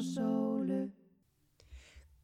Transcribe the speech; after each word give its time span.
og 0.00 0.06
sólu. 0.06 0.90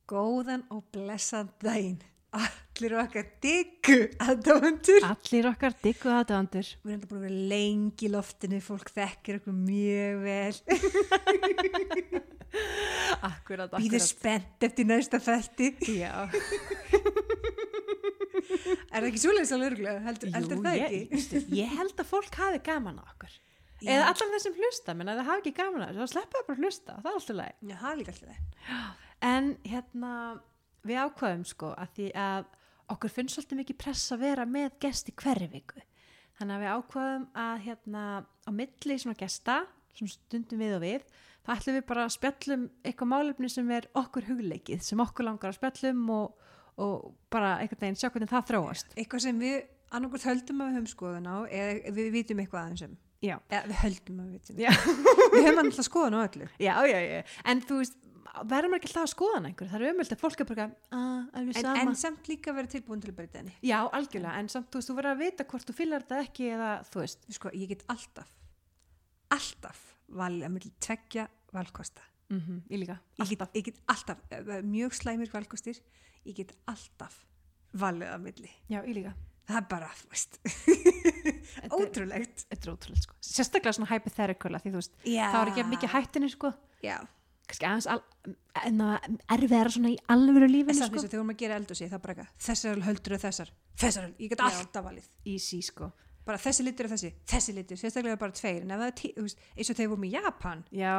Góðan 0.09 0.63
og 0.73 0.85
blessan 0.95 1.51
daginn. 1.61 1.99
Allir 2.37 2.93
okkar 3.01 3.25
diggu 3.43 3.97
aðdáendur. 4.23 5.03
Allir 5.09 5.49
okkar 5.51 5.73
diggu 5.83 6.09
aðdándur. 6.13 6.67
Við 6.85 6.93
erum 6.93 6.97
enda 6.97 7.07
búin 7.11 7.21
að 7.21 7.27
vera 7.27 7.41
lengi 7.53 8.05
í 8.09 8.11
loftinu, 8.13 8.59
fólk 8.65 8.89
þekkir 8.97 9.35
okkur 9.41 9.57
mjög 9.57 10.15
vel. 10.25 10.57
Akkurat, 13.31 13.71
Býður 13.77 14.03
spennt 14.05 14.61
eftir 14.69 14.85
næsta 14.89 15.19
fætti. 15.21 15.67
Já, 15.99 16.15
Er 18.97 19.03
það 19.03 19.09
ekki 19.11 19.21
svoleiðis 19.21 19.53
alveg 19.57 19.69
örgulega? 19.73 20.01
Heldur, 20.07 20.29
heldur 20.37 20.59
það 20.65 20.77
ég, 20.79 20.85
ekki? 20.87 21.01
veistu, 21.13 21.37
ég 21.57 21.69
held 21.77 21.97
að 22.01 22.07
fólk 22.09 22.35
hafi 22.41 22.59
gaman 22.65 22.99
okkur. 23.03 23.33
Já. 23.81 23.91
Eða 23.93 24.05
allan 24.11 24.33
þessum 24.33 24.55
hlusta, 24.57 24.95
menn 24.97 25.11
að 25.13 25.19
það 25.21 25.27
hafi 25.31 25.43
ekki 25.43 25.55
gaman 25.59 25.83
þessu, 25.85 25.99
þá 26.01 26.13
sleppa 26.13 26.39
það 26.39 26.47
bara 26.47 26.57
að 26.57 26.63
hlusta, 26.65 26.95
það 26.97 27.11
er 27.11 27.19
alltaf 27.19 27.37
leið. 27.41 27.57
Já, 27.61 27.77
það 27.83 27.91
er 27.91 27.99
líka 28.01 28.15
alltaf 28.15 28.31
það. 28.31 29.03
En 29.27 29.51
hérna, 29.67 30.13
við 30.87 31.01
ákvaðum 31.03 31.45
sko 31.51 31.73
að 31.77 31.93
því 31.99 32.07
að 32.23 32.49
okkur 32.95 33.13
finnst 33.13 33.37
svolítið 33.37 33.61
mikið 33.61 33.79
press 33.83 34.15
að 34.15 34.25
vera 34.25 34.49
með 34.49 34.81
gesti 34.87 35.15
hverju 35.21 35.51
viku. 35.53 35.85
Þannig 36.37 36.57
að 36.57 36.65
við 36.65 36.73
ákvaðum 36.77 37.29
að 37.43 37.55
hérna 37.67 38.03
á 38.25 38.51
milli 38.57 38.99
svona 39.03 39.21
gesta, 39.21 39.61
svona 39.97 40.13
stundum 40.13 40.61
við 40.61 40.75
og 40.77 40.83
við, 40.85 41.07
þá 41.45 41.53
ætlum 41.57 41.79
við 41.79 41.87
bara 41.89 42.05
að 42.05 42.15
spjallum 42.17 42.67
eitthvað 42.85 43.13
málefni 43.13 43.51
sem 43.53 43.71
er 43.77 43.89
okkur 43.97 44.29
hugleikið, 44.29 44.85
sem 44.85 45.01
okkur 45.05 45.29
langar 45.29 45.53
að 45.53 45.59
spjallum 45.61 46.05
og, 46.17 46.53
og 46.81 47.09
bara 47.33 47.57
einhvern 47.63 47.87
veginn 47.87 47.99
sjá 48.01 48.11
hvernig 48.11 48.33
það 48.33 48.53
þróast. 48.53 48.93
Eitthvað 48.97 49.25
sem 49.25 49.41
við 49.41 49.59
annarkvæmt 49.97 50.29
höldum 50.29 50.63
að 50.63 50.69
við 50.69 50.79
höfum 50.79 50.93
skoðun 50.93 51.31
á 51.31 51.37
eða 51.47 51.97
við 51.97 52.13
vitum 52.17 52.43
eitthvað 52.43 52.63
aðeins 52.63 52.87
um. 52.89 52.97
Já. 53.27 53.37
Eða 53.51 53.63
við 53.73 53.79
höldum 53.83 54.19
að 54.25 54.33
við. 54.37 54.65
Já. 54.65 54.73
Við 55.37 55.47
höfum 55.49 55.63
alltaf 55.67 55.87
skoðun 55.91 56.17
á 56.17 56.21
öllu. 56.27 56.49
Já, 56.63 56.75
já, 56.87 56.99
já, 57.03 57.23
en 57.53 57.63
þú 57.67 57.79
veist, 57.83 57.97
verðum 58.53 58.75
ekki 58.77 58.89
alltaf 58.91 59.05
að 59.07 59.13
skoða 59.15 59.37
hana 59.39 59.49
einhver, 59.51 59.69
það 59.73 59.83
er 59.87 59.95
umöld 59.95 60.13
að 60.15 60.21
fólk 60.23 60.43
er 60.45 60.49
bara, 60.51 60.67
alveg 61.41 61.61
En, 61.63 61.69
en 61.83 61.95
samt 61.97 62.29
líka 62.31 62.53
vera 62.57 62.69
tilbúin 62.73 63.01
til 63.03 63.11
að 63.13 63.19
breyta 63.21 63.41
henni. 63.41 63.55
Já, 63.65 63.79
algjörlega, 63.97 64.35
en 64.43 64.51
samt, 64.53 64.69
þú 64.73 64.81
veist, 64.83 64.91
þú 64.91 64.97
verður 64.99 65.15
að 65.15 65.23
vita 65.25 65.47
hvort 65.53 65.71
þú 65.71 65.77
fylgir 65.79 66.05
þetta 66.05 66.19
ekki 66.27 66.51
eða, 66.57 66.73
þú 66.91 67.03
veist, 67.03 67.25
Sko, 67.39 67.53
ég 67.57 67.71
get 67.73 67.85
alltaf, 67.93 68.35
alltaf 69.37 69.81
valið 70.21 70.47
að 70.49 70.53
milli 70.57 70.73
tveggja 70.87 71.27
valkosta. 71.57 72.05
mm 72.29 72.61
ég 72.71 72.81
líka, 72.83 72.99
Ég 73.19 73.29
get, 73.31 73.41
alltaf. 73.41 73.55
ég 73.57 73.65
get 73.71 73.81
alltaf, 73.95 74.19
er 74.31 74.63
mjög 74.67 74.95
slæmir 75.01 75.31
valkostir, 75.33 75.81
ég 76.27 76.35
get 76.37 76.53
alltaf 76.67 77.25
valið 77.73 78.13
að 78.13 78.21
milli. 78.29 78.51
Já, 78.69 78.83
ég 78.85 78.95
líka. 79.01 79.15
Það 79.47 79.57
er 79.61 79.67
bara, 79.71 79.89
þú 79.95 80.09
veist, 80.11 80.39
er- 81.63 81.75
ótrúlegt. 81.77 82.47
Þetta 82.51 82.67
er 82.67 82.73
ótrúlega, 82.73 83.03
sko. 83.05 83.15
Sérstaklega 83.23 83.75
svona 83.77 83.91
hypothetical, 83.93 84.57
því 84.59 84.73
þú 84.73 84.81
veist, 84.81 84.97
Já. 85.07 85.27
þá 85.31 85.37
er 85.43 85.51
ekki 85.53 85.65
mikið 85.71 85.93
hættinni, 85.95 86.31
sko. 86.33 86.51
Já. 86.83 86.97
Kannski 87.47 87.67
aðeins 87.69 87.87
al, 87.93 88.01
en 88.67 88.81
að 88.83 89.05
erfiðara 89.37 89.71
svona 89.71 89.93
í 89.95 89.99
alvöru 90.11 90.49
En 90.49 90.51
lífinu, 90.51 90.75
samt 90.75 90.91
sko. 90.91 90.97
eins 90.99 91.05
og 91.05 91.11
þegar 91.13 91.15
við 91.15 91.21
vorum 91.23 91.31
að 91.37 91.39
gera 91.45 91.59
eldhúsi, 91.61 91.87
það 91.93 92.03
bara 92.03 92.15
eitthvað, 92.17 92.33
þessar 92.49 92.81
höldur 92.89 93.15
og 93.15 93.23
þessar, 93.23 93.53
þessar, 93.79 94.09
ég 94.19 94.33
get 94.33 94.43
Já. 94.43 94.47
alltaf 94.51 94.85
valið. 94.89 95.07
Easy, 95.31 95.61
sko. 95.63 95.93
Bara 96.27 96.39
þessi 96.43 96.65
litur 96.67 96.89
og 96.89 96.91
þessi, 96.97 97.13
þessi 97.31 97.55
litur, 97.55 97.79
sérstaklega 97.79 98.19
bara 98.19 98.33
tveir, 98.35 98.63
en 98.67 98.71
ef 98.75 98.81
það 98.83 98.89
er, 98.91 98.97
tí, 98.99 99.13
þú 99.15 99.23
veist, 99.29 99.39
eins 99.55 99.71
og 99.71 99.77
þegar 99.79 99.87
við 99.87 99.93
vorum 99.95 100.09
í 100.09 100.11
Japan, 100.17 100.65
Já, 100.75 100.95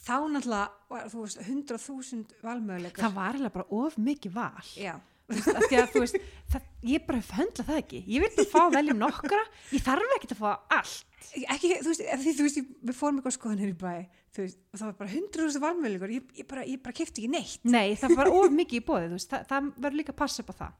þá 0.00 0.16
náttúrulega, 0.32 0.70
var, 0.88 1.04
þú 1.12 1.26
veist, 1.26 1.42
hundrað 1.50 1.84
þúsund 1.84 2.32
valmöguleikar. 2.40 3.04
það 3.04 3.14
var 3.20 3.36
eiginlega 3.36 3.52
bara 3.52 3.68
of 3.82 3.98
mikið 4.00 4.32
val. 4.32 4.64
Já. 4.80 4.94
Að 5.26 5.96
veist, 5.98 6.18
það, 6.52 6.66
ég 6.86 7.06
bara 7.06 7.22
höndla 7.34 7.64
það 7.66 7.80
ekki. 7.80 8.02
Ég 8.06 8.22
vil 8.22 8.30
bara 8.36 8.50
fá 8.52 8.60
að 8.62 8.76
velja 8.76 8.94
um 8.94 9.00
nokkra, 9.00 9.40
ég 9.74 9.82
þarf 9.82 10.12
ekki 10.16 10.28
að 10.30 10.42
fá 10.42 10.50
allt. 10.76 11.16
Ekki, 11.42 11.70
þú 11.80 11.90
veist, 11.90 12.04
því, 12.22 12.34
þú 12.36 12.46
veist, 12.46 12.60
við 12.86 12.96
fórum 12.96 13.18
eitthvað 13.18 13.34
skoðanir 13.34 13.72
í 13.72 13.76
bæ, 13.80 13.96
veist, 14.38 14.60
og 14.70 14.78
það 14.78 14.86
var 14.86 14.94
bara 15.00 15.12
hundrað 15.16 15.48
þúsund 15.48 15.64
valmöguleikar, 15.64 16.14
ég, 16.14 16.30
ég 16.38 16.48
bara, 16.52 16.66
bara 16.84 16.96
kefti 17.00 17.24
ekki 17.24 17.32
neitt. 17.32 17.66
Nei, 17.66 17.96
það 17.98 18.14
var 18.20 18.30
of 18.30 18.54
mikið 18.54 18.78
í 18.78 18.86
bóði, 18.86 19.10
veist, 19.16 19.32
það, 19.32 19.44
það 19.50 19.68
verður 19.74 20.00
líka 20.00 20.14
að 20.14 20.20
passa 20.22 20.44
upp 20.44 20.54
á 20.54 20.56
það. 20.62 20.78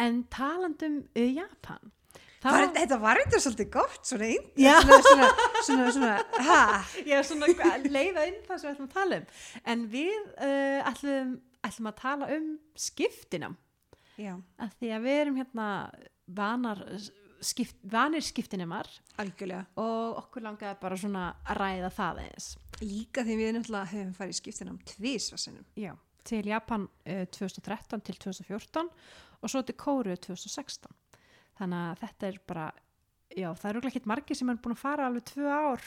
En 0.00 0.20
talandum 0.32 0.98
uh, 1.04 1.30
Japan, 1.36 1.92
það 2.40 2.56
Var, 2.56 2.66
þetta 2.80 2.98
var 3.02 3.20
eitthvað 3.20 3.44
svolítið 3.44 3.70
gott, 3.76 4.00
svona 4.10 4.30
einn, 4.32 4.50
svona, 4.56 4.98
svona, 5.04 5.30
svona, 5.68 7.22
svona, 7.30 7.72
leiða 7.86 8.26
inn 8.30 8.42
það 8.48 8.56
sem 8.56 8.66
við 8.66 8.74
ætlum 8.74 8.90
að 8.90 8.94
tala 8.96 9.20
um. 9.20 9.30
En 9.74 9.86
við 9.92 10.18
uh, 10.18 10.90
ætlum, 10.90 11.34
ætlum 11.66 11.90
að 11.90 11.96
tala 12.00 12.28
um 12.36 12.46
skiptinam, 12.78 13.56
já, 14.20 14.34
af 14.58 14.74
því 14.80 14.92
að 14.96 15.04
við 15.06 15.18
erum 15.24 15.40
hérna 15.40 15.66
vanar, 16.30 16.80
skipt, 17.44 17.76
vanir 17.90 18.22
skiptinemar 18.24 18.88
algjörlega. 19.20 19.64
og 19.80 20.20
okkur 20.24 20.44
langaði 20.46 20.78
bara 20.80 20.96
svona 21.00 21.24
að 21.44 21.60
ræða 21.60 21.90
það 21.96 22.20
eins. 22.26 22.50
Líka 22.80 23.24
því 23.26 23.36
við 23.40 23.50
náttúrulega 23.56 23.92
höfum 23.92 24.14
farið 24.16 24.38
skiptinam 24.40 24.78
tvísvarsinum. 24.92 25.64
Já, 25.76 25.92
til 26.24 26.46
Japan 26.48 26.86
uh, 27.06 27.24
2013 27.32 28.00
til 28.06 28.20
2014 28.24 28.88
og 29.40 29.48
svo 29.52 29.62
til 29.64 29.76
Kóru 29.80 30.14
2016. 30.16 30.92
Þannig 31.60 31.80
að 31.90 31.98
þetta 32.04 32.28
er 32.30 32.38
bara, 32.48 32.66
já, 33.36 33.48
það 33.56 33.70
eru 33.74 33.88
ekki 33.90 34.06
margir 34.08 34.36
sem 34.38 34.48
er 34.52 34.60
búin 34.64 34.76
að 34.76 34.80
fara 34.80 35.08
alveg 35.10 35.26
tvö 35.28 35.48
ár 35.52 35.84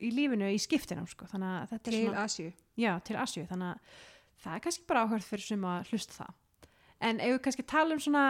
í 0.00 0.08
lífinu 0.16 0.48
í 0.50 0.58
skiptinum, 0.58 1.06
sko. 1.10 1.26
Þannig 1.30 1.50
að 1.60 1.72
þetta 1.74 1.90
er 1.90 1.94
Til 1.94 2.04
svona, 2.06 2.22
Asju. 2.24 2.46
já, 2.80 2.92
til 3.04 3.18
Asju. 3.20 3.44
Þannig 3.50 3.74
að 3.74 3.98
það 4.44 4.56
er 4.56 4.64
kannski 4.66 4.88
bara 4.88 5.04
áhörð 5.06 5.28
fyrir 5.28 5.46
sem 5.46 5.66
að 5.70 5.92
hlusta 5.92 6.16
það. 6.20 6.34
En 7.10 7.22
ef 7.24 7.34
við 7.34 7.42
kannski 7.46 7.66
tala 7.68 7.96
um 7.96 8.02
svona, 8.02 8.24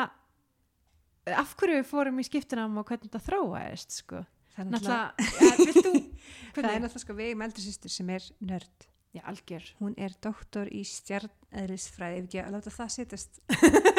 eh, 1.26 1.38
af 1.38 1.56
hverju 1.58 1.80
við 1.80 1.88
fórum 1.90 2.20
í 2.20 2.26
skiptinum 2.26 2.78
og 2.78 2.86
hvernig 2.90 3.08
þetta 3.08 3.24
þróaðist, 3.26 3.98
sko. 4.02 4.22
Það 4.54 4.62
er 4.64 4.70
náttúrulega, 4.74 5.10
það 6.54 6.70
er 6.70 6.80
náttúrulega 6.84 7.02
sko 7.04 7.18
við 7.18 7.34
um 7.34 7.44
eldri 7.46 7.66
sýstur 7.66 7.94
sem 7.94 8.14
er 8.14 8.30
nörd. 8.40 8.86
Já, 9.10 9.24
algjör. 9.26 9.64
Hún 9.80 9.96
er 9.98 10.12
doktor 10.22 10.68
í 10.70 10.84
stjarneðlisfræði, 10.86 12.20
ef 12.20 12.26
ekki 12.28 12.42
að 12.44 12.52
láta 12.54 12.70
það 12.70 12.90
setjast. 12.94 13.40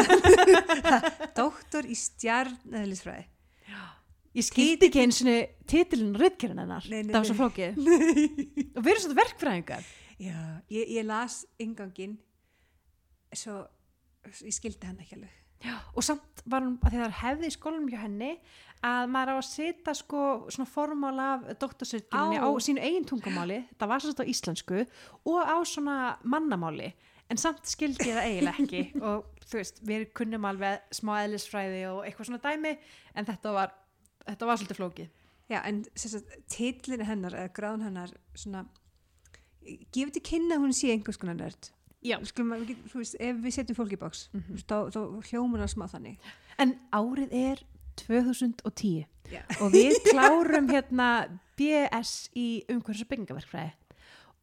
doktor 1.42 1.88
í 1.88 1.98
stjarneðlisfræði. 2.00 3.28
Ég 4.32 4.46
skildi 4.48 4.88
ekki 4.88 5.02
eins 5.02 5.18
og 5.28 5.56
titilin 5.68 6.14
rauðkjörn 6.16 6.62
hennar. 6.62 6.86
Nei, 6.88 7.02
nei, 7.04 7.12
það 7.12 7.18
var 7.18 7.28
svo 7.28 7.36
flókið. 7.42 7.82
Og 7.82 8.86
við 8.86 8.92
erum 8.94 9.04
svona 9.04 9.18
verkfræðingar. 9.18 9.90
Já, 10.22 10.40
ég, 10.70 10.90
ég 11.00 11.06
las 11.08 11.42
inganginn, 11.62 12.18
svo 13.34 13.64
ég 14.46 14.54
skildi 14.54 14.86
hann 14.86 15.00
ekki 15.02 15.18
alveg. 15.18 15.38
Já. 15.62 15.76
Og 15.94 16.02
samt 16.06 16.42
var 16.50 16.64
hún, 16.66 16.78
að 16.82 16.94
því 16.94 17.00
það 17.04 17.16
hefði 17.20 17.50
í 17.50 17.54
skólanum 17.54 17.90
hjá 17.92 18.00
henni, 18.02 18.32
að 18.86 19.12
maður 19.14 19.32
á 19.34 19.36
að 19.38 19.48
setja 19.50 19.94
sko 19.98 20.22
svona 20.50 20.70
formál 20.70 21.14
af 21.22 21.44
doktorsyrkjunni 21.62 22.42
Á. 22.42 22.46
á. 22.46 22.50
sínu 22.66 22.82
eigin 22.82 23.06
tungumáli, 23.06 23.60
það 23.78 23.92
var 23.92 24.04
svona 24.04 24.26
á 24.26 24.32
íslensku, 24.34 24.82
og 25.30 25.42
á 25.46 25.58
svona 25.70 25.98
mannamáli. 26.24 26.90
En 27.30 27.40
samt 27.40 27.70
skildi 27.70 28.10
ég 28.10 28.18
það 28.18 28.30
eiginlega 28.30 28.66
ekki. 28.66 28.82
og 29.08 29.46
þú 29.46 29.62
veist, 29.62 29.82
við 29.86 30.08
kunnum 30.18 30.50
alveg 30.50 30.82
smá 30.98 31.14
eðlisfræði 31.22 31.84
og 31.92 32.04
eitthvað 32.08 32.32
svona 32.32 32.44
dæmi, 32.46 32.76
en 33.14 33.30
þetta 33.30 33.56
var, 33.56 33.76
þetta 34.26 34.50
var 34.50 34.62
svolítið 34.62 34.82
flókið. 34.82 35.12
Já, 35.52 35.60
en 35.68 35.84
titlinu 36.50 37.06
hennar, 37.06 37.38
eða 37.38 37.54
gráðun 37.54 37.86
hennar, 37.86 38.14
svona, 38.40 38.66
gefur 39.94 40.12
til 40.16 40.22
kynna 40.22 40.56
að 40.58 40.64
hún 40.66 40.74
sé 40.74 40.92
einhvers 40.94 41.18
konar 41.22 41.36
nörd. 41.40 41.72
Já. 42.04 42.18
Skulum, 42.26 42.54
að 42.56 42.64
við 42.64 42.68
get- 42.72 42.86
þú 42.92 42.98
veist, 43.02 43.16
ef 43.20 43.36
við 43.44 43.54
setjum 43.54 43.78
fólk 43.78 43.92
í 43.94 44.00
bóks, 44.02 44.30
mm 44.34 44.42
Mhm. 44.42 44.64
þá, 44.66 44.78
þá 44.90 45.00
hljómar 45.30 45.62
það 45.62 45.74
smá 45.76 45.86
þannig. 45.92 46.18
En 46.58 46.80
árið 46.92 47.30
er 47.32 47.64
2010. 47.96 49.06
Já. 49.32 49.44
og 49.62 49.72
við 49.72 49.94
klárum 50.10 50.68
hérna 50.68 51.40
BS 51.56 52.30
í 52.36 52.66
umhverfis 52.68 53.06
og 53.06 53.08
byggingaverkfræði 53.08 53.72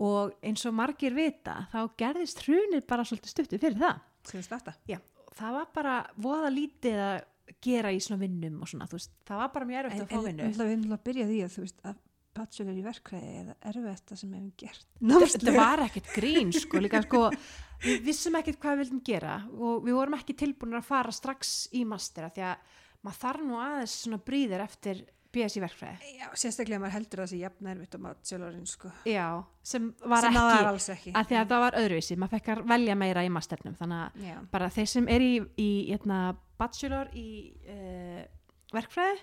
og 0.01 0.33
eins 0.47 0.63
og 0.65 0.73
margir 0.79 1.13
vita 1.13 1.67
þá 1.73 1.83
gerðist 1.99 2.41
hrunið 2.47 2.87
bara 2.89 3.05
svolítið 3.05 3.33
stuttu 3.35 3.59
fyrir 3.61 3.77
það 3.77 3.99
2008. 4.31 4.75
Já, 4.89 4.99
það 5.37 5.53
var 5.59 5.67
bara 5.75 5.97
voða 6.17 6.49
lítið 6.55 6.97
að 7.05 7.19
gera 7.65 7.93
í 7.93 7.99
svona 8.01 8.21
vinnum 8.23 8.63
og 8.63 8.69
svona, 8.71 8.87
þú 8.89 8.97
veist, 8.97 9.11
það 9.29 9.43
var 9.43 9.49
bara 9.59 9.67
mjög 9.67 9.79
En, 9.79 9.85
erfitt 9.91 10.01
en 10.01 10.07
að 10.07 10.09
fá 10.09 10.25
vinnu 10.25 10.43
náttúrulega 10.47 10.71
við 10.71 10.79
náttúrulega 10.79 11.05
byrja 11.11 11.27
því 11.29 11.39
að 11.45 11.53
þú 11.59 11.65
veist 11.67 11.85
að 11.85 11.97
bachelor 12.39 12.79
í 12.79 12.85
verkfræði 12.87 13.33
er 13.35 13.49
það 13.51 13.71
erfiðasta 13.73 14.19
sem 14.19 14.35
hefum 14.37 14.53
gert. 14.63 14.87
þetta 15.03 15.57
var 15.57 15.85
ekkert 15.87 16.13
grín 16.17 16.55
sko, 16.55 16.83
líka 16.85 17.03
sko 17.05 17.27
við 17.85 18.09
vissum 18.09 18.39
ekkert 18.39 18.59
hvað 18.63 18.75
við 18.75 18.85
vildum 18.85 19.05
gera 19.07 19.37
og 19.55 19.85
við 19.87 19.99
vorum 19.99 20.19
ekki 20.19 20.37
tilbúin 20.39 20.79
að 20.79 20.89
fara 20.89 21.15
strax 21.15 21.55
í 21.79 21.85
mastera 21.89 22.33
því 22.35 22.49
að 22.49 22.75
maður 23.07 23.23
þarf 23.23 23.47
nú 23.47 23.63
aðeins 23.63 23.95
svona 24.03 24.21
bríðir 24.27 24.65
eftir 24.65 25.05
BS 25.29 25.59
í 25.59 25.63
verkfræði 25.63 26.13
Já, 26.17 26.27
sérstaklega 26.41 26.81
maður 26.83 26.95
heldur 26.97 27.21
að 27.21 27.27
það 27.27 27.33
sé 27.35 27.41
jafn 27.43 27.71
erfitt 27.73 27.97
á 27.97 28.01
bachelorinn 28.07 28.69
sko. 28.69 28.91
Já, 29.07 29.27
sem 29.63 29.89
var 30.01 30.25
sem 30.25 30.39
ekki 30.39 30.93
ekki. 30.95 31.13
að 31.13 31.29
því 31.29 31.39
að 31.39 31.51
það 31.53 31.65
var 31.65 31.79
öðruvísi, 31.83 32.17
maður 32.17 32.35
fekk 32.39 32.53
að 32.55 32.63
velja 32.73 32.97
meira 32.99 33.25
í 33.27 33.33
masternum, 33.33 33.77
þannig 33.79 34.23
að 34.33 34.47
bara 34.55 34.71
þeir 34.73 34.89
sem 34.95 35.11
er 35.13 35.25
í, 35.27 35.35
í 35.61 35.69
hérna, 35.91 36.21
bachelor 36.59 37.13
í 37.13 37.29
uh, 37.69 38.23
verkfræði 38.75 39.21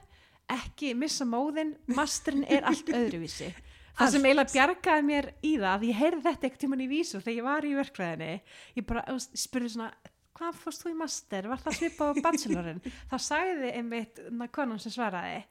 ekki 0.52 0.94
missa 0.98 1.26
móðin, 1.28 1.76
masterinn 1.96 2.46
er 2.50 2.68
allt 2.70 2.92
öðruvísi. 3.00 3.52
Það 3.96 4.12
sem 4.12 4.26
eiginlega 4.28 4.52
bjargaði 4.52 5.08
mér 5.08 5.30
í 5.40 5.54
það 5.56 5.72
að 5.72 5.88
ég 5.88 6.00
heyrði 6.02 6.24
þetta 6.26 6.48
ekkert 6.50 6.64
tíman 6.66 6.84
í 6.84 6.90
vísu 6.92 7.22
þegar 7.22 7.38
ég 7.38 7.48
var 7.48 7.66
í 7.66 7.74
verkfræðinni 7.78 8.32
ég 8.76 8.88
bara 8.90 9.04
spurði 9.24 9.72
svona 9.72 9.92
hvað 10.36 10.58
fórst 10.60 10.84
þú 10.84 10.92
í 10.92 10.98
master, 11.00 11.48
var 11.48 11.62
það 11.64 11.78
svipað 11.80 12.12
á 12.12 12.14
bachelorin? 12.26 12.82
Þá 13.12 13.16
sagði 13.24 13.70
einmitt 13.72 14.20
na, 14.36 14.50
konan 14.52 14.82
sem 14.84 14.92
svaraði 14.92 15.46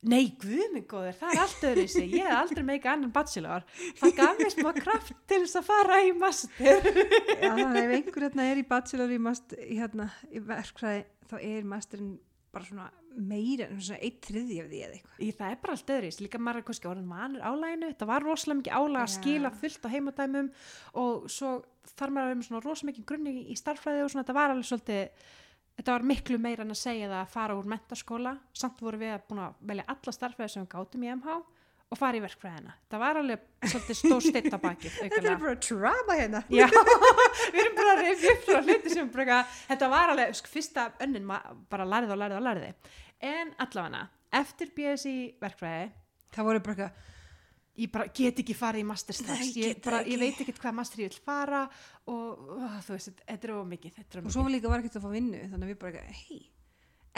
Nei, 0.00 0.30
guðminn 0.40 0.86
góður, 0.88 1.12
það 1.18 1.34
er 1.34 1.40
allt 1.42 1.64
öðru 1.68 1.82
sig, 1.92 2.12
ég 2.16 2.24
hef 2.24 2.32
aldrei 2.38 2.62
meika 2.64 2.94
annan 2.94 3.10
bachelor, 3.12 3.66
það 3.98 4.14
gaf 4.16 4.38
mér 4.38 4.52
smá 4.54 4.70
kraft 4.78 5.10
til 5.28 5.42
þess 5.42 5.58
að 5.60 5.66
fara 5.66 5.98
í 6.06 6.14
master. 6.16 6.86
Já, 7.36 7.50
þannig 7.52 7.80
ef 7.82 7.92
einhver 7.98 8.24
hérna 8.24 8.46
er 8.48 8.62
í 8.62 8.64
bachelor 8.70 9.12
í, 9.12 9.18
mast, 9.20 9.52
í, 9.60 9.76
hérna, 9.76 10.06
í 10.32 10.40
verkfræði 10.40 11.02
þá 11.28 11.36
er 11.42 11.68
masterinn 11.68 12.14
bara 12.48 12.70
svona 12.70 12.88
meira 13.16 13.66
en 13.68 13.80
svona 13.82 14.00
eitt 14.04 14.22
þriði 14.26 14.56
af 14.62 14.70
því 14.70 14.80
eða 14.84 14.96
eitthvað. 14.96 15.18
Í 15.20 15.28
það 15.38 15.52
er 15.52 15.60
bara 15.62 15.76
allt 15.76 15.92
öðru 15.94 16.10
líka 16.24 16.40
er 16.40 16.62
kannski 16.68 16.90
orðin 16.90 17.10
vanur 17.10 17.44
álæginu, 17.44 17.90
það 17.98 18.10
var 18.12 18.26
rosalega 18.26 18.60
mikið 18.60 18.78
álæg 18.78 19.02
að 19.02 19.12
skila 19.16 19.52
fullt 19.60 19.86
á 19.86 19.92
heimadæmum 19.94 20.50
og 21.02 21.28
svo 21.30 21.52
þarf 21.90 22.14
maður 22.14 22.24
að 22.24 22.30
vera 22.30 22.40
með 22.40 22.48
svona 22.48 22.64
rosalega 22.64 22.90
mikið 22.92 23.08
grunni 23.10 23.36
í 23.50 23.58
starffræði 23.58 24.04
og 24.04 24.12
svona, 24.12 24.24
þetta 24.24 24.38
var 24.38 24.54
alveg 24.54 24.68
svolítið, 24.70 25.24
þetta 25.80 25.96
var 25.96 26.08
miklu 26.10 26.40
meira 26.40 26.66
en 26.66 26.74
að 26.74 26.82
segja 26.82 27.10
það 27.10 27.22
að 27.22 27.32
fara 27.34 27.56
úr 27.58 27.70
mentaskóla, 27.74 28.36
samt 28.52 28.84
voru 28.84 29.00
við 29.00 29.16
að 29.16 29.26
búin 29.30 29.42
að 29.46 29.64
velja 29.72 29.88
alla 29.94 30.16
starffræði 30.16 30.54
sem 30.54 30.66
við 30.66 30.72
gátum 30.76 31.06
í 31.06 31.12
MH 31.16 31.40
og 31.90 31.98
fara 31.98 32.18
í 32.18 32.22
verkfræðina. 32.22 32.74
Það 32.92 33.00
var 33.02 33.18
alveg 33.20 33.44
svolítið 33.72 33.98
stór 33.98 34.22
steitt 34.22 34.48
að 34.54 34.60
baki. 34.62 34.92
Þetta 34.94 35.20
er 35.32 35.38
bara 35.42 35.54
drama 35.66 36.16
hérna. 36.20 36.42
Já, 36.54 36.66
við 37.52 37.60
erum 37.64 37.78
bara 37.80 37.94
að 37.96 38.02
reyfja 38.06 38.34
upp 38.36 38.44
frá 38.46 38.60
hluti 38.66 38.92
sem 38.94 39.10
bara, 39.14 39.38
þetta 39.72 39.88
var 39.90 40.12
alveg, 40.14 40.34
sko, 40.38 40.52
fyrsta 40.54 40.88
önnin 41.06 41.26
bara 41.72 41.88
lærið 41.90 42.14
og 42.14 42.20
lærið 42.22 42.38
og 42.40 42.44
lærið. 42.46 42.92
En 43.30 43.50
allavega, 43.66 44.04
eftir 44.40 44.70
BSI 44.76 45.16
verkfræði, 45.42 45.88
Það 46.30 46.46
voru 46.46 46.60
bara 46.62 46.86
ég 47.80 47.88
bara 47.90 48.04
get 48.14 48.38
ekki 48.42 48.54
farið 48.54 48.84
í 48.84 48.86
master 48.86 49.16
strax, 49.16 49.48
ég, 49.58 49.80
ég 50.06 50.20
veit 50.20 50.38
ekki 50.44 50.52
hvað 50.60 50.74
master 50.76 51.00
ég 51.02 51.08
vil 51.10 51.22
fara 51.24 51.64
og 52.12 52.50
uh, 52.54 52.76
þú 52.86 52.92
veist, 52.94 53.08
þetta- 53.10 53.26
þetta 53.32 53.48
er 53.48 53.52
of 53.56 53.66
mikið, 53.70 53.94
þetta 53.98 54.22
og 54.22 54.34
svo 54.34 54.44
líka 54.52 54.70
var 54.70 54.82
ekki 54.84 54.92
að 54.94 55.06
fá 55.06 55.10
vinnu 55.14 55.40
þannig 55.42 55.64
að 55.66 55.72
við 55.72 55.78
bara 55.82 56.02
hei. 56.20 56.38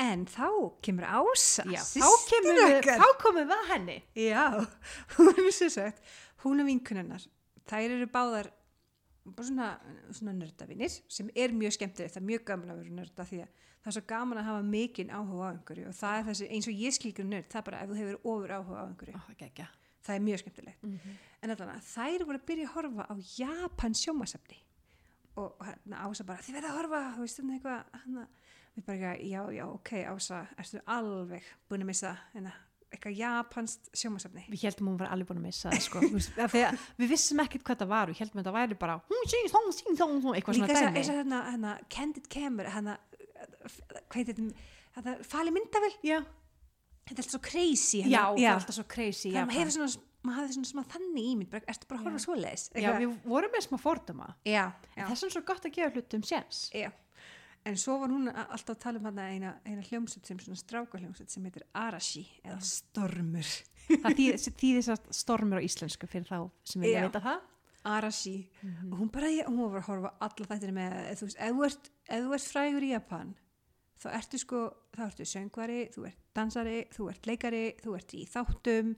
En 0.00 0.24
þá 0.30 0.48
kemur 0.84 1.04
Ása, 1.04 1.66
við, 1.68 1.78
okkar. 2.06 2.96
þá 3.02 3.08
komum 3.20 3.42
við 3.44 3.54
að 3.58 3.66
henni. 3.74 3.96
Já, 4.16 4.46
hún 5.18 5.32
er 5.34 5.50
svo 5.52 5.68
sagt, 5.72 6.00
hún 6.46 6.62
er 6.62 6.68
vinkunennar. 6.70 7.26
Þær 7.68 7.96
eru 7.98 8.08
báðar 8.12 8.48
bara 9.22 9.46
svona, 9.46 9.66
svona 10.10 10.32
nördavinir 10.34 10.94
sem 11.12 11.28
er 11.38 11.52
mjög 11.54 11.76
skemmtilegt, 11.76 12.14
það 12.16 12.22
er 12.22 12.28
mjög 12.30 12.46
gaman 12.48 12.72
að 12.72 12.80
vera 12.82 12.96
nörda 12.96 13.26
því 13.28 13.42
að 13.44 13.68
það 13.82 13.90
er 13.90 13.96
svo 13.96 14.02
gaman 14.10 14.40
að 14.40 14.48
hafa 14.48 14.64
mikinn 14.66 15.12
áhuga 15.14 15.46
á 15.46 15.52
einhverju 15.52 15.86
og 15.90 15.94
það 15.98 16.16
er 16.16 16.26
þessi, 16.30 16.48
eins 16.56 16.68
og 16.70 16.82
ég 16.82 16.96
skilgur 16.96 17.28
nörd, 17.28 17.46
það 17.52 17.60
er 17.60 17.68
bara 17.68 17.82
ef 17.84 17.92
þú 17.92 18.00
hefur 18.00 18.18
ofur 18.32 18.54
áhuga 18.56 18.82
á 18.82 18.84
einhverju, 18.88 19.14
Ó, 19.14 19.22
það 19.28 19.46
ekki, 19.46 19.68
það 20.02 20.16
er 20.16 20.24
mjög 20.26 20.42
skemmtilegt. 20.42 20.90
En 21.42 21.54
allan 21.54 21.86
þær 21.92 22.26
voru 22.26 22.40
að 22.40 22.46
byrja 22.50 22.68
að 22.68 22.74
horfa 22.76 23.06
á 23.06 23.14
Japan 23.38 23.98
sjómasefni 24.02 24.58
og 25.38 25.54
og 25.56 25.64
hérna 25.64 26.02
Ása 26.04 26.26
bara, 26.28 26.42
þið 26.44 26.58
verða 26.58 26.72
að 26.72 26.78
horfa, 26.80 27.02
þú 27.16 27.22
veist 27.24 27.38
hérna 27.40 27.54
eitthvað, 27.56 28.00
hérna, 28.02 28.26
við 28.76 28.84
bara 28.86 28.98
eitthvað, 28.98 29.24
já, 29.30 29.40
já, 29.58 29.64
ok 29.68 29.90
Ása, 30.12 30.42
ertu 30.58 30.82
alveg 30.96 31.48
búin 31.70 31.84
að 31.84 31.90
missa 31.92 32.12
hérna, 32.32 32.52
eitthvað 32.92 33.16
japanst 33.20 33.90
sjómasefni. 33.96 34.44
Við 34.52 34.66
heldum 34.68 34.90
hún 34.92 35.00
var 35.00 35.12
alveg 35.14 35.30
búin 35.30 35.40
að 35.40 35.48
missa 35.48 35.72
það, 35.72 35.86
sko. 35.86 36.02
Að 36.44 36.84
við 37.00 37.14
vissum 37.14 37.42
ekkert 37.44 37.66
hvað 37.68 37.82
það 37.84 37.92
var, 37.94 38.12
við 38.12 38.22
heldum 38.22 38.42
að 38.42 38.50
það 38.50 38.58
væri 38.58 38.78
bara, 38.82 38.98
eitthvað 40.36 40.60
líka 40.60 40.76
svona 40.76 40.92
að 40.92 40.92
dæmi. 40.92 41.00
þess 41.00 41.10
að 41.72 41.88
Candid 41.96 42.30
Camera 42.32 42.76
hvað 44.12 44.20
heitir 44.20 44.40
þetta 44.92 45.18
fali 45.26 45.52
myndavel, 45.54 45.92
þetta 46.02 47.12
er 47.12 47.22
alltaf 47.22 47.34
svo 47.34 47.42
crazy 47.44 48.02
já, 48.02 48.22
hérna, 48.22 48.38
það 48.38 48.48
er 48.48 48.56
alltaf 48.56 48.76
svo 48.76 48.88
crazy. 48.88 49.30
að 49.32 49.38
Japan. 49.40 49.54
hefur 49.56 49.76
svona 49.76 50.08
maður 50.22 50.38
hafði 50.38 50.56
svona 50.56 50.70
smá 50.70 50.82
þannig 50.92 51.28
ímynd 51.32 51.50
bara, 51.50 51.66
ertu 51.72 51.88
bara 51.90 51.98
að 51.98 52.06
horfa 52.06 52.20
Já. 52.20 52.24
svoleiðis 52.26 52.64
Já, 52.78 52.90
við 53.00 53.14
vorum 53.26 53.54
með 53.54 53.64
smá 53.66 53.78
já, 54.46 54.64
já, 54.94 55.04
Þess 55.08 55.26
er 55.26 55.32
svo 55.34 55.42
gott 55.48 55.66
að 55.66 55.74
gefa 55.78 55.90
hlutum 55.96 56.22
séns. 56.26 56.60
En 57.68 57.78
svo 57.78 57.98
var 58.02 58.12
hún 58.12 58.30
alltaf 58.32 58.74
að 58.74 58.80
tala 58.82 59.00
um 59.00 59.08
hana 59.10 59.28
eina, 59.30 59.52
eina 59.66 59.84
hljómsveit 59.86 60.26
sem 60.28 60.40
svona 60.42 60.58
stráka 60.58 60.98
hljómsveit 61.00 61.30
sem 61.30 61.44
heitir 61.46 61.66
Arashi 61.78 62.24
eða 62.42 62.58
Stormur 62.66 63.52
Það 63.90 64.20
þýðir 64.62 64.90
að 64.94 65.08
stormur 65.14 65.62
á 65.62 65.66
íslensku 65.66 66.08
fyrir 66.10 66.28
þá 66.28 66.38
sem 66.68 66.84
Já. 66.86 67.02
veita 67.02 67.22
það. 67.22 67.48
Arashi 67.92 68.36
og 68.92 68.98
hún 69.00 69.08
bara, 69.10 69.30
hún 69.48 69.62
var 69.64 69.80
að 69.80 69.88
horfa 69.88 70.12
alla 70.22 70.48
þættir 70.52 70.74
með, 70.76 70.92
eða 71.00 71.16
þú 71.18 71.26
veist, 71.26 71.38
ef 71.42 71.56
þú 71.56 71.64
ert, 71.66 71.88
ef 72.06 72.20
þú 72.22 72.36
ert 72.36 72.52
frægur 72.52 72.86
í 72.86 72.92
Japan 72.92 73.32
þá 74.02 74.06
ertu 74.18 74.38
sko, 74.38 74.60
þá 74.94 75.02
ertu 75.08 75.26
söngvari 75.26 75.80
þú 75.94 76.06
ert 76.10 76.20
dansari, 76.36 76.78
þú 76.94 77.08
ert 77.10 77.28
leikari 77.28 77.64
þú 77.82 77.96
ert 77.98 78.14
í 78.14 78.22
þáttum 78.30 78.94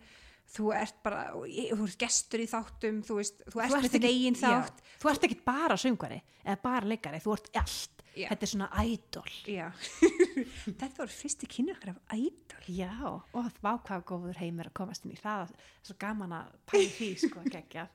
þú 0.55 0.69
ert 0.76 1.00
bara, 1.05 1.22
þú 1.32 1.87
ert 1.87 1.99
gestur 2.05 2.44
í 2.44 2.49
þáttum 2.50 3.00
þú 3.08 3.19
veist, 3.22 3.40
þú 3.49 3.64
ert 3.64 3.76
með 3.78 3.96
þinn 3.96 4.08
eigin 4.11 4.38
þátt 4.43 4.84
já, 4.84 4.94
þú 5.00 5.12
ert 5.14 5.26
ekkit 5.28 5.44
bara 5.49 5.81
söngvari 5.81 6.20
eða 6.44 6.61
bara 6.69 6.93
leikari, 6.93 7.25
þú 7.25 7.37
ert 7.38 7.52
allt. 7.62 7.94
Já. 8.14 8.28
Þetta 8.31 8.46
er 8.46 8.50
svona 8.50 8.69
idol. 8.87 9.31
Já, 9.50 9.66
þetta 10.81 10.90
voru 11.00 11.14
fyrsti 11.14 11.49
kynur 11.50 11.78
okkar 11.78 11.94
af 11.94 12.14
ædol 12.14 12.69
Já, 12.70 12.93
og 13.11 13.32
það 13.34 13.58
var 13.66 13.81
hvað 13.88 14.05
góður 14.08 14.40
heimur 14.40 14.70
að 14.70 14.76
komast 14.78 15.05
inn 15.05 15.16
í 15.16 15.19
það. 15.20 15.50
Það 15.50 15.64
er 15.82 15.88
svo 15.88 15.96
gaman 16.05 16.37
að 16.38 16.78
í 16.78 16.87
því, 16.94 17.11
sko, 17.25 17.43
geggja. 17.56 17.88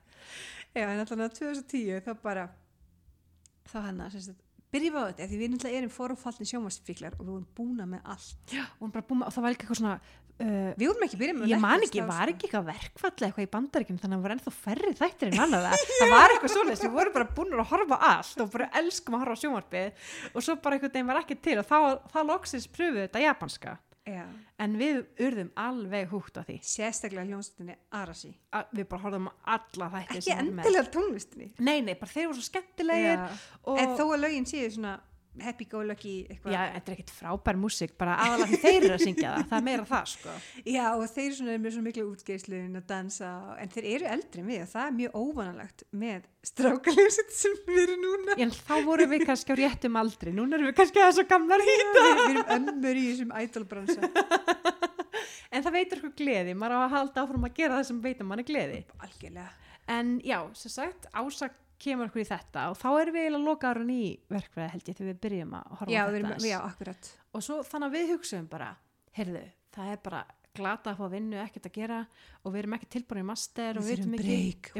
Já, 0.76 0.84
en 0.84 1.02
alltaf 1.02 1.38
2010 1.40 2.04
þá 2.06 2.12
bara 2.22 2.46
þá 3.70 3.76
hann 3.86 4.02
að, 4.04 4.18
byrjum 4.70 4.98
á 5.00 5.02
þetta, 5.08 5.28
því 5.30 5.38
við 5.40 5.52
náttúrulega 5.54 5.80
erum 5.80 5.94
forumfaldin 5.94 6.50
sjómasfíklar 6.50 7.16
og 7.18 7.24
við 7.24 7.32
vorum 7.32 7.48
búna 7.56 7.86
með 7.90 8.04
allt 8.14 8.54
Já, 8.54 8.64
og, 8.78 8.90
bara 8.92 9.06
búin, 9.06 9.24
og 9.26 9.34
það 9.34 9.46
var 9.46 9.54
líka 9.54 9.66
eitthvað 9.66 9.80
svona, 9.80 9.96
uh, 10.40 10.70
Við 10.80 10.86
vorum 10.90 11.04
ekki 11.06 11.18
byrjað 11.20 11.38
með 11.40 11.52
ég 11.52 11.60
man 11.62 11.84
ekki, 11.86 12.02
var 12.08 12.22
sko. 12.30 12.34
ekki 12.34 12.48
eitthvað 12.48 12.66
verkfall 12.70 13.12
eitthvað 13.28 13.44
í 13.46 13.50
bandaríkjum, 13.56 14.00
þannig 14.02 14.16
að 14.16 14.20
það 14.20 14.26
var 14.28 14.34
ennþá 14.36 14.54
færri 14.60 14.94
þættir 15.00 15.30
en 15.34 15.44
annað 15.46 15.66
það. 15.68 16.08
Var 16.14 16.34
eitthvað 16.36 16.54
svoleiðis, 16.56 16.84
við 16.86 16.96
vorum 16.96 17.16
bara 17.18 17.28
búin 17.36 17.54
að 17.58 17.68
horfa 17.74 18.00
allt 18.14 18.42
og 18.46 18.50
bara 18.56 18.70
elskum 18.80 19.18
að 19.18 19.24
horfa 19.26 19.36
á 19.36 19.42
sjónvarpið 19.44 20.08
og 20.34 20.42
svo 20.48 20.56
bara 20.64 20.78
einhvern 20.78 20.94
veginn 20.96 21.12
var 21.12 21.22
ekki 21.24 21.38
til 21.44 21.60
og 21.62 21.68
þá, 21.70 21.78
þá 22.14 22.18
loksins 22.32 22.68
pröfuðu 22.72 23.06
þetta 23.06 23.24
japanska. 23.28 23.76
Já, 24.08 24.22
En 24.64 24.72
við 24.80 25.02
urðum 25.20 25.50
alveg 25.60 26.08
húgt 26.10 26.38
á 26.40 26.42
því. 26.42 26.54
sérstaklega 26.64 27.26
hljómsveitinni 27.28 27.74
Arasi 27.94 28.30
Að 28.56 28.70
við 28.78 28.86
bara 28.88 29.02
horfum 29.04 29.26
alla 29.44 29.88
þætti 29.92 30.16
Ekki 30.22 30.32
endilega 30.40 30.84
tónlistinni 30.94 31.50
Nei, 31.60 31.82
nei, 31.84 31.92
bara 32.00 32.08
þeir 32.10 32.30
voru 32.30 32.40
svo 32.40 32.46
skemmtilegir 32.48 33.20
og 33.68 33.78
En 33.84 33.92
þó 34.00 34.02
að 34.08 34.22
lögin 34.24 34.48
séu 34.48 34.70
svona 34.72 34.94
happy 35.44 35.66
go 35.70 35.82
lucky 35.86 36.14
eitthvað. 36.26 36.54
Já, 36.54 36.60
þetta 36.74 36.92
er 36.92 36.96
ekkit 36.96 37.12
frábær 37.14 37.58
músík, 37.60 37.94
bara 38.00 38.16
aðalega 38.24 38.58
þeir 38.64 38.78
eru 38.80 38.94
að 38.96 39.04
syngja 39.04 39.32
það, 39.34 39.46
það 39.50 39.56
er 39.58 39.66
meira 39.68 39.86
það, 39.90 40.10
sko. 40.14 40.34
Já, 40.76 40.84
og 40.92 41.04
þeir 41.14 41.36
svona 41.38 41.54
er 41.54 41.62
með 41.64 41.74
svo 41.76 41.84
miklu 41.86 42.06
útgeislun 42.10 42.80
að 42.80 42.86
dansa, 42.90 43.30
en 43.62 43.72
þeir 43.74 43.88
eru 43.94 44.10
eldri 44.16 44.46
og 44.60 44.70
það 44.74 44.86
er 44.86 44.96
mjög 45.00 45.18
óvanalegt 45.20 45.86
með 46.04 46.28
strákaljóset 46.50 47.34
sem 47.36 47.56
við 47.68 47.82
erum 47.86 48.04
núna. 48.06 48.36
En 48.40 48.54
þá 48.56 48.74
vorum 48.86 49.12
við 49.14 49.26
kannski 49.28 49.54
á 49.54 49.60
réttum 49.60 49.98
aldri, 50.00 50.34
núna 50.36 50.58
erum 50.58 50.70
við 50.70 50.78
kannski 50.80 51.04
að 51.04 51.16
svo 51.18 51.26
gamlar 51.30 51.64
í 51.64 51.70
við, 51.70 51.90
við 51.96 52.10
erum 52.20 52.54
ömmur 52.58 53.00
í 53.00 53.08
þessum 53.10 53.34
idolbransa. 53.44 54.10
En 55.50 55.64
það 55.64 55.74
veitur 55.74 55.98
eitthvað 55.98 56.12
gleði, 56.20 56.52
maður 56.54 56.78
á 56.78 56.80
að 56.84 56.92
halda 56.94 57.22
áfram 57.24 57.46
að 57.48 57.56
gera 57.56 57.78
það 57.80 57.86
sem 57.88 57.96
veitum 58.04 58.28
manni 58.30 58.44
gleði. 58.46 58.84
algjörlega. 59.02 59.48
En 59.90 60.12
já, 60.22 60.38
sem 60.54 60.70
sagt, 60.70 61.08
Ása 61.10 61.48
kemur 61.84 62.10
okkur 62.10 62.22
í 62.24 62.28
þetta 62.30 62.66
og 62.72 62.76
þá 62.80 62.88
erum 63.02 63.16
við 63.16 63.24
eiginlega 63.26 63.46
loka 63.46 63.70
árun 63.74 63.94
í 63.94 64.02
verkfræði 64.30 64.72
held 64.74 64.90
ég 64.92 64.98
þegar 65.00 65.10
við 65.12 65.22
byrjum 65.24 65.54
að 65.60 65.70
horfa 65.78 65.94
Já, 65.94 66.02
þetta. 66.04 66.18
erum, 66.20 66.28
aðeins. 66.34 66.50
já, 66.50 66.58
akkurat 66.66 67.10
Og 67.30 67.46
svo 67.46 67.56
þannig 67.66 67.88
að 67.90 67.96
við 67.96 68.12
hugsaum 68.14 68.46
bara, 68.50 68.68
heyrðu, 69.16 69.42
það 69.76 69.90
er 69.94 70.00
bara 70.04 70.22
glata 70.58 70.90
að 70.90 70.98
fá 70.98 71.04
vinnu, 71.12 71.36
ekkert 71.38 71.66
að 71.68 71.74
gera 71.78 71.98
og 72.42 72.50
við 72.52 72.58
erum 72.64 72.72
ekki 72.74 72.88
tilbúin 72.90 73.20
í 73.20 73.26
master 73.28 73.78
við 73.78 74.00
þurfum 74.00 74.16
break. 74.18 74.70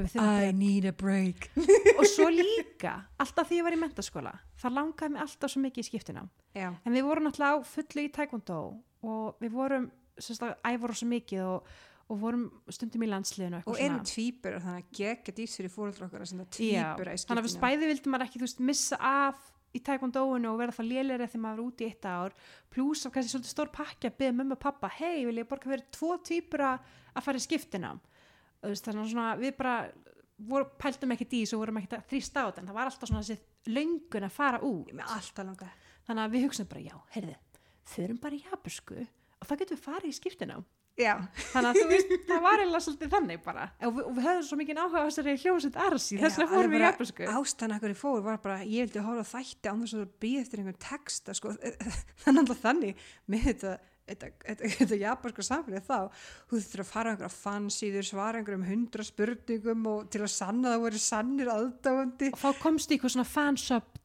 need 0.58 0.88
a 0.90 0.92
break 0.98 1.46
og 2.00 2.02
svo 2.10 2.26
líka, 2.34 2.96
alltaf 3.22 3.46
því 3.46 3.60
ég 3.60 3.68
var 3.68 3.76
í 3.76 3.78
mentaskóla 3.78 4.32
það 4.58 4.74
langaði 4.80 5.14
mig 5.14 5.22
alltaf 5.22 5.52
svo 5.54 5.62
mikið 5.62 5.84
í 5.84 5.86
skiptina 5.92 6.24
Já, 6.58 6.72
en 6.74 6.96
við 6.98 7.06
vorum 7.06 7.30
alltaf 7.30 7.70
fullu 7.70 8.02
í 8.02 8.10
taekwondo 8.18 8.58
og 9.06 9.38
við 9.40 9.54
vorum 9.54 9.86
semst 10.20 10.42
að 10.42 10.56
æfa 10.74 10.90
rosa 10.90 11.06
mikið 11.08 11.44
og, 11.46 11.70
og 12.10 12.18
vorum 12.18 12.44
stundum 12.72 13.04
í 13.06 13.08
landsliðinu 13.10 13.62
og 13.70 13.78
erum 13.78 14.02
tvíbur 14.06 14.58
þannig 14.64 14.82
að 14.82 14.98
gegga 14.98 15.34
dýrt 15.36 15.56
fyrir 15.60 15.72
fóröldra 15.72 16.08
okkar 16.08 16.24
að 16.24 16.30
senda 16.32 16.46
í 16.50 16.70
þannig 16.74 17.40
að 17.40 17.46
við 17.46 17.54
spæði 17.54 17.90
vildum 17.90 18.14
maður 18.14 18.26
ekki 18.26 18.42
veist, 18.42 18.62
missa 18.70 18.98
af 18.98 19.48
í 19.70 19.80
taekwondoinu 19.86 20.50
og 20.50 20.58
vera 20.58 20.74
það 20.74 20.88
lélir 20.90 21.22
þegar 21.22 21.42
maður 21.44 21.60
er 21.60 21.66
úti 21.68 21.86
í 21.86 21.90
eitt 21.92 22.06
ár. 22.10 22.34
Pluss 22.74 23.06
af 23.06 23.12
kannski 23.14 23.36
svolítið 23.36 23.52
stór 23.52 23.70
pakki 23.74 24.08
að 24.08 24.16
byggja 24.18 24.36
mömmu 24.40 24.56
og 24.56 24.62
pappa 24.64 24.90
hei, 24.96 25.20
vil 25.28 25.36
ég 25.38 25.46
borga 25.50 25.70
fyrir 25.70 25.84
tvo 25.94 26.16
týpura 26.26 26.72
að 27.14 27.26
fara 27.26 27.38
í 27.38 27.44
skiptina? 27.44 27.92
Og 28.64 28.74
þannig 28.74 29.04
að 29.04 29.12
svona, 29.12 29.28
við 29.38 29.54
bara 29.60 29.76
vor, 30.50 30.66
pæltum 30.80 31.14
ekki 31.14 31.28
dís 31.30 31.54
og 31.54 31.62
vorum 31.62 31.78
ekki 31.78 32.00
að 32.00 32.08
þrýsta 32.10 32.42
á 32.42 32.48
þetta 32.48 32.64
en 32.64 32.72
það 32.72 32.80
var 32.80 32.90
alltaf 32.90 33.12
svona 33.12 33.22
þessi 33.28 33.70
löngun 33.70 34.26
að 34.26 34.34
fara 34.40 34.62
út. 34.66 34.90
Þannig 36.10 36.24
að 36.24 36.34
við 36.34 36.46
hugsaum 36.48 36.70
bara, 36.72 36.82
já, 36.82 36.96
heyrðu 37.14 37.38
förum 37.90 38.20
bara 38.22 38.36
í 38.36 38.44
japansku 38.44 38.98
og 39.00 39.48
þá 39.48 39.54
getum 39.60 39.76
við 39.78 39.84
farið 39.84 40.10
í 40.10 40.16
skiptina 40.18 40.58
Já, 40.98 41.14
þannig 41.52 41.68
að 41.70 41.76
þú 41.78 41.84
veist, 41.90 42.14
það 42.28 42.42
var 42.44 42.60
eiginlega 42.60 42.82
svolítið 42.84 43.12
þannig 43.14 43.42
bara. 43.44 43.66
Og 43.86 43.92
við, 43.94 44.02
og 44.08 44.16
við 44.16 44.26
höfum 44.26 44.42
svo 44.48 44.58
mikið 44.60 44.80
áhuga 44.80 45.00
á 45.00 45.06
þessari 45.06 45.34
hljómsveit 45.40 45.78
Arsi, 45.86 46.18
þess 46.20 46.40
vegna 46.40 46.50
fórum 46.50 46.74
við 46.74 46.80
í 46.80 46.84
japansku 46.84 47.28
Ástæðan 47.30 47.76
akkur 47.76 47.94
ég 47.94 48.00
fór 48.00 48.24
var 48.26 48.40
bara, 48.42 48.58
ég 48.66 48.88
vildi 48.88 49.04
horfa 49.06 49.24
á 49.24 49.32
þætti 49.32 49.70
án 49.70 49.84
þess 49.84 49.96
að 50.00 50.10
býða 50.24 50.42
eftir 50.44 50.62
einhvern 50.62 50.82
texta 50.84 51.36
sko. 51.38 51.54
þannig 52.24 52.52
að 52.52 52.62
þannig 52.66 53.06
með 53.30 53.46
þetta 53.48 53.74
þetta, 54.10 54.98
japanska 55.06 55.44
samfélagi 55.46 55.86
þá 55.86 55.98
þú 56.50 56.56
þurftur 56.56 56.82
að 56.84 56.90
fara 56.90 57.12
einhverja 57.14 57.32
fansíður 57.34 58.08
svara 58.08 58.40
einhverjum 58.40 58.66
hundra 58.68 59.06
spurningum 59.06 59.86
og 59.90 60.10
til 60.12 60.22
að 60.24 60.32
sanna 60.34 60.70
að 60.70 60.74
það 60.74 60.84
voru 60.84 61.02
sannir 61.04 61.52
aðdáandi. 61.54 62.30
Og 62.34 62.42
þá 62.42 62.60
komst 62.64 62.94
eitthvað 62.94 63.14
svona 63.16 63.28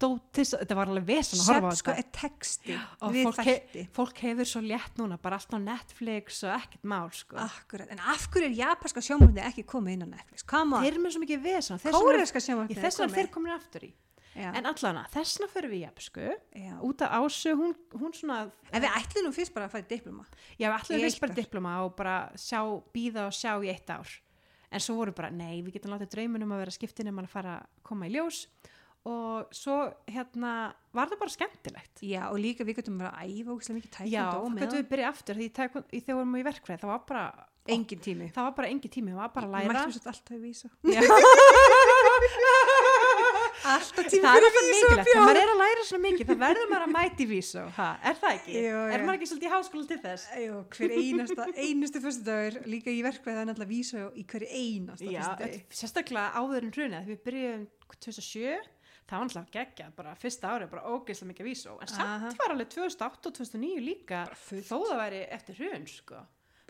dótis, 0.06 0.54
þetta 0.56 0.78
var 0.80 0.92
alveg 0.92 1.08
vesen 1.10 1.42
að 1.42 1.52
horfa 1.54 1.72
á 1.72 1.80
sko 1.80 1.94
þetta. 1.96 2.06
er 2.06 2.20
texti 2.20 2.78
og 2.78 3.18
fólk, 3.20 3.42
he, 3.48 3.58
þætti. 3.58 3.86
fólk 3.96 4.24
hefur 4.26 4.50
svo 4.52 4.64
létt 4.66 5.00
núna 5.00 5.20
bara 5.22 5.40
allt 5.40 5.56
á 5.56 5.60
Netflix 5.62 6.42
og 6.46 6.56
ekkert 6.58 6.88
mál 6.92 7.12
sko. 7.16 7.40
Akkurat, 7.42 7.92
en 7.96 8.04
af 8.04 8.28
hverju 8.34 8.50
er 8.52 8.58
japanska 8.60 9.04
sjónvarpið 9.06 9.46
ekki 9.50 9.68
komið 9.72 9.98
inn 9.98 10.08
á 10.08 10.10
Netflix? 10.18 10.48
Þeir 10.84 10.92
eru 10.92 11.06
með 11.06 11.16
svo 11.16 11.24
mikið 11.24 11.46
sjónvarpið 12.50 12.84
þess 12.84 13.06
að 13.06 13.16
þeir 13.16 13.32
komin 13.34 13.56
aftur 13.56 13.88
í 13.88 13.94
Já, 14.36 14.50
en 14.52 14.68
allana, 14.68 15.06
þessna 15.14 15.48
fyrir 15.48 15.72
við 15.72 15.82
jafnsku 15.86 16.24
já. 16.60 16.74
út 16.84 17.00
af 17.06 17.14
ásu, 17.22 17.54
hún, 17.56 17.72
hún 17.96 18.12
svona 18.16 18.40
En 18.72 18.84
við 18.84 18.92
ætlum 19.00 19.32
fyrst 19.36 19.54
bara 19.56 19.66
að 19.70 19.74
fara 19.78 19.86
í 19.86 19.88
diploma 19.94 20.26
já, 20.60 20.68
við 20.68 20.76
ætlum 20.76 21.00
Í 21.00 21.02
eitt 21.08 21.22
bara 21.24 21.32
ár. 21.32 21.38
diploma 21.40 21.72
og 21.86 21.92
bara 21.96 22.16
sjá, 22.36 22.60
býða 22.92 23.22
og 23.30 23.34
sjá 23.38 23.54
í 23.64 23.68
eitt 23.72 23.90
ár. 23.96 24.10
En 24.76 24.80
svo 24.84 24.94
voru 25.00 25.14
bara, 25.16 25.30
nei, 25.32 25.62
við 25.64 25.72
getum 25.78 25.94
látið 25.96 26.12
draumunum 26.18 26.52
að 26.52 26.60
vera 26.66 26.76
skiptin 26.76 27.08
um 27.14 27.20
að 27.24 27.32
fara 27.32 27.54
að 27.62 27.66
koma 27.88 28.04
í 28.10 28.12
ljós. 28.18 28.40
Og 29.06 29.46
svo 29.56 29.78
hérna 30.10 30.52
var 30.98 31.08
það 31.12 31.20
bara 31.22 31.32
skemmtilegt. 31.38 31.96
Já, 32.04 32.24
og 32.28 32.38
líka 32.42 32.66
við 32.68 32.76
getum 32.82 32.98
vera 33.00 33.14
að 33.16 33.24
æfa 33.38 33.54
ógislega 33.56 33.78
mikið 33.80 33.92
já, 34.12 34.26
tækjandi 34.26 34.36
þá 34.36 34.42
getum 34.66 34.80
við 34.82 34.90
byrjað 34.92 35.12
aftur 35.14 35.36
því 35.40 35.46
í 35.46 35.48
þegar 35.56 35.84
við 36.02 36.16
vorum 36.20 36.36
í 36.36 36.44
verkfræð, 36.50 36.80
það 36.82 36.92
var 36.92 37.04
bara 37.08 37.26
Engin 37.66 37.98
tími. 37.98 38.30
það 38.30 38.46
var 38.46 38.54
bara 38.60 38.70
engin 38.70 38.92
tími, 38.94 39.10
það 39.10 39.24
var 39.24 39.32
bara 39.34 39.48
að 39.48 39.54
læra 39.56 39.74
alltaf 43.74 44.00
er 44.02 44.12
fyrir 44.12 44.50
vísa 44.56 44.68
mikilvægt, 44.70 45.10
þegar 45.10 45.26
maður 45.26 45.40
er 45.42 45.52
að 45.52 45.62
læra 45.62 45.86
svona 45.90 46.04
mikið 46.06 46.30
það 46.30 46.42
verður 46.44 46.70
maður 46.72 46.86
að 46.86 46.94
mæti 46.96 47.28
vísu, 47.30 47.64
ha, 47.78 47.88
er 48.12 48.20
það 48.22 48.38
ekki? 48.40 48.56
Jú, 48.66 48.84
er 48.96 49.06
maður 49.06 49.18
ekki 49.20 49.30
svolítið 49.32 49.50
í 49.50 49.54
háskóla 49.56 49.90
til 49.92 50.00
þess? 50.06 50.28
Jú, 50.44 50.60
hver 50.76 50.96
einasta, 51.00 51.48
einustu 51.66 52.04
fyrstudagur 52.06 52.60
líka 52.72 52.94
í 52.94 53.02
verkvæði 53.06 53.36
það 53.36 53.42
er 53.44 53.50
náttúrulega 53.52 53.72
vísa 53.74 54.06
í 54.06 54.26
hverju 54.34 54.52
einasta 54.62 55.10
Já, 55.10 55.20
fyrstudagi 55.20 55.82
sérstaklega 55.82 56.28
áður 56.40 56.68
en 56.68 56.76
hrunið, 56.76 57.10
við 57.12 57.22
byrjuðum 57.26 57.66
2007, 57.96 58.70
það 59.06 59.18
var 59.18 59.28
náttúrulega 59.30 59.56
geggja, 59.56 59.90
bara 59.98 60.14
fyrsta 60.20 60.54
árið, 60.54 60.72
bara 60.74 60.94
ógeðslega 60.94 61.32
mikið 61.32 61.50
vísó, 61.50 61.76
en 61.82 61.92
samt 61.92 62.08
Aha. 62.10 62.32
var 62.40 62.54
alveg 62.56 62.72
2008 62.74 63.30
og 63.30 63.38
2009 63.42 63.84
líka, 63.86 64.24
þó 64.66 64.78
það 64.78 65.02
væri 65.02 65.26
eftir 65.36 65.60
hrun, 65.62 65.90
sko, 65.90 66.22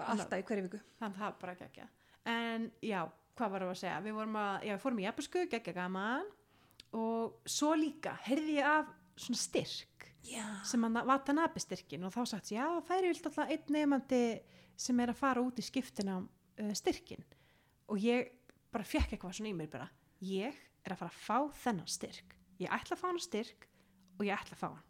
alltaf 0.03 0.41
í 0.41 0.47
hverju 0.47 0.65
viku. 0.67 0.81
Þannig 0.99 1.21
það 1.21 1.29
var 1.29 1.37
bara 1.43 1.55
geggja. 1.61 1.87
En 2.25 2.67
já, 2.83 2.99
hvað 3.37 3.53
varum 3.53 3.69
við 3.71 3.75
að 3.75 3.81
segja, 3.83 4.01
við 4.03 4.19
að, 4.25 4.65
já, 4.65 4.73
við 4.73 4.83
fórum 4.83 4.99
í 4.99 5.05
japansku, 5.05 5.45
geggja 5.51 5.75
gaman, 5.75 6.27
og 6.95 7.49
svo 7.49 7.73
líka, 7.77 8.15
heyrði 8.25 8.59
ég 8.59 8.69
af 8.69 8.91
svona 9.19 9.39
styrk, 9.39 9.91
Já, 10.25 10.45
sem 10.65 10.81
hann 10.81 10.97
Watanabe 11.05 11.61
styrkin 11.61 12.05
og 12.07 12.13
þá 12.15 12.21
sagt, 12.31 12.49
já, 12.55 12.65
það 12.87 12.97
er 12.97 13.07
vilt 13.11 13.27
alltaf 13.29 13.51
einn 13.53 13.75
nefandi 13.75 14.21
sem 14.85 15.01
er 15.03 15.11
að 15.13 15.19
fara 15.19 15.43
út 15.45 15.59
í 15.61 15.65
skiptina 15.65 16.15
uh, 16.17 16.71
styrkin 16.73 17.21
og 17.93 18.01
ég 18.01 18.31
bara 18.73 18.87
fekk 18.87 19.13
eitthvað 19.13 19.35
svona 19.37 19.51
í 19.51 19.57
mér 19.57 19.69
bara, 19.71 19.85
ég 20.25 20.57
er 20.81 20.95
að 20.95 21.03
fara 21.03 21.13
að 21.13 21.21
fá 21.21 21.61
þennan 21.61 21.91
styrk, 21.93 22.33
ég 22.57 22.73
ætla 22.73 22.97
að 22.97 23.03
fá 23.03 23.07
hann 23.11 23.21
styrk 23.21 23.67
og 24.17 24.25
ég 24.25 24.33
ætla 24.33 24.57
að 24.57 24.63
fá 24.63 24.67
hann. 24.71 24.83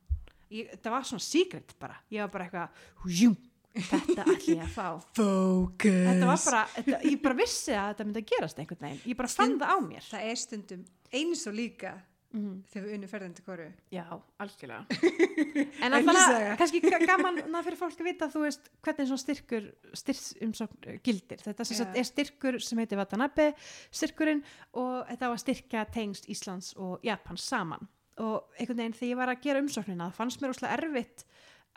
Ég, 0.54 0.72
það 0.80 0.94
var 0.94 1.06
svona 1.10 1.26
secret 1.26 1.76
bara. 1.82 1.96
Ég 2.14 2.22
var 2.22 2.32
bara 2.32 2.46
eitthvað, 2.46 2.82
hújum 3.04 3.36
þetta 3.76 4.24
ætla 4.24 4.54
ég 4.54 4.64
að 4.64 4.74
fá. 4.76 4.88
Focus 5.18 5.98
þetta 6.08 6.30
var 6.30 6.44
bara, 6.46 6.62
þetta, 6.78 7.00
ég 7.10 7.18
bara 7.24 7.38
vissi 7.40 7.76
að 7.76 7.90
þetta 7.92 8.08
myndi 8.08 8.22
að 8.22 8.30
gerast 8.32 8.62
einhvern 8.62 8.86
veginn, 8.88 9.02
ég 9.12 9.20
bara 9.20 9.32
fann 9.32 9.58
það 9.60 9.74
á 9.76 9.78
mér. 9.84 10.06
Það 10.08 10.30
er 10.30 10.40
stundum 10.40 10.86
eins 11.16 11.46
og 11.50 11.56
líka 11.58 11.96
mm. 12.36 12.56
þegar 12.70 12.86
við 12.86 12.96
unnum 12.98 13.12
ferðandi 13.12 13.46
hverju 13.46 13.68
Já, 13.94 14.06
algjörlega. 14.44 15.00
En 15.86 15.96
alltaf 15.98 16.60
kannski 16.60 16.82
ga- 16.84 17.02
gaman 17.08 17.42
fyrir 17.66 17.80
fólk 17.80 18.02
að 18.02 18.10
vita 18.10 18.30
þú 18.32 18.44
veist 18.46 18.70
hvernig 18.86 19.10
svona 19.10 19.24
styrkur 19.24 19.68
styrksumsókn 20.02 20.90
uh, 20.92 21.00
gildir. 21.06 21.42
Þetta 21.46 21.68
sagt 21.70 22.00
er 22.00 22.08
styrkur 22.08 22.60
sem 22.64 22.82
heitir 22.82 23.00
Watanabe 23.00 23.52
styrkurinn 23.90 24.44
og 24.82 25.04
þetta 25.12 25.32
var 25.32 25.44
styrkja 25.44 25.86
tengst 25.96 26.30
Íslands 26.32 26.74
og 26.76 27.04
Japans 27.06 27.46
saman. 27.48 27.90
Og 28.24 28.56
einhvern 28.60 28.84
veginn 28.84 28.96
þegar 28.96 29.12
ég 29.12 29.22
var 29.22 29.34
að 29.34 29.44
gera 29.44 29.64
umsóknina 29.64 30.10
það 30.10 30.20
fannst 30.22 30.42
mér 30.42 30.56
óslega 30.56 30.80
erfitt 30.80 31.26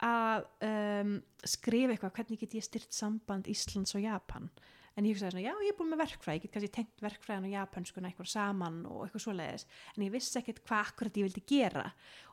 að 0.07 0.45
um, 0.63 1.17
skrifa 1.43 1.95
eitthvað 1.95 2.19
hvernig 2.21 2.43
get 2.45 2.59
ég 2.61 2.67
styrt 2.67 2.95
samband 2.95 3.49
Íslands 3.51 3.97
og 3.99 4.05
Japan 4.05 4.47
en 4.99 5.07
ég 5.07 5.15
hugsaði 5.15 5.35
svona, 5.37 5.45
já 5.47 5.53
ég 5.63 5.73
er 5.73 5.77
búin 5.79 5.93
með 5.93 6.03
verkfræði 6.03 6.39
ég 6.39 6.45
get 6.45 6.55
kannski 6.57 6.71
tengt 6.75 7.05
verkfræðin 7.05 7.47
og 7.47 7.55
japanskuna 7.55 8.11
eitthvað 8.11 8.31
saman 8.33 8.81
og 8.91 9.05
eitthvað 9.05 9.25
svoleiðis, 9.25 9.67
en 9.95 10.05
ég 10.07 10.15
vissi 10.15 10.41
ekkert 10.41 10.63
hvað 10.67 10.93
akkurat 10.93 11.21
ég 11.21 11.29
vildi 11.29 11.45
gera. 11.49 11.85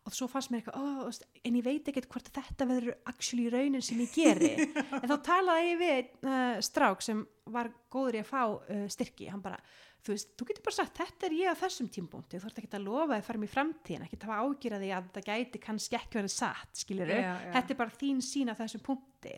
Og 0.05 0.13
svo 0.13 0.27
fannst 0.29 0.51
mér 0.53 0.62
eitthvað, 0.62 0.81
oh, 0.81 1.39
en 1.45 1.60
ég 1.60 1.65
veit 1.65 1.89
ekkert 1.91 2.10
hvort 2.13 2.29
þetta 2.34 2.67
verður 2.69 2.98
actually 3.10 3.48
raunin 3.53 3.86
sem 3.86 4.01
ég 4.03 4.13
geri. 4.13 4.53
En 5.01 5.10
þá 5.10 5.17
talaði 5.25 5.72
ég 5.72 5.81
við 5.81 6.29
uh, 6.29 6.60
strák 6.65 7.03
sem 7.05 7.25
var 7.53 7.69
góður 7.93 8.19
í 8.19 8.24
að 8.24 8.29
fá 8.31 8.41
uh, 8.45 8.86
styrki, 8.91 9.29
hann 9.29 9.43
bara 9.45 9.60
þú 10.05 10.13
veist, 10.13 10.31
þú 10.38 10.48
getur 10.50 10.65
bara 10.67 10.77
sagt, 10.77 11.00
þetta 11.00 11.27
er 11.27 11.36
ég 11.39 11.50
á 11.50 11.55
þessum 11.57 11.89
tímpúnti 11.93 12.38
þú 12.38 12.45
þarf 12.45 12.62
ekki 12.62 12.77
að 12.77 12.86
lofa 12.86 13.17
að 13.17 13.25
fara 13.25 13.41
mér 13.41 13.50
í 13.50 13.53
framtíðin 13.55 14.05
ekki 14.05 14.19
að 14.19 14.25
hafa 14.29 14.45
ágjörði 14.45 14.89
að 14.93 15.07
það 15.15 15.27
gæti 15.31 15.62
kannski 15.63 15.98
ekki 15.98 16.19
verið 16.19 16.34
satt, 16.36 16.72
skilur 16.77 17.10
Já, 17.10 17.22
já. 17.25 17.51
þetta 17.55 17.74
er 17.74 17.79
bara 17.79 17.98
þín 18.01 18.22
sín 18.25 18.53
á 18.53 18.55
þessum 18.60 18.84
punkti 18.86 19.34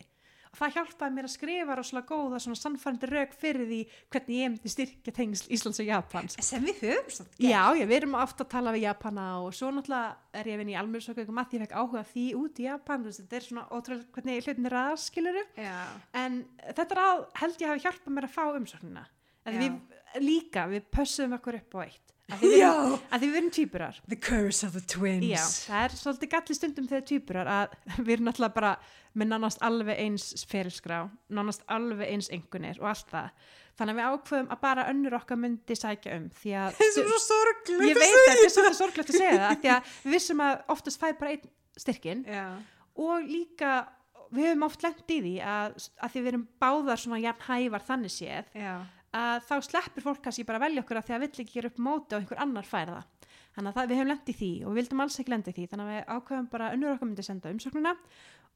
það 0.56 0.74
hjálpaði 0.76 1.16
mér 1.16 1.28
að 1.28 1.34
skrifa 1.34 1.76
rosalega 1.78 2.08
góða 2.08 2.40
svona 2.42 2.60
sannfærandi 2.60 3.10
rauk 3.12 3.34
fyrir 3.38 3.68
því 3.68 3.80
hvernig 4.14 4.38
ég 4.38 4.52
myndi 4.54 4.72
styrkja 4.72 5.14
tengsl 5.18 5.52
Íslands 5.54 5.82
og 5.82 5.88
Japans. 5.88 6.38
Sem 6.44 6.64
við 6.64 6.82
höfum 6.86 7.12
gert. 7.12 7.38
Já, 7.42 7.62
já, 7.76 7.84
við 7.84 7.96
erum 8.00 8.18
ofta 8.18 8.46
að 8.46 8.52
tala 8.56 8.74
við 8.76 8.86
Japana 8.86 9.28
og 9.44 9.54
svo 9.56 9.70
náttúrulega 9.74 10.38
er 10.38 10.50
ég 10.50 10.58
að 10.58 10.62
vinna 10.62 10.74
í 10.74 10.80
almjörnsökum 10.82 11.42
að 11.42 11.54
ég 11.58 11.64
fekk 11.66 11.76
áhuga 11.78 12.04
því 12.12 12.26
út 12.38 12.58
í 12.58 12.68
Japan. 12.68 13.06
Þetta 13.08 13.38
er 13.38 13.46
svona 13.48 13.66
ótrúlega 13.68 14.12
hvernig 14.16 14.44
hlutin 14.46 14.70
er 14.70 14.78
aðskiluru 14.82 15.44
en 16.22 16.42
þetta 16.66 16.88
er 16.88 17.02
að 17.04 17.24
held 17.42 17.62
ég 17.64 17.72
hafi 17.72 17.86
hjálpað 17.86 18.14
mér 18.18 18.28
að 18.28 18.36
fá 18.36 18.44
Já. 19.48 19.60
við 19.62 20.22
líka, 20.24 20.66
við 20.68 20.86
pössum 20.92 21.32
okkur 21.36 21.58
upp 21.60 21.76
á 21.76 21.78
eitt 21.86 22.07
að 22.28 23.22
því 23.22 23.28
við 23.28 23.36
erum, 23.40 23.50
týpurar 23.56 24.00
the 24.08 24.18
curse 24.20 24.66
of 24.66 24.74
the 24.76 24.82
twins 24.84 25.24
Já, 25.24 25.40
það 25.68 25.84
er 25.86 25.94
svolítið 25.96 26.32
galli 26.34 26.56
stundum 26.58 26.88
þegar 26.90 27.06
týpurar 27.08 27.50
að 27.54 27.76
við 28.04 28.14
erum 28.16 28.28
náttúrulega 28.28 28.56
bara 28.58 28.72
með 29.18 29.30
nánast 29.32 29.62
alveg 29.64 30.02
eins 30.02 30.26
ferilskrá, 30.50 30.98
nánast 31.32 31.64
alveg 31.72 32.12
eins 32.12 32.28
engunir 32.34 32.78
og 32.82 32.90
allt 32.92 33.08
það. 33.10 33.30
Þannig 33.78 33.94
að 33.94 33.98
við 33.98 34.08
ákveðum 34.12 34.50
að 34.52 34.60
bara 34.62 34.86
önnur 34.90 35.16
okkar 35.18 35.38
myndi 35.38 35.76
sækja 35.78 36.16
um 36.18 36.26
því 36.34 36.54
að 36.60 36.78
þessu 36.80 37.02
er 37.02 37.08
svo 37.12 37.20
sorglegt 37.24 37.86
ég 37.88 38.00
veit 38.00 38.08
að 38.08 38.24
þetta 38.28 38.46
er 38.48 38.54
svolítið 38.54 38.78
sorglegt 38.80 39.12
að 39.12 39.20
segja 39.22 39.38
það 39.42 39.60
því 39.62 39.70
að 39.74 39.92
við 40.02 40.16
vissum 40.16 40.42
að 40.44 40.56
oftast 40.74 41.02
fær 41.02 41.16
bara 41.20 41.34
einn 41.36 41.52
styrkin 41.78 42.24
Já. 42.26 42.44
og 42.98 43.28
líka 43.30 43.72
við 44.34 44.50
höfum 44.50 44.66
oft 44.66 44.84
lent 44.84 45.14
í 45.14 45.18
því 45.24 45.34
að, 45.46 45.76
að 46.02 46.12
því 46.12 46.22
við 46.24 46.30
erum 46.32 46.46
báðar 46.60 47.02
svona 47.04 47.20
jafn 47.22 47.46
hævar 47.48 47.86
þannig 47.86 48.14
séð 48.14 48.50
Já. 48.58 48.74
Að 49.16 49.44
þá 49.48 49.54
sleppir 49.64 50.04
fólk 50.04 50.22
kannski 50.24 50.46
bara 50.48 50.60
að 50.60 50.66
velja 50.66 50.84
okkur 50.84 51.00
að 51.00 51.06
því 51.08 51.14
að 51.16 51.22
vill 51.24 51.30
ekki 51.44 51.54
gera 51.54 51.70
upp 51.72 51.78
móti 51.80 52.14
og 52.16 52.22
einhver 52.22 52.42
annar 52.44 52.68
fær 52.68 52.92
það. 52.92 53.28
Þannig 53.56 53.70
að 53.70 53.78
það, 53.78 53.88
við 53.88 53.98
höfum 53.98 54.10
lent 54.12 54.28
í 54.28 54.34
því 54.38 54.50
og 54.62 54.68
við 54.72 54.80
vildum 54.82 55.04
alls 55.04 55.20
ekki 55.20 55.34
lenda 55.34 55.50
í 55.52 55.56
því. 55.56 55.68
Þannig 55.72 55.86
að 55.86 55.94
við 55.94 56.10
ákveðum 56.14 56.50
bara 56.52 56.72
önnur 56.76 56.94
okkar 56.94 57.08
myndi 57.10 57.26
senda 57.26 57.52
umsóknina 57.54 57.94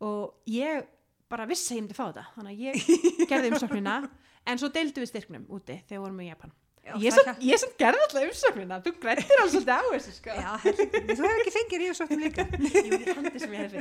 og 0.07 0.53
ég 0.53 0.91
bara 1.33 1.49
vissi 1.49 1.73
að 1.73 1.79
ég 1.79 1.87
myndi 1.87 1.99
fá 1.99 2.05
þetta. 2.05 2.27
Þannig 2.37 2.53
að 2.53 2.65
ég 2.67 3.31
gerði 3.33 3.51
umsóknina 3.55 3.97
en 4.45 4.61
svo 4.61 4.73
deildu 4.75 5.03
við 5.03 5.15
styrknum 5.15 5.49
úti 5.49 5.81
þegar 5.87 5.97
við 5.97 6.05
vorum 6.07 6.23
í 6.23 6.29
Japan 6.29 6.55
Já, 6.83 6.97
ég, 6.99 7.15
það 7.15 7.43
ég 7.47 7.61
samt 7.63 7.75
gerði 7.79 8.01
alltaf 8.03 8.25
umsóknina 8.27 8.77
þú 8.83 8.93
grættir 8.99 9.39
alveg 9.39 9.53
svolítið 9.53 9.75
á 9.79 9.83
þessu 9.93 10.15
sko 10.17 10.33
Já, 10.35 10.49
þú 10.63 11.19
hefur 11.21 11.43
ekki 11.45 11.53
fengið 11.55 11.83
ríðsóknum 11.83 12.23
líka 12.25 12.47
Jú, 12.83 12.97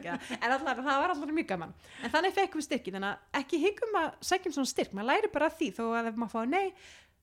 það. 0.03 0.27
En 0.38 0.53
allar, 0.53 0.81
það 0.86 1.00
var 1.01 1.13
allar 1.15 1.31
mjög 1.34 1.48
gaman. 1.50 1.72
En 2.05 2.13
þannig 2.13 2.36
fekkum 2.36 2.62
við 2.62 2.67
styrki, 2.67 2.93
þannig 2.93 3.10
að 3.15 3.39
ekki 3.41 3.62
higgum 3.63 3.98
að 4.03 4.12
sækjum 4.29 4.55
svona 4.58 4.70
styrk. 4.70 4.93
Maður 4.93 5.10
læri 5.10 5.31
bara 5.34 5.50
því, 5.50 5.72
þó 5.79 5.81
að 5.98 6.12
ef 6.12 6.20
maður 6.22 6.36
fá 6.36 6.53
nei, 6.53 6.67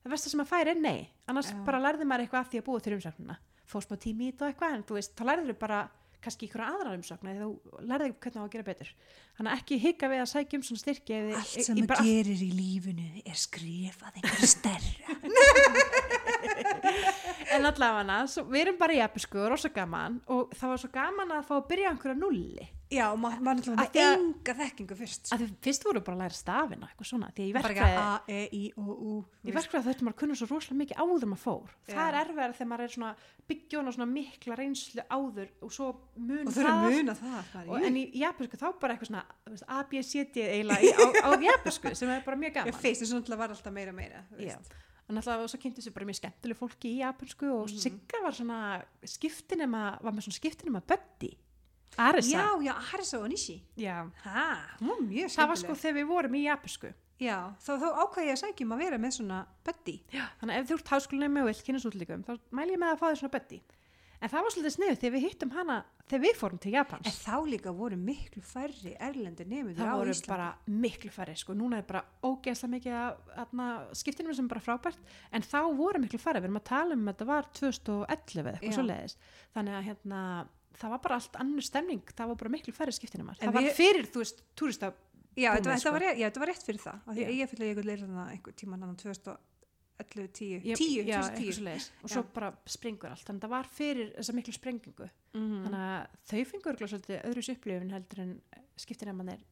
það 0.03 0.15
versta 0.17 0.33
sem 0.33 0.41
maður 0.43 0.51
færi 0.51 0.73
er 0.73 0.83
nei. 0.83 0.99
Annars 1.31 1.53
Já. 1.53 1.59
bara 1.69 1.81
lærði 1.85 2.09
maður 2.11 2.25
eitthvað 2.25 2.43
af 2.43 2.51
því 2.51 2.59
að 2.59 2.67
búa 2.67 2.83
til 2.83 2.95
umsóknina. 2.97 3.39
Fór 3.69 3.85
smá 3.87 3.95
tími 4.03 4.27
í 4.27 4.35
og 4.35 4.47
eitthvað, 4.49 4.75
en 4.75 4.85
þú 4.89 4.99
veist, 4.99 5.15
þá 5.15 5.23
lærður 5.29 5.53
þú 5.53 5.57
bara 5.63 5.79
kannski 6.23 6.47
ykkur 6.49 6.63
aðra 6.65 6.95
umsókna 6.97 7.33
því 7.33 7.39
þú 7.43 7.83
lærði 7.87 8.09
hvernig 8.15 8.39
á 8.39 8.43
að 8.43 8.53
gera 8.55 8.67
betur. 8.67 8.89
Þannig 9.37 9.51
að 9.51 9.59
ekki 9.61 9.77
higga 9.83 10.09
við 10.11 10.23
að 10.23 10.31
sækja 10.33 10.59
um 10.59 10.65
svona 10.67 10.83
styrki. 10.83 11.19
allt 11.39 11.53
sem 11.67 11.79
þú 11.79 11.85
gerir 11.99 12.41
í 12.43 12.49
lífinu 12.55 13.07
er 13.23 13.37
skrifað 13.39 14.19
einhverju 14.19 14.49
stærra 14.51 15.07
En 17.55 17.65
allavega, 17.65 18.17
við 18.49 18.61
erum 18.61 18.77
bara 18.79 18.95
í 18.95 18.99
japansku 18.99 19.39
og 19.41 19.49
rosa 19.53 19.71
gaman 19.73 20.19
og 20.29 20.51
það 20.55 20.73
var 20.73 20.81
svo 20.83 20.91
gaman 20.93 21.33
að 21.37 21.47
fá 21.47 21.55
að 21.57 21.69
byrja 21.71 21.93
einhverja 21.93 22.19
nulli. 22.19 22.67
Já, 22.89 23.03
og 23.13 23.19
maður 23.21 23.41
ma 23.45 23.53
að- 23.53 23.97
enga 24.01 24.53
þekkingu 24.57 24.95
fyrst 24.97 25.27
Að 25.35 25.41
því 25.43 25.47
fyrst 25.61 25.83
voru 25.85 25.99
bara 26.01 26.15
að 26.17 26.21
læra 26.23 26.33
stafina, 26.39 26.87
eitthvað 26.89 27.05
svona, 27.09 27.27
því 27.37 27.43
að 27.45 27.57
verkfræði... 27.59 27.83
ekki 27.85 27.99
A, 28.01 28.21
E, 28.27 28.39
I, 28.57 28.61
O, 28.81 28.81
U 28.81 29.11
Í 29.45 29.53
verkfræði 29.53 29.85
þurftum 29.85 30.07
maður 30.09 30.15
að 30.15 30.19
kunna 30.23 30.37
svo 30.39 30.47
rosalega 30.49 30.79
mikið 30.79 30.97
áður 31.03 31.27
maður 31.29 31.43
fór. 31.43 31.75
Það 31.85 31.99
Já. 31.99 32.07
er 32.09 32.17
erfiðar 32.23 32.55
þegar 32.57 32.69
maður 32.71 32.85
er 32.87 32.93
svona 32.95 33.11
byggjón 33.51 33.87
og 33.91 33.93
svona 33.93 34.09
mikla 34.09 34.57
reynslu 34.57 35.05
áður 35.05 35.51
og 35.61 35.71
svo 35.77 35.89
mun 36.17 36.47
og 36.49 36.53
þau 36.55 36.61
eru 36.63 36.73
að 36.73 36.97
muna 36.97 37.15
það, 37.21 37.39
það 37.53 37.69
Og, 37.69 37.85
en 37.91 37.95
í 38.01 38.03
japansku 38.23 38.57
þá 38.57 38.67
bara 38.81 38.93
eitthvað 38.97 39.11
svona 39.11 39.23
A, 39.69 39.83
B, 39.85 40.01
C, 40.01 40.23
D 40.33 40.47
eiginlega 40.49 40.93
á, 40.97 41.05
á 41.25 41.29
japansku 41.45 41.93
sem 41.95 42.09
er 42.09 42.23
bara 42.25 42.37
mjög 42.41 42.49
Ég 42.49 42.57
gaman. 42.57 42.81
feist 42.81 43.05
þess 43.05 43.13
að 43.13 43.37
var 43.37 43.49
alltaf 43.53 43.73
meira 43.73 43.93
meira 43.93 44.25
Já. 44.41 44.57
Og 45.09 45.13
náttúrulega 45.17 45.49
svo 45.49 45.57
kynnti 45.61 45.81
sér 45.81 45.93
bara 45.93 46.05
mjög 46.05 46.19
skemmtileg 46.21 46.57
fólki 46.57 46.89
í 46.93 46.97
japansku 47.01 47.45
og 47.53 47.69
Mhm. 47.69 47.79
Sigga 47.81 48.19
var 48.21 48.33
svona 48.33 48.59
skiptinema, 49.05 49.97
var 50.01 50.13
með 50.13 50.25
svona 50.27 50.37
skiptinema 50.37 50.81
buddy. 50.85 51.31
Arisa 52.07 52.33
Já, 52.37 52.47
já, 52.69 52.73
Harisa 52.91 53.19
og 53.19 53.27
Nishi. 53.31 53.57
Já. 53.79 53.97
Ha, 54.25 54.47
mjög 55.03 55.33
það 55.35 55.51
var 55.53 55.61
sko 55.63 55.77
þegar 55.83 55.97
við 55.99 56.09
vorum 56.13 56.39
í 56.39 56.43
japansku 56.47 56.93
Já, 57.19 57.35
þá, 57.59 57.71
þá 57.81 57.87
ákvæði 58.05 58.29
ég 58.29 58.37
að 58.37 58.41
sækjum 58.45 58.71
að 58.75 58.81
vera 58.85 58.97
með 59.03 59.17
svona 59.17 59.39
buddy. 59.67 59.97
þannig 60.39 60.53
að 60.55 60.59
ef 60.61 60.69
þú 60.69 60.77
ert 60.79 60.93
háskólinni 60.93 61.41
og 61.43 61.49
vilt 61.51 61.65
kynast 61.67 61.89
útlíkum 61.89 62.23
þá 62.23 62.33
mæl 62.55 62.69
ég 62.71 62.79
með 62.79 62.93
að 62.93 63.01
fá 63.01 63.07
þér 63.09 63.19
svona 63.23 63.33
buddy 63.35 63.59
en 64.19 64.27
það 64.31 64.43
var 64.43 64.53
svolítið 64.53 64.73
sniðu 64.75 64.95
þegar 64.99 65.13
við 65.15 65.25
hittum 65.25 65.51
hana 65.55 65.75
þegar 66.09 66.21
við 66.25 66.37
fórum 66.39 66.59
til 66.59 66.71
En 66.71 66.75
Japans 66.75 67.19
þá 67.23 67.35
líka 67.47 67.71
voru 67.75 67.97
miklu 67.99 68.41
færri 68.43 68.91
erlendir 68.99 69.47
nefnir 69.47 69.77
það 69.77 69.91
voru 70.01 70.11
Íslandi. 70.15 70.31
bara 70.31 70.47
miklu 70.83 71.11
færri 71.15 71.35
sko. 71.39 71.55
núna 71.55 71.79
er 71.79 71.85
bara 71.87 72.01
ógeðslega 72.27 72.73
mikið 72.75 73.95
skiptinum 73.95 74.35
sem 74.35 74.47
er 74.49 74.53
bara 74.55 74.63
frábært 74.65 74.99
en 75.31 75.45
þá 75.45 75.59
voru 75.77 76.01
miklu 76.03 76.19
færri, 76.19 76.41
við 76.43 76.49
erum 76.49 76.59
að 76.59 76.67
tala 76.71 76.97
um 76.97 77.07
að 77.07 77.13
þetta 77.13 77.29
var 77.31 77.49
2011 77.59 78.43
eða 78.43 78.57
eitthvað 78.59 78.71
Já. 78.71 78.75
svo 78.75 78.87
leiðis 78.89 79.15
þannig 79.55 79.77
að 79.79 79.87
hérna, 79.87 80.21
það 80.77 80.89
var 80.89 80.99
bara 80.99 81.15
allt 81.15 81.35
annur 81.35 81.61
stemning, 81.65 82.01
það 82.15 82.27
var 82.27 82.35
bara 82.35 82.49
miklu 82.49 82.73
færri 82.73 82.91
skiptinumar 82.95 83.35
það 83.39 83.53
var 83.53 83.69
fyrir, 83.73 84.05
þú 84.13 84.23
veist, 84.23 84.43
túrista 84.55 84.93
Já, 85.39 85.53
þetta, 85.55 85.77
sko. 85.79 85.91
var, 85.91 86.01
já, 86.19 86.29
var 86.35 86.47
rétt 86.49 86.63
fyrir 86.65 86.79
það. 86.83 86.97
Því 87.05 87.21
Já. 87.21 87.27
að 87.29 87.37
ég 87.39 87.49
fylgði 87.49 87.67
einhvern 87.69 87.87
leir 87.87 87.99
þannig 88.03 88.31
einhver 88.33 88.53
tíma 88.59 88.73
annan 88.75 88.95
2011, 88.99 90.27
10, 90.33 90.61
Ég- 90.63 90.77
10, 90.77 91.05
já, 91.05 91.19
eitthvað 91.19 91.37
2010. 91.37 91.53
svo 91.53 91.63
leiðis 91.67 91.89
og 92.03 92.09
Já. 92.09 92.13
svo 92.13 92.23
bara 92.33 92.49
springur 92.65 93.09
allt, 93.13 93.25
þannig 93.27 93.39
að 93.39 93.45
það 93.45 93.53
var 93.55 93.67
fyrir 93.77 94.09
þessa 94.17 94.33
miklu 94.35 94.53
sprengingu 94.57 95.09
Mm. 95.33 95.63
þannig 95.63 95.83
að 95.85 96.07
þau 96.29 96.45
fengur 96.49 96.73
örugglega 96.73 96.89
svolítið 96.89 97.23
öðru 97.29 97.43
upplifin 97.55 97.91
heldur 97.93 98.19
en 98.23 98.41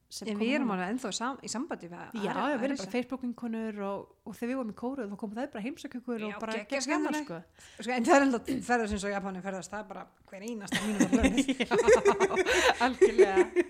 sem 0.10 0.28
En 0.30 0.38
komu 0.38 0.46
við 0.46 0.54
erum 0.56 0.72
alveg 0.74 0.92
ennþá 0.94 1.10
sam, 1.16 1.40
í 1.44 1.50
sambandi 1.52 1.90
við 1.92 1.98
Já, 2.24 2.32
já, 2.32 2.56
við 2.58 2.66
erum 2.68 2.80
bara 2.82 2.94
Facebook-vinkonur 2.94 3.80
og, 3.88 4.06
og 4.24 4.38
þegar 4.38 4.52
við 4.52 4.60
vorum 4.60 4.72
í 4.72 4.78
kóruð 4.82 5.12
þá 5.12 5.18
komum 5.24 5.36
það 5.38 5.50
bara 5.56 5.64
heimsökjökur 5.66 6.26
og 6.28 6.38
bara 6.44 6.56
gegn 6.72 6.86
skemmtilegt. 6.86 7.28
sko. 7.28 7.40
Sko, 7.82 7.94
en 7.98 8.08
það 8.08 8.16
er 8.18 8.26
enda 8.28 8.42
ferðast 8.70 8.96
eins 8.98 9.08
og 9.08 9.14
Japanin 9.14 9.46
ferðast, 9.46 9.74
það 9.74 9.84
er 9.84 9.90
bara 9.92 10.06
hver 10.32 10.46
einasta 10.48 10.84
mínum 10.86 11.04
á 11.04 11.10
hlönið. 11.18 11.48
Já, 11.68 12.84
algjörlega. 12.88 13.66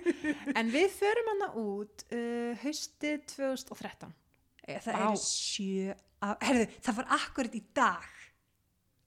En 0.61 0.71
við 0.73 0.87
förum 0.99 1.31
hana 1.33 1.49
út 1.63 2.05
uh, 2.11 2.53
haustið 2.63 3.25
2013. 3.33 4.13
Það 4.67 4.93
Vá. 4.93 5.01
eru 5.07 5.19
sjö, 5.23 5.93
á- 6.21 6.39
herðu, 6.43 6.69
það 6.83 7.01
var 7.01 7.11
akkurat 7.17 7.55
í 7.55 7.63
dag. 7.77 8.07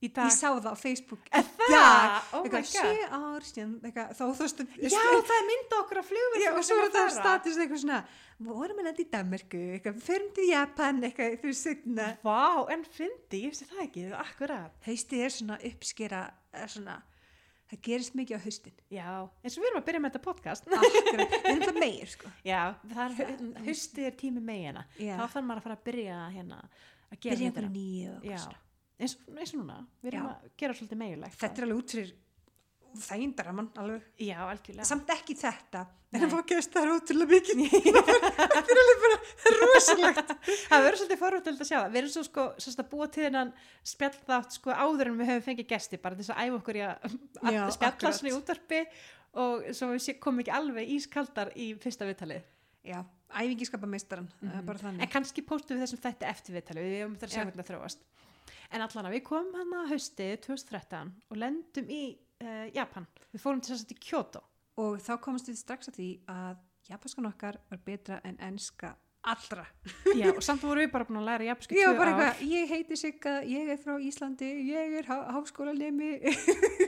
Ég 0.01 0.17
sá 0.33 0.47
það 0.49 0.71
á 0.73 0.77
Facebook. 0.81 1.27
Er 1.29 1.45
það? 1.45 2.15
Oh 2.33 2.45
my 2.47 2.51
God. 2.55 2.69
sjö 2.71 2.93
ár 3.13 3.45
síðan, 3.45 3.73
þá 3.85 4.23
þú 4.23 4.29
veist, 4.39 4.63
Já, 4.81 5.03
það 5.29 5.35
er 5.35 5.45
mynda 5.51 5.81
okkur 5.83 6.01
á. 6.01 6.05
Já, 6.41 6.51
og 6.55 6.65
svo 6.65 6.79
er 6.81 6.95
það 6.95 7.11
status 7.19 7.59
eitthvað 7.61 7.83
svona, 7.83 7.99
vorum 8.47 8.81
við 8.81 8.89
lenda 8.89 9.05
í 9.05 9.07
Danmarku, 9.13 9.61
förum 10.07 10.31
til 10.39 10.47
Japan, 10.49 11.03
eitthvað, 11.05 11.37
þú 11.43 11.51
veist, 11.51 11.67
setna. 11.69 12.07
Vá, 12.25 12.41
en 12.73 12.87
fyndi, 12.97 13.43
ég 13.45 13.53
veist 13.53 13.67
það 13.69 13.83
ekki, 13.85 14.05
akkurat. 14.23 14.79
Haustið 14.89 15.27
er 15.27 15.35
svona 15.37 15.59
uppskera, 15.69 16.23
er 16.65 16.73
svona, 16.73 16.97
það 17.69 17.83
gerist 17.91 18.17
mikið 18.17 18.41
á 18.41 18.45
haustin. 18.47 18.81
Já, 18.97 19.11
eins 19.45 19.59
og 19.59 19.67
við 19.67 19.69
erum 19.69 19.83
að 19.83 19.87
byrja 19.91 20.01
með 20.07 20.15
þetta 20.15 20.25
podcast. 20.31 20.73
Akkurat, 20.81 21.37
við 21.45 21.53
erum 21.53 21.67
það 21.69 21.83
meir, 21.85 22.09
sko. 22.17 22.33
Já, 22.49 22.63
það 22.97 23.21
er, 23.27 23.37
haustið 23.69 24.09
er 24.09 24.19
tími 24.25 24.41
megina. 24.49 24.87
Já. 24.97 25.13
Þá 25.21 25.27
þarf 25.37 25.45
maður 25.45 25.61
að 25.61 25.69
fara 25.69 25.79
að 25.79 25.87
byrja 25.93 26.19
hérna 26.39 26.65
að 26.65 27.21
gera 27.21 27.37
Byrja 27.37 27.53
einhverju 27.53 27.73
nýju 27.77 28.17
og 28.17 28.29
Eitthvað 29.01 29.15
svona. 29.15 29.37
eins, 29.37 29.39
eins 29.41 29.55
og 29.55 29.63
núna. 29.63 29.79
Við 30.03 30.13
erum 30.13 30.27
Já. 30.27 30.33
að 30.35 30.51
gera 30.63 30.77
svolítið 30.77 31.01
meginlegt. 31.01 31.39
Þetta 31.41 31.61
er 31.63 31.67
alveg 31.69 31.81
út 31.81 31.95
fyrir 31.97 32.13
þægindaramann, 33.01 33.71
alveg. 33.79 34.07
Já. 34.19 34.39
Samt 34.89 35.11
ekki 35.15 35.37
þetta, 35.39 35.85
en 36.11 36.25
að 36.27 36.33
fá 36.33 36.41
gæst 36.51 36.73
það 36.75 36.93
ótrúlega 36.97 37.31
mikið. 37.31 37.61
Þetta 38.51 38.75
er 38.75 38.81
alveg 38.83 39.05
bara 39.05 39.19
rosalegt. 39.61 40.33
það 40.43 40.85
verður 40.87 40.99
svolítið 40.99 41.21
forvöldið 41.21 41.63
að 41.63 41.69
sjá 41.71 41.77
það 41.77 41.93
við 41.95 42.01
erum 42.01 42.13
svo 42.17 42.25
sko 42.27 42.47
svo 42.65 42.73
að 42.75 42.89
búa 42.91 43.07
til 43.15 43.25
þennan 43.29 43.53
spjallþátt 43.93 44.57
sko 44.59 44.75
áður 44.75 45.13
en 45.13 45.21
við 45.21 45.31
höfum 45.31 45.47
fengið 45.47 45.71
gesti 45.71 46.01
bara 46.03 46.19
þess 46.19 46.35
að 46.35 46.43
æfa 46.43 46.59
okkur 46.59 46.81
í 46.81 46.85
að, 46.89 47.07
að 47.45 47.55
Já, 47.55 47.63
spjalla 47.77 47.95
akkurat. 47.95 48.19
svona 48.19 48.33
í 48.33 48.37
útvarpi 48.41 48.83
og 49.45 49.69
svo 49.79 49.93
við 49.95 50.09
komum 50.25 50.43
ekki 50.43 50.55
alveg 50.59 50.95
ískaldar 50.97 51.53
í 51.55 51.69
fyrsta 51.79 52.09
viðtalið 52.11 52.43
Já, 52.91 53.05
æfingi 53.37 53.69
skapa 53.69 53.87
meistaran, 53.87 54.27
það 54.41 54.63
bara 54.67 54.81
þannig. 54.83 55.05
en 55.05 55.13
kannski 55.13 55.45
póstum 55.47 55.77
við 55.79 55.85
þessum 55.85 56.03
þætti 56.03 56.27
eftir 56.31 56.57
viðtalið 56.57 56.87
við 56.89 57.03
höfum 57.05 57.15
þetta 57.21 57.29
að 57.29 57.35
sjá 57.35 57.39
Já. 57.39 57.45
hvernig 57.45 57.61
það 57.61 57.71
þróast 57.71 58.07
en 58.71 58.85
allan 58.85 59.09
að 59.09 59.17
við 59.17 59.25
komum 59.27 59.57
hann 59.59 59.77
að 59.81 59.93
hausti 59.95 60.31
2013 60.47 61.13
og 61.31 61.41
lendum 61.43 61.91
í 61.91 62.03
uh, 62.45 62.67
Japan. 62.75 63.07
Við 63.33 63.43
fórum 63.45 63.63
til 63.63 63.75
þess 63.75 63.87
að 63.87 63.95
í 63.95 64.01
Kyoto. 64.07 64.43
Og 64.81 65.01
þá 65.03 65.13
komast 65.23 65.51
við 65.51 65.61
strax 65.61 65.91
að 65.91 65.99
því 65.99 66.11
að 66.31 66.61
japanskan 66.89 67.29
okkar 67.29 67.59
var 67.71 67.81
betra 67.85 68.21
en 68.25 68.39
enska 68.47 68.95
allra. 69.23 69.65
Já, 70.17 70.31
og 70.33 70.41
samt 70.45 70.63
vorum 70.65 70.81
við 70.81 70.91
bara 70.95 71.05
búin 71.09 71.21
að 71.21 71.27
læra 71.29 71.47
japansku 71.51 71.77
ár 71.77 72.09
eitthvað, 72.09 72.41
ég 72.49 72.71
heiti 72.73 72.97
Sigga, 72.97 73.35
ég 73.47 73.69
er 73.75 73.79
frá 73.81 73.97
Íslandi, 74.01 74.49
ég 74.71 74.95
er 75.01 75.09
há 75.11 75.17
háskólanemi 75.37 76.11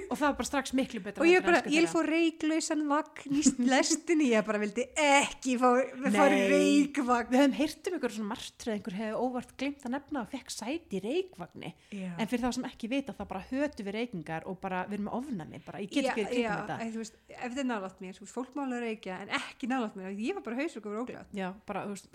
og 0.08 0.16
það 0.16 0.24
var 0.24 0.36
bara 0.38 0.48
strax 0.48 0.72
miklu 0.76 1.02
betra 1.04 1.24
og 1.24 1.28
ég 1.28 1.44
bara, 1.44 1.60
ég 1.72 1.88
fór 1.92 2.08
reiklausan 2.08 2.86
vagn 2.88 3.36
í 3.36 3.42
lestinni, 3.68 4.30
ég 4.32 4.46
bara 4.48 4.60
vildi 4.62 4.86
ekki 4.96 5.58
fá, 5.60 5.68
fá 6.06 6.24
Nei. 6.24 6.46
reikvagn. 6.52 7.32
Við 7.32 7.42
höfum 7.42 7.56
heyrt 7.60 7.90
um 7.90 7.98
ykkur 7.98 8.16
svona 8.16 8.30
martröð 8.32 8.74
einhver 8.76 8.98
hefði 9.00 9.20
óvart 9.26 9.54
glimt 9.60 9.86
að 9.86 9.94
nefna 9.96 10.24
og 10.24 10.32
fekk 10.32 10.54
sæti 10.56 10.98
í 10.98 11.04
reikvagni 11.04 11.74
Já. 11.92 12.10
en 12.16 12.30
fyrir 12.30 12.46
þá 12.46 12.58
sem 12.58 12.68
ekki 12.70 12.92
vita 12.92 13.16
þá 13.16 13.22
bara 13.28 13.44
hötu 13.50 13.86
við 13.86 13.98
reykingar 13.98 14.48
og 14.48 14.56
bara 14.62 14.86
við 14.88 14.98
erum 14.98 15.10
með 15.10 15.18
ofnami 15.20 15.62
bara, 15.66 15.84
ég 15.84 15.92
get 15.92 16.08
Já, 16.08 16.12
ekki 16.12 16.24
já, 16.24 16.28
kringum 16.32 16.58
þetta 16.62 16.76
þú 16.96 17.02
veist, 17.02 17.20
ef 17.28 17.44
þetta 17.44 17.62
er 17.62 17.68
nálátt 17.68 18.02
mér, 18.02 18.20
fólk 18.32 18.56
mála 18.56 18.80
reykja 18.82 19.20
en 19.24 19.32
ekki 19.38 19.68
nálátt 19.70 19.98
mér, 19.98 20.12
ég 20.16 20.38
var 20.38 20.46
bara 20.46 20.60
hausur 20.62 20.84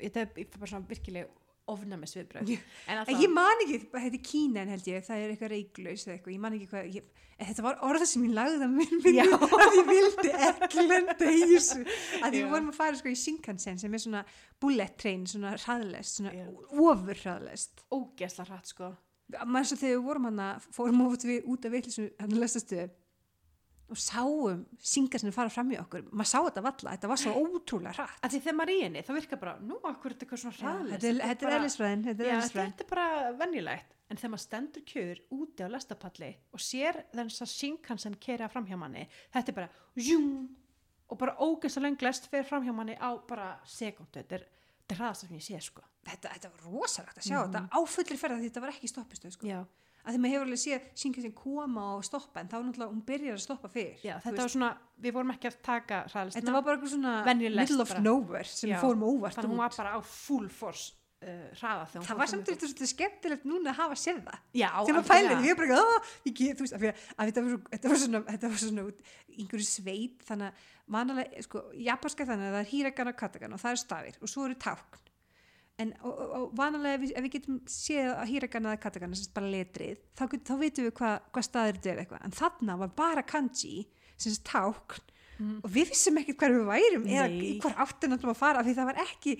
þetta 0.07 0.41
er 0.43 0.57
bara 0.57 0.71
svona 0.71 0.89
virkileg 0.89 1.29
ofnami 1.67 2.07
sviðbröð 2.07 2.51
en 2.87 2.99
En 3.01 3.21
ég 3.21 3.31
man 3.31 3.63
ekki, 3.65 3.79
þetta 3.91 4.17
er 4.17 4.23
Kínan 4.23 4.69
held 4.71 4.85
ég, 4.87 5.05
það 5.05 5.23
er 5.23 5.31
eitthvað 5.33 5.53
reiklaus 5.53 6.05
eða 6.05 6.13
eitthvað, 6.15 6.33
ég 6.33 6.43
man 6.43 6.55
ekki 6.57 6.69
hvað, 6.71 6.91
ég, 6.95 7.25
en 7.35 7.49
þetta 7.49 7.65
var 7.65 7.81
orða 7.87 8.07
sem 8.07 8.27
ég 8.27 8.35
lagði 8.37 8.67
að 8.67 8.77
mér 8.77 9.17
Já. 9.17 9.25
að 9.65 9.75
ég 9.79 9.89
vildi 9.89 10.31
ekki 10.49 10.85
lenda 10.85 11.31
í 11.33 11.41
þessu, 11.51 11.81
að 12.21 12.37
við 12.37 12.47
vorum 12.53 12.71
að 12.71 12.79
fara 12.79 13.01
sko 13.01 13.11
í 13.11 13.17
Shinkansen 13.23 13.81
sem 13.81 13.97
er 13.97 14.03
svona 14.05 14.23
bullet 14.63 14.95
train, 15.01 15.25
svona 15.27 15.57
hraðlest, 15.57 16.21
svona 16.21 16.47
ofur 16.71 17.23
hraðlest. 17.25 17.83
ógesla 17.91 18.47
hratt 18.47 18.71
sko. 18.71 18.93
Maður 19.43 19.73
svo 19.73 19.79
þegar 19.81 19.97
við 19.97 20.05
vorum 20.07 20.29
hann 20.29 20.39
að, 20.39 20.69
fórum 20.71 21.03
út, 21.09 21.27
við, 21.27 21.41
út 21.51 21.67
af 21.67 21.73
vitlisum 21.75 22.07
hann 22.21 22.31
að 22.37 22.45
lestastuðu 22.45 22.87
og 23.89 23.97
sáum 24.01 24.65
Shinkansen 24.83 25.31
fara 25.35 25.49
fram 25.53 25.69
í 25.71 25.77
okkur, 25.79 26.03
maður 26.11 26.27
sá 26.31 26.37
þetta 26.43 26.63
valla, 26.65 26.91
þetta 26.97 27.07
var 27.11 27.21
svo 27.21 27.33
ótrúlega 27.39 27.93
hratt. 27.95 28.17
að 28.21 28.33
því 28.33 28.39
þegar 28.43 28.57
maður 28.59 28.71
er 28.73 28.77
í 28.77 28.83
henni 28.83 29.03
þá 29.07 29.11
virkar 29.17 29.39
bara, 29.39 29.53
nú 29.63 29.77
akkur 29.83 30.11
er 30.11 30.15
þetta 30.17 30.25
eitthvað 30.27 30.41
svona 30.43 30.57
hraðlist 30.57 30.93
Þetta 30.97 31.07
er- 31.07 31.21
þetta 31.27 31.47
er 31.47 31.55
eðlisfræðin, 31.59 32.03
þetta 32.07 32.25
er 32.27 32.41
þetta 32.57 32.83
er 32.85 32.89
bara 32.91 33.31
venjulegt. 33.39 33.93
En 34.09 34.17
þegar 34.17 34.31
maður 34.31 34.43
stendur 34.45 34.83
kjör 34.87 35.19
úti 35.35 35.63
á 35.63 35.67
lestapalli 35.67 36.29
og 36.55 36.59
sér 36.63 37.01
þess 37.13 37.41
að 37.43 37.51
Shinkansen 37.57 38.15
kera 38.19 38.47
fram 38.49 38.65
hjá 38.67 38.77
manni, 38.79 39.07
þetta 39.33 39.49
er 39.49 39.55
bara 39.55 39.69
jún, 39.95 40.47
og 41.09 41.17
bara 41.19 41.35
ógeðs 41.39 41.75
að 41.79 41.83
löng 41.87 42.01
lest 42.01 42.27
fer 42.31 42.43
fram 42.43 42.63
hjá 42.63 42.73
manni 42.75 42.95
á 42.99 43.15
bara 43.27 43.59
sekundu, 43.65 44.11
þetta 44.23 44.35
er, 44.39 44.45
þetta 44.87 44.95
er 44.95 45.01
hraðast 45.01 45.21
sem 45.27 45.35
ég 45.35 45.43
sé 45.43 45.59
sko. 45.63 45.81
Þetta, 46.07 46.29
þetta 46.37 46.51
var 46.53 46.61
rosalegt 46.71 47.17
að 47.19 47.23
sjá 47.27 47.37
þetta 47.43 47.61
á 47.67 47.79
fullri 47.83 48.17
ferða 48.17 48.37
því 48.39 48.47
þetta 48.51 48.61
var 48.63 48.71
ekki 48.71 48.87
stoppistöð 48.91 49.31
sko. 49.35 49.47
Að 50.07 50.15
því 50.15 50.19
maður 50.23 50.33
hefur 50.37 50.45
alveg 50.47 50.61
séð 50.63 50.85
Shinkansen 51.01 51.33
koma 51.35 51.85
og 51.97 52.03
stoppa 52.07 52.39
en 52.39 52.47
þá 52.47 52.57
náttúrulega 52.63 52.93
hún 52.93 53.01
byrjar 53.09 53.35
að 53.35 53.41
stoppa 53.43 53.71
fyrr 53.73 54.05
já 54.07 54.13
þetta 54.23 54.43
var 54.45 54.53
svona, 54.53 54.69
við 55.03 55.17
vorum 55.17 55.33
ekki 55.33 55.49
að 55.51 55.57
taka 55.67 55.97
hraðlistina, 56.07 56.39
þetta 56.45 56.53
var 56.55 56.63
bara 56.67 56.77
eitthvað 56.77 56.93
svona 56.93 57.15
middle 57.57 57.81
of 57.83 57.91
bara. 57.91 58.03
nowhere 58.05 58.47
sem 58.47 58.71
Já, 58.71 58.77
fórum 58.79 59.03
óvart 59.03 59.35
þannig 59.35 59.49
að 59.49 59.53
hún 59.57 59.63
var 59.65 59.75
bara 59.81 59.91
á 59.91 59.99
full 60.07 60.47
force 60.47 60.93
uh, 61.25 61.49
hraða 61.59 61.85
þegar 61.89 62.01
hún 62.01 62.07
það 62.07 62.21
var 62.21 62.31
samt 62.31 62.51
eitthvað 62.53 62.71
svolítið 62.71 62.91
skemmtilegt 62.93 63.47
núna 63.49 63.73
að 63.73 63.79
hafa 63.81 63.97
séð 63.99 64.21
það. 64.27 64.39
Já, 64.53 64.69
þegar 64.77 64.97
maður 64.97 65.13
algjörlega. 65.17 65.27
pælið, 65.27 65.47
ég 65.47 65.51
er 65.51 65.59
bara 65.61 65.81
ekki, 66.31 66.47
"Ah, 66.47 66.55
þú 66.55 66.65
veist, 66.65 66.75
af 66.77 66.81
því 66.83 66.87
að, 66.91 67.03
að 67.17 67.31
þetta, 67.31 67.89
var 67.89 68.01
svona, 68.03 68.21
þetta 68.31 68.51
var 68.53 68.61
svona 68.63 68.85
einhverju 69.37 69.67
sveit, 69.67 70.23
þannig 70.29 70.47
að 70.47 70.71
vanalega, 70.97 71.43
sko, 71.47 71.63
japanska 71.89 72.27
þannig 72.29 72.47
að 72.47 72.55
það 72.55 72.63
er 72.63 72.71
híragan 72.71 73.11
og 73.11 73.17
katagan 73.19 73.53
og 73.57 73.59
það 73.63 73.71
er 73.75 73.81
stafir 73.83 74.17
og 74.21 74.31
svo 74.31 74.45
eru 74.47 74.55
tákn 74.55 75.03
en 75.81 75.93
og, 76.01 76.13
og, 76.13 76.31
og 76.37 76.55
vanalega 76.57 76.97
ef 76.97 77.03
við, 77.03 77.11
ef 77.13 77.25
við 77.27 77.35
getum 77.37 77.59
séð 77.69 78.09
að 78.13 78.31
híragan 78.31 78.69
eða 78.69 78.81
katagan, 78.81 79.13
þess 79.13 79.29
að 79.29 79.37
bara 79.37 79.51
letrið 79.53 80.01
þá, 80.17 80.23
þá 80.49 80.53
veitum 80.63 80.87
við 80.87 80.95
hvað 80.97 81.29
hva 81.35 81.45
staðir 81.45 81.77
þetta 81.77 81.93
er 81.93 82.01
eitthvað 82.03 82.25
en 82.25 82.35
þarna 82.39 82.79
var 82.81 82.97
bara 82.97 83.27
kanji 83.27 83.75
sem 84.17 84.33
sagt 84.33 84.49
tákn 84.49 85.13
og 85.61 85.69
við 85.69 85.91
vissum 85.91 86.17
ekkert 86.17 86.41
hver 86.41 86.55
við 86.55 86.67
værum 86.71 87.07
eða 87.07 87.29
Nei. 87.29 87.39
í 87.45 87.49
hvar 87.61 87.77
áttin 87.85 88.17
að 88.17 88.29
fara 88.37 88.63
því 88.65 88.73
það 88.79 88.89
var 88.89 89.01
ekki 89.03 89.35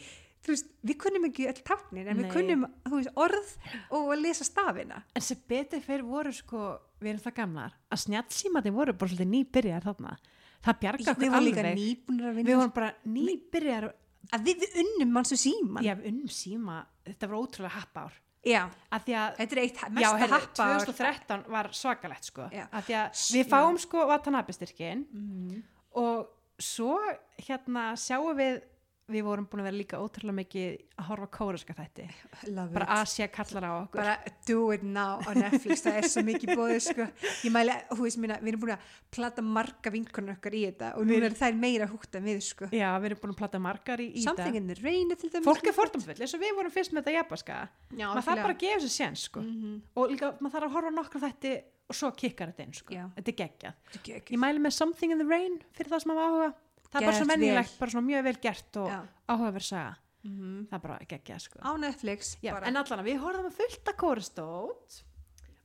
þú 0.45 0.53
veist, 0.53 0.67
við 0.85 0.97
kunnum 1.01 1.27
ekki 1.27 1.47
öll 1.49 1.61
táknin 1.65 2.05
en 2.05 2.19
Nei. 2.19 2.21
við 2.21 2.35
kunnum 2.35 2.65
veist, 2.93 3.13
orð 3.17 3.53
og 3.97 4.11
að 4.13 4.21
lesa 4.21 4.45
stafina 4.47 5.01
En 5.17 5.25
sem 5.25 5.39
betur 5.49 5.81
fyrir 5.83 6.05
voru 6.07 6.33
sko, 6.35 6.75
við 7.01 7.15
erum 7.15 7.23
það 7.25 7.37
gamlar, 7.41 7.77
að 7.89 8.03
snjallsímati 8.05 8.73
voru 8.75 8.93
bara 8.97 9.11
svolítið 9.11 9.31
nýbyrjar 9.33 9.85
þarna. 9.85 10.17
Það 10.65 10.79
bjarga 10.83 11.13
okkur 11.13 11.35
alveg. 11.37 11.81
Við 12.37 12.51
vorum 12.51 12.73
bara 12.73 12.89
nýbyrjar, 13.05 13.87
að 14.35 14.47
við, 14.49 14.63
unnum 14.83 15.11
mann 15.17 15.27
sem 15.27 15.39
síman 15.39 15.85
já, 15.85 15.93
við 15.97 16.09
unnum 16.11 16.31
síma, 16.31 16.79
þetta 17.07 17.29
var 17.31 17.37
ótrúlega 17.41 17.75
happár. 17.75 18.15
já, 18.47 18.61
Að 18.95 19.11
að, 19.19 19.37
þetta 19.41 19.57
er 19.57 19.61
eitt 19.63 19.83
heyrðu, 19.83 20.31
happa 20.33 20.69
2013 20.87 21.45
var 21.51 21.69
svakalegt 21.75 22.31
sko. 22.31 22.47
Við 23.35 23.51
fáum 23.51 23.79
sko 23.81 24.07
Watanabe 24.09 24.55
styrkin 24.55 25.05
mm. 25.11 25.61
og 26.03 26.27
svo 26.57 26.97
hérna 27.47 27.91
sjáum 27.99 28.37
við 28.37 28.61
við 29.07 29.23
vorum 29.23 29.45
búin 29.47 29.61
að 29.63 29.67
vera 29.69 29.77
líka 29.79 29.99
ótrúlega 30.03 30.35
mikið 30.35 30.79
að 30.99 31.05
horfa 31.07 31.27
kóruska 31.37 31.73
þætti. 31.77 32.05
Love 32.51 32.73
bara 32.75 32.87
it. 32.87 33.03
Asia 33.05 33.27
kallar 33.31 33.63
á 33.63 33.71
okkur. 33.85 34.01
Bara 34.01 34.15
do 34.49 34.57
it 34.75 34.83
now 34.83 35.21
á 35.23 35.31
Netflix 35.37 35.83
það 35.85 35.99
er 36.01 36.07
svo 36.11 36.23
mikið 36.27 36.51
bóðið 36.59 36.81
sko. 36.89 37.05
Ég 37.47 37.53
mæli, 37.55 37.75
þú 37.93 37.99
veist 38.03 38.19
minna, 38.19 38.37
við 38.43 38.51
erum 38.51 38.63
búin 38.65 38.73
að 38.75 38.89
plata 39.15 39.45
marga 39.47 39.93
vinkonur 39.95 40.35
okkar 40.35 40.57
í 40.59 40.65
þetta 40.67 40.89
og 40.99 41.07
Við- 41.07 41.23
er 41.29 41.37
þær 41.39 41.55
meira 41.61 41.87
hútt 41.87 42.19
en 42.19 42.27
við 42.27 42.41
sko. 42.49 42.67
Já, 42.75 42.89
við 42.99 43.09
erum 43.13 43.21
búin 43.23 43.35
að 43.35 43.39
plata 43.45 43.63
margar 43.63 44.03
í, 44.03 44.09
í 44.11 44.25
Something 44.27 44.51
þetta. 44.51 44.61
In 44.63 44.67
the 44.67 44.77
rain 44.83 45.15
til 45.15 45.31
dæmis 45.37 45.47
fólk 45.47 45.71
er 45.71 45.77
fordómsvill, 45.79 46.19
eins 46.19 46.35
og 46.35 46.43
við 46.43 46.55
vorum 46.59 46.75
fyrst 46.75 46.91
með 46.91 47.07
þetta 47.07 47.15
japaska. 47.21 47.61
Maður 47.95 48.27
þarf 48.27 48.43
bara 48.43 48.53
að 48.57 48.61
gefa 48.67 48.83
sér 48.83 48.95
séns 48.99 49.25
sko. 49.31 49.39
Mhm. 49.41 49.81
og 49.95 50.11
líka 50.11 50.33
maður 50.41 50.57
þarf 50.59 50.67
að 50.67 50.75
horfa 50.75 50.95
nokkra 50.99 51.23
þætti 51.29 51.55
og 51.87 51.95
svo 51.95 52.11
kikkar 52.11 52.51
þetta 52.51 52.63
inn 52.67 52.73
sko. 52.75 52.91
Þetta 53.15 53.31
er 53.31 53.39
geggjað. 53.39 53.73
Ég 54.35 54.39
mæli 54.43 54.59
með 54.59 54.73
Something 54.75 55.11
in 55.15 55.19
the 55.23 55.25
Rain 55.25 55.61
fyrir 55.71 55.87
það 55.95 56.01
sem 56.03 56.11
hafa 56.11 56.27
áhuga 56.27 56.53
það 56.91 57.01
er 57.01 57.07
bara 57.07 57.17
svo 57.19 57.27
mennilegt, 57.29 57.77
bara 57.79 57.93
svona 57.93 58.07
mjög 58.07 58.27
vel 58.27 58.37
gert 58.43 58.79
og 58.83 58.91
áhugaverð 59.27 59.67
saga. 59.67 59.95
Mhm. 60.27 60.67
það 60.67 60.73
er 60.73 60.83
bara 60.83 60.97
geggjað 61.07 61.39
sko. 61.39 61.59
á 61.61 61.71
Netflix 61.79 62.37
Já, 62.43 62.51
en 62.65 62.75
allan 62.75 63.05
við 63.05 63.19
horfðum 63.21 63.47
að 63.47 63.57
fullta 63.61 63.93
kóristót 63.93 65.03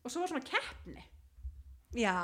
og 0.05 0.11
svo 0.11 0.21
var 0.21 0.29
svona 0.29 0.45
keppni. 0.47 1.03
Já, 1.93 2.15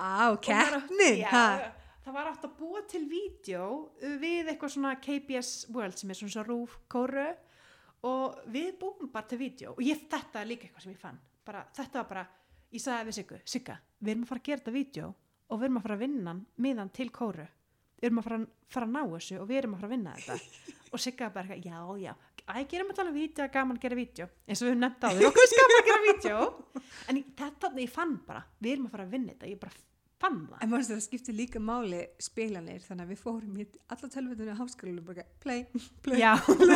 ha. 1.31 1.73
það 2.05 2.15
var 2.15 2.31
átt 2.31 2.45
að 2.45 2.55
búa 2.59 2.83
til 2.89 3.05
vídeo 3.09 3.91
við 4.01 4.49
eitthvað 4.53 4.75
svona 4.75 4.95
KBS 4.97 5.69
World 5.75 5.99
sem 5.99 6.11
er 6.11 6.15
svona 6.21 6.35
svo 6.37 6.45
rúf 6.47 6.79
kóru 6.89 7.29
og 8.09 8.39
við 8.47 8.79
búum 8.79 9.11
bara 9.13 9.27
til 9.27 9.39
vídeo. 9.39 9.75
Og 9.75 9.83
ég, 9.83 10.07
þetta 10.09 10.41
er 10.41 10.47
líka 10.47 10.69
eitthvað 10.69 10.87
sem 10.87 10.95
ég 10.95 11.03
fann. 11.03 11.19
Bara, 11.45 11.67
þetta 11.75 12.03
var 12.03 12.09
bara, 12.09 12.27
ég 12.73 12.81
sagði 12.81 13.11
við 13.11 13.43
Sigga, 13.45 13.79
við 14.01 14.15
erum 14.15 14.25
að 14.25 14.29
fara 14.29 14.41
að 14.41 14.49
gera 14.49 14.61
þetta 14.63 14.77
vídeo 14.79 15.15
og 15.49 15.59
við 15.59 15.69
erum 15.69 15.79
að 15.81 15.87
fara 15.87 15.97
að 15.99 16.05
vinna 16.05 16.35
miðan 16.57 16.93
til 16.95 17.11
kóru 17.11 17.47
erum 18.03 18.21
að 18.23 18.27
fara, 18.29 18.39
fara 18.71 18.87
að 18.89 18.95
ná 18.95 19.03
þessu 19.17 19.39
og 19.43 19.49
við 19.51 19.59
erum 19.63 19.75
að 19.75 19.81
fara 19.83 19.89
að 19.91 19.97
vinna 19.97 20.17
þetta. 20.17 20.39
Og 20.95 21.01
Sigga 21.05 21.27
bara, 21.35 21.45
eitthvað, 21.53 21.67
já, 21.69 22.09
já 22.09 22.15
æ, 22.49 22.63
gerum 22.71 22.89
þetta 22.89 23.03
alveg 23.05 23.17
vídeo, 23.19 23.47
gaman 23.53 23.77
að 23.77 23.83
gera 23.83 23.97
vídeo. 23.99 24.27
Eins 24.49 24.63
og 24.63 24.65
við 24.65 24.71
höfum 24.73 24.81
nefnt 24.87 25.03
á 25.05 25.09
því, 25.13 25.27
okkur 25.29 25.45
er 25.45 25.59
gaman 25.59 25.77
að 25.83 25.89
gera 25.91 26.05
vídeo. 26.07 26.39
En 27.13 27.19
ég- 27.21 27.27
þetta, 27.37 27.71
ég 27.77 27.91
fann 27.93 28.15
bara 28.25 28.41
við 28.65 28.73
erum 28.73 28.87
að 28.89 28.95
fara 28.97 29.05
að 29.05 29.13
vinna 29.13 29.35
þetta, 29.35 29.51
ég 29.53 29.61
bara 29.61 29.75
fann 30.19 30.39
það. 30.49 30.63
En 30.65 30.71
mannstu 30.73 30.97
það 30.97 31.03
skiptir 31.05 31.37
líka 31.37 31.61
máli 31.61 32.01
spilanir 32.25 32.81
þannig 32.87 33.05
að 33.05 33.13
við 33.13 33.21
fórum 33.27 33.61
í 33.61 33.67
alla 33.93 34.09
tölvutunni 34.17 34.55
á 34.57 34.61
háskólanum 34.63 35.05
bara 35.11 35.27
play, 35.45 35.61
play 36.03 36.19
Já, 36.25 36.33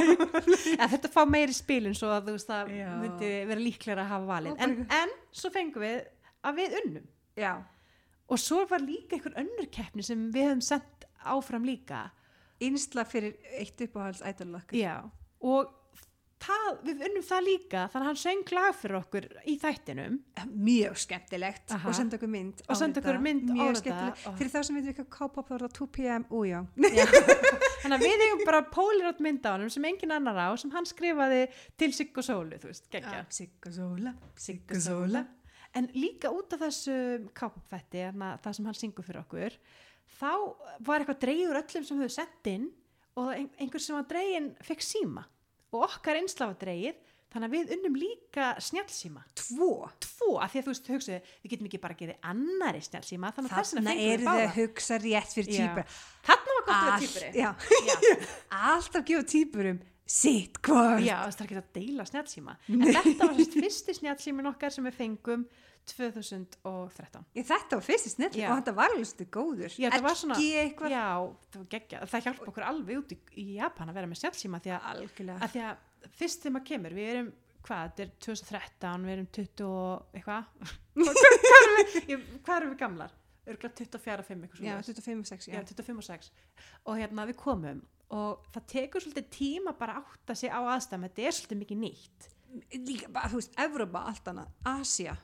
en 0.82 0.88
þetta 0.92 1.10
fá 1.16 1.22
meiri 1.26 1.56
spilin 1.56 1.96
svo 1.96 2.12
að 2.12 2.28
þú 2.28 2.36
veist 2.36 2.52
það 2.52 2.74
myndi 3.00 3.32
vera 3.48 3.64
líklega 3.64 4.04
að 4.04 4.12
hafa 4.12 4.28
valið. 4.34 4.52
Ó, 4.52 4.62
en, 4.68 4.76
en 5.00 5.16
svo 5.32 5.50
fengum 5.56 5.82
við 5.88 6.02
að 6.44 6.60
við 6.60 6.76
unnum. 6.82 7.08
Já. 7.40 7.54
Og 8.28 8.38
svo 8.40 8.62
var 8.70 8.80
líka 8.84 9.16
einhver 9.18 9.34
önnur 9.42 9.68
keppni 9.74 10.02
sem 10.06 10.28
við 10.32 10.50
höfum 10.52 10.62
sendt 10.62 11.06
áfram 11.24 11.64
líka. 11.66 12.10
Einsla 12.62 13.04
fyrir 13.08 13.34
eitt 13.58 13.80
uppáhalds 13.82 14.22
ædolokk 14.22 14.70
Já, 14.78 15.00
og 15.42 15.70
það, 16.42 16.68
við 16.86 17.00
unnum 17.08 17.24
það 17.26 17.42
líka 17.46 17.80
þannig 17.90 18.02
að 18.02 18.08
hann 18.08 18.20
söng 18.22 18.52
lag 18.54 18.74
fyrir 18.78 18.96
okkur 18.98 19.26
í 19.50 19.54
þættinum. 19.62 20.16
Mjög 20.52 20.96
skemmtilegt. 21.04 21.66
Aha. 21.74 21.88
og 21.90 21.94
senda 21.98 22.18
okkur 22.18 22.30
mynd 22.30 22.62
Og 22.68 22.74
á 22.74 22.78
senda 22.78 23.02
okkur 23.02 23.18
mynd 23.22 23.50
á 23.50 23.54
mjög 23.54 23.68
þetta. 23.68 23.82
skemmtilegt. 23.82 24.24
Og- 24.30 24.38
fyrir 24.40 24.52
þá 24.54 24.62
sem 24.68 24.78
við 24.80 24.88
ekki 24.92 25.04
að 25.04 25.10
K-pop 25.18 25.50
er 25.56 25.64
það 25.66 25.76
2pm 25.80 26.24
újá 26.30 26.62
þannig 27.82 27.96
að 27.98 28.04
við 28.06 28.24
eigum 28.26 28.44
bara 28.46 28.62
pólirátt 28.74 29.20
mynd 29.26 29.46
á 29.46 29.50
hann 29.58 29.70
sem 29.74 29.84
engin 29.90 30.14
annar 30.14 30.38
á 30.38 30.48
sem 30.58 30.70
hann 30.74 30.86
skrifaði 30.86 31.44
til 31.78 31.90
Sigg 31.94 32.18
og 32.18 32.26
Sólu 32.26 32.58
veist, 32.62 32.86
geggja 32.94 33.24
Sigga 33.28 33.72
Sola 33.74 34.12
Sigga 34.38 34.78
Sóla 34.82 35.24
en 35.74 35.88
líka 35.96 36.30
út 36.34 36.52
af 36.56 36.60
þessu 36.66 36.96
kápfætti 37.38 38.02
það 38.12 38.52
sem 38.58 38.66
hann 38.68 38.78
syngur 38.78 39.06
fyrir 39.06 39.22
okkur 39.24 39.56
þá 40.20 40.32
var 40.84 41.00
eitthvað 41.04 41.22
dreigður 41.24 41.60
öllum 41.62 41.86
sem 41.88 42.02
höfðu 42.02 42.16
sett 42.18 42.50
inn 42.52 42.68
og 43.16 43.30
ein- 43.34 43.50
einhver 43.60 43.80
sem 43.80 43.96
var 43.96 44.04
dregin 44.08 44.50
fekk 44.64 44.80
síma. 44.84 45.24
Og 45.72 45.82
okkar 45.88 46.16
einsla 46.20 46.46
var 46.50 46.58
dreigið 46.60 46.96
þannig 47.32 47.48
að 47.48 47.54
við 47.56 47.70
unnum 47.76 47.94
líka 47.96 48.46
snjálsíma 48.60 49.22
tvo? 49.40 49.88
Tvo, 50.04 50.34
af 50.44 50.52
því 50.52 50.58
að 50.60 50.64
þú 50.66 50.72
veist, 50.74 50.88
hugsaðu 50.92 51.20
við 51.44 51.50
getum 51.54 51.68
ekki 51.70 51.80
bara 51.80 51.94
að 51.96 52.02
gera 52.02 52.16
annari 52.28 52.82
snjálsíma 52.84 53.30
þannig 53.32 53.52
að 53.52 53.56
þess 53.62 53.72
þarna 53.72 53.80
vegna 53.80 53.94
fengum 53.96 54.12
er 54.12 54.18
við 54.18 54.26
þið 54.26 54.32
að 54.32 54.42
báða. 54.42 54.56
hugsa 54.58 54.98
rétt 55.06 55.32
fyrir 55.32 55.48
týpur 55.56 55.84
þarna 56.28 56.56
var 56.58 56.66
gott 56.68 56.92
að 56.92 57.16
vera 57.16 57.32
já. 57.40 57.50
alltaf 58.72 59.04
gefa 59.08 59.24
týpurum 59.32 59.80
sitt 60.12 60.58
hvort 60.66 61.02
Já, 61.04 61.16
það 61.24 61.40
er 61.40 61.46
ekki 61.46 61.58
að 61.62 61.68
deila 61.78 62.06
snjálsíma 62.08 62.54
en 62.68 62.82
þetta 62.88 63.28
var 63.28 63.36
sérst 63.38 63.54
fyrsti 63.58 63.94
snjálsímin 64.00 64.50
okkar 64.52 64.74
sem 64.74 64.88
við 64.88 64.98
fengum 64.98 65.46
2013 65.88 67.24
Ég, 67.34 67.46
þetta 67.48 67.78
var 67.78 67.84
fyrst 67.86 68.08
í 68.08 68.12
snett 68.12 68.36
Já. 68.38 68.48
og 68.50 68.58
þetta 68.60 68.74
var 68.76 68.92
alveg 68.92 69.08
svolítið 69.08 69.30
góður. 69.34 69.78
Já, 69.82 69.88
var 70.04 70.18
svona- 70.18 70.36
eitthvað. 70.38 70.92
Já, 70.94 71.06
það 71.56 72.04
það 72.12 72.26
hjálpa 72.26 72.46
okkur 72.52 72.66
alveg 72.68 73.00
út 73.00 73.14
í, 73.14 73.18
í 73.42 73.46
Japan 73.56 73.90
að 73.90 73.98
vera 73.98 74.10
með 74.10 74.20
snjálsíma 74.20 74.60
því 74.62 74.74
að, 74.76 74.82
að 75.38 75.48
því 75.56 75.64
að 75.66 76.12
fyrst 76.20 76.44
þegar 76.44 76.54
maður 76.56 76.68
kemur 76.70 76.94
við 76.98 77.10
erum, 77.14 77.32
hvað, 77.66 77.82
þetta 77.88 78.04
er 78.04 78.12
2013 78.28 79.08
við 79.08 79.16
erum 79.16 79.28
20 79.38 79.66
og 79.72 80.06
eitthvað. 80.14 80.44
Hvað 82.42 82.56
erum 82.56 82.72
við, 82.72 82.78
gamlar? 82.78 83.12
Örgulega 83.42 83.74
24 83.74 84.22
og 84.22 84.26
5 84.28 84.42
eitthvað 84.46 84.66
já, 84.68 84.74
svoleiðis. 84.78 85.02
25 85.02 85.22
og 85.22 85.26
6 85.32 85.48
Já, 85.48 85.54
já. 85.56 85.62
25 85.72 85.98
og 85.98 86.06
6 86.06 86.28
og 86.86 86.98
hérna 87.00 87.24
við 87.26 87.36
komum 87.40 87.80
og 88.12 88.44
það 88.52 88.66
tekur 88.74 89.04
svolítið 89.04 89.28
tíma 89.32 89.72
bara 89.78 89.96
að 89.98 90.12
átta 90.12 90.36
sig 90.36 90.50
á 90.52 90.60
aðstæðum. 90.60 91.08
Þetta 91.08 91.26
er 91.26 91.36
svolítið 91.38 91.60
mikið 91.64 91.82
nýtt. 91.86 92.28
Líka 92.76 93.08
bara, 93.08 93.30
þú 93.32 93.38
veist, 93.40 93.54
Evrópa 93.64 94.02
allt 94.10 94.26
annað. 94.28 94.48
Asia, 94.68 95.14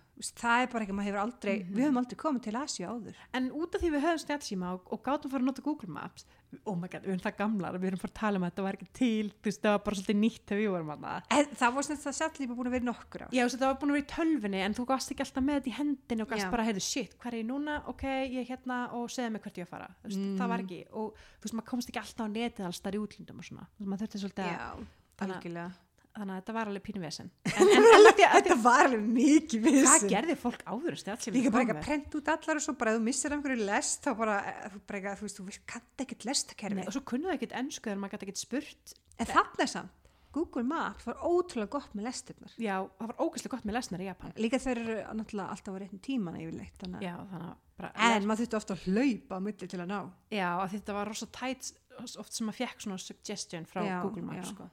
það 0.41 0.63
er 0.63 0.71
bara 0.73 0.85
ekki 0.87 0.95
maður 0.97 1.09
hefur 1.11 1.23
aldrei, 1.27 1.57
Mhm. 1.59 1.75
við 1.77 1.85
höfum 1.85 1.99
aldrei 2.01 2.17
komið 2.23 2.43
til 2.43 2.57
Asia 2.57 2.89
áður. 2.89 3.15
En 3.35 3.51
út 3.53 3.75
af 3.75 3.81
því 3.83 3.91
við 3.93 4.05
höfum 4.07 4.23
snjálsíma 4.25 4.73
og, 4.73 4.93
og 4.93 5.03
gátum 5.05 5.31
fara 5.31 5.43
að 5.43 5.49
nota 5.51 5.63
Google 5.63 5.89
Maps 5.93 6.25
oh 6.65 6.75
my 6.81 6.89
god, 6.89 7.03
við 7.05 7.13
erum 7.13 7.21
það 7.25 7.37
gamlar 7.39 7.77
við 7.79 7.89
erum 7.91 8.01
fara 8.01 8.13
að 8.13 8.19
tala 8.21 8.39
um 8.41 8.45
að 8.47 8.51
þetta 8.53 8.65
var 8.65 8.77
ekki 8.79 8.87
til 8.99 9.27
þú 9.35 9.49
veist, 9.49 9.61
það 9.65 9.75
var 9.75 9.83
bara 9.85 9.97
svolítið 9.99 10.19
nýtt 10.23 10.45
þegar 10.49 10.61
við 10.63 10.71
vorum 10.73 10.93
að 10.95 11.33
en 11.39 11.51
það 11.61 11.75
var 11.77 11.87
svona 11.89 12.03
það 12.05 12.17
sætt 12.19 12.39
líka 12.41 12.57
búin 12.59 12.71
að 12.71 12.77
vera 12.79 12.89
nokkur 12.89 13.25
ár 13.27 13.35
Já, 13.37 13.43
það 13.53 13.67
var 13.69 13.77
búin 13.83 13.93
að 13.93 13.99
vera 13.99 14.05
í 14.07 14.13
tölvinni 14.15 14.63
en 14.65 14.77
þú 14.79 14.87
gast 14.89 15.13
ekki 15.13 15.25
alltaf 15.27 15.45
með 15.49 15.59
þetta 15.59 15.69
í 15.69 15.77
hendinu 15.79 16.25
og 16.25 16.33
gast 16.33 16.47
Já. 16.47 16.51
bara, 16.55 16.65
heyrðu, 16.69 16.85
shit, 16.89 17.19
hvað 17.21 17.33
er 17.33 17.39
ég 17.43 17.49
núna? 17.51 17.77
Ok, 17.93 18.05
ég 18.09 18.39
er 18.45 18.49
hérna 18.55 18.79
og 18.97 19.11
segja 19.13 19.31
mig 19.35 19.43
hvert 19.45 19.61
ég 19.61 19.65
á 19.65 19.69
að 19.69 19.75
fara. 19.75 19.91
Veist, 20.05 20.19
Mm. 20.19 20.39
Það 20.41 20.49
var 20.49 20.63
ekki, 20.65 20.81
og 20.93 21.13
þú 21.19 21.45
veist, 21.45 21.55
maður 21.59 21.69
komst 21.69 21.89
ekki 21.93 22.01
alltaf 22.01 22.25
á 22.25 22.29
netið 22.33 22.65
alls 22.69 22.81
þar 22.81 22.97
í 22.97 23.03
útlundum 23.05 23.39
og 23.39 23.45
svona. 23.45 23.67
Þú 23.77 23.85
veist, 23.85 23.91
maður 23.93 24.03
þurfti 24.07 24.23
svolítið 24.25 24.49
já, 24.49 24.59
að- 24.59 25.88
þannig 26.21 26.35
að 26.35 26.41
þetta 26.43 26.55
var 26.59 26.71
alveg 26.71 26.85
pínu 26.89 27.03
vesen. 27.03 27.31
Að 27.59 27.73
að, 28.09 28.33
þetta 28.35 28.57
var 28.65 28.89
alveg 28.89 29.05
mikið 29.19 29.65
við 29.67 29.79
hvað 29.85 30.07
gerði 30.13 30.37
fólk 30.39 30.65
áður 30.69 30.97
að 30.99 31.29
líka 31.37 31.53
bara 31.55 31.65
eitthvað 31.65 31.85
prent 31.89 32.17
út 32.19 32.33
allar 32.35 32.61
og 32.61 32.65
svo 32.65 32.75
bara 32.81 32.95
ef 32.95 32.99
þú 32.99 33.05
missir 33.09 33.37
einhverju 33.37 33.69
lest 33.69 34.05
þá 34.09 34.11
bara, 34.19 34.37
eh, 34.51 34.67
þú 34.75 34.83
bara 34.93 35.15
þú 35.21 35.29
veist, 35.29 35.41
þú 35.41 35.61
kannt 35.75 36.05
ekkert 36.05 36.27
lestakerfi 36.29 36.87
Og 36.89 36.97
svo 36.97 37.05
kunnuðu 37.13 37.37
ekkert 37.39 37.57
ennsku 37.63 37.89
þegar 37.91 38.03
maður 38.03 38.17
gæti 38.19 38.29
ekkert 38.29 38.43
spurt. 38.45 38.99
en 39.19 39.31
þarna 39.33 39.65
er 39.67 39.73
samt, 39.75 39.95
Google 40.33 40.63
Maps 40.69 41.07
var 41.09 41.17
ótrúlega 41.25 41.71
gott 41.73 41.95
með 41.97 42.05
lestirnar 42.11 42.53
Já, 42.61 42.75
það 42.99 43.11
var 43.11 43.21
ógæslega 43.25 43.53
gott 43.55 43.65
með 43.69 43.77
lesnar 43.79 44.03
í 44.05 44.09
Japan. 44.09 44.35
líka 44.37 44.61
þeir 44.61 44.81
eru 44.83 44.97
náttúrulega 45.19 45.55
alltaf 45.55 45.73
á 45.75 45.79
réttin 45.81 46.03
tíman 46.05 46.37
yfirleitt 46.39 46.77
þannig. 46.83 46.99
að- 47.01 47.07
Já, 47.09 47.15
þannig 47.33 47.49
að 47.49 47.55
bara... 47.79 47.93
en 48.13 48.27
maður 48.29 48.43
þurfti 48.45 48.59
ofta 48.61 48.77
að 48.77 48.85
hlaupa 48.93 49.39
á 49.39 49.41
milli 49.49 49.69
til 49.73 49.81
að 49.81 49.89
ná 49.89 50.01
Já, 50.37 50.51
þetta 50.75 50.97
var 50.99 51.09
rosa 51.09 51.27
tætt 51.33 51.73
oft 51.99 52.33
sem 52.37 52.47
maður 52.47 52.61
fekk 52.61 52.85
svona 52.85 52.99
suggestion 53.03 53.67
frá 53.67 53.81
Já, 53.89 53.97
Google 54.05 54.23
Maps 54.29 54.53
sko. 54.53 54.69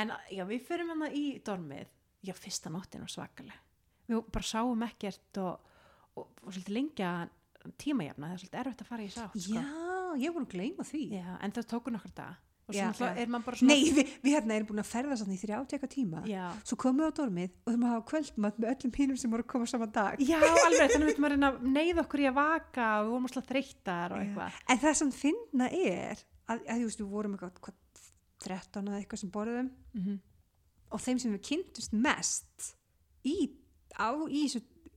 En 0.00 0.14
já, 0.32 0.44
við 0.48 0.66
förum 0.68 0.92
hérna 0.94 1.10
í 1.14 1.24
dormið. 1.44 1.92
Já, 2.24 2.32
fyrsta 2.38 2.72
nóttin 2.72 3.04
var 3.04 3.12
svakaleg. 3.12 3.60
Við 4.08 4.22
bara 4.32 4.48
sáum 4.48 4.84
ekkert 4.86 5.40
og, 5.40 5.74
og, 6.14 6.28
og 6.44 6.50
svolítið 6.50 6.76
lengja 6.76 7.10
tímajafna 7.80 8.30
það 8.30 8.34
er 8.34 8.42
svolítið 8.42 8.62
erfitt 8.62 8.82
að 8.84 8.90
fara 8.90 9.04
í 9.04 9.12
sátt 9.12 9.36
sko. 9.40 9.54
já, 9.56 9.64
ég 10.20 10.34
voru 10.34 10.46
að 10.48 10.56
gleyma 10.56 10.88
því. 10.88 11.04
Já, 11.18 11.28
en 11.40 11.54
það 11.56 11.70
tókur 11.72 11.94
nokkur 11.94 12.16
dag 12.16 12.42
Já, 12.72 12.86
maður 13.28 13.58
svona 13.60 13.74
nei, 13.74 13.90
við, 13.92 14.12
við 14.24 14.34
hérna 14.38 14.54
erum 14.56 14.68
búin 14.70 14.80
að 14.80 14.88
ferða 14.88 15.16
svona 15.20 15.34
í 15.34 15.40
þrjátjaka 15.42 15.88
tíma. 15.92 16.22
Já, 16.28 16.46
svo 16.64 16.78
komum 16.80 17.02
við 17.02 17.10
á 17.12 17.16
dormið 17.18 17.50
og 17.52 17.66
þurfum 17.68 17.84
að 17.84 17.92
hafa 17.92 18.04
kvöldmatt 18.08 18.60
með 18.62 18.70
öllum 18.72 18.94
hínum 18.96 19.18
sem 19.20 19.34
voru 19.34 19.44
að 19.44 19.50
koma 19.52 19.68
saman 19.68 19.92
dag. 19.92 20.22
Já, 20.24 20.38
alveg 20.40 20.94
þannig 20.94 21.10
við 21.10 21.20
maður 21.20 21.34
reyna 21.36 21.50
að 21.50 21.66
neyða 21.74 22.04
okkur 22.06 22.22
í 22.24 22.28
að 22.30 22.38
vaka 22.38 22.86
og 22.94 23.04
við 23.04 23.12
vorum 23.12 23.28
alltaf 23.28 23.48
þreyttar 23.50 24.14
og 24.14 24.22
eitthvað. 24.22 24.60
En 24.72 24.80
það 24.86 24.96
sem 25.02 25.12
finna 25.18 25.68
er 25.76 26.24
að, 26.24 26.64
að 26.64 26.72
þú 26.72 26.88
veist, 26.88 27.02
við 27.02 27.12
vorum 27.12 27.36
eitthvað 27.36 27.60
hvað, 27.66 27.76
13 28.46 28.88
eða 28.90 29.00
eitthvað 29.02 29.24
sem 29.24 29.34
borðum 29.34 29.72
mm 29.98 30.22
og 30.94 31.00
þeim 31.02 31.18
sem 31.18 31.32
við 31.34 31.40
kynntust 31.48 31.94
mest 31.96 32.66
í, 33.26 33.32
á, 33.98 34.14
í 34.30 34.44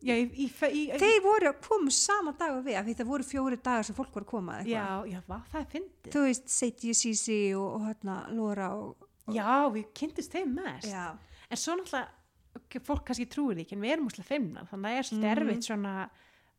já, 0.06 0.14
í, 0.14 0.28
í, 0.46 0.82
þeir 1.02 1.24
voru 1.26 1.48
að 1.50 1.62
koma 1.66 1.90
sama 1.96 2.34
dag 2.38 2.54
og 2.60 2.66
við 2.68 2.76
af 2.78 2.86
því 2.86 2.94
það 3.00 3.08
voru 3.10 3.26
fjóri 3.26 3.58
dagar 3.66 3.88
sem 3.88 3.98
fólk 3.98 4.12
voru 4.14 4.28
að 4.28 4.30
koma 4.30 4.58
já, 4.68 4.84
já, 5.10 5.18
vá, 5.26 5.40
það 5.50 5.62
er 5.64 5.70
fyndið 5.72 6.12
þú 6.14 6.22
veist, 6.28 6.52
Seiti 6.54 6.92
og 6.94 7.00
Sisi 7.00 7.40
og, 7.58 7.66
og 7.80 7.88
hérna 7.88 8.18
Lora 8.36 8.68
og, 8.78 9.08
já, 9.34 9.48
við 9.74 9.88
kynntist 9.98 10.36
þeim 10.38 10.54
mest 10.60 10.92
já. 10.92 11.08
en 11.50 11.62
svo 11.64 11.80
náttúrulega 11.80 12.84
fólk 12.92 13.06
kannski 13.10 13.26
trúir 13.34 13.64
ekki 13.64 13.74
en 13.80 13.82
við 13.88 13.96
erum 13.96 14.12
úslega 14.12 14.30
feimnar 14.36 14.70
þannig 14.70 14.86
að 14.86 14.94
það 14.94 15.00
er 15.02 15.10
svolítið 15.10 15.30
Mhm. 15.32 15.38
erfitt 15.48 15.70
svona 15.72 15.96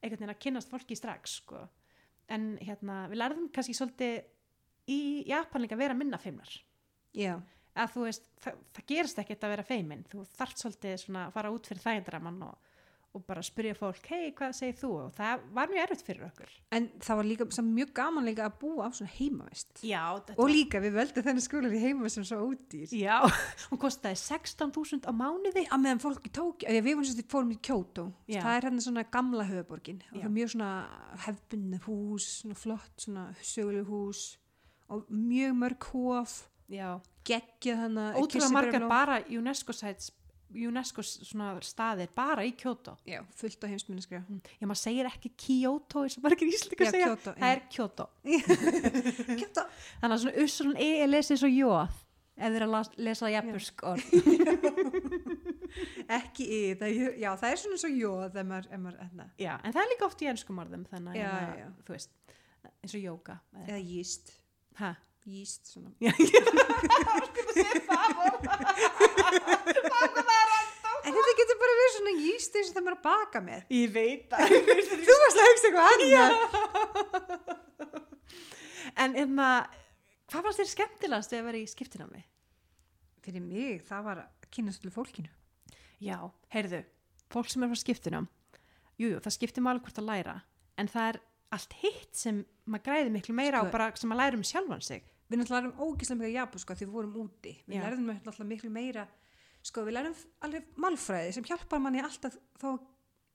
einhvern 0.03 0.18
veginn 0.18 0.35
að 0.35 0.42
kynnast 0.48 0.72
fólki 0.74 0.96
strax 0.98 1.38
sko. 1.44 1.62
en 2.29 2.57
hérna 2.59 3.05
við 3.12 3.22
lærðum 3.22 3.53
kannski 3.55 3.74
svolítið 3.79 4.24
í 4.88 5.01
Japan 5.31 5.62
líka 5.62 5.77
að 5.79 5.85
vera 5.87 5.94
minna 5.94 6.18
feimnar 6.18 6.51
já, 7.16 7.35
að 7.79 7.92
þú 7.94 8.07
veist, 8.09 8.31
það, 8.42 8.64
það 8.77 8.88
gerist 8.94 9.21
ekkert 9.23 9.44
að 9.44 9.55
vera 9.57 9.68
feimin 9.68 10.07
þú 10.11 10.25
þarft 10.38 10.64
svolítið 10.64 10.97
svona 11.05 11.29
að 11.29 11.37
fara 11.38 11.53
út 11.55 11.68
fyrir 11.71 11.85
þægindraman 11.85 12.40
og, 12.49 12.57
og 13.16 13.23
bara 13.25 13.42
spyrja 13.42 13.75
fólk, 13.79 14.09
hei, 14.12 14.33
hvað 14.37 14.53
segir 14.59 14.77
þú? 14.79 14.90
Og 15.07 15.12
það 15.16 15.44
var 15.57 15.71
mjög 15.73 15.83
erfitt 15.85 16.05
fyrir 16.07 16.27
okkur. 16.27 16.51
en 16.77 16.88
það 17.01 17.21
var 17.21 17.29
líka 17.31 17.47
samt 17.57 17.73
mjög 17.75 17.92
gaman 17.97 18.27
líka 18.29 18.44
að 18.44 18.59
búa 18.61 18.88
á 18.88 18.90
svona 18.92 19.14
heimavist. 19.14 19.81
Já, 19.87 20.03
og 20.37 20.51
líka 20.51 20.83
við 20.85 20.99
veldum 20.99 21.27
þennan 21.29 21.47
skólar 21.47 21.77
í 21.79 21.81
heimavist 21.83 22.18
sem 22.18 22.27
svo 22.29 22.51
ódýr. 22.51 22.92
Já, 22.92 23.16
hún 23.71 23.81
kostaði 23.81 24.21
16.000 24.21 25.09
á 25.09 25.12
mánuði. 25.16 25.64
að 25.71 25.83
meðan 25.87 26.05
fólk 26.05 26.29
í 26.29 26.35
tók, 26.35 26.66
við 26.68 26.85
vorum 26.90 27.09
sérst 27.09 27.33
fórum 27.33 27.55
í 27.57 27.59
Kyoto, 27.64 28.11
Já. 28.29 28.42
það 28.42 28.59
er 28.59 28.68
hérna 28.68 28.85
svona 28.85 29.07
gamla 29.16 29.49
höfuborgin 29.49 30.05
og 30.11 30.18
það 30.18 30.29
er 30.29 30.37
mjög 30.37 30.53
svona 30.53 30.73
hefbunni 31.25 31.81
hús, 31.87 32.29
svona 32.42 32.59
flott 32.59 33.09
svona 33.09 33.31
og 34.88 35.09
mjög 35.12 35.57
mörg 35.57 35.90
hóf 35.92 36.37
Já, 36.69 36.89
geggjað 37.29 37.83
þannig 37.85 38.17
ótrúlega 38.21 38.53
margar 38.53 38.89
bara 38.91 39.19
UNESCO 39.33 39.75
sites, 39.77 40.11
UNESCO 40.49 41.05
staðir 41.05 42.11
bara 42.17 42.45
í 42.45 42.55
Kyoto. 42.57 42.97
já, 43.09 43.21
fullt 43.37 43.65
á 43.65 43.67
heimsminnaskrifa 43.69 44.41
Já, 44.61 44.65
maður 44.67 44.81
segir 44.81 45.09
ekki 45.09 45.33
Kyoto 45.37 46.05
eins 46.05 46.19
og 46.19 46.25
margir 46.25 46.49
íslendingar 46.49 46.93
segja. 46.93 47.09
Kyoto, 47.13 47.35
það 47.37 47.55
er 47.55 47.63
Kyoto. 47.73 48.09
Kyoto 49.41 49.65
Þannig 50.01 50.15
að 50.15 50.21
svona 50.25 50.45
ussulun 50.45 50.79
e 50.81 50.91
er 51.05 51.11
lesið 51.13 51.43
svo 51.43 51.51
jóð 51.53 51.97
ef 52.39 52.53
þið 52.53 52.59
er 52.61 52.65
að 52.69 52.93
lesa 53.03 53.31
jafnbursk 53.33 53.85
orð. 53.89 54.05
ekki 56.19 56.47
í, 56.47 56.61
það, 56.79 57.01
já, 57.19 57.31
það 57.41 57.51
er 57.51 57.61
svona 57.65 57.81
svo 57.83 57.91
jóð 57.93 58.39
hérna, 58.39 59.27
Já, 59.41 59.53
en 59.59 59.75
það 59.75 59.83
er 59.83 59.91
líka 59.93 60.07
oft 60.09 60.23
í 60.23 60.31
ennskum 60.31 60.63
orðum 60.63 60.87
þannig 60.93 61.19
að 61.19 61.43
hérna, 61.43 61.73
þú 61.89 61.97
veist, 61.97 62.15
eins 62.79 62.95
og 62.95 63.03
jóka. 63.03 63.41
eða 63.67 63.81
jíst 63.83 64.33
Hæ? 64.79 64.93
Jíst 65.29 65.62
svona. 65.73 65.91
En 71.09 71.14
þetta 71.14 71.35
getur 71.38 71.57
bara 71.61 71.75
verið 71.79 71.93
svona 71.95 72.12
jíst 72.21 72.57
eins 72.59 72.71
og 72.71 72.75
það 72.77 72.85
maður 72.85 72.97
að 72.99 73.05
baka 73.07 73.38
með. 73.45 73.61
Ég 73.73 73.93
veit 73.95 74.25
það. 74.33 74.43
þú 75.09 75.14
varst 75.23 75.38
að 75.41 75.47
hugsa 75.49 75.67
eitthvað 75.69 75.88
annað. 75.93 76.33
En 78.99 79.14
hérna, 79.17 79.47
hvað 80.29 80.45
fannst 80.49 80.61
þér 80.61 80.71
skemmtilegast 80.75 81.33
þegar 81.33 81.49
verið 81.49 81.64
í 81.64 81.71
skiptinámi? 81.73 82.23
fyrir 83.29 83.45
mig, 83.45 83.83
það 83.85 84.05
var 84.07 84.21
að 84.23 84.49
kynast 84.55 84.81
allir 84.85 84.95
fólkinu. 84.95 85.31
Já, 86.01 86.17
heyrðu, 86.55 86.81
fólk 87.33 87.51
sem 87.53 87.64
er 87.67 87.73
frá 87.73 87.81
skiptinám, 87.83 88.29
jújú, 88.97 89.17
jú, 89.17 89.23
það 89.25 89.35
skiptir 89.37 89.64
máli 89.67 89.83
hvort 89.85 90.01
að 90.01 90.09
læra, 90.09 90.37
en 90.81 90.88
það 90.88 91.09
er 91.11 91.19
allt 91.57 91.77
hitt 91.83 92.14
sem 92.17 92.41
maður 92.69 92.87
græði 92.88 93.12
miklu 93.12 93.35
meira 93.37 93.61
Sko- 93.61 93.69
á 93.69 93.75
bara 93.75 93.88
sem 93.99 94.09
maður 94.12 94.23
læra 94.23 94.38
um 94.38 94.47
sjálfan 94.49 94.85
sig. 94.85 95.03
Við 95.29 95.41
náttúrulega 95.41 95.62
lærum 95.62 95.83
ógislega 95.85 96.21
mikið 96.23 96.37
japan 96.37 96.62
sko 96.62 96.77
því 96.77 96.87
við 96.87 96.97
vorum 96.97 97.19
úti. 97.23 97.55
Við 97.69 97.85
lærðum 97.85 98.11
náttúrulega 98.12 98.49
miklu 98.53 98.73
meira 98.73 99.05
sko 99.69 99.85
við 99.87 99.99
lærum 99.99 100.17
alveg 100.47 100.73
málfræði 100.81 101.37
sem 101.37 101.47
hjálpar 101.49 101.83
manni 101.85 102.03
alltaf 102.03 102.38
þá 102.61 102.69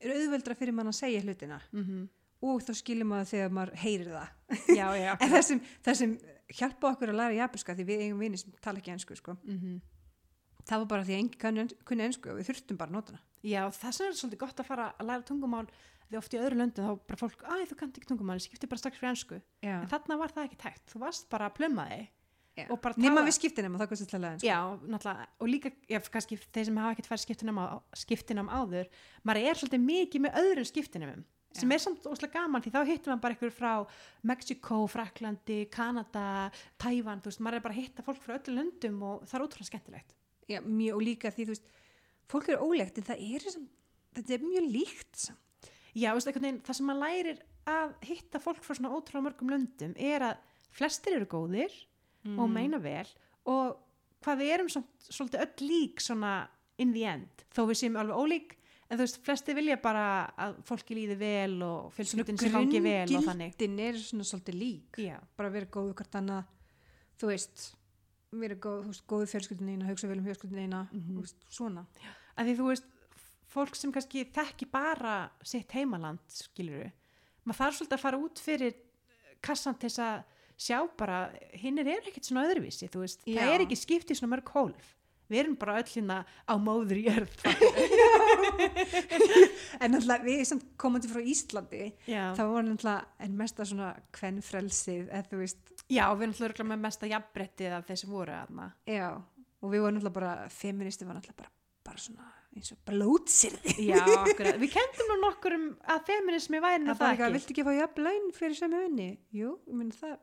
er 0.03 0.15
auðveldra 0.17 0.57
fyrir 0.59 0.75
mann 0.75 0.91
að 0.91 0.99
segja 1.03 1.23
hlutina. 1.23 1.61
Mm 1.75 2.09
og 2.43 2.59
þá 2.59 2.73
skilur 2.75 3.07
maður 3.07 3.27
þegar 3.29 3.51
maður 3.55 3.69
heyrir 3.79 4.07
það. 4.11 4.31
Já, 4.75 4.87
já. 4.99 5.11
en 5.23 5.29
það 5.31 5.43
sem, 5.47 5.59
það 5.85 5.95
sem 5.95 6.15
hjálpa 6.57 6.89
okkur 6.89 7.11
að 7.13 7.19
læra 7.21 7.37
japanska 7.37 7.75
því 7.77 7.85
við 7.87 8.01
eigum 8.03 8.19
vini 8.19 8.39
sem 8.41 8.57
tala 8.59 8.81
ekki 8.81 8.91
ensku 8.91 9.15
sko. 9.15 9.37
Mm 9.47 9.77
það 10.67 10.83
var 10.83 10.89
bara 10.93 11.05
því 11.07 11.15
að 11.15 11.21
engi 11.21 11.39
kunni, 11.87 12.05
ensku 12.07 12.31
og 12.31 12.39
við 12.39 12.49
þurftum 12.49 12.79
bara 12.79 12.91
að 12.91 12.97
nota 12.97 13.13
hana. 13.13 13.23
Já, 13.43 13.61
þess 13.75 13.99
vegna 13.99 14.13
er 14.13 14.19
svolítið 14.19 14.41
gott 14.43 14.61
að 14.61 14.69
fara 14.69 14.85
að 14.95 15.09
læra 15.09 15.25
tungumál 15.27 15.65
því 16.13 16.19
oft 16.21 16.35
í 16.35 16.41
öðru 16.41 16.59
löndum 16.61 16.89
þá 16.89 17.07
bara 17.09 17.19
fólk, 17.19 17.45
æ, 17.45 17.55
þú 17.69 17.77
kannt 17.79 17.99
ekki 17.99 18.09
tungumál, 18.09 18.37
ég 18.39 18.45
skipti 18.45 18.69
bara 18.69 18.81
strax 18.81 18.99
fyrir 19.01 19.11
ensku. 19.13 19.39
Já. 19.63 19.77
En 19.79 19.89
þarna 19.91 20.19
var 20.21 20.33
það 20.35 20.49
ekki 20.49 20.59
tækt, 20.63 20.85
þú 20.93 21.01
varst 21.03 21.29
bara 21.33 21.49
að 21.49 21.57
plumma 21.59 21.87
þig. 21.91 22.11
Já. 22.53 22.67
og 22.69 22.77
bara 22.83 23.01
nema 23.01 23.23
við 23.25 23.33
skiptinum 23.33 23.73
og 23.73 23.81
það 23.81 24.01
til 24.05 24.17
að 24.19 24.25
ensku 24.27 24.45
Já, 24.45 24.57
náttúrulega, 24.85 25.23
og 25.41 25.47
líka, 25.49 25.71
já, 25.89 25.97
kannski 26.13 26.35
þeir 26.37 26.67
sem 26.67 26.75
hafa 26.77 26.93
ekkert 26.93 27.07
farið 27.09 27.23
skiptinam, 27.23 27.57
á, 27.57 27.81
skiptinam 27.97 28.51
áður, 28.53 28.91
maður 29.25 29.47
er 29.49 29.57
svolítið 29.57 29.81
mikið 29.87 30.21
með 30.21 30.37
öðrum 30.43 30.67
skiptinamum, 30.69 31.23
sem 31.57 31.73
er 31.73 31.81
samt 31.81 32.05
óslega 32.09 32.43
gaman 32.43 32.61
því 32.61 32.73
þá 32.73 32.79
hittum 32.89 33.13
maður 33.13 33.23
bara 33.23 33.37
ykkur 33.37 33.53
frá 33.53 33.71
Mexiko, 34.29 34.79
Fraklandi, 34.89 35.59
Kanada, 35.73 36.25
Tævan, 36.81 37.21
þú 37.25 37.31
veist, 37.31 37.41
maður 37.45 37.59
er 37.59 37.65
bara 37.65 37.75
að 37.77 37.81
hitta 37.81 38.05
fólk 38.05 38.21
frá 38.21 38.35
öllu 38.37 38.55
löndum 38.59 39.01
og 39.09 39.25
það 39.25 39.37
er 39.39 39.45
ótrúlega 39.47 39.69
skemmtilegt. 39.69 40.15
Já, 40.49 40.59
mjög, 40.61 40.97
og 40.97 41.05
líka 41.07 41.33
því 41.33 41.47
þú 41.47 41.55
veist 41.55 41.73
fólk 42.33 42.49
er 42.53 42.63
ólegt 42.63 42.99
en 42.99 43.07
það 43.09 43.25
er 43.29 43.47
sem, 43.53 43.67
þetta 44.17 44.37
er 44.37 44.45
mjög 44.47 44.69
líkt 44.77 45.23
samt. 45.25 45.42
Já, 45.93 46.09
veist, 46.15 46.29
veginn, 46.29 46.61
það 46.65 46.79
sem 46.79 46.89
maður 46.89 47.03
lærir 47.05 47.41
að 47.69 47.93
hitta 48.07 48.41
fólk 48.43 48.63
frá 48.65 48.75
svona 48.75 48.91
ótrúlega 48.91 49.27
mörgum 49.27 49.51
löndum 49.53 49.93
er 49.95 50.25
að 50.31 50.41
flestir 50.73 51.17
eru 51.19 51.29
góðir 51.29 51.73
og 52.39 52.49
meina 52.49 52.79
vel 52.79 53.07
og 53.51 53.77
hvað 54.23 54.39
við 54.39 54.51
erum 54.55 54.69
svolítið 54.71 55.41
öll 55.43 55.67
lík 55.67 56.01
svona 56.01 56.33
in 56.81 56.93
the 56.95 57.03
end, 57.05 57.43
þó 57.53 57.65
við 57.69 57.79
séum 57.81 57.97
alveg 57.99 58.19
ólík 58.23 58.55
en 58.87 58.97
þú 58.97 59.03
veist, 59.03 59.19
flestir 59.25 59.57
vilja 59.57 59.77
bara 59.81 60.05
að 60.39 60.57
fólki 60.67 60.97
líði 60.97 61.17
vel 61.19 61.61
og 61.65 61.93
fjölskyldin 61.95 62.39
sem 62.39 62.53
gangi 62.53 62.81
vel 62.83 63.05
og 63.17 63.27
þannig. 63.27 63.53
grunngildin 63.57 63.79
er 63.87 63.99
svona 64.01 64.27
svolítið 64.29 64.59
lík 64.59 64.99
Já, 65.03 65.15
bara 65.37 65.53
vera 65.53 65.69
góðu 65.73 65.95
hvort 65.99 66.17
annað 66.19 66.49
þú 67.21 67.31
veist, 67.31 67.65
vera 68.43 68.57
góð, 68.65 68.91
góðu 69.09 69.29
fjölskyldin 69.33 69.73
eina, 69.75 69.89
hugsa 69.89 70.09
vel 70.09 70.19
um 70.21 70.27
fjölskyldin 70.27 70.63
eina 70.65 70.83
þú 70.93 71.21
veist, 71.21 71.47
svona. 71.53 71.85
Að 72.33 72.49
því 72.49 72.57
þú 72.59 72.69
veist, 72.71 72.92
fólk 73.53 73.77
sem 73.77 73.93
kannski 73.93 74.25
þekki 74.33 74.69
bara 74.73 75.17
sitt 75.45 75.73
heimaland, 75.77 76.23
skiluru, 76.31 76.89
maður 77.43 77.61
þarf 77.61 77.79
svolítið 77.79 77.97
að 77.97 78.05
fara 78.07 78.23
út 78.23 78.43
fyrir 78.43 78.79
kassan 79.43 79.77
til 79.77 79.91
þess 79.91 80.03
að 80.03 80.41
sjá 80.63 80.79
bara, 80.97 81.21
hinnir 81.59 81.89
er 81.89 82.09
ekkert 82.09 82.29
svona 82.29 82.45
öðruvísi, 82.47 82.89
það 82.93 83.55
er 83.55 83.65
ekki 83.65 83.79
skipt 83.79 84.13
í 84.13 84.17
svona 84.17 84.35
mörg 84.35 84.51
hólf. 84.53 84.91
Við 85.31 85.39
erum 85.39 85.55
bara 85.57 85.79
öll 85.79 85.87
hérna 85.87 86.17
á 86.45 86.53
móður 86.61 86.99
í 86.99 87.05
örð. 87.09 87.35
en 89.81 89.95
náttúrulega 89.95 90.25
við 90.25 90.43
samt 90.47 90.65
komandi 90.79 91.09
frá 91.09 91.21
Íslandi 91.23 91.87
Já. 92.05 92.33
það 92.37 92.51
var 92.51 92.67
náttúrulega 92.67 93.25
en 93.25 93.37
mesta 93.39 93.65
svona 93.67 93.89
kvennfrelsið 94.15 95.09
eða 95.09 95.29
þú 95.31 95.39
veist, 95.41 95.73
Já, 95.87 96.05
við 96.13 96.27
erum 96.27 96.35
alltaf 96.37 96.69
með 96.69 96.83
mesta 96.85 97.09
jafnbrettið 97.09 97.77
af 97.79 97.93
sem 97.95 98.13
voru 98.13 98.35
aðna. 98.35 98.69
já 98.85 99.09
og 99.63 99.71
við 99.71 99.85
vorum 99.85 99.97
náttúrulega 99.97 100.17
bara, 100.19 100.33
feministi 100.51 101.07
var 101.07 101.17
náttúrulega 101.17 101.43
bara, 101.43 101.53
bara 101.87 102.03
svona 102.03 102.29
eins 102.57 102.71
og 102.73 102.79
blótsirði. 102.87 103.73
Við 104.61 104.69
kendum 104.73 105.09
nú 105.09 105.17
nokkur 105.23 105.55
um 105.57 105.65
að 105.89 106.03
feminismi 106.09 106.61
væri 106.63 106.83
það 106.83 106.91
var 106.91 106.99
það 106.99 107.13
ekki. 107.13 107.25
Að 107.25 107.35
viltu 107.37 107.53
ekki 107.53 107.65
fá 107.67 107.71
jafn 107.77 108.05
laun 108.07 108.29
fyrir 108.37 108.57
sem 108.59 108.75
unni 108.77 109.07
jú, 109.33 109.55
ég 109.69 109.79
minn 109.79 109.91
það 109.95 110.15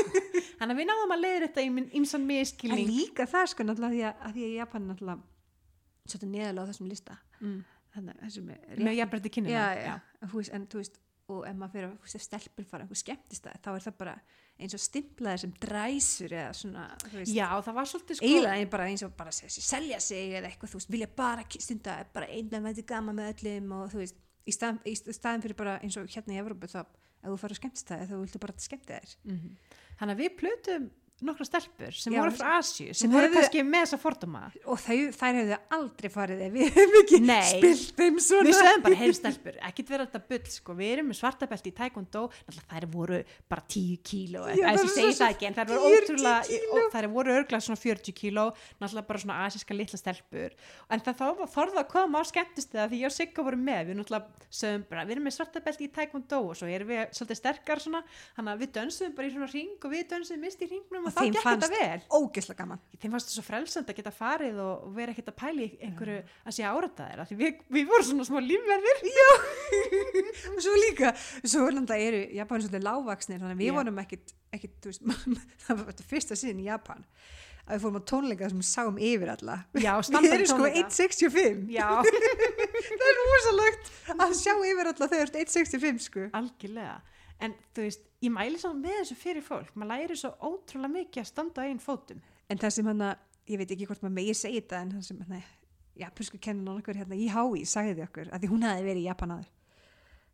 þannig 0.60 0.74
að 0.74 0.80
við 0.80 0.88
náðum 0.90 1.14
að 1.16 1.24
leiða 1.24 1.42
þetta 1.46 1.66
í 1.66 1.72
minn 1.76 1.90
ímsan 2.00 2.22
en 2.22 2.30
miskilning. 2.30 2.94
líka 2.94 3.26
það 3.30 3.52
sko 3.54 3.66
náttúrulega 3.66 3.96
því 3.96 4.06
að, 4.10 4.34
því 4.38 4.46
að 4.46 4.56
Japan 4.60 4.88
náttúrulega 4.90 6.10
svolítið 6.10 6.32
neðalega 6.36 6.66
á 6.66 6.68
þessum 6.70 6.90
lista. 6.90 7.18
Mm. 7.40 7.60
þannig 7.94 8.16
að 8.16 8.26
þessum 8.28 8.50
er 8.54 8.84
Með 8.86 8.98
jafnbretti 9.00 9.34
já, 9.50 9.96
En, 10.54 10.66
þú 10.70 10.82
veist, 10.82 11.00
og 11.30 11.42
ef 11.48 11.56
maður 11.58 11.74
fyrir 11.74 11.90
að 11.90 12.24
stelpur 12.26 12.66
fara 12.68 12.84
einhver 12.86 12.98
skemmtist 12.98 13.46
þá 13.46 13.70
er 13.74 13.84
það 13.86 13.98
bara 14.00 14.14
eins 14.60 14.74
og 14.76 14.82
stimplaðir 14.84 15.42
sem 15.44 15.52
dræsur 15.62 16.32
eða 16.36 16.52
svona 16.56 16.86
þú 17.06 17.16
veist, 17.18 17.34
Já, 17.34 17.46
það 17.66 17.76
var 17.80 17.90
svolítið 17.90 18.18
sko... 18.20 18.26
eiginlega 18.30 18.70
bara 18.74 18.88
eins 18.92 19.04
og 19.06 19.12
bara 19.18 19.32
selja 19.34 20.00
sig 20.04 20.34
eða 20.38 20.50
eitthvað, 20.50 20.72
þú 20.74 20.80
veist, 20.80 20.90
vilja 20.94 21.10
bara 21.16 21.44
stunda 21.56 21.96
bara 22.14 22.26
einna 22.30 22.60
með 22.64 22.80
þetta 22.80 22.94
gaman 22.94 23.18
með 23.20 23.32
öllum 23.34 23.72
og 23.80 23.90
þú 23.94 24.02
veist, 24.04 24.16
í 24.46 24.54
staðin, 24.56 24.80
í 24.86 24.94
staðin 25.16 25.44
fyrir 25.46 25.58
bara 25.60 25.78
eins 25.84 25.96
og 26.00 26.08
hérna 26.12 26.36
í 26.36 26.40
Evrópu 26.42 26.70
þá, 26.70 26.80
ef 27.20 27.28
þú 27.28 27.36
fara 27.42 27.56
að 27.56 27.60
skemmtist 27.62 27.90
það 27.92 28.06
þá 28.10 28.16
viltu 28.22 28.42
bara 28.46 28.58
skemmta 28.68 29.00
þér 29.00 29.16
Mhm. 29.24 29.56
Þannig 30.00 30.14
að 30.16 30.20
við 30.22 30.36
plötum 30.40 30.84
nokkra 31.26 31.44
stelpur 31.48 31.92
sem 31.96 32.14
Já, 32.14 32.20
voru 32.22 32.32
frá 32.36 32.50
Asju, 32.58 32.94
sem 32.96 33.10
voru 33.12 33.28
kannski 33.34 33.62
með 33.66 33.84
þessa 33.86 33.98
fordóma. 34.02 34.42
og 34.64 34.78
þau, 34.80 34.96
þær 35.16 35.38
hefðu 35.40 35.58
aldrei 35.76 36.10
farið 36.14 36.40
ef 36.46 36.52
við 36.54 36.70
hefum 36.76 36.96
ekki 37.00 37.20
spilt 37.50 37.96
þeim 38.00 38.18
svona. 38.24 38.46
Við 38.48 38.56
sögum 38.60 38.84
bara, 38.86 38.98
heim 39.02 39.14
stelpur, 39.18 39.58
ekkit 39.70 39.92
vera 39.94 40.06
þetta 40.06 40.22
bull, 40.30 40.50
sko, 40.54 40.76
við 40.80 40.92
erum 40.96 41.10
með 41.12 41.18
svartabelt 41.20 41.66
í 41.66 41.72
taekwondo, 41.80 42.22
þær 42.70 42.86
voru 42.94 43.20
bara 43.48 43.64
10 43.68 44.00
kíló, 44.10 44.46
er 44.48 44.56
segi 44.80 45.12
svo- 45.12 45.18
það 45.20 45.34
ekki, 45.34 45.46
en 45.50 45.54
þær 45.60 45.70
voru 45.72 45.80
40 45.90 46.10
ótrúlega, 46.10 46.40
þær 46.96 47.10
voru 47.14 47.36
örglega 47.36 47.62
svona 47.68 47.80
40 47.84 48.16
kíló, 48.20 48.46
náttúrulega 48.80 49.06
bara 49.10 49.18
svona 49.24 49.38
asíska 49.46 49.74
litla 49.76 49.98
stelpur, 50.00 50.50
en 50.90 51.00
það 51.00 51.14
þá 51.20 51.26
þorða 51.54 51.84
að 51.84 51.88
koma 51.92 52.20
á 52.20 52.24
skemmtist 52.30 52.72
það 52.72 52.90
því 52.94 53.02
ég 53.04 53.10
og 53.10 53.16
Sigga 53.20 53.42
voru 53.44 53.58
með, 53.60 53.90
við 53.90 54.00
náttúrulega 54.00 54.48
sögum 54.50 54.84
bara, 54.88 55.04
við 55.04 55.12
erum 55.18 55.24
með 55.28 55.36
svartabelt 55.36 55.80
í 55.84 55.88
taekwondo. 55.92 56.40
Og 56.50 56.56
svo 56.56 56.66
erum 56.70 56.88
við 56.88 57.06
og 61.10 61.14
þá 61.16 61.20
þeim 61.20 61.34
gekk 61.36 61.44
fannst- 61.44 61.66
þetta 61.66 61.80
vel. 61.80 62.00
ógeðslega 62.20 62.58
gaman. 62.62 62.80
Þeim 63.00 63.14
fannst 63.16 63.28
það 63.30 63.36
svo 63.36 63.44
frelsand 63.50 63.90
að 63.92 63.98
geta 64.00 64.12
farið 64.14 64.60
og, 64.64 64.86
vera 64.96 65.14
ekkert 65.14 65.30
að 65.32 65.38
pæli 65.42 65.66
einhverju 65.84 66.16
að 66.46 66.56
sé 66.56 66.64
því 67.30 67.38
við, 67.42 67.60
við 67.76 67.90
vorum 67.90 68.08
svona 68.10 68.28
smá 68.30 68.40
lífverðir. 68.46 69.04
Og 70.54 70.62
svo 70.64 70.74
líka, 70.86 71.12
svo 71.44 71.66
eru 72.06 72.22
Japan 72.38 72.62
svolítið 72.64 72.86
lágvaksnir, 72.86 73.44
við 73.60 73.70
Já. 73.70 73.76
vorum 73.76 74.00
veist, 74.90 75.04
það 75.66 75.76
var 75.80 75.86
þetta 75.92 76.08
fyrsta 76.10 76.38
síðan 76.38 76.62
í 76.64 76.68
Japan 76.70 77.04
að 77.70 77.76
við 77.76 77.82
fórum 77.84 77.98
á 78.00 78.08
tónleika 78.10 78.48
sem 78.50 78.58
við 78.58 78.66
sáum 78.66 78.96
yfir 78.98 79.30
alla. 79.30 79.56
Já, 79.78 79.92
við 80.24 80.32
erum 80.34 80.48
sko 80.50 80.56
tónleika. 80.58 80.88
1.65 80.90 81.68
já, 81.70 81.86
það 82.90 83.04
er 83.10 83.20
rosalegt 83.20 83.90
að 84.16 84.34
sjá 84.40 84.54
yfir 84.56 84.90
alla 84.90 85.08
þegar 85.12 85.30
þú 85.30 85.38
ert 85.38 85.38
1.65 85.44 86.02
sko. 86.08 86.24
Algjörlega 86.40 86.96
en 87.40 87.54
þú 87.76 87.86
veist, 87.86 88.04
ég 88.24 88.34
mæli 88.34 88.60
saman 88.60 88.82
með 88.84 88.98
þessu 89.00 89.16
fyrir 89.20 89.46
fólk. 89.46 89.72
Maður 89.74 89.92
læri 89.94 90.18
svo 90.20 90.32
ótrúlega 90.40 90.94
mikið 90.96 91.22
að 91.22 91.30
standa 91.30 91.64
á 91.64 91.68
einn 91.68 91.80
fótum. 91.82 92.20
En 92.50 92.60
það 92.60 92.76
sem 92.76 92.90
hann 92.90 93.06
að, 93.06 93.24
ég 93.50 93.62
veit 93.62 93.72
ekki 93.74 93.88
hvort 93.88 94.04
maður 94.04 94.18
megi 94.18 94.36
segja 94.36 94.60
þetta 94.60 94.82
en 94.84 94.92
það 94.96 95.06
sem 95.08 95.24
hann 95.24 95.48
japansku 96.00 96.40
kennan 96.40 96.80
okkur 96.80 97.00
hérna 97.00 97.18
í 97.18 97.28
HÍ 97.30 97.64
sagði 97.68 98.04
okkur 98.06 98.30
að 98.30 98.44
því 98.44 98.52
hún 98.52 98.66
hefði 98.66 98.86
verið 98.86 99.02
í 99.02 99.08
Japan 99.08 99.34
aður 99.36 99.48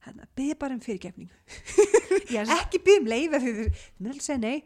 hérna, 0.06 0.28
byggði 0.38 0.56
bara 0.60 0.76
um 0.76 0.82
fyrirgefningu. 0.84 1.38
Já, 2.34 2.42
ekki 2.58 2.80
byggði 2.82 3.00
um 3.00 3.10
leiða 3.10 3.40
því 3.42 3.54
þið 3.56 3.80
myndið 3.98 4.20
að 4.20 4.26
segja 4.26 4.42
nei, 4.42 4.56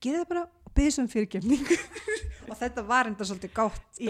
gerði 0.00 0.20
það 0.20 0.28
bara 0.32 0.44
og 0.70 0.76
byggði 0.78 0.92
svo 0.94 1.02
um 1.04 1.10
fyrirgefningu 1.10 1.78
og 2.50 2.56
þetta 2.58 2.82
var 2.86 3.10
enda 3.10 3.26
svolítið 3.26 3.52
gátt 3.54 4.00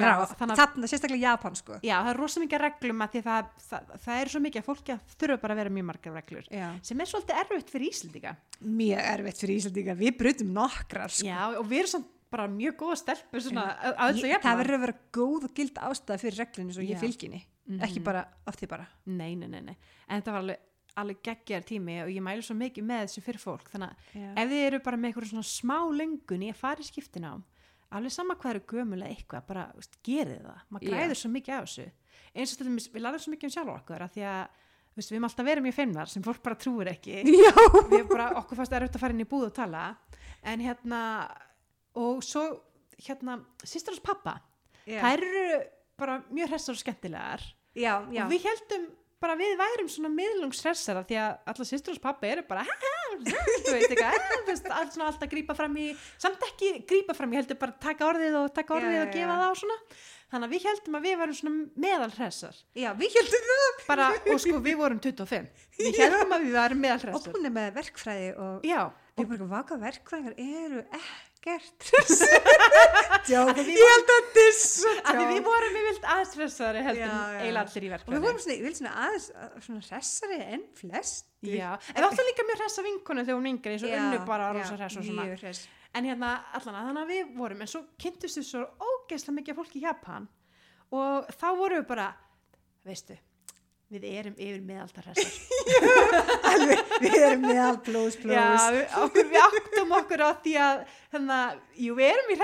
þarna 0.41 0.89
sérstaklega 0.89 1.21
Japan 1.25 1.57
sko. 1.59 1.81
Já, 1.85 1.97
það 2.05 2.13
er 2.13 2.21
rosa 2.21 2.41
mikið 2.45 2.63
reglum 2.65 3.05
að 3.05 3.17
því 3.17 3.23
það, 3.27 3.51
það, 3.67 3.91
það 4.05 4.21
er 4.21 4.33
svo 4.33 4.41
mikið 4.47 4.63
að 4.63 4.69
fólki 4.71 4.95
að 4.95 5.17
þurfa 5.21 5.41
bara 5.43 5.57
að 5.57 5.61
vera 5.63 5.75
mjög 5.77 5.89
margar 5.91 6.17
reglur 6.21 6.49
Já. 6.53 6.69
sem 6.87 7.01
er 7.05 7.11
svolítið 7.11 7.43
erfitt 7.43 7.75
fyrir 7.75 7.91
Íslandika 7.91 8.33
mjög 8.81 9.05
erfitt 9.17 9.43
fyrir 9.45 9.61
Íslandinga, 9.61 9.99
við 10.01 10.17
brutum 10.21 10.55
nokkrar 10.57 11.13
sko. 11.17 11.29
Já, 11.29 11.41
og 11.61 11.69
við 11.69 11.83
erum 11.83 11.93
samt 11.97 12.11
bara 12.31 12.47
mjög 12.47 12.77
góða 12.79 12.97
stelpur 13.01 13.43
svona 13.43 13.67
Já. 13.75 13.93
að 14.07 14.21
Ég- 14.23 14.45
það 14.45 14.61
verður 14.63 14.77
að 14.79 14.85
vera 14.87 14.99
góð 15.19 15.49
og 15.49 15.55
gild 15.57 15.81
ástæða 15.91 16.21
fyrir 16.23 16.41
reglunni 16.45 16.77
svo 16.77 16.85
ég 16.87 17.01
fylginni 17.03 17.45
ekki 17.85 18.01
bara 18.03 18.25
af 18.51 18.57
því 18.59 18.67
bara. 18.71 18.87
Nei, 19.07 19.35
nei, 19.39 19.47
nei, 19.51 19.61
nei, 19.63 19.77
en 20.09 20.19
þetta 20.23 20.33
var 20.35 20.41
alveg, 20.43 20.63
alveg 20.99 21.23
geggjar 21.23 21.63
tími 21.67 22.01
og 22.03 22.11
ég 22.11 22.25
mælu 22.25 22.43
svo 22.43 22.57
mikið 22.59 22.87
með 22.87 23.07
þessu 23.07 23.23
fyrir 23.25 23.43
fólk. 23.43 23.71
Þannig 23.73 23.93
að 23.93 24.19
Já. 24.21 24.31
ef 24.35 24.51
þið 24.51 24.67
eru 24.67 24.83
bara 24.85 24.99
með 25.01 25.11
eitthvað 25.13 25.31
svona 25.31 25.51
smá 25.51 25.79
lengun 25.95 26.47
í 26.47 26.51
að 26.51 26.61
fara 26.61 26.83
í 26.83 26.89
skiptina 26.89 27.35
á 27.35 27.37
alveg 27.97 28.15
sama 28.15 28.37
hvað 28.39 28.55
eru 28.55 28.65
gömulega 28.71 29.11
eitthvað 29.15 29.47
bara, 29.49 29.67
veist, 29.75 29.97
gerið 30.07 30.43
það, 30.47 30.65
maður 30.71 30.93
græður 30.93 31.19
svo 31.21 31.31
mikið 31.35 31.55
af 31.57 31.67
þessu. 31.67 31.87
Eins 32.31 32.53
og 32.53 32.61
til 32.61 32.67
dæmis, 32.69 32.89
við 32.93 33.05
laðum 33.05 33.23
svo 33.25 33.33
mikið 33.35 33.49
um 33.49 33.55
sjálf 33.57 33.73
okkur 33.75 34.05
að 34.05 34.13
því 34.15 34.27
að 34.31 34.59
veist, 35.01 35.11
við 35.11 35.17
erum 35.17 35.29
alltaf 35.29 35.49
verið 35.49 35.67
mjög 35.67 35.77
feimnar 35.79 36.13
sem 36.13 36.27
fólk 36.27 36.43
bara 36.45 36.59
trúir 36.61 36.91
ekki. 36.93 37.17
Við 37.95 38.07
bara, 38.11 38.29
okkur 38.41 38.61
fannst 38.61 38.77
erfitt 38.79 38.99
að 38.99 39.05
fara 39.05 39.17
inn 39.17 39.25
í 39.25 39.29
búð 39.31 39.49
og 39.49 39.55
tala. 39.59 39.85
En 40.47 40.63
hérna 40.63 41.03
og 41.99 42.23
svo 42.27 42.45
hérna 43.01 43.41
sýstur 43.65 43.97
hans 43.97 44.05
pappa, 44.05 44.37
Já. 44.87 45.01
þær 45.03 45.27
eru 45.27 45.61
bara 46.01 46.21
mjög 46.31 46.55
hressar 46.55 46.77
og 46.77 46.83
skemmtilegar. 46.83 47.43
Já, 47.75 47.95
já. 48.11 48.23
og 48.25 48.31
við 48.33 48.47
heldum 48.47 48.87
bara 49.21 49.37
við 49.37 49.57
værum 49.61 49.89
svona 49.93 50.11
miðlungshressara 50.15 51.03
því 51.09 51.19
að 51.21 51.51
alla 51.53 51.67
sýstur 51.69 51.93
hans 51.95 52.03
pappa 52.05 52.29
eru 52.31 52.45
bara 52.49 52.65
þú 53.21 53.75
veist 53.75 53.91
eitthvað, 53.91 55.03
alltaf 55.05 55.29
grípa 55.31 55.57
fram 55.59 55.77
í, 55.81 55.91
samt 56.21 56.41
ekki 56.49 56.73
grípa 56.89 57.17
fram 57.17 57.35
í 57.35 57.41
heldur 57.41 57.59
bara 57.61 57.77
taka 57.83 58.09
orðið 58.09 58.39
og 58.41 58.49
taka 58.57 58.79
orðið 58.79 58.97
Já, 58.97 59.03
og 59.03 59.13
gefa 59.15 59.35
já. 59.35 59.41
það 59.43 59.51
og 59.51 59.61
svona. 59.61 59.79
Þannig 60.31 60.47
að 60.47 60.53
við 60.55 60.67
heldum 60.69 60.97
að 60.97 61.07
við 61.07 61.17
varum 61.21 61.37
svona 61.41 61.83
meðalhressar. 61.85 62.59
Já, 62.79 62.91
við 63.01 63.17
heldum 63.19 63.49
það. 63.51 63.81
Bara, 63.89 64.11
og 64.31 64.43
sko 64.45 64.61
við 64.63 64.77
vorum 64.79 65.01
25 65.03 65.49
við 65.81 65.99
heldum 66.05 66.37
að 66.37 66.45
við 66.47 66.55
varum 66.61 66.79
og 66.79 66.85
meðalhressar 66.87 67.35
hún 67.35 67.49
er 67.49 67.55
með 67.57 67.73
verkfræði 67.81 68.31
og 68.45 68.69
já, 68.69 68.81
við 69.19 69.33
bara 69.33 69.51
vaka 69.57 69.81
verkfræðingar 69.81 70.39
eru 70.45 70.85
ekkert 70.87 71.30
Af 71.41 73.25
Djók, 73.27 73.51
því 73.57 73.65
við 73.65 73.79
ég 73.81 73.91
held 73.91 74.11
að 74.15 74.27
dissa 74.37 74.91
við 75.31 75.43
vorum 75.47 75.77
Já, 77.01 77.07
en 77.07 77.11
já. 77.11 77.41
eiginlega 77.41 77.65
allir 77.65 77.87
í 77.87 77.91
og 77.91 77.91
við 77.91 77.95
verkefni 77.95 78.21
vorum 78.27 78.41
svona, 78.45 78.57
við 78.67 78.77
svona 78.81 78.93
aðeins 79.05 79.29
að- 79.35 79.55
svona 79.67 79.83
hressari 79.87 80.39
en 80.57 80.65
flest 80.81 81.27
Já, 81.49 81.71
en 81.95 82.01
við 82.03 82.09
áttum 82.11 82.29
líka 82.31 82.47
mjög 82.51 82.61
hressa 82.61 82.85
vinkonu 82.85 83.25
þegar 83.25 83.39
hún 83.41 83.51
yngri 83.55 83.73
eins 83.77 83.87
og 83.89 83.95
unnu 84.01 84.19
bara 84.29 84.51
rosa 84.57 84.77
hress 84.77 84.97
og 85.01 85.05
svona. 85.09 85.25
hress. 85.41 85.63
En 85.95 86.05
hérna 86.07 86.35
allan 86.55 86.77
að 86.77 86.87
þannig 86.91 87.03
að 87.07 87.15
við 87.15 87.33
vorum 87.41 87.65
en 87.65 87.73
svo 87.73 87.81
kynntust 87.99 88.39
við 88.39 88.47
svo 88.51 88.67
ógeðslega 88.91 89.39
mikið 89.41 89.55
af 89.57 89.59
fólki 89.65 89.81
í 89.81 89.87
Japan. 89.89 90.29
Og 90.93 91.27
þá 91.41 91.47
vorum 91.57 91.81
við 91.81 91.87
bara 91.89 92.07
veistu, 92.87 93.17
við 93.91 94.05
erum 94.07 94.37
yfir 94.39 94.61
meðaldar 94.63 95.09
hressar 95.09 95.33
alveg, 96.53 96.79
við 97.03 97.17
erum 97.27 97.43
með 97.49 97.59
all 97.65 97.81
blóðs 97.89 98.17
Já, 98.21 98.23
blóðs 98.23 98.69
við, 98.77 98.85
okkur, 99.03 99.27
við 99.33 99.41
áttum 99.81 99.99
okkur 99.99 100.25
á 100.25 100.31
því 100.45 100.55
að 100.61 100.81
hérna, 101.15 101.43
jú, 101.81 101.99
við 101.99 102.13
erum 102.15 102.35
í 102.37 102.41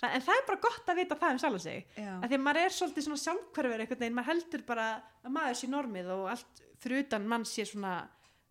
Þa, 0.00 0.08
en 0.16 0.22
það 0.24 0.38
er 0.38 0.46
bara 0.48 0.60
gott 0.64 0.86
að 0.88 0.98
vita 1.02 1.16
það 1.20 1.34
um 1.34 1.38
sjálf 1.42 1.60
sig. 1.60 1.82
Já. 1.92 2.12
að 2.14 2.30
því 2.30 2.36
að 2.38 2.44
maður 2.46 2.58
er 2.62 2.72
svolítið 2.72 3.04
svona 3.04 3.20
sjálfhverfur 3.20 3.82
einhvern 3.84 4.00
veginn, 4.00 4.14
maður 4.16 4.30
heldur 4.30 4.62
bara 4.70 4.86
að 4.96 5.34
maður 5.34 5.58
sé 5.60 5.68
normið 5.68 6.08
og 6.14 6.22
allt 6.32 6.62
fyrir 6.80 7.02
utan 7.04 7.26
mann 7.28 7.44
sé 7.44 7.66
svona 7.68 7.92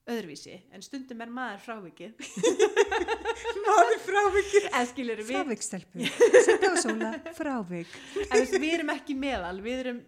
öðruvísi, 0.10 0.60
en 0.74 0.86
stundum 0.86 1.24
er 1.26 1.34
maður 1.34 1.64
frávikið. 1.66 2.22
Maður 3.66 4.00
frávik 4.04 4.54
en 4.68 4.88
skilur 4.90 5.20
við, 5.22 5.36
frávikstelpu, 5.36 6.08
setja 6.48 6.72
á 6.74 6.76
sóla. 6.82 7.12
Frávik. 7.38 7.92
En 8.26 8.34
veist, 8.34 8.56
við 8.62 8.74
erum 8.80 8.90
ekki 8.94 9.18
meðal. 9.18 9.54
Við 9.66 9.84
erum 9.84 10.00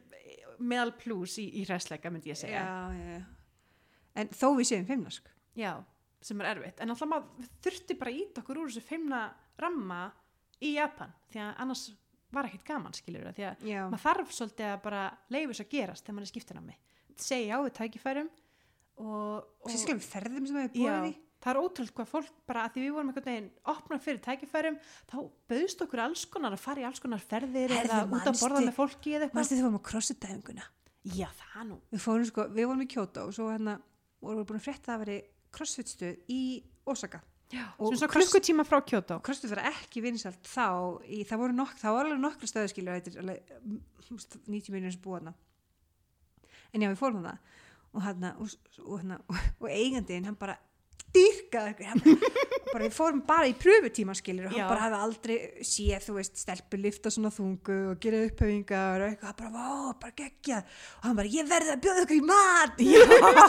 meðal 0.61 0.93
plus 0.97 1.37
í, 1.41 1.45
í 1.61 1.65
hræsleika 1.65 2.13
myndi 2.13 2.33
ég 2.33 2.39
segja. 2.39 2.63
Já, 2.65 2.97
já. 2.97 3.21
en 4.21 4.33
þó 4.33 4.47
við 4.57 4.71
séum 4.71 4.89
feimnask 4.89 5.29
Já, 5.57 5.81
sem 6.21 6.41
er 6.43 6.51
erfitt. 6.53 6.81
En 6.83 6.93
alltaf 6.93 7.09
maður 7.09 7.49
þurfti 7.65 7.97
bara 7.99 8.13
íta 8.13 8.43
okkur 8.43 8.61
úr 8.61 8.69
þessu 8.71 8.83
feimna 8.85 9.21
ramma 9.61 10.03
í 10.61 10.75
Japan 10.75 11.13
því 11.31 11.41
að 11.45 11.51
annars 11.65 11.87
var 12.31 12.47
ekkert 12.47 12.67
gaman 12.69 12.93
skilur 12.95 13.31
því 13.35 13.47
að 13.49 13.65
já, 13.67 13.81
maður 13.91 14.03
þarf 14.05 14.29
svolítið 14.37 14.69
að 14.69 14.77
bara 14.85 15.01
leifa 15.33 15.51
þess 15.51 15.63
að 15.65 15.73
gerast 15.73 16.05
þegar 16.05 16.15
maður 16.17 16.27
er 16.27 16.31
skiptin 16.31 16.61
á 16.61 16.63
mig. 16.69 16.77
Segja 17.21 17.57
á 17.57 17.59
við 17.65 17.73
tækifærum 17.81 18.29
og, 19.01 19.49
sérstaklega 19.67 19.99
við 19.99 20.07
ferðum 20.13 20.47
sem 20.47 20.59
við 20.61 20.71
búið 20.77 21.07
í. 21.09 21.11
það 21.41 21.51
er 21.51 21.59
ótrúlega 21.61 21.97
hvað 21.97 22.09
fólk 22.11 22.31
bara 22.47 22.63
að 22.67 22.75
því 22.75 22.83
við 22.85 22.93
vorum 22.95 23.11
einhvern 23.11 23.27
veginn 23.31 23.49
opna 23.73 23.99
fyrir 24.05 24.21
tækifærum 24.27 24.77
þá 25.09 25.17
bauðst 25.51 25.83
okkur 25.85 26.03
alls 26.05 26.25
konar 26.31 26.55
að 26.55 26.63
fara 26.63 26.83
í 26.83 26.87
alls 26.87 27.01
konar 27.03 27.23
ferðir 27.25 27.73
Heyrðu, 27.73 27.97
eða 27.97 28.19
út 28.19 28.29
að 28.31 28.41
borða 28.45 28.63
með 28.67 28.75
fólki 28.77 29.15
eða 29.17 29.27
eitthvað. 29.27 29.39
mannstu 29.41 29.57
þið 29.57 29.65
fórum 29.65 29.79
á 29.81 29.87
crossfit-dæfinguna 29.89 30.67
já 31.17 31.27
það 31.41 31.63
nú. 31.71 31.77
Við 31.91 32.03
fórum 32.05 32.27
sko, 32.29 32.47
við 32.53 32.67
vorum 32.69 32.85
í 32.85 32.89
Kyoto 32.93 33.23
og 33.27 33.33
svo 33.35 33.47
hérna 33.49 33.75
vorum 34.21 34.43
við 34.43 34.49
búin 34.51 34.61
að 34.61 34.65
frétta 34.67 34.85
að 34.85 34.91
það 34.93 35.03
veri 35.05 35.19
crossfit-stuð 35.55 36.31
í 36.31 36.41
Osaka. 36.89 37.21
Já, 37.51 37.65
Og 37.83 37.91
klukkutíma 38.07 38.63
frá 38.63 38.79
Kyoto. 38.87 39.19
Crossfit 39.19 39.51
var 39.51 39.65
ekki 39.73 40.03
vinsalt 40.05 40.39
þá 40.47 41.03
í, 41.03 41.23
það 41.27 41.41
voru 41.43 41.57
nokk, 41.57 41.77
það 41.81 41.97
var 41.97 42.07
alveg 42.07 42.21
nokkru 42.23 42.47
alveg 43.19 43.55
mm, 43.59 43.81
90 44.47 44.71
miljonir 44.71 44.95
sem 44.95 45.03
búið 45.03 45.25
en 46.71 46.85
já 46.85 46.91
við 46.91 46.99
fórum 46.99 47.21
hana 47.25 47.37
og 47.91 48.03
og, 48.39 48.53
og, 48.85 49.01
og, 49.27 49.39
og 49.59 49.67
eigandinn 49.71 50.27
hann 50.29 50.37
bara 50.39 50.55
dyrkaði 51.11 51.89
hann 51.89 52.03
bara, 52.05 52.31
bara 52.71 52.83
við 52.85 52.93
fórum 52.95 53.21
bara 53.27 53.47
í 53.49 53.53
pröfutíma 53.57 54.13
skilur 54.17 54.47
og 54.47 54.53
hann 54.53 54.61
Já. 54.61 54.67
bara 54.69 54.83
hafði 54.85 54.99
aldrei 55.05 55.37
séð 55.65 56.05
þú 56.07 56.15
veist 56.17 56.37
stelpur 56.41 56.81
lifta 56.83 57.11
svona 57.13 57.31
þungu 57.33 57.77
og 57.91 57.99
gera 58.03 58.21
upphauðingar 58.27 59.03
og 59.05 59.07
eitthvað. 59.09 59.35
Bara 59.41 59.51
vá 59.55 59.95
bara 60.05 60.15
geggja 60.21 60.59
og 60.61 61.07
hann 61.07 61.17
bara 61.21 61.31
ég 61.33 61.49
verði 61.49 61.73
að 61.75 61.81
bjóða 61.85 62.05
okkur 62.05 62.17
í 62.17 62.25
mat. 62.29 62.81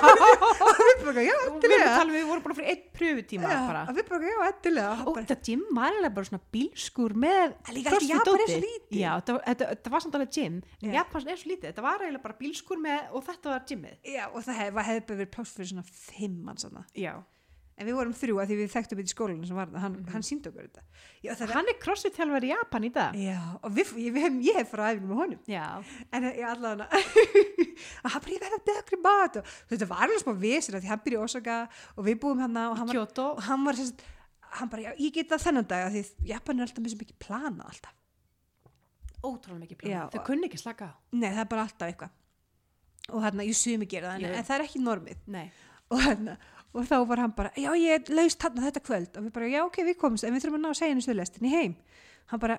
Og 0.63 0.81
við 0.83 1.01
bara 1.07 1.23
já 1.25 1.33
og 1.35 1.43
við, 1.43 1.55
endilega. 1.57 1.93
tala 1.97 2.09
um, 2.11 2.15
við 2.17 2.27
vorum 2.29 2.43
bara 2.45 2.57
fyrir 2.59 2.71
einn 2.73 2.83
pröfutíma 2.97 3.51
Já, 3.51 3.59
bara. 3.67 3.83
og 3.91 3.97
við 3.97 4.07
bara 4.09 4.29
já 4.31 4.37
endilega. 4.49 4.93
Og 4.93 5.09
og 5.09 5.17
bara, 5.17 5.25
þetta 5.31 5.47
gym 5.49 5.63
var 5.77 5.89
eiginlega 5.93 6.15
bara 6.17 6.29
svona 6.29 6.43
bílskur 6.57 7.15
með 7.25 7.55
En 7.69 7.77
líka 7.77 7.93
crossfit 7.93 8.13
Japan 8.13 8.43
er 8.45 8.53
svo 8.53 8.61
lítið. 8.63 8.99
já, 9.03 9.11
þetta, 9.19 9.37
þetta, 9.49 9.69
þetta 9.73 9.93
var 9.95 10.05
samt 10.07 10.19
alveg 10.19 10.33
gym. 10.39 10.57
Já. 10.83 10.93
Japans 10.99 11.27
er 11.33 11.41
svo 11.43 11.51
lítið, 11.53 11.67
þetta 11.73 11.85
var 11.89 12.05
eiginlega 12.07 12.25
bara 12.29 12.39
bílskur 12.43 12.83
með 12.83 13.13
og 13.19 13.27
þetta 13.29 13.53
var 13.55 13.67
gymmið. 13.73 13.99
Já, 14.15 14.25
og 14.33 14.47
það 14.47 14.61
hef, 14.63 14.81
hefði 14.89 15.05
bara 15.09 15.21
verið 15.23 15.33
pláss 15.37 15.55
fyrir 15.57 15.71
svona 15.73 15.87
fimm 15.91 16.39
manns 16.47 16.67
þarna. 16.69 16.85
já. 16.97 17.15
En 17.81 17.89
við 17.89 17.97
vorum 17.97 18.13
þrjú 18.13 18.37
að 18.43 18.51
því 18.51 18.57
við 18.59 18.73
þekktum 18.75 18.99
þetta 19.01 19.09
í 19.09 19.13
skólanum 19.15 19.45
sem 19.49 19.57
var 19.57 19.71
það, 19.73 19.81
hann, 19.83 19.95
hann 20.13 20.25
síndi 20.27 20.51
okkur 20.51 20.67
þetta. 20.67 20.83
Já, 21.25 21.31
er, 21.33 21.53
hann 21.57 21.71
er 21.73 21.79
crossfit 21.81 22.19
þjálfur 22.19 22.45
í 22.45 22.51
Japan 22.53 22.85
í 22.85 22.91
dag 22.93 23.17
já 23.17 23.39
og 23.59 23.73
við, 23.79 23.93
ég, 24.03 24.13
við 24.17 24.37
ég 24.45 24.59
hef 24.61 24.71
farað 24.75 24.99
æfingu 24.99 25.09
með 25.09 25.23
honum. 25.23 25.41
já, 25.49 25.65
En 26.13 26.27
ég 26.43 26.45
allavega, 26.51 27.01
að 28.05 28.15
hann 28.15 28.27
verði 28.29 28.77
að 28.77 28.93
í 28.93 29.01
mat 29.07 29.41
og 29.41 29.51
þetta 29.73 29.89
var 29.91 30.05
alveg 30.07 30.23
smá 30.23 30.33
vesir 30.45 30.77
að 30.77 30.85
því 30.85 30.93
hann 30.93 31.03
byrja 31.07 31.23
í 31.23 31.25
Osaka 31.25 31.59
og 31.97 32.07
við 32.07 32.21
búum 32.23 32.45
hann 32.45 32.61
og 32.61 32.77
hann 32.79 32.93
var, 32.93 32.99
Kyoto 33.01 33.27
og 33.33 33.43
hann 33.49 33.67
var 33.67 33.81
sérst, 33.81 34.05
hann 34.61 34.73
bara, 34.73 34.87
já, 34.87 34.93
ég 35.01 35.17
get 35.17 35.33
það 35.33 35.45
þennan 35.49 35.69
dag 35.73 35.89
að 35.89 35.97
því 35.97 36.31
Japan 36.33 36.61
er 36.61 36.69
alltaf 36.69 36.93
svo 36.93 37.03
mikið 37.03 37.21
plana 37.25 37.69
alltaf. 37.73 37.97
ótrúlega 39.23 39.65
mikið 39.65 39.89
Já, 39.89 40.01
plan 40.05 40.13
þau 40.13 40.27
kunni 40.29 40.51
ekki 40.51 40.61
slaka 40.61 40.93
Nei, 41.17 41.31
það 41.31 41.45
er 41.45 41.51
bara 41.57 41.67
alltaf 41.67 41.89
eitthvað. 41.89 42.17
Og 43.13 43.23
hann, 43.25 43.43
ég 43.43 43.57
sumi 43.59 43.89
gera 43.91 44.13
það, 44.13 44.29
en, 44.29 44.35
en 44.39 44.47
það 44.47 44.57
er 44.59 44.65
ekki 44.69 44.83
normið. 44.83 45.23
nei, 45.27 45.47
og, 45.91 45.99
hérna, 46.05 46.37
og 46.73 46.89
þá 46.89 46.97
var 47.09 47.23
hann 47.27 47.35
bara 47.37 47.53
já 47.59 47.71
ég 47.77 48.13
laust 48.13 48.43
hann 48.45 48.61
þetta 48.65 48.85
kvöld. 48.85 49.17
Og 49.17 49.27
við 49.27 49.33
bara 49.37 49.51
já 49.53 49.63
ok 49.65 49.81
við 49.85 49.99
komumst 50.01 50.25
en 50.27 50.35
við 50.35 50.47
þurfum 50.47 50.61
að 50.61 50.65
ná 50.65 50.71
að 50.73 50.79
segja 50.81 50.95
henni 50.95 51.07
stöðlestinni 51.07 51.53
heim. 51.53 51.75
Hann 52.33 52.43
bara 52.43 52.59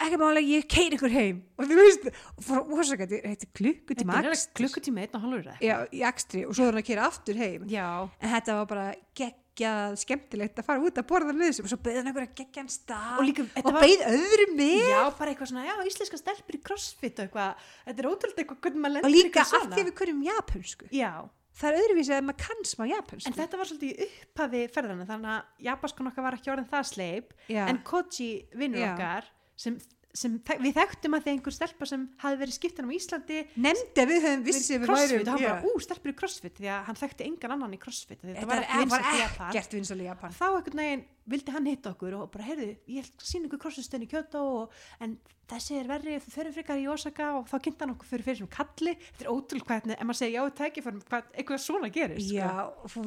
ekki 0.00 0.20
málega 0.20 0.46
ég 0.46 0.68
keir 0.70 0.96
ykkur 0.96 1.12
heim. 1.12 1.42
Og 1.58 1.68
þú 1.68 1.78
veist 1.80 2.08
og 2.08 2.46
fór 2.46 2.62
að 2.62 2.72
ósaka 2.78 3.08
þetta 3.10 3.34
er 3.34 3.52
klukkutíma 3.58 4.18
akstri. 4.22 4.56
klukkutíma 4.62 5.04
einn 5.04 5.18
og 5.18 5.36
eða? 5.40 5.56
Já 5.64 5.76
í 5.92 6.02
akstri 6.08 6.46
og 6.46 6.56
svo 6.56 6.66
er 6.66 6.72
hann 6.72 6.82
að 6.82 6.88
keira 6.88 7.06
aftur 7.08 7.40
heim. 7.40 7.66
Já, 7.70 7.88
en 8.08 8.32
þetta 8.34 8.56
var 8.60 8.70
bara 8.70 8.86
geggjað 9.20 9.98
skemmtilegt 10.00 10.62
að 10.62 10.68
fara 10.70 10.84
út 10.86 11.00
að 11.02 11.08
borða 11.10 11.34
með 11.36 11.50
þessum 11.50 11.68
og 11.68 11.72
svo 11.74 11.80
beði 11.84 12.00
hann 12.00 12.08
einhverja 12.12 12.38
geggjan 12.40 12.70
stað 12.72 13.18
og 13.18 13.28
líka 13.28 13.44
og 13.44 13.68
var 13.68 13.84
beið 13.84 14.06
öðrum 14.14 14.56
með. 14.62 14.86
Já, 14.94 15.02
bara 15.18 15.34
eitthvað 15.34 15.52
svona, 15.52 15.66
já, 15.68 15.74
íslenska 15.90 16.22
stelpur 16.22 16.56
í 16.56 16.62
crossfit 16.70 17.20
og 17.20 17.26
eitthvað, 17.26 17.68
þetta 17.90 18.04
er 18.04 18.10
ótrúlega 18.14 18.46
eitthvað 18.46 19.04
og 19.04 19.12
líka 19.12 19.44
því 19.50 19.60
að 19.60 19.90
við 19.90 21.36
það 21.60 21.70
er 21.70 21.78
öðruvísi 21.84 22.16
að 22.16 22.26
maður 22.30 22.40
kann 22.46 22.66
smá 22.70 22.84
japansku 22.90 23.30
En 23.30 23.36
þetta 23.38 23.60
var 23.60 23.68
svolítið 23.70 23.92
í 23.92 24.08
upphafi 24.08 24.64
ferðana 24.74 25.06
þannig 25.12 25.32
að 25.36 25.64
japaskun 25.70 26.10
okkar 26.10 26.26
var 26.30 26.38
ekki 26.40 26.52
orðin 26.56 26.68
það 26.72 26.90
sleip 26.94 27.32
Já. 27.52 27.64
en 27.68 27.80
Koji 27.86 28.30
vinnur 28.56 28.80
Já. 28.84 28.92
okkar 28.94 29.28
sem, 29.60 29.76
sem 30.16 30.38
þek- 30.48 30.62
við 30.64 30.72
þekktum 30.80 31.14
að 31.18 31.26
því 31.26 31.32
einhver 31.36 31.54
stelpa 31.54 31.86
sem 31.86 32.06
hafi 32.24 32.38
verið 32.40 32.56
skiptin 32.56 32.88
á 32.88 32.90
Íslandi 32.96 33.40
nefndi 33.60 34.02
að 34.02 34.08
við 34.10 34.24
höfum 34.26 34.44
vissi 34.48 34.78
við 34.80 34.86
crossfit 34.88 35.20
og 35.20 35.32
hann 35.34 35.44
já. 35.44 35.50
bara, 35.52 35.68
ú, 35.68 35.82
stelpur 35.84 36.10
í 36.10 36.16
crossfit 36.18 36.56
því 36.58 36.70
að 36.72 36.80
hann 36.88 36.98
þekkti 37.02 37.26
engan 37.28 37.54
annan 37.58 37.76
í 37.76 37.80
crossfit 37.84 38.18
þetta 38.24 38.34
þetta 38.40 38.48
var 38.50 38.56
var, 38.56 38.66
var 38.72 38.80
vinsælt 38.82 39.12
í 39.14 39.20
Japan 39.20 39.52
ekkert 39.52 39.76
vinsal 39.78 40.00
í 40.00 40.08
Japan 40.08 40.34
þá 40.40 40.44
einhvern 40.48 40.82
veginn 40.82 41.04
vildi 41.30 41.54
hann 41.54 41.68
hitta 41.70 41.94
okkur 41.94 42.16
og 42.20 42.30
bara, 42.34 42.46
heyrðu, 42.50 42.72
ég 42.90 43.12
sína 43.22 43.48
ykkur 43.48 43.62
krossistöðin 43.66 44.06
í 44.06 44.10
og, 44.40 44.80
en 45.00 45.18
þessi 45.50 45.76
er 45.80 45.88
verri, 45.90 46.16
þau 46.22 46.30
fyrir 46.34 46.52
frekar 46.54 46.78
í 46.78 46.84
Osaka 46.90 47.26
og 47.38 47.48
þá 47.50 47.56
kynnti 47.64 47.82
hann 47.84 47.92
okkur 47.94 48.08
fyrir 48.10 48.24
fyrir 48.26 48.38
sem 48.40 48.50
kalli 48.52 48.92
þetta 49.00 49.24
er 49.24 49.30
ótrúlega 49.32 49.66
hvernig, 49.70 49.96
ef 49.96 50.04
maður 50.06 50.18
segir 50.20 50.34
já, 50.36 50.42
tækifærum 50.60 51.00
hvað 51.08 51.22
eitthvað 51.34 51.60
svona 51.64 51.88
gerist 51.94 52.28
sko. 52.28 52.36
Já, 52.36 52.50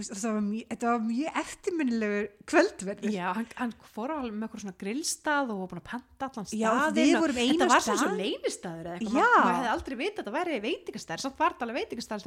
það 0.09 0.27
var 0.27 0.43
mjög, 0.47 0.65
þetta 0.73 0.85
var 0.89 1.01
mjög 1.07 1.29
eftirminnilegur 1.43 2.25
kvöldverður. 2.51 3.11
Já, 3.13 3.27
hann, 3.37 3.47
hann 3.61 3.73
fór 3.93 4.09
á 4.11 4.17
með 4.19 4.43
eitthvað 4.47 4.63
svona 4.65 4.79
grillstað 4.83 5.45
og 5.53 5.57
var 5.61 5.69
búin 5.71 5.83
að 5.83 5.89
panta 5.93 6.23
allan 6.29 6.47
staðinn 6.49 6.63
Já, 6.63 6.73
við 6.97 7.13
vorum 7.23 7.39
einu 7.39 7.53
Þetta 7.53 7.69
var 7.71 7.81
svona 7.87 7.97
stað. 7.97 8.03
svo 8.03 8.11
leynistaður 8.19 8.85
eða 8.89 8.95
eitthvað, 8.97 9.15
maður 9.19 9.39
maður 9.39 9.57
hefði 9.59 9.73
aldrei 9.77 9.95
vitað 10.03 10.19
að 10.19 10.23
þetta 10.23 10.37
væri 10.39 10.63
veitingastæður, 10.67 11.23
samt 11.23 11.39
var 11.39 11.51
þetta 11.55 11.65
alveg 11.67 11.79
veitingastæður 11.79 12.23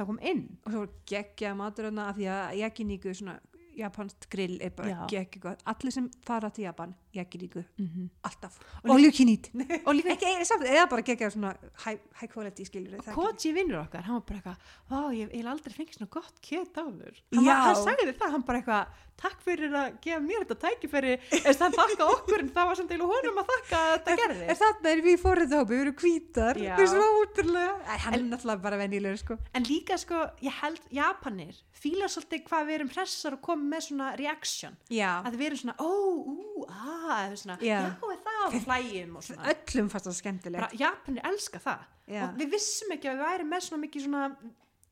japansk 3.77 4.29
grill 4.33 4.57
er 4.61 4.69
bara 4.75 4.89
Já. 4.89 5.07
geggja 5.11 5.41
gott. 5.41 5.63
Allir 5.65 5.91
sem 5.91 6.09
fara 6.27 6.49
til 6.49 6.63
Japan, 6.67 6.95
yakiníku, 7.17 7.63
Mhm. 7.77 8.09
alltaf. 8.23 8.59
Og 8.83 8.91
Og 8.95 8.99
ljúkinít. 9.01 9.49
og 9.87 9.93
líka 9.95 10.13
Ekki 10.15 10.25
eða 10.35 10.45
samt, 10.45 10.63
eða 10.65 10.89
bara 10.89 11.01
geggja 11.01 11.29
svona 11.33 11.55
high, 11.85 11.99
high 12.19 12.31
quality 12.31 12.65
skilur. 12.65 13.01
Koji 13.13 13.53
vinnur 13.53 13.81
okkar, 13.83 14.03
hann 14.07 14.21
var 14.21 14.25
bara 14.27 14.39
eitthvað 14.39 15.13
ég 15.17 15.31
hef 15.33 15.45
aldrei 15.51 15.73
fengið 15.73 15.97
svona 15.97 16.09
gott 16.11 16.39
kjöt 16.41 16.73
áður 16.77 17.15
hann, 17.33 17.43
Já. 17.45 17.53
var, 17.53 17.61
hann 17.67 17.83
sagði 17.83 18.13
það, 18.17 18.31
hann 18.31 18.41
bara 18.47 18.61
eitthvað 18.61 18.87
takk 19.17 19.39
fyrir 19.41 19.71
að 19.73 19.95
gefa 20.01 20.19
mér 20.21 20.43
þetta 20.45 20.57
tækifæri 20.61 21.13
eða 21.41 21.59
hann 21.63 21.73
þakka 21.73 22.07
okkur, 22.13 22.39
en 22.43 22.49
það 22.53 22.67
var 22.69 22.75
samt 22.77 22.91
eiginlega 22.91 23.13
honum 23.15 23.39
að 23.41 23.47
þakka 23.53 23.77
að 23.81 23.93
þetta 23.97 24.17
gerði 24.21 24.43
Er 24.47 24.59
þarna 24.61 24.91
er 24.91 25.01
við 25.07 25.17
þá, 25.47 25.57
við 25.67 25.79
erum 25.81 25.95
hvítar. 26.01 26.55
Já. 26.61 26.75
Það 26.77 26.83
er 26.83 26.91
svo 26.91 27.07
útrúlega. 27.23 27.73
Hann 28.03 28.13
er 28.13 28.21
náttúrulega 28.27 28.61
bara 28.61 28.77
venjulegur, 28.77 29.17
sko. 29.17 29.37
en 29.53 29.63
líka 29.63 29.97
sko, 29.97 30.21
ég 30.41 30.53
held 30.61 30.81
Japanir 30.93 31.55
fíla 31.77 32.07
svolítið 32.09 32.43
hvað 32.47 32.65
við 32.67 32.75
erum 32.77 32.89
hressar 32.93 33.33
og 33.37 33.41
komum 33.45 33.67
með 33.73 33.81
svona 33.87 34.07
reaction 34.17 34.77
Já. 34.89 35.21
að 35.25 35.35
við 35.37 35.45
erum 35.51 35.59
svona, 35.61 35.75
ó, 35.77 35.89
ú, 36.25 36.65
að 36.65 37.06
eða 37.15 37.39
svona, 37.43 37.57
Já. 37.61 37.79
já, 37.81 37.89
það 38.27 38.45
og 38.47 38.59
hlægjum 38.67 39.17
og 39.19 39.27
svona 39.27 39.49
Öllum 39.55 39.89
fannst 39.93 40.09
það 40.11 40.19
skemmtilegt. 40.21 40.77
Japanir 40.81 41.27
elska 41.31 41.63
það 41.63 41.83
Já. 42.07 42.23
og 42.29 42.39
við 42.39 42.55
vissum 42.57 42.95
ekki 42.95 43.11
að 43.11 43.19
við 43.19 43.27
væri 43.27 43.51
með 43.51 43.67
svona 43.67 43.85
mikið 43.87 44.07
svona 44.07 44.23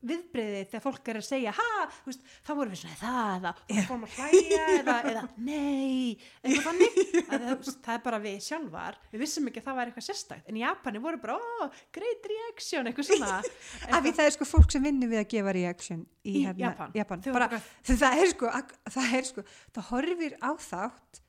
viðbreyði 0.06 0.58
þegar 0.70 0.82
fólk 0.84 1.08
er 1.08 1.18
að 1.18 1.24
segja 1.26 1.52
þá 1.56 2.50
vorum 2.54 2.72
við 2.74 2.80
svona 2.82 2.98
það, 3.00 3.46
það, 3.46 3.62
og 3.72 3.86
fórum 3.88 4.04
að 4.06 4.16
hlæja 4.20 4.66
eða, 4.76 4.96
eða 5.10 5.22
nei, 5.46 6.18
eitthvað 6.44 6.66
þannig 6.68 6.98
að, 7.32 7.46
það, 7.46 7.70
það 7.86 7.92
er 7.96 8.02
bara 8.04 8.20
við 8.26 8.36
sjálfar 8.46 8.98
við 9.14 9.24
vissum 9.24 9.48
ekki 9.50 9.62
að 9.62 9.66
það 9.70 9.78
væri 9.80 9.92
eitthvað 9.94 10.06
sérstækt 10.10 10.52
en 10.52 10.60
í 10.60 10.62
Japani 10.62 11.02
voru 11.08 11.22
bara, 11.24 11.38
ó, 11.40 11.66
great 11.96 12.28
reaction 12.32 12.90
eitthvað 12.92 13.10
svona 13.10 13.32
Af 13.96 14.04
því 14.04 14.14
það 14.20 14.24
er 14.28 14.36
sko 14.36 14.50
fólk 14.52 14.76
sem 14.76 14.86
vinnur 14.86 15.10
við 15.10 15.22
að 15.24 15.28
gefa 15.32 15.56
reaction 15.56 16.04
í, 16.22 16.36
Í 16.36 16.44
hérna, 16.44 16.60
Japan. 16.68 16.96
Japan. 17.00 17.26
Bara, 17.32 17.50
það 17.88 18.20
er 18.22 18.32
sko 18.36 18.52
það 18.98 19.16
er 19.20 19.30
sko, 19.32 19.46
það 19.74 19.90
horfir 19.94 20.38
á 20.44 20.50
þátt 20.60 21.22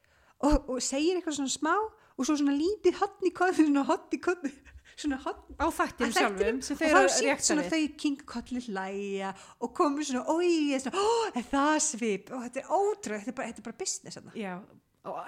og, 0.45 0.71
og 0.73 0.81
segir 0.83 1.17
eitthvað 1.17 1.39
svona 1.39 1.53
smá 1.53 1.75
og 1.77 2.25
svo 2.25 2.37
svona 2.39 2.55
lítið 2.57 2.97
hotn 3.01 3.29
í 3.29 3.33
kodni 3.35 3.67
svona 3.67 3.85
hotn 3.87 4.17
í 4.17 4.21
kodni 4.21 4.53
svona 4.97 5.19
hotn 5.21 5.57
á 5.61 5.65
þættinum 5.77 6.15
sjálfum 6.15 6.59
og 6.61 6.81
þá 6.81 6.99
sínt 7.17 7.45
svona 7.45 7.67
þau 7.69 7.81
kingukolli 8.03 8.63
hlæja 8.67 9.31
og 9.61 9.73
komur 9.77 10.07
svona, 10.07 10.25
oi, 10.33 10.73
er 10.73 11.45
það 11.51 11.77
svip? 11.85 12.31
Og 12.33 12.45
þetta 12.47 12.63
er 12.63 12.71
ótrúið, 12.73 13.23
þetta 13.23 13.33
er 13.33 13.39
bara, 13.39 13.51
þetta 13.51 13.63
er 13.63 13.67
bara 13.69 13.81
business 13.83 14.21
já, 14.33 14.53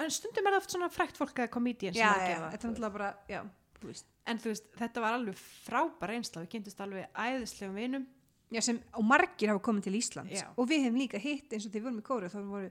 en 0.04 0.14
stundum 0.14 0.50
er 0.50 0.56
það 0.56 0.64
oft 0.64 0.76
svona 0.76 0.92
frækt 0.94 1.22
fólk 1.22 1.44
að 1.46 1.52
komedian 1.54 1.94
sem 1.94 2.02
já, 2.02 2.34
já, 2.34 2.40
þetta 2.56 2.74
er 2.74 2.96
bara, 2.98 3.12
já, 3.30 3.44
þú 3.80 3.94
en 4.30 4.40
þú 4.42 4.54
veist, 4.54 4.70
þetta 4.78 5.04
var 5.04 5.18
alveg 5.18 5.42
frábær 5.66 6.14
einsla 6.16 6.44
við 6.44 6.54
kynntist 6.54 6.82
alveg 6.84 7.10
æðislegum 7.18 7.78
vinum. 7.80 8.08
Já, 8.50 8.64
sem, 8.66 8.80
og 8.98 9.06
margir 9.06 9.52
hafa 9.52 9.62
komið 9.66 9.86
til 9.88 9.98
Íslands. 10.00 10.34
Já. 10.34 10.48
og 10.58 10.70
við 10.70 10.88
hefum 10.88 10.98
líka 10.98 11.22
hitt 11.22 11.54
eins 11.54 11.68
og 11.68 11.74
þegar 11.74 11.84
við 11.84 11.88
vorum 11.88 12.02
í 12.02 12.06
kóru 12.08 12.32
þá 12.34 12.40
voru 12.50 12.70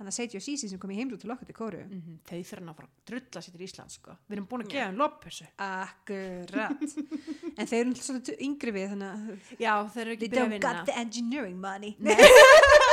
hann 0.00 0.10
að 0.10 0.16
Seiji 0.16 0.38
og 0.40 0.44
Sisi 0.44 0.70
sem 0.70 0.80
kom 0.80 0.92
í 0.94 0.98
heimrú 0.98 1.18
til 1.20 1.30
okkar 1.32 1.48
til 1.48 1.56
kóru 1.56 1.82
mm 1.84 2.18
þau 2.30 2.40
fyrir 2.46 2.68
að 2.70 2.76
fara 2.78 2.88
að 2.88 3.08
drulla 3.10 3.42
sér 3.44 3.54
til 3.56 3.64
Íslands 3.66 3.96
sko. 3.98 4.14
við 4.26 4.36
erum 4.36 4.46
búin 4.50 4.64
að 4.64 4.72
gefa 4.72 4.86
hann 4.88 5.00
loppessu 5.00 5.46
akkurat 5.66 6.84
en 7.58 7.70
þeir 7.70 7.80
eru 7.82 7.94
svolítið 8.00 8.44
yngri 8.46 8.74
við 8.76 8.94
þannig 8.94 9.50
já, 9.60 9.72
þeir 9.94 10.04
eru 10.04 10.14
ekki 10.16 10.28
they 10.28 10.32
byrjað 10.32 10.46
að 10.46 10.50
don't 10.50 10.64
got 10.64 10.72
vinna 10.72 10.88
the 10.88 10.96
engineering 11.04 11.58
money 11.60 11.96
Nei. 11.98 12.16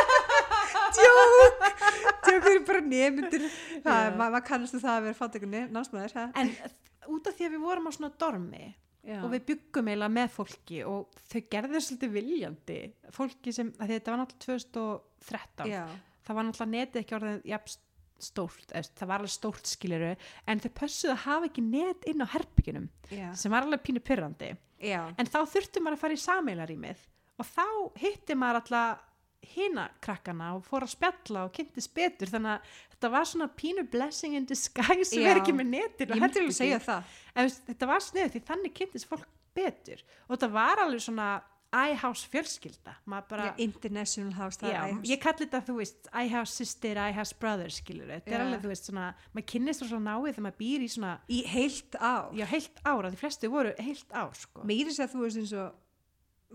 djók 0.98 1.62
djók 2.26 2.50
eru 2.52 2.66
bara 2.68 2.82
nemyndir 2.84 3.48
Já. 3.48 3.94
maður 4.18 4.44
kannast 4.48 4.78
það 4.78 4.92
að 4.96 5.08
vera 5.08 5.20
fátekur 5.22 5.54
námsmaður 5.54 6.18
ha? 6.18 6.28
en 6.42 6.52
út 7.14 7.30
af 7.30 7.38
því 7.38 7.48
að 7.48 7.56
við 7.56 7.66
vorum 7.68 7.88
á 7.88 7.92
svona 7.96 8.12
dormi 8.20 8.66
Já. 9.08 9.22
og 9.22 9.32
við 9.32 9.46
byggum 9.54 9.88
eiginlega 9.88 10.16
með 10.18 10.34
fólki 10.36 10.82
og 10.88 11.20
þau 11.32 11.40
gerðu 11.54 11.82
svolítið 11.84 12.16
viljandi 12.18 12.80
fólki 13.16 13.54
sem, 13.56 13.70
þetta 13.80 14.14
var 14.14 14.24
náttúrulega 14.24 14.72
2013 14.76 15.72
Já. 15.72 15.84
Það 16.28 16.40
var 16.40 16.48
náttúrulega 16.48 16.74
netið 16.76 17.02
ekki 17.04 17.18
orðið 17.18 17.52
jafn 17.54 17.76
stórt, 18.18 18.72
það 18.74 19.10
var 19.12 19.22
alveg 19.22 19.34
stórt 19.34 19.70
skiliru 19.70 20.14
en 20.50 20.62
þau 20.64 20.72
pössuðu 20.80 21.14
að 21.14 21.26
hafa 21.28 21.50
ekki 21.52 21.64
net 21.68 22.08
inn 22.10 22.24
á 22.26 22.28
herbygginum 22.34 22.88
Já. 23.14 23.28
sem 23.38 23.54
var 23.54 23.68
alveg 23.68 23.84
pínu 23.86 24.02
pyrrandi 24.02 24.56
Já. 24.82 25.04
en 25.14 25.30
þá 25.30 25.44
þurfti 25.54 25.84
maður 25.84 26.00
að 26.00 26.02
fara 26.02 26.18
í 26.18 26.24
sameilarýmið 26.24 27.04
og 27.38 27.52
þá 27.52 27.68
hitti 28.02 28.38
maður 28.38 28.64
alltaf 28.64 29.06
hina 29.54 29.88
krakkana 30.04 30.54
og 30.58 30.66
fór 30.66 30.86
að 30.86 30.94
spjalla 30.96 31.46
og 31.48 31.54
kynntist 31.56 31.94
betur. 31.96 32.30
Þannig 32.32 32.56
að 32.56 32.72
þetta 32.96 33.12
var 33.14 33.28
svona 33.30 33.50
pínu 33.60 33.86
blessing 33.92 34.38
in 34.38 34.48
disguise 34.50 35.12
sem 35.12 35.26
er 35.26 35.42
ekki 35.42 35.56
með 35.56 35.70
netin 35.76 36.14
þú 37.36 37.46
veist, 37.46 37.68
þetta 37.70 37.92
var 37.92 38.06
sniðið 38.08 38.34
því 38.34 38.42
þannig 38.50 38.76
kynntist 38.80 39.10
fólk 39.12 39.28
betur. 39.58 40.04
Og 40.28 40.36
þetta 40.36 40.52
var 40.58 40.84
alveg 40.84 41.06
svona 41.06 41.30
iHouse 41.76 42.28
fjölskylda 42.32 42.94
bara, 43.28 43.50
Já, 43.50 43.54
international 43.60 44.34
house 44.38 44.62
já, 44.64 44.86
er 44.88 45.02
ég 45.04 45.20
kalli 45.20 45.46
þetta 45.46 45.62
þú 45.68 45.76
veist 45.82 46.08
iHouse 46.14 46.54
sister, 46.56 47.00
iHouse 47.10 47.36
brother 47.40 47.74
skilur 47.74 48.08
þetta 48.08 48.32
er 48.32 48.40
Já. 48.40 48.46
alveg 48.46 48.64
þú 48.64 48.72
veist 48.72 48.88
svona 48.88 49.08
maður 49.34 49.48
kynnist 49.52 49.84
svo 49.84 50.00
náið 50.00 50.30
þegar 50.30 50.46
maður 50.48 50.62
býr 50.62 50.86
í 50.86 50.92
svona 50.94 51.12
í 51.28 51.42
heilt 51.52 52.00
ár 52.00 52.32
já, 52.38 52.46
heilt 52.54 52.80
ár, 52.86 53.04
að 53.10 53.12
því 53.12 53.22
flestu 53.24 53.52
voru 53.52 53.74
heilt 53.84 54.16
ár 54.16 54.32
sko. 54.40 54.64
meiri 54.64 54.96
sér 54.96 55.10
að 55.10 55.18
þú 55.18 55.26
veist 55.26 55.42
eins 55.44 55.54
og 55.60 55.76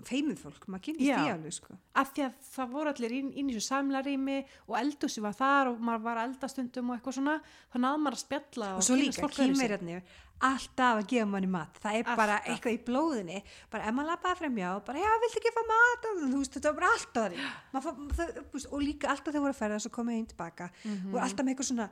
feimið 0.09 0.38
fólk, 0.40 0.62
maður 0.72 0.82
kynnist 0.86 1.05
Já. 1.05 1.16
því 1.20 1.32
alveg 1.34 1.53
sko. 1.53 1.74
af 2.01 2.12
því 2.16 2.22
að 2.24 2.34
það 2.57 2.70
voru 2.72 2.88
allir 2.95 3.12
inn, 3.18 3.32
inn 3.36 3.51
í 3.51 3.55
þessu 3.59 3.68
samlarými 3.68 4.36
og 4.66 4.76
eldhúsi 4.80 5.20
var 5.22 5.34
þar 5.36 5.68
og 5.74 5.80
maður 5.84 6.03
var 6.07 6.16
að 6.22 6.28
elda 6.30 6.49
stundum 6.49 6.90
og 6.90 6.97
eitthvað 6.97 7.16
svona 7.18 7.34
þá 7.43 7.76
náði 7.84 8.01
maður 8.03 8.16
að 8.16 8.22
spjalla 8.24 8.70
og 8.78 8.82
svo 8.86 8.97
kynnast 8.97 9.20
líka 9.20 9.28
kýmverjarnir 9.36 10.03
alltaf 10.43 10.97
að 11.03 11.07
gefa 11.12 11.26
manni 11.30 11.47
mat 11.53 11.76
það 11.84 11.99
er 12.01 12.05
bara 12.09 12.38
Alltaf. 12.40 12.49
eitthvað 12.51 12.74
í 12.74 12.80
blóðinni 12.88 13.43
bara 13.70 13.84
ef 13.86 13.95
maður 13.95 14.11
lappaði 14.11 14.40
fremjá, 14.40 14.70
bara 14.88 14.99
já, 15.05 15.11
viltu 15.22 15.38
ekki 15.43 15.53
fá 15.55 15.62
mat 15.68 16.09
og 16.09 16.16
þú 16.24 16.40
veist, 16.40 16.57
þetta 16.57 16.72
var 16.72 16.80
bara 16.80 16.95
alltaf 16.97 17.36
þannig 17.70 17.84
fá, 17.84 18.16
það, 18.16 18.66
og 18.72 18.82
líka 18.82 19.12
alltaf 19.12 19.30
þegar 19.36 19.45
voru 19.45 19.55
að 19.55 19.61
ferða 19.62 19.78
svo 19.84 19.93
komið 19.95 20.16
heim 20.18 20.26
tilbaka 20.32 20.70
Mhm. 20.82 21.14
og 21.14 21.20
alltaf 21.22 21.45
með 21.47 21.53
eitthvað 21.55 21.70
svona 21.70 21.88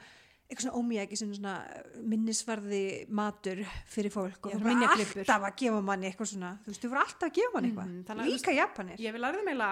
eitthvað 0.50 0.66
svona 0.66 0.80
ómjæki 0.80 1.16
sem 1.20 1.30
svona 1.36 1.54
minnisvarði 2.10 2.82
matur 3.08 3.62
fyrir 3.86 4.12
fólk 4.14 4.48
og 4.50 4.56
var 4.56 4.66
minjaklippur. 4.66 5.22
alltaf 5.22 5.46
að 5.46 5.56
gefa 5.62 5.80
manni 5.86 6.10
eitthvað 6.10 6.32
svona 6.32 6.50
þú 6.64 6.72
veist, 6.72 6.82
þú 6.82 6.90
voru 6.92 7.02
alltaf 7.04 7.28
að 7.28 7.34
gefa 7.38 7.54
manni 7.54 7.70
eitthvað. 7.70 7.88
Mhm, 7.90 8.04
þannig 8.08 8.30
líka 8.34 8.56
japanir. 8.56 9.00
Ég 9.00 9.14
vil 9.16 9.22
lærði 9.24 9.46
meila 9.46 9.70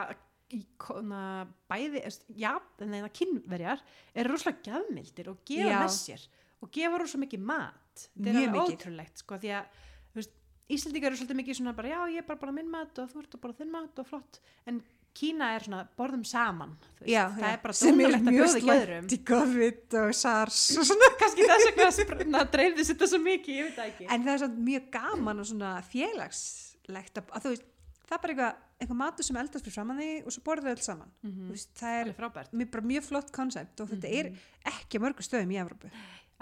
í 0.54 0.62
kona, 0.80 1.22
bæði, 1.68 2.02
já, 2.40 2.54
en 2.80 2.94
það 2.96 3.10
kynverjar 3.18 3.82
eru 4.14 4.32
rosalega 4.32 4.64
gjafmildir 4.70 5.28
og 5.28 5.42
gefa 5.44 5.68
Já. 5.68 5.80
með 5.82 5.92
sér 5.98 6.26
og 6.62 6.70
gefa 6.72 7.00
rosalega 7.02 7.24
mikið 7.26 7.44
mat. 7.50 8.04
Þetta 8.16 8.30
er 8.32 8.38
alveg 8.46 8.72
ótrúlegt 8.78 9.24
sko, 9.24 9.38
því 9.42 9.52
að 9.58 9.82
þú 10.14 10.22
veist, 10.22 10.34
Íslandingar 10.68 11.08
eru 11.12 11.16
svolítið 11.16 11.38
mikið 11.40 11.56
svona 11.56 11.72
bara 11.76 11.88
já, 11.88 12.00
ég 12.12 12.22
er 12.22 12.26
bara 12.28 12.40
bara 12.40 12.52
minn 12.52 12.68
mat 12.68 12.98
og 13.00 13.08
þú 13.12 13.22
ert 13.22 13.36
bara 13.40 13.56
þinn 13.56 13.70
mat 13.72 14.00
og 14.02 14.08
flott, 14.08 14.40
en 14.68 14.82
Kína 15.16 15.48
er 15.56 15.64
svona 15.66 15.80
borðum 15.98 16.22
saman, 16.26 16.76
veist, 17.00 17.08
já, 17.10 17.24
það 17.34 17.42
já. 17.42 17.48
er 17.50 17.62
bara 17.62 17.74
sem 17.74 17.88
er 17.88 17.96
dónalegt 17.96 18.20
að 18.20 18.28
mjög 18.28 18.38
bjóða 18.38 18.58
ekki 18.58 18.70
öðrum 18.74 19.06
slæmt 19.08 19.14
í 19.14 19.18
COVID 19.30 19.96
og 20.00 20.12
SARS 20.18 20.60
og 20.78 20.86
svona. 20.90 21.08
Kannski 21.22 21.48
þess 21.78 22.00
vegna 22.12 22.42
dreifðist 22.52 22.92
þetta 22.92 23.08
svo 23.10 23.20
mikið, 23.24 23.58
ég 23.58 23.68
veit 23.68 23.78
það 23.78 23.90
ekki. 23.92 24.06
En 24.14 24.26
það 24.26 24.32
er 24.34 24.42
svona 24.44 24.66
mjög 24.68 24.86
gaman 24.94 25.42
og 25.42 25.48
svona 25.50 25.72
félagslegt 25.90 27.20
að, 27.22 27.32
að 27.34 27.46
þú 27.46 27.54
veist, 27.54 27.66
það 28.04 28.16
er 28.18 28.22
bara 28.22 28.34
eitthvað, 28.34 28.62
eitthvað 28.78 29.00
matur 29.02 29.28
sem 29.28 29.40
eldast 29.42 29.66
fyrir 29.66 29.78
framann 29.78 30.02
því 30.02 30.10
og 30.22 30.36
svo 30.36 30.44
borður 30.46 30.68
þau 30.68 30.74
öll 30.76 30.86
saman. 30.86 31.14
Mhm. 31.26 31.48
Þú 31.48 31.56
veist, 31.56 31.72
það 31.82 31.98
er 31.98 32.52
mjög, 32.62 32.80
mjög 32.92 33.08
flott 33.08 33.34
koncept 33.34 33.82
og 33.82 33.90
þetta 33.94 34.14
er 34.20 34.32
ekki 34.70 35.02
á 35.02 35.04
mörgum 35.08 35.26
stöðum 35.26 35.56
í 35.56 35.62
Evrópu. 35.64 35.90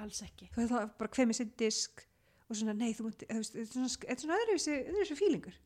Alls 0.04 0.20
ekki. 0.26 0.50
Þú 0.52 0.60
veist 0.60 0.76
það 0.76 0.90
bara 1.00 1.16
hver 1.16 1.30
með 1.30 1.40
sinn 1.40 1.56
disk 1.56 2.04
og 2.46 2.58
svona 2.58 2.76
nei 2.76 2.92
þú 2.94 3.08
veist, 3.08 3.24
þetta 3.24 3.62
er 3.62 3.70
svona, 3.72 3.88
er 4.06 4.20
svona 4.20 4.42
öðruvísi, 4.44 5.16
fílingur 5.18 5.56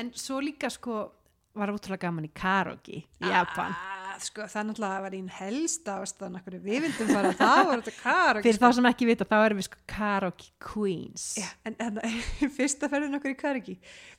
en 0.00 0.12
svo 0.16 0.40
líka 0.42 0.70
sko 0.72 1.00
var 1.58 1.72
útrúlega 1.74 2.06
gaman 2.06 2.26
í 2.28 2.30
karaoke 2.34 3.00
í 3.00 3.30
Japan. 3.30 3.72
ah, 3.74 4.12
sko 4.22 4.44
það 4.50 4.68
náttúrulega 4.68 5.04
var 5.04 5.16
einn 5.16 5.30
helst 5.34 5.88
ástæðan 5.90 6.38
okkur 6.40 6.58
við 6.62 6.84
vildum 6.86 7.10
fara. 7.10 7.32
Það 7.40 7.62
var 7.70 7.82
þetta 7.82 7.94
karaoke 8.02 8.44
fyrir 8.46 8.60
þá 8.62 8.76
sem 8.76 8.88
ekki 8.92 9.08
vita 9.08 9.26
þá 9.30 9.36
erum 9.38 9.60
við 9.60 9.66
sko 9.66 9.80
karaoke 9.90 10.52
queens. 10.62 11.26
Já, 11.40 11.48
en 11.66 11.78
hérna, 11.80 12.12
fyrsta 12.58 12.90
ferðin 12.92 13.18
okkur 13.18 13.34
í 13.34 13.40
Kariki 13.40 13.76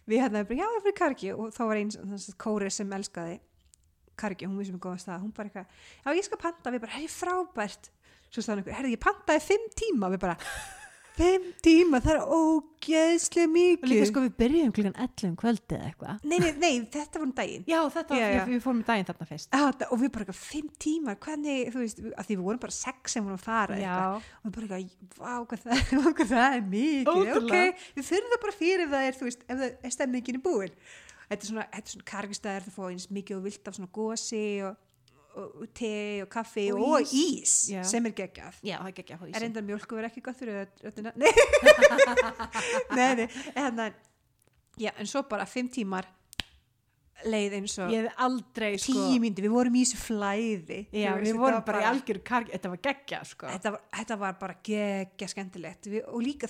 við 0.10 0.26
hérna, 0.26 0.44
bara, 0.50 0.60
já, 0.60 0.68
við 0.76 0.84
fyrir 0.90 1.00
Kariki 1.00 1.32
og 1.38 1.56
þá 1.56 1.64
var 1.64 1.82
einn 1.82 2.28
kóri 2.42 2.74
sem 2.74 2.94
elskaði 3.00 3.40
Kariki, 4.20 4.46
hún 4.50 4.60
vissum 4.60 4.76
við 4.76 4.84
góða 4.84 5.02
stað 5.06 5.24
hún 5.24 5.32
bara 5.34 5.50
eitthvað, 5.50 5.82
já, 6.04 6.14
ég 6.20 6.28
skal 6.28 6.42
panta, 6.42 6.74
við 6.74 6.84
bara, 6.84 6.98
hei, 7.00 7.08
frábært. 7.10 7.90
Svo 8.32 8.44
staðan 8.44 8.62
okkur, 8.62 8.76
herði, 8.78 8.94
ég 8.94 9.02
pantaði 9.02 9.42
fimm 9.44 9.72
tíma, 9.76 10.12
við 10.14 10.22
bara 10.28 10.36
fimm 11.18 11.44
tíma, 11.66 12.00
það 12.02 12.16
er 12.18 12.22
ógeðslega 12.38 13.46
og 13.48 13.52
mikið. 13.56 13.90
líka 13.92 14.06
sko 14.10 14.22
við 14.26 14.34
byrjum 14.42 14.72
klukkan 14.76 14.96
11 15.06 15.28
um 15.30 15.36
kvöldið 15.42 15.76
eða 15.78 15.88
eitthvað. 15.92 16.16
Nei, 16.32 16.38
nei, 16.40 16.52
nei, 16.62 16.72
þetta 16.96 17.20
var 17.20 17.26
um 17.28 17.34
daginn. 17.38 17.64
Já 17.70 17.80
þetta, 17.96 18.16
Já, 18.16 18.22
var, 18.24 18.32
já. 18.32 18.44
Við, 18.46 18.54
við 18.56 18.62
fórum 18.66 18.82
í 18.82 18.86
daginn 18.88 19.08
þarna 19.10 19.28
fyrst. 19.32 19.50
Ah, 19.52 19.66
þetta- 19.72 19.90
og 19.92 19.98
við 20.02 20.10
bara 20.16 20.26
eitthvað 20.26 20.42
fimm 20.42 20.70
tímar 20.86 21.16
hvernig, 21.26 21.58
þú 21.74 21.80
veist, 21.84 21.98
að 22.12 22.26
því 22.30 22.34
við 22.38 22.46
vorum 22.48 22.62
bara 22.66 22.78
sex 22.78 23.12
sem 23.18 23.24
vorum 23.28 23.38
að 23.38 23.46
fara 23.46 23.76
eitthvað. 23.76 23.82
já, 23.82 24.22
og 24.42 24.46
við 24.48 24.54
bara 24.58 24.66
eitthvað, 24.82 24.92
vá, 25.22 25.34
hvað 25.46 25.60
það, 25.66 25.78
hvað 26.18 26.30
það 26.36 26.52
er 26.58 26.64
mikið 26.76 27.08
Ótrúlega. 27.16 27.38
ok, 27.42 27.56
við 27.96 28.04
fyrir 28.12 28.28
það 28.34 28.42
bara 28.48 28.58
fyrir 28.62 28.82
ef 28.86 28.90
það 28.96 29.04
er, 29.08 29.14
þú 29.22 29.26
veist, 29.30 29.42
ef 29.48 29.58
það 29.62 29.70
er 29.84 29.92
stemningin 29.98 30.40
í 30.40 30.46
búin. 30.46 30.74
Þetta 31.32 31.42
er 31.44 31.48
svona, 31.48 31.66
þetta 31.72 31.88
er 31.88 31.94
svona 31.96 32.08
það 35.36 35.68
te 35.78 35.92
og 36.24 36.30
kaffi 36.32 36.68
Og 36.74 36.82
og, 36.86 37.02
ís. 37.02 37.14
ís, 37.18 37.56
Já. 37.74 37.84
sem 37.88 38.06
er 38.10 38.16
geggjað. 38.18 38.62
Það 38.62 39.28
er 39.28 39.36
er 39.40 39.48
enda 39.50 39.66
mjölku 39.66 39.98
verið 39.98 40.10
ekki 40.12 40.24
gott 40.26 40.40
fyrir 40.40 40.66
röddina 40.84 41.14
nei. 41.22 41.32
Nei, 42.96 43.12
nei, 43.22 43.30
en, 43.56 43.86
já, 44.82 44.92
en 44.98 45.08
svo 45.10 45.24
bara 45.30 45.46
fimm 45.50 45.70
tímar 45.72 46.08
leið 47.28 47.56
eins 47.60 47.76
og 47.82 47.94
aldrei 48.26 48.74
sko 48.82 48.96
tíu 48.96 49.22
myndi, 49.22 49.44
við 49.46 49.54
vorum 49.54 49.76
í 49.78 49.84
þessu 49.86 50.00
flæði. 50.02 50.80
Já, 50.96 51.14
við 51.22 51.38
vorum 51.38 51.64
bara 51.68 51.84
í 51.84 51.88
algjöru 51.92 52.24
kargi 52.26 52.56
þetta 52.56 52.72
var 52.74 52.82
geggja 52.88 53.22
sko. 53.28 53.50
Þetta 53.52 53.74
var, 53.76 53.84
þetta 54.00 54.18
var 54.24 54.38
bara 54.42 54.58
geggja 54.66 55.30
skemmtilegt. 55.30 55.90
Við, 55.92 56.06
og 56.10 56.24
líka 56.26 56.50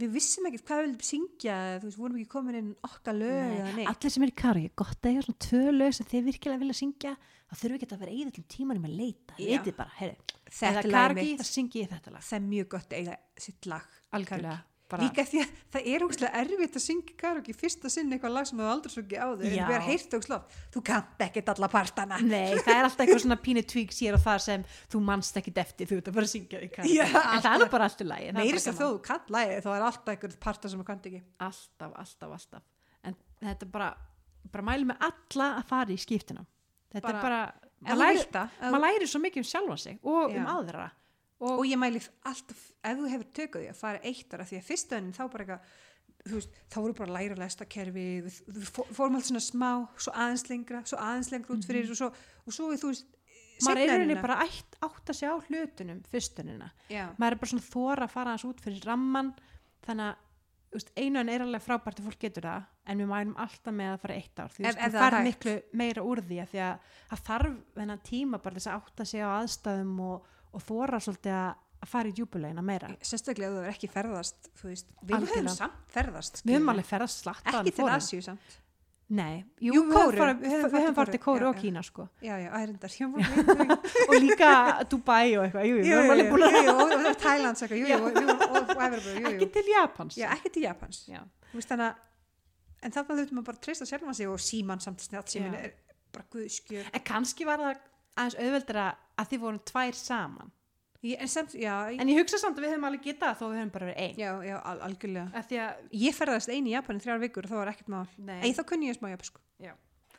við 0.00 0.12
vissum 0.12 0.46
ekkert 0.48 0.66
hvað 0.68 0.80
við 0.80 0.86
vildum 0.86 1.06
syngja 1.08 1.56
þú 1.80 1.88
veist, 1.88 1.98
vorum 2.00 2.18
ekki 2.20 2.32
komin 2.32 2.58
inn 2.60 2.70
okkar 2.84 3.16
lög 3.16 3.80
allir 3.88 4.12
sem 4.12 4.26
er 4.26 4.32
í 4.32 4.36
kari, 4.36 4.64
gott 4.76 5.00
að 5.00 5.10
eiga 5.10 5.24
svona 5.26 5.42
tvö 5.46 5.74
lög 5.76 5.96
sem 5.96 6.08
þið 6.10 6.28
virkilega 6.30 6.62
vilja 6.62 6.78
syngja 6.80 7.14
þá 7.16 7.54
þurfum 7.56 7.74
við 7.74 7.78
ekki 7.78 7.88
að 7.96 8.02
vera 8.04 8.16
eigið 8.16 8.32
til 8.36 8.46
tímanum 8.56 8.88
að 8.88 8.96
leita 9.00 9.38
Já. 9.40 9.50
eitið 9.56 9.76
bara, 9.78 9.94
heyrðu, 10.00 10.38
þetta 10.60 10.82
er 10.82 10.90
lag 10.92 11.20
ég 11.22 11.92
það 12.28 12.38
er 12.38 12.46
mjög 12.50 12.70
gott 12.76 12.92
að 12.92 12.98
eiga 13.00 13.18
sitt 13.46 13.70
lag 13.70 13.98
algjörlega, 14.18 14.58
líka 15.00 15.24
því 15.26 15.40
að 15.42 15.54
það 15.74 15.86
er 15.92 16.02
ógustlega 16.06 16.40
erfitt 16.42 16.76
að 16.78 16.82
syngja 16.84 17.14
karaoke 17.18 17.50
í 17.50 17.56
fyrsta 17.58 17.90
sinn 17.90 18.12
eitthvað 18.14 18.34
lag 18.36 18.46
sem 18.46 18.60
þú 18.60 18.66
aldrei 18.70 18.92
sungið 18.94 19.18
á 19.18 19.26
þau 19.26 19.32
en 19.34 19.40
við 19.42 19.56
erum 19.58 19.86
heyrt 19.88 20.14
ógustlega 20.14 20.60
þú 20.76 20.82
kannt 20.86 21.24
ekkert 21.26 21.48
alla 21.54 21.68
partana. 21.72 22.18
Nei, 22.22 22.54
það 22.60 22.72
er 22.76 22.86
alltaf 22.86 23.02
eitthvað 23.06 23.22
svona 23.24 23.38
pínu 23.42 23.64
tvík 23.66 23.94
sér 23.96 24.14
og 24.18 24.22
það 24.22 24.38
sem 24.46 24.66
þú 24.94 25.02
manst 25.08 25.40
ekki 25.42 25.54
eftir 25.64 25.90
þú 25.90 25.98
ert 25.98 26.10
að 26.12 26.18
bara 26.20 26.30
syngja 26.30 26.60
því 26.62 26.70
karaoke. 26.76 27.06
En 27.36 27.42
það 27.42 27.50
er 27.52 27.64
nú 27.64 27.68
bara 27.74 27.88
alltaf 27.90 28.10
lægi 28.12 28.32
meiri 28.38 28.62
sem 28.62 28.76
þó 28.78 28.84
þú 28.86 29.00
kannt 29.10 29.32
lagið 29.34 29.62
þá 29.66 29.70
er 29.74 29.86
alltaf 29.90 30.12
einhver 30.14 30.36
parta 30.46 30.70
sem 30.70 30.80
þú 30.82 30.86
kannt 30.92 31.08
ekki. 31.10 31.22
Alltaf, 31.48 31.96
alltaf, 32.04 32.36
alltaf. 32.38 32.62
En 33.02 33.16
þetta 33.42 33.66
er 33.66 33.72
bara, 33.74 33.90
bara 34.54 34.68
mæli 34.70 34.86
með 34.92 35.02
alla 35.10 35.48
að 35.58 35.66
fara 35.72 35.90
í 35.90 35.98
skiptina. 35.98 36.46
Þetta 36.94 37.08
Bara- 37.10 37.18
er 37.18 37.26
bara, 37.26 37.40
maður 37.82 37.98
læri, 38.06 38.86
læri 38.86 39.06
svo 39.10 39.20
mikið 39.20 39.42
um 39.42 39.48
sjálfa 39.50 39.76
sig 39.82 39.98
og 40.06 40.30
Já. 40.32 40.38
um 40.38 40.46
aðra 40.54 40.86
og, 41.40 41.50
og 41.58 41.64
ég 41.68 41.78
mæli 41.80 42.00
alltaf, 42.28 42.62
ef 42.84 42.96
þú 43.00 43.10
hefur 43.12 43.28
tökuð 43.40 43.64
því 43.66 43.72
að 43.72 43.80
fara 43.82 44.00
eitt 44.08 44.34
ára 44.36 44.46
því 44.48 44.60
að 44.60 44.68
fyrsta 44.70 44.96
önnin 45.00 45.16
þá 45.16 45.24
bara 45.32 45.44
eitthvað 45.44 45.74
þú 46.26 46.38
veist, 46.40 46.54
þá 46.72 46.76
voru 46.82 46.94
bara 46.98 47.10
að 47.12 47.16
læra 47.20 47.36
lestakerfi 47.42 48.06
við, 48.26 48.38
við 48.56 48.70
fó- 48.74 48.88
fórum 48.96 49.18
alltaf 49.18 49.28
svona 49.30 49.44
smá 49.46 49.70
svo 50.00 50.14
aðeins 50.16 50.46
lengra, 50.50 50.80
svo 50.88 50.98
aðeins 50.98 51.30
lengra 51.34 51.54
út 51.54 51.66
fyrir 51.68 51.90
og 51.92 52.00
svo, 52.00 52.08
og 52.46 52.56
svo 52.56 52.70
þú 52.74 52.90
veist 52.92 53.12
maður 53.64 53.80
er 53.84 53.88
rauninni 53.92 54.12
önnina. 54.16 54.22
bara 54.26 54.38
ætt, 54.44 54.78
átt 54.84 55.12
að 55.12 55.16
sjá 55.20 55.30
hlutunum 55.46 56.00
fyrstunina 56.12 56.70
já, 56.92 57.04
maður 57.16 57.36
er 57.36 57.42
bara 57.44 57.50
svona 57.52 57.68
þóra 57.70 58.08
að 58.08 58.14
fara 58.16 58.34
hans 58.34 58.44
út 58.48 58.60
fyrir 58.64 58.84
ramman 58.88 59.30
þannig 59.86 60.10
að 60.10 60.24
þú 60.66 60.80
veist, 60.80 60.90
einu 60.98 61.20
en 61.22 61.30
er 61.32 61.44
alveg 61.46 61.62
frábært 61.64 62.00
að 62.02 62.08
fólk 62.10 62.18
getur 62.26 62.44
það 62.50 62.66
en 62.90 63.00
við 63.00 63.08
mælum 63.12 63.36
alltaf 63.46 63.76
með 63.78 63.92
að 63.94 64.00
fara 64.02 64.16
eitt 64.18 64.40
ár 64.42 64.50
því 64.52 64.60
þú 64.60 64.66
veist, 64.66 64.82
það 64.96 65.06
hægt. 65.16 65.28
miklu 65.30 65.54
meira 65.80 66.02
úr 66.04 66.20
því 66.26 66.40
að 66.42 66.50
að 66.66 66.90
það 67.12 67.22
þarf 67.30 67.54
þennan 67.78 68.02
tíma 68.10 68.42
bara 68.44 68.58
þess 68.58 68.68
að 68.72 68.80
átta 68.82 69.06
sig 69.12 69.22
á 69.24 69.28
aðstæðum 69.38 69.94
og, 70.10 70.26
og 70.56 70.64
þóra 70.64 71.00
svolítið 71.04 71.36
að 71.36 71.54
að 71.76 71.90
fara 71.90 72.08
í 72.10 72.14
djúbulegina 72.16 72.62
meira. 72.64 72.88
Sérstaklega 73.04 73.50
ef 73.50 73.56
þú 73.56 73.64
er 73.64 73.72
ekki 73.74 73.88
ferðast 73.92 74.46
þú 74.56 74.70
veist, 74.70 74.92
við 75.02 75.16
höfum 75.16 75.26
Algjörlega. 75.26 75.56
samt 75.56 75.90
ferðast 75.92 76.40
við 76.42 76.56
höfum 76.56 76.70
alveg 76.72 76.86
ferðast 76.88 77.20
slatt 77.24 77.50
ekki 77.52 77.74
til 77.76 77.90
Asíu 77.92 78.22
samt. 78.24 78.54
Nei, 79.06 79.44
jú, 79.62 79.70
Jú, 79.76 79.82
við 79.86 79.94
höfum 79.94 80.40
höfum 80.50 80.72
höfum 80.82 81.10
til 81.12 81.20
Kóreu, 81.22 81.44
Kóru 81.44 81.48
og. 81.52 81.58
Kína 81.60 81.82
sko. 81.86 82.08
Já, 82.18 82.40
já, 82.42 82.48
jú, 83.00 83.10
og 84.08 84.14
líka 84.18 84.48
Dubai 84.90 85.36
og 85.38 85.44
eitthvað, 85.44 85.68
jú, 85.68 85.76
jú, 85.76 85.84
jú, 85.86 85.92
höfum 85.94 86.10
að 86.10 86.18
jú, 86.24 87.86
jú, 87.86 88.00
og, 88.00 88.10
jú, 89.14 89.22
ekki 89.30 89.46
til 89.54 89.70
Japans. 89.70 90.18
Já, 90.18 90.26
ekki 90.34 90.50
til 90.56 90.66
Japans. 90.66 91.04
Þú 91.06 91.60
veist, 91.60 91.70
þannig 91.70 91.86
að 91.86 92.02
en 92.82 92.96
þarna 92.96 93.18
þurftum 93.20 93.40
að 93.44 93.46
bara 93.52 93.62
treysta 93.62 93.86
sjálfan 93.86 94.18
sig 94.18 94.30
og 94.30 94.42
síman 94.42 94.82
samt 94.82 95.06
snjátt 95.06 95.36
er 95.38 95.70
en 96.90 97.02
kannski 97.06 97.46
var 97.46 97.62
það 97.62 97.80
aðeins 98.16 98.38
auðveldra 98.40 98.88
að 98.90 99.05
þið 99.24 99.40
vorum 99.40 99.58
tvær 99.64 99.94
saman 99.94 100.52
Ég- 101.06 101.20
en 101.20 101.28
samt, 101.28 101.52
já, 101.54 101.86
ég- 101.92 102.00
En 102.00 102.08
ég 102.08 102.18
hugsa 102.18 102.38
samt 102.38 102.56
að 102.58 102.64
við 102.64 102.70
höfum 102.74 102.84
alveg 102.88 103.02
getað 103.04 103.36
þó 103.38 103.44
við 103.52 103.58
höfum 103.60 103.70
bara 103.72 103.86
verið 103.86 103.98
einn. 103.98 104.16
já, 104.16 104.42
já, 104.44 104.56
al 104.64 104.78
algjörlega 104.80 105.42
því 105.46 105.56
að 105.62 105.74
ég 105.92 106.14
ferðast 106.14 106.48
einu 106.48 106.66
í 106.68 106.72
Japan 106.72 106.96
í 106.96 107.00
þrjár 107.04 107.20
vikur 107.20 107.44
og 107.44 107.50
það 107.50 107.56
var 107.62 107.68
ekkert 107.68 107.88
mál. 107.88 108.08
Ei, 108.42 108.52
þá 108.52 108.62
kunni 108.66 108.88
ég 108.90 108.96
smá 108.98 109.08
japansku 109.10 109.40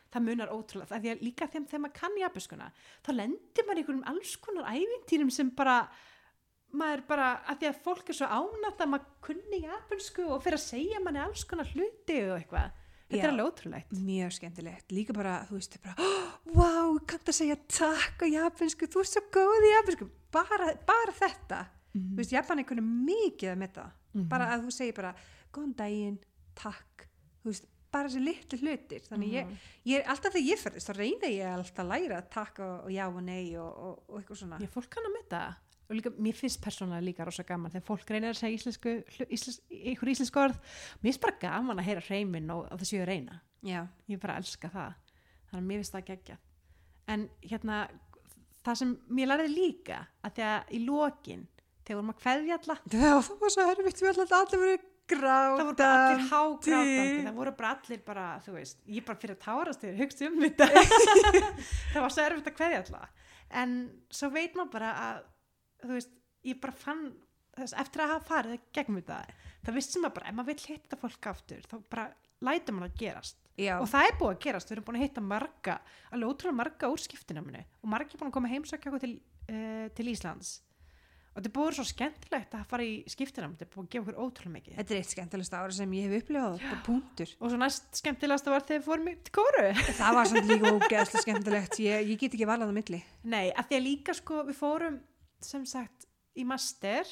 það 0.08 0.24
munar 0.24 0.48
ótrúlega. 0.50 0.92
Af 0.96 1.02
því 1.04 1.10
að 1.12 1.22
líka 1.22 1.48
þeim 1.52 1.66
þegar 1.68 1.82
maður 1.84 1.94
kann 1.94 2.18
japanskuna, 2.18 2.72
þá 3.04 3.10
lendir 3.14 3.66
maður 3.68 3.78
einhverjum 3.82 4.08
alls 4.08 4.36
konar 4.38 4.64
ævintýrum 4.72 5.32
sem 5.32 5.50
bara, 5.52 5.90
maður 6.74 7.04
bara, 7.08 7.28
af 7.46 7.60
því 7.60 7.68
að 7.68 7.82
fólk 7.84 8.10
er 8.10 8.14
svo 8.14 8.28
ánætt 8.28 8.78
að 8.80 8.88
maður 8.94 9.06
kunni 9.22 9.60
japansku 9.66 10.26
og 10.32 10.42
fyrir 10.44 10.58
að 10.58 10.64
segja 10.64 11.00
manni 11.04 11.20
alls 11.20 11.44
konar 11.44 11.66
hluti 11.66 12.18
og 12.32 12.40
eitthvað. 12.40 12.72
Þetta 13.08 13.22
Já. 13.22 13.24
er 13.24 13.32
alveg 13.32 13.48
ótrúlegt. 13.48 13.92
mjög 14.04 14.32
skemmtilegt, 14.36 14.92
líka 14.92 15.14
bara, 15.16 15.46
þú 15.48 15.56
veist, 15.56 15.78
bara 15.82 15.96
wow, 16.54 16.98
kannt 17.08 17.30
að 17.32 17.38
segja 17.38 17.56
takk 17.72 18.20
á 18.20 18.28
japansku, 18.28 18.88
þú 18.92 19.00
ert 19.00 19.12
svo 19.14 19.22
góð 19.32 19.64
í 19.64 19.72
japansku 19.78 20.10
bara, 20.32 20.74
bara 20.86 21.14
þetta 21.16 21.66
Mhm. 21.96 22.12
þú 22.14 22.18
veist, 22.20 22.32
Japan 22.36 22.60
er 22.60 22.64
kunni 22.68 22.82
mikið 22.84 23.54
að 23.54 23.58
metta 23.58 23.92
Mhm. 24.14 24.28
bara 24.30 24.46
að 24.58 24.66
þú 24.68 24.72
segir 24.76 24.94
bara, 24.96 25.16
góðan 25.54 25.76
daginn 25.76 26.20
takk, 26.56 27.08
þú 27.44 27.46
veist 27.50 27.66
bara 27.92 28.10
þessi 28.10 28.24
litlu 28.26 28.60
hlutir, 28.60 29.02
þannig 29.08 29.32
ég, 29.32 29.46
Mhm. 29.48 29.58
ég 29.86 30.04
alltaf 30.06 30.34
þegar 30.34 30.48
ég 30.52 30.60
ferðist, 30.60 30.90
þá 30.90 30.96
reyna 30.98 31.28
ég 31.32 31.56
alltaf 31.56 31.86
að 31.86 31.90
læra 31.90 32.22
takk 32.30 32.60
og, 32.60 32.84
og 32.86 32.90
já 32.92 33.08
og 33.08 33.24
nei 33.24 33.56
og, 33.56 33.78
og, 33.78 34.04
og 34.10 34.20
eitthvað 34.22 34.38
svona 34.44 34.60
Já, 34.60 34.68
fólk 34.68 34.90
kann 34.90 35.04
að 35.06 35.16
með 35.16 35.28
það. 35.32 35.56
Og 35.88 35.96
líka, 35.96 36.12
mér 36.20 36.36
finnst 36.36 36.60
persónulega 36.64 37.06
líka 37.06 37.28
rosa 37.28 37.46
gaman 37.48 37.72
þegar 37.72 37.86
fólk 37.88 38.10
reynir 38.12 38.34
að 38.34 38.42
segja 38.42 38.58
íslensku, 38.58 38.96
íslensk, 39.32 39.78
ykkur 39.94 40.12
íslensk 40.12 40.42
orð. 40.42 40.58
Mér 41.00 41.14
finnst 41.14 41.24
bara 41.24 41.40
gaman 41.46 41.80
að 41.80 41.88
heyra 41.88 42.04
hreiminn 42.10 42.52
og 42.52 42.66
að 42.74 42.84
séu 42.90 43.06
að 43.06 43.12
reyna. 43.14 43.40
já, 43.64 43.86
ég 44.12 44.20
bara 44.20 44.36
elska 44.42 44.70
það. 44.74 45.00
Þannig 45.48 45.64
að 45.64 45.70
mér 45.72 45.82
finnst 45.82 45.96
það 45.96 46.08
geggja 46.12 46.38
en 47.12 47.28
hérna 47.46 47.86
það 48.66 48.82
sem 48.82 48.92
mér 49.16 49.32
lærði 49.32 49.54
líka 49.54 50.02
að 50.26 50.38
því 50.38 50.46
að 50.50 50.76
í 50.76 50.84
lokin 50.84 51.48
þegar 51.88 52.00
vorum 52.00 52.14
að 52.14 52.22
kveðja 52.24 52.60
alla 52.60 52.78
það 52.92 53.42
var 53.42 53.54
svo 53.54 53.68
erfitt, 53.72 54.02
við 54.02 54.12
ætlaði 54.12 54.38
allir 54.40 54.64
verið 54.64 54.86
það 55.08 55.52
voru 55.54 55.76
bara 55.78 55.92
allir 55.94 56.18
grátandi 56.18 56.26
hágrátandi 56.34 57.22
það 57.30 57.38
voru 57.38 57.54
bara 57.62 57.72
allir 57.78 58.02
bara, 58.10 58.26
þú 58.44 58.58
veist 58.58 58.82
ég 58.92 59.08
bara 59.08 59.22
fyrir 59.22 59.38
að 59.38 59.46
tárast 59.46 59.86
þér, 59.86 59.96
hugst 60.02 60.24
um 60.28 60.36
þetta. 60.44 60.68
Það 61.94 62.04
var 62.04 62.12
svo 62.12 62.26
erfitt 62.26 62.50
að 62.52 62.58
kveðja 62.58 62.82
alla. 62.82 63.06
En 63.62 63.78
svo 64.12 64.28
veit 64.34 64.58
maður 64.60 64.74
bara 64.74 64.90
að 65.06 65.22
þú 65.84 65.94
veist, 65.96 66.14
ég 66.48 66.60
bara 66.64 66.74
fann 66.74 67.04
þess, 67.58 67.74
eftir 67.82 68.04
að 68.06 68.14
hafa 68.16 68.28
farið 68.32 68.60
gegnum 68.76 69.02
þetta 69.02 69.20
það 69.68 69.78
vissi 69.80 70.00
maður 70.00 70.16
bara, 70.20 70.30
ef 70.32 70.38
maður 70.38 70.52
vill 70.54 70.68
hitta 70.76 71.00
fólk 71.02 71.30
aftur 71.34 71.66
þá 71.68 71.76
bara 71.90 72.08
lætur 72.48 72.78
maður 72.78 72.92
að 72.92 73.00
gerast. 73.02 73.40
Já, 73.58 73.74
og 73.82 73.88
það 73.90 74.06
er 74.12 74.16
búið 74.20 74.36
að 74.36 74.44
gerast, 74.46 74.70
við 74.70 74.76
erum 74.78 74.86
búin 74.86 75.00
að 75.00 75.06
hitta 75.08 75.22
marga 75.26 75.80
alveg 76.14 76.30
ótrúlega 76.30 76.60
marga 76.60 76.90
úr 76.94 77.02
skiptinaminu 77.02 77.64
og 77.82 77.90
margi 77.90 78.20
búin 78.20 78.30
að 78.30 78.36
koma 78.38 78.52
heimsökja 78.52 79.00
til, 79.02 79.16
uh, 79.50 79.88
til 79.98 80.12
Íslands. 80.14 80.52
Og 81.34 81.42
þetta 81.42 81.50
er 81.50 81.56
búið 81.58 81.76
svo 81.78 81.84
skemmtilegt 81.86 82.54
að 82.58 82.64
fara 82.70 82.86
í 82.86 82.94
skiptinam 83.10 83.52
þetta 83.58 83.66
er 83.66 83.74
búið 83.74 83.84
að 83.88 83.90
gefa 83.96 84.06
okkur 84.06 84.22
ótrúlega 84.22 84.54
mikið. 84.54 84.78
Þetta 84.78 84.94
er 84.94 85.02
eitt 85.02 85.12
skemmtilegsta 85.16 85.60
ára 85.62 85.76
sem 85.78 85.92
ég 85.98 86.06
hef 86.08 86.24
upplifað, 86.24 86.64
og 87.42 87.52
svo 87.52 87.60
næst 87.62 88.00
skemmtilegast 88.00 88.50
var 88.54 88.66
þegar 88.66 88.80
við 88.82 88.88
fórum 88.88 89.10
í- 89.12 89.18
til 89.26 89.34
Kóru 89.38 89.68
Það 90.00 90.16
var 90.18 90.32
samt 90.32 90.50
líka 90.50 90.72
ógeðslega 90.78 91.22
skemmtilegt 91.26 91.78
ég, 91.82 92.08
ég 92.14 92.18
get 92.22 92.34
ekki 92.38 92.48
valað 92.50 92.74
á 92.74 92.78
milli. 92.78 93.02
Nei, 93.26 93.52
að 93.54 93.70
því 93.70 93.78
að 93.82 93.86
líka 93.90 94.14
sko 94.18 94.44
við 94.50 94.58
fórum 94.62 94.98
sem 95.44 95.66
sagt 95.68 96.08
í 96.38 96.46
master 96.48 97.08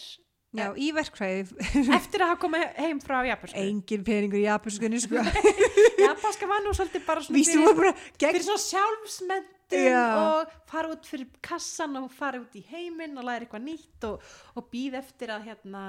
Já, 0.55 0.69
í 0.80 0.91
verkfræði, 0.95 1.55
eftir 1.97 2.23
að 2.23 2.32
hafa 2.32 2.41
komið 2.45 2.61
heim 2.80 2.99
frá 3.03 3.17
Japansku 3.28 3.59
engin 3.59 4.05
peningur 4.07 4.39
í 4.39 4.45
japanskunni 4.45 5.01
sko. 5.03 5.19
Japanska 6.05 6.47
var 6.47 6.63
nú 6.63 6.71
svolítið 6.76 7.03
bara 7.07 7.23
fyrir, 7.26 7.65
bara 7.76 7.91
gegn 8.15 8.38
fyrir 8.38 8.45
svona 8.45 8.63
sjálfsmyndun 8.63 9.88
Já. 9.89 10.03
og 10.21 10.53
fara 10.71 10.93
út 10.93 11.09
fyrir 11.09 11.28
kassan 11.43 11.97
og 11.99 12.07
fara 12.13 12.39
út 12.39 12.55
í 12.55 12.63
heiminn 12.69 13.17
og 13.19 13.28
læra 13.28 13.43
eitthvað 13.43 13.65
nýtt 13.65 14.07
og, 14.07 14.23
og 14.55 14.69
býð 14.71 14.99
eftir 15.01 15.34
að 15.36 15.49
hérna 15.49 15.84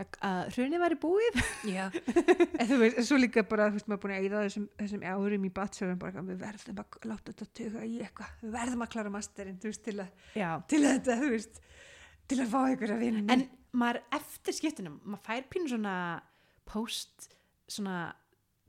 að- 0.00 0.18
að 0.28 0.40
hrunið 0.56 0.82
væri 0.82 0.98
búið 1.02 1.38
en 2.60 2.66
þú 2.70 2.78
veist, 2.80 3.00
svo 3.08 3.18
líka 3.20 3.42
bara, 3.48 3.68
þú 3.70 3.76
veist, 3.78 3.88
maður 3.90 3.98
er 3.98 4.02
búin 4.04 4.14
að 4.16 4.24
eyða 4.26 4.42
þessum, 4.46 4.66
þessum 4.80 5.04
árum 5.12 5.44
í 5.48 5.52
bachelor 5.58 5.98
bara, 6.00 6.24
við 6.26 6.40
verðum 6.42 6.80
að 6.82 6.98
láta 7.10 7.32
þetta 7.32 7.48
tuga 7.60 7.84
í 7.86 7.94
eitthvað, 8.02 8.32
við 8.42 8.54
verðum 8.56 8.84
að 8.86 8.92
klára 8.96 9.12
masterinn, 9.14 9.58
þú 9.62 9.70
veist, 9.72 9.84
til 9.86 9.96
að, 10.00 10.10
Já. 10.38 10.50
til 10.72 10.80
að 10.82 10.90
þetta, 10.96 11.18
þú 11.22 11.30
veist, 11.36 11.62
til 12.32 12.40
að 12.42 12.50
fá 12.54 12.60
að 12.64 12.98
vinna. 13.02 13.24
en 13.36 13.46
maður 13.72 14.02
eftir 14.18 14.56
skiptinum 14.58 14.98
maður 15.04 15.24
fær 15.28 15.46
pínu 15.52 15.70
svona 15.72 15.94
post 16.68 17.30
svona 17.72 17.96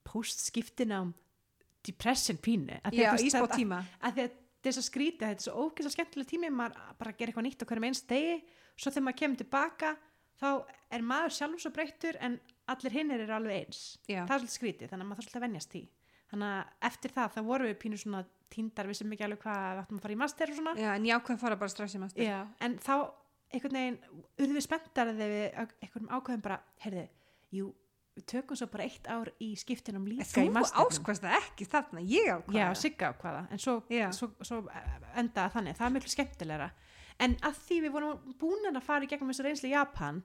post 0.08 0.46
skiptinum 0.48 1.12
depression 1.84 2.38
pínu 2.40 2.78
að 2.88 2.96
já, 2.96 3.12
í 3.20 3.28
að- 3.36 3.52
tíma. 3.58 3.82
að 4.02 4.14
því 4.16 4.24
að 4.24 4.32
þetta 4.64 4.70
er 4.72 4.76
svo 4.78 4.84
skrítið, 4.88 5.26
þetta 5.28 5.42
er 5.44 5.44
svo 5.44 5.66
ógeðslega 5.68 5.96
skemmtilega 5.98 6.30
tími 6.32 6.50
maður 6.56 6.78
bara 7.00 7.12
að 7.12 7.18
gera 7.20 7.32
eitthvað 7.34 7.46
nýtt 7.50 7.64
á 7.64 7.68
hverjum 7.68 7.88
eins 7.90 8.02
degi 8.08 8.36
svo 8.80 8.92
þegar 8.92 9.04
maður 9.10 9.20
kemur 9.20 9.42
tilbaka 9.44 9.90
þá 10.42 10.48
er 10.94 11.06
maður 11.06 11.36
sjálf 11.38 11.64
svo 11.64 11.74
breyttur 11.76 12.20
en 12.24 12.38
allir 12.72 12.96
hinnir 12.96 13.24
eru 13.26 13.36
alveg 13.38 13.66
eins. 13.66 13.82
Já. 14.08 14.24
það 14.24 14.36
er 14.36 14.40
svolítið 14.44 14.56
skrítið, 14.56 14.92
þannig 14.92 15.06
að 15.06 15.10
maður 15.10 15.20
þarf 15.22 15.28
svolítið 15.30 15.42
að 15.42 15.48
venjast 15.48 15.76
því. 15.76 15.84
Þannig 16.34 16.54
að 16.54 16.88
eftir 16.90 17.14
það, 17.14 17.34
þá 17.36 17.42
vorum 17.50 17.70
við 17.70 17.80
pínu 17.84 18.00
svona 18.02 18.24
tíndar, 18.54 18.90
við 18.90 19.00
sem 19.00 19.14
ekki 19.14 19.26
alveg 19.28 19.44
hvað 19.44 19.60
við 19.64 19.84
ættum 19.84 20.00
að 20.00 20.06
fara 20.06 20.16
í 20.16 20.22
master 20.24 20.54
og 20.54 20.58
svona. 20.60 20.74
Já, 20.80 20.90
en 20.94 21.06
ég 21.10 21.20
ákveð 21.20 21.36
að 21.36 21.44
fara 21.44 21.60
bara 21.62 21.74
strax 21.74 21.94
í 21.94 22.02
master. 22.02 22.26
Já, 22.26 22.40
en 22.66 22.78
þá 22.82 22.96
einhvern 23.54 23.78
veginn 23.78 24.00
urðum 24.42 24.58
við 24.58 24.66
spenntar 24.66 25.12
þegar 25.14 25.34
við 25.34 25.46
einhverjum 25.62 26.12
ákveðum 26.14 26.46
bara, 26.48 26.60
heyrðu, 26.86 27.08
jú 27.54 27.70
við 28.14 28.26
tökum 28.30 28.58
svo 28.58 28.68
bara 28.70 28.86
eitt 28.86 29.08
ár 29.10 29.30
í 29.42 29.54
skiptinum 29.58 30.06
líka 30.06 30.26
í 30.42 30.50
Þú 30.54 30.64
áskvæmst 30.84 31.24
það 31.24 31.38
ekki 31.40 31.68
þarna, 31.70 32.04
ég 32.06 32.30
ákvað 32.30 32.58
Já, 32.60 32.66
Sigga 32.78 33.10
ákvaða, 33.14 33.46
en 33.50 33.62
svo, 33.62 33.76
svo, 34.14 34.30
svo 34.46 34.60
endaði 35.18 35.56
þannig, 35.56 35.78
það 35.80 35.88
er 35.88 35.96
miklu 35.96 36.14
skemmtilegra 36.14 36.68
en 37.24 37.36
að 37.48 37.58
því 37.68 37.80
við 37.88 37.96
vorum 37.96 38.36
búin 38.42 38.70
að 38.74 38.84
fara 38.88 39.06
í 39.08 39.10
gegnum 39.12 39.32
þessu 39.32 39.46
reynslu 39.48 39.70
í 39.72 39.76
Japan 39.76 40.22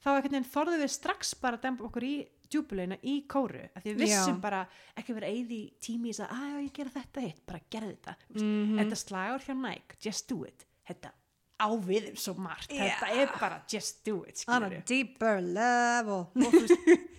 þá 0.00 0.10
þorðum 0.50 0.80
við 0.82 0.92
strax 0.94 1.34
bara 1.42 1.58
að 1.58 1.64
dempa 1.68 1.84
okkur 1.88 2.06
í 2.08 2.14
djúbulegina 2.50 2.96
í 3.06 3.14
kóru 3.30 3.60
að 3.76 3.82
því 3.84 3.92
við 3.94 4.00
vissum 4.02 4.38
Já. 4.38 4.42
bara 4.42 4.60
ekki 4.98 5.14
verið 5.14 5.34
eigi 5.36 5.58
í 5.60 5.66
tími 5.86 6.10
í 6.10 6.14
þess 6.16 6.24
að 6.26 6.44
að 6.50 6.62
ég 6.64 6.72
gera 6.78 6.92
þetta 6.96 7.24
hitt, 7.26 7.42
bara 7.46 7.60
gerði 7.70 7.96
þetta 7.96 8.14
mm 8.34 8.46
Mhm. 8.50 8.78
þetta 8.80 8.98
slagur 9.04 9.44
hjá 9.46 9.54
Nike, 9.60 9.98
just 10.02 10.28
do 10.28 10.38
it 10.48 10.64
þetta 10.88 11.12
á 11.60 11.68
við 11.84 12.08
um 12.10 12.16
svo 12.16 12.34
margt 12.40 12.72
Já. 12.72 12.80
þetta 12.88 13.10
er 13.22 13.34
bara 13.38 13.60
just 13.70 14.02
do 14.04 14.24
it 14.24 14.42
On 14.48 14.64
a 14.64 14.70
deeper 14.88 15.40
level. 15.40 16.26
og, 16.34 16.52
veist, 16.56 16.72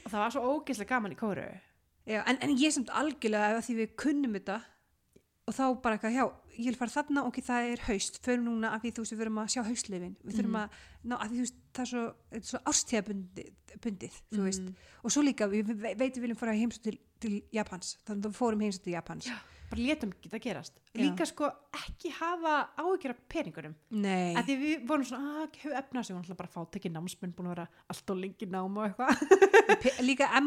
og 0.06 0.12
það 0.12 0.20
var 0.26 0.32
svo 0.36 0.42
ógeðslega 0.58 0.90
gaman 0.96 1.14
í 1.16 1.20
kóru 1.22 1.48
Já, 2.10 2.24
en, 2.26 2.38
en 2.42 2.58
ég 2.58 2.74
samt 2.74 2.90
algjörlega 2.90 3.52
ef 3.54 3.62
að 3.62 3.66
því 3.70 3.76
við 3.78 3.96
kunnum 3.96 4.34
þetta 4.40 4.60
og 5.52 5.58
þá 5.58 5.64
bara 5.84 5.98
eitthvað, 6.00 6.16
já, 6.16 6.26
ég 6.62 6.70
vil 6.72 6.80
fara 6.80 6.94
þarna 6.96 7.26
ok, 7.28 7.40
það 7.44 7.70
er 7.74 7.84
haust, 7.90 8.20
förum 8.24 8.46
núna 8.48 8.72
af 8.76 8.82
því 8.86 8.92
þú 8.96 9.04
veist 9.04 9.14
við 9.16 9.22
verum 9.26 9.40
að 9.44 9.52
sjá 9.54 9.62
haustlifin, 9.68 10.16
við 10.24 10.38
þurfum 10.40 10.56
Mhm. 10.56 10.62
að 10.64 11.10
ná, 11.12 11.16
að 11.18 11.28
því 11.28 11.36
þú 11.36 11.44
veist, 11.46 11.60
það 11.76 11.82
er 11.86 11.92
svo, 11.92 12.04
svo 12.52 12.60
ástíðabundið 12.72 13.52
bundið, 13.82 14.16
þú 14.32 14.38
Mhm. 14.38 14.46
veist 14.46 14.74
og 15.04 15.12
svo 15.12 15.22
líka, 15.24 15.48
við 15.52 15.74
ve- 15.76 15.96
veitum 15.96 16.22
við 16.22 16.28
viljum 16.28 16.38
fara 16.38 16.54
heimsótt 16.54 16.84
til, 16.84 16.98
til 17.20 17.42
Japans, 17.52 17.98
þannig 18.06 18.24
að 18.26 18.32
við 18.32 18.38
fórum 18.42 18.62
heimsótt 18.62 18.84
til 18.84 18.94
Japans 18.94 19.26
Já. 19.28 19.38
bara 19.72 19.82
létum 19.82 20.12
ekki 20.12 20.30
það 20.30 20.42
gerast 20.44 20.74
Já. 20.94 21.02
líka 21.02 21.26
sko 21.26 21.50
ekki 21.74 22.12
hafa 22.12 22.70
áhyggjur 22.78 23.10
af 23.16 23.22
peningunum 23.30 23.76
Nei, 23.92 24.36
að 24.36 24.44
því 24.46 24.58
við 24.62 24.88
vorum 24.88 25.06
svona, 25.06 25.46
að 25.48 25.56
hefur 25.56 25.78
efna 25.80 26.04
sig, 26.04 26.16
við 26.16 26.22
vorum 26.22 26.38
bara 26.38 26.50
fátekið 26.56 26.92
námsmenn 26.92 27.34
búin 27.34 27.48
að 27.48 27.56
vera 27.56 27.68
allt 27.90 28.10
og 28.10 28.18
lengi 28.18 28.46
nám 28.52 28.78
og 28.78 28.84
eitthvað 28.90 29.82
Pe- 29.82 30.04
líka 30.04 30.28
ekki 30.28 30.28
að 30.28 30.38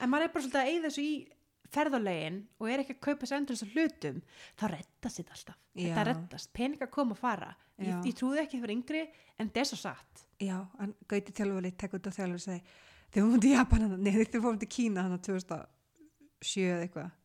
en 0.00 0.10
maður 0.10 0.22
er 1.72 1.90
bara 1.90 1.98
að 1.98 2.08
ferðarlegin 2.12 2.38
og 2.60 2.70
er 2.70 2.82
ekki 2.82 2.96
að 2.96 3.02
kaupa 3.06 3.26
þessu 3.26 3.36
endur 3.36 3.58
þessu 3.58 3.68
hlutum 3.72 4.22
þá 4.60 4.64
reddast 4.72 5.20
þetta 5.20 5.36
alltaf. 5.36 5.58
Já. 5.72 5.84
þetta 5.86 6.04
reddast, 6.08 6.50
peningar 6.52 6.90
koma 6.92 7.16
og 7.16 7.20
fara. 7.20 7.52
Ég, 7.80 7.92
ég 8.06 8.16
trúði 8.16 8.42
ekki 8.42 8.58
að 8.58 8.60
það 8.60 8.66
var 8.66 8.74
yngri 8.76 9.04
en 9.38 9.52
er 9.54 9.68
svo 9.68 9.78
satt. 9.80 10.24
Já, 10.42 10.56
hann 10.78 10.94
gauti 11.10 11.34
þjálfurlið 11.36 11.78
tek 11.80 11.96
út 11.96 12.08
á 12.08 12.12
þjálfur 12.12 12.40
og 12.40 12.44
segi, 12.44 12.74
við 13.12 13.22
fórum 13.22 13.42
til 13.42 13.54
Japan 13.54 13.86
nei, 14.02 14.12
þegar 14.12 14.34
við 14.34 14.44
fórum 14.44 14.60
til 14.62 14.70
Kína 14.76 15.06
hann 15.06 15.24
2007 15.30 16.68
eða 16.68 16.84
eitthvað. 16.86 17.16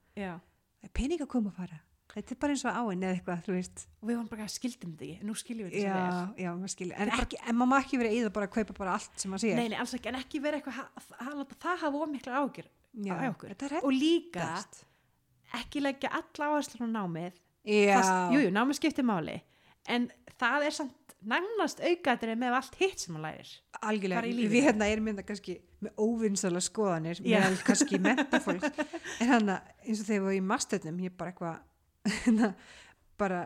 Peninga 0.96 1.28
koma 1.30 1.52
að 1.52 1.62
fara. 1.62 1.82
Þetta 2.18 2.34
er 2.34 2.40
bara 2.42 2.54
eins 2.56 2.64
og 2.66 2.78
áinn 2.80 3.04
eða 3.04 3.16
eitthvað, 3.18 3.50
og 3.52 4.08
við 4.08 4.16
vorum 4.16 4.30
bara 4.32 4.46
að 4.48 4.54
skildum 4.56 4.94
þetta 4.96 5.06
ekki, 5.06 5.26
nú 5.28 5.34
skiljum 5.38 5.68
við 5.68 5.74
þetta 5.76 7.02
en, 7.04 7.12
ekki, 7.20 7.40
en 7.44 7.58
maður 7.60 7.70
má 7.70 7.76
ekki 7.78 8.00
verið 8.02 8.16
í 8.16 8.22
það 8.24 8.32
bara 8.38 8.48
að 8.48 8.54
kaupa 8.56 8.76
bara 8.80 8.94
allt 8.96 9.20
sem 9.22 9.34
maður 9.34 9.44
sér. 9.44 9.60
Nei, 9.60 9.68
nei, 9.74 9.78
alls 9.84 9.94
ekki, 9.98 10.10
en 10.10 10.18
ekki 10.18 10.42
vera 10.42 10.58
eitthvað 10.58 10.80
að, 10.82 11.12
að, 11.20 11.42
að 11.44 11.54
það 11.66 11.84
hafa 11.84 12.02
ómiklar 12.08 12.40
ágjur 12.40 12.72
já, 12.94 13.34
og 13.84 13.92
líka 13.92 14.48
ekki 15.58 15.82
leggja 15.84 16.12
alla 16.20 16.52
áherslu 16.54 16.84
á 16.84 16.90
námið 16.92 17.34
já, 17.68 18.00
Það- 18.02 18.34
jú, 18.36 18.40
jú, 18.46 18.54
námið 18.56 18.80
skiptir 18.80 19.08
máli 19.08 19.42
en 19.88 20.10
það 20.40 20.66
er 20.68 20.76
samt 20.76 21.14
nánast 21.28 21.80
aukaðrið 21.82 22.38
með 22.38 22.56
allt 22.60 22.76
hitt 22.78 23.00
sem 23.02 23.16
maður 23.16 23.24
lærir. 23.40 23.54
Algjörlega, 23.82 24.50
við 24.54 24.66
hérna 24.68 24.88
erum 24.92 25.08
mynda 25.10 25.24
kannski 25.26 25.56
með 25.82 25.96
óvinnsala 25.98 26.62
skoðanir 26.62 27.22
Já. 27.26 27.40
með 27.42 27.64
kannski 27.66 28.00
mentafólk 28.02 28.68
en 29.22 29.32
hann 29.32 29.50
eins 29.50 30.02
og 30.02 30.06
þegar 30.08 30.20
við 30.22 30.28
varum 30.28 30.38
í 30.38 30.46
masternum 30.52 31.00
ég 31.02 31.16
bara 31.18 31.34
eitthvað 31.34 31.58
hérna, 32.24 32.52
bara, 33.18 33.42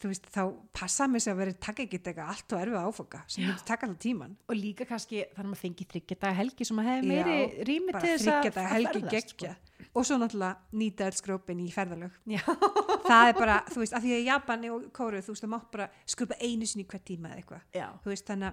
þú 0.00 0.10
veist, 0.10 0.26
þá 0.32 0.42
passa 0.76 1.06
mér 1.10 1.24
sér 1.24 1.34
að 1.34 1.40
vera 1.42 1.56
taka 1.66 1.84
ekkert 1.84 2.10
eitthvað 2.10 2.32
allt 2.32 2.54
og 2.56 2.62
erfið 2.64 2.88
áfoka 2.88 3.22
sem 3.26 3.42
Já. 3.42 3.48
myndi 3.48 3.66
taka 3.68 3.86
alltaf 3.86 4.02
tíman 4.02 4.36
og 4.46 4.58
líka 4.58 4.86
kannski 4.88 5.22
þannig 5.22 5.42
að 5.44 5.50
maður 5.52 5.62
fengi 5.62 5.88
þryggjata 5.92 6.32
helgi 6.40 6.68
sem 6.68 6.78
maður 6.78 6.92
hefði 6.92 7.08
meiri 7.12 7.66
rými 7.70 7.96
til 7.96 8.12
þess 8.12 8.30
að 8.32 8.48
að 8.50 8.68
ferðast, 8.74 9.10
geggja 9.14 9.54
og 9.96 10.04
svo 10.04 10.18
náttúrulega 10.20 10.76
nýta 10.76 11.06
öll 11.08 11.16
skrópin 11.16 11.60
í 11.64 11.70
ferðalög. 11.72 12.12
Sko. 12.12 12.34
Já, 12.34 12.42
það 13.10 13.30
er 13.30 13.38
bara, 13.38 13.56
þú 13.70 13.82
veist, 13.82 13.96
að 13.96 14.06
því 14.06 14.14
að 14.16 14.26
Japani 14.26 14.72
og 14.74 14.88
Kóru 14.96 15.22
þú 15.24 15.32
veist, 15.32 15.44
það 15.44 15.52
mátt 15.54 15.70
bara 15.72 15.86
skrópa 16.04 16.38
einu 16.42 16.68
sinni 16.68 16.84
í 16.84 16.90
hvert 16.90 17.06
tíma 17.08 17.30
eða 17.32 17.40
eitthvað. 17.40 17.62
Þú 18.04 18.12
veist 18.12 18.32
þannig 18.32 18.50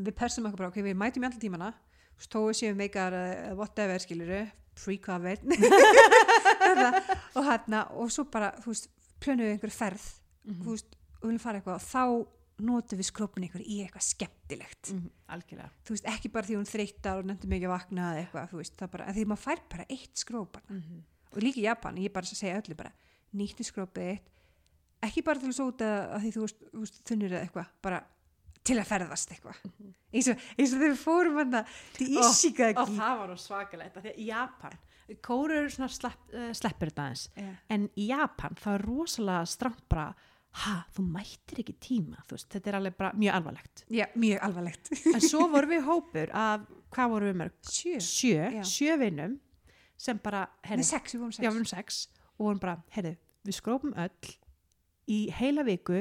að 0.00 0.08
við 0.08 0.16
persum 0.18 0.48
okkur 0.48 0.64
bara, 0.64 0.72
ok, 0.72 0.80
við 0.86 0.98
mætum 0.98 1.26
í 1.26 1.28
allir 1.30 1.44
tímana. 1.44 1.70
Stóðu 2.20 2.56
séum 2.58 2.80
veikar 2.80 3.14
uh, 3.16 3.52
whatever 3.56 4.02
skiluru, 4.02 4.42
pre-covered 4.76 5.46
Þetta, 6.60 6.90
og 7.38 7.46
hérna 7.46 7.84
og 7.96 8.10
svo 8.12 8.26
bara, 8.32 8.50
þú 8.60 8.74
veist, 8.74 8.90
plönum 9.22 9.46
við 9.46 9.54
einhver 9.54 9.72
ferð 9.72 10.08
Þú 10.58 10.74
veist, 10.74 10.98
og 11.20 11.26
viljum 11.28 11.42
fara 11.42 11.60
eitthvað 11.60 11.78
og 11.78 11.86
þá 11.86 12.04
notum 12.60 13.00
við 13.00 13.08
skrópin 13.08 13.44
einhver 13.46 13.62
í 13.64 13.78
eitthvað 13.80 14.04
skemmtilegt. 14.04 14.90
Mm, 14.92 15.06
algjörlega. 15.32 15.70
Þú 15.86 15.94
veist, 15.94 16.08
ekki 16.12 16.30
bara 16.34 16.46
því 16.46 16.58
hún 16.58 16.68
þreyttar 16.68 17.22
og 17.22 17.30
nefndir 17.30 17.52
mikið 17.54 17.70
að 17.70 17.72
vakna 17.72 18.08
eða 18.10 18.24
eitthvað, 18.24 18.50
þú 18.50 18.60
veist, 18.60 18.74
það 18.76 18.90
bara, 18.96 19.06
að 19.08 19.16
því 19.16 19.24
maður 19.30 19.44
fær 19.46 19.62
bara 19.72 19.86
eitt 19.88 20.20
skrópan 20.20 20.66
mm 20.68 21.00
og 21.30 21.44
líka 21.44 21.60
í 21.60 21.66
Japan, 21.66 21.98
ég 22.02 22.12
bara 22.14 22.26
að 22.26 22.40
segja 22.40 22.58
öllu 22.58 22.76
bara 22.78 22.92
nýttu 23.38 23.66
skrópið 23.66 24.08
eitt 24.14 24.30
ekki 25.06 25.22
bara 25.24 25.40
til 25.40 25.50
að 25.50 25.56
sóta 25.56 25.90
að 26.16 26.24
því 26.24 26.32
þú 26.34 26.42
veist, 26.44 26.98
þunnur 27.08 27.34
eða 27.34 27.42
eitthvað, 27.46 27.68
bara 27.84 28.00
til 28.66 28.76
að 28.76 28.88
ferðast 28.90 29.30
eitthvað. 29.32 29.60
Eins 30.10 30.28
og, 30.28 30.42
eins 30.58 30.74
og 30.74 30.82
þegar 30.82 30.92
við 30.92 31.00
fórum 31.00 31.38
hann 31.40 31.54
til 31.96 32.08
og 32.10 32.26
Ishigaki 32.26 32.84
það 32.98 33.20
var 33.22 33.32
svakalegt 33.40 33.96
af 33.96 34.04
því 34.04 34.12
að 34.12 34.24
Japan, 34.26 34.74
kóru 35.24 35.56
eru 35.56 35.70
svona 35.72 35.88
slepp, 35.94 36.26
uh, 36.34 36.50
sleppur 36.58 36.90
þetta 36.90 37.06
aðeins. 37.06 37.22
Já. 37.32 37.52
en 37.76 37.86
í 37.96 38.10
Japan 38.10 38.58
það 38.60 38.76
er 38.76 38.84
rosalega 38.90 39.48
strangt 39.54 39.86
bara 39.90 40.10
ha, 40.52 40.84
þú 40.96 41.04
mættir 41.06 41.60
ekki 41.62 41.74
tíma 41.80 42.24
veist, 42.30 42.48
þetta 42.50 42.70
er 42.72 42.74
alveg 42.80 42.96
bara 42.98 43.12
mjög 43.14 43.34
alvarlegt. 43.38 43.84
Já, 43.90 44.06
mjög 44.18 44.40
alvarlegt. 44.42 44.90
En 45.14 45.20
svo 45.20 45.46
vorum 45.52 45.70
við 45.70 45.84
hópur 45.86 46.30
af, 46.34 46.60
hvað 46.90 47.10
vorum 47.10 47.28
við 47.30 47.36
mörg? 47.42 47.52
Sjö, 47.62 48.00
Sjö, 48.00 48.62
sjö 48.66 48.96
vinnum 48.98 49.38
sem 50.00 50.18
bara, 50.18 50.46
herri, 50.64 50.82
sex, 50.82 51.14
við 51.14 51.20
vorum 51.20 51.32
sex. 51.32 51.44
Já, 51.44 51.50
við 51.50 51.54
vorum 51.60 51.70
sex 51.70 52.08
og 52.38 52.46
vorum 52.48 52.58
bara, 52.62 52.76
herri, 52.96 53.16
við 53.46 53.54
skrópum 53.60 53.92
öll 53.94 54.32
í 55.10 55.20
heila 55.38 55.62
viku 55.66 56.00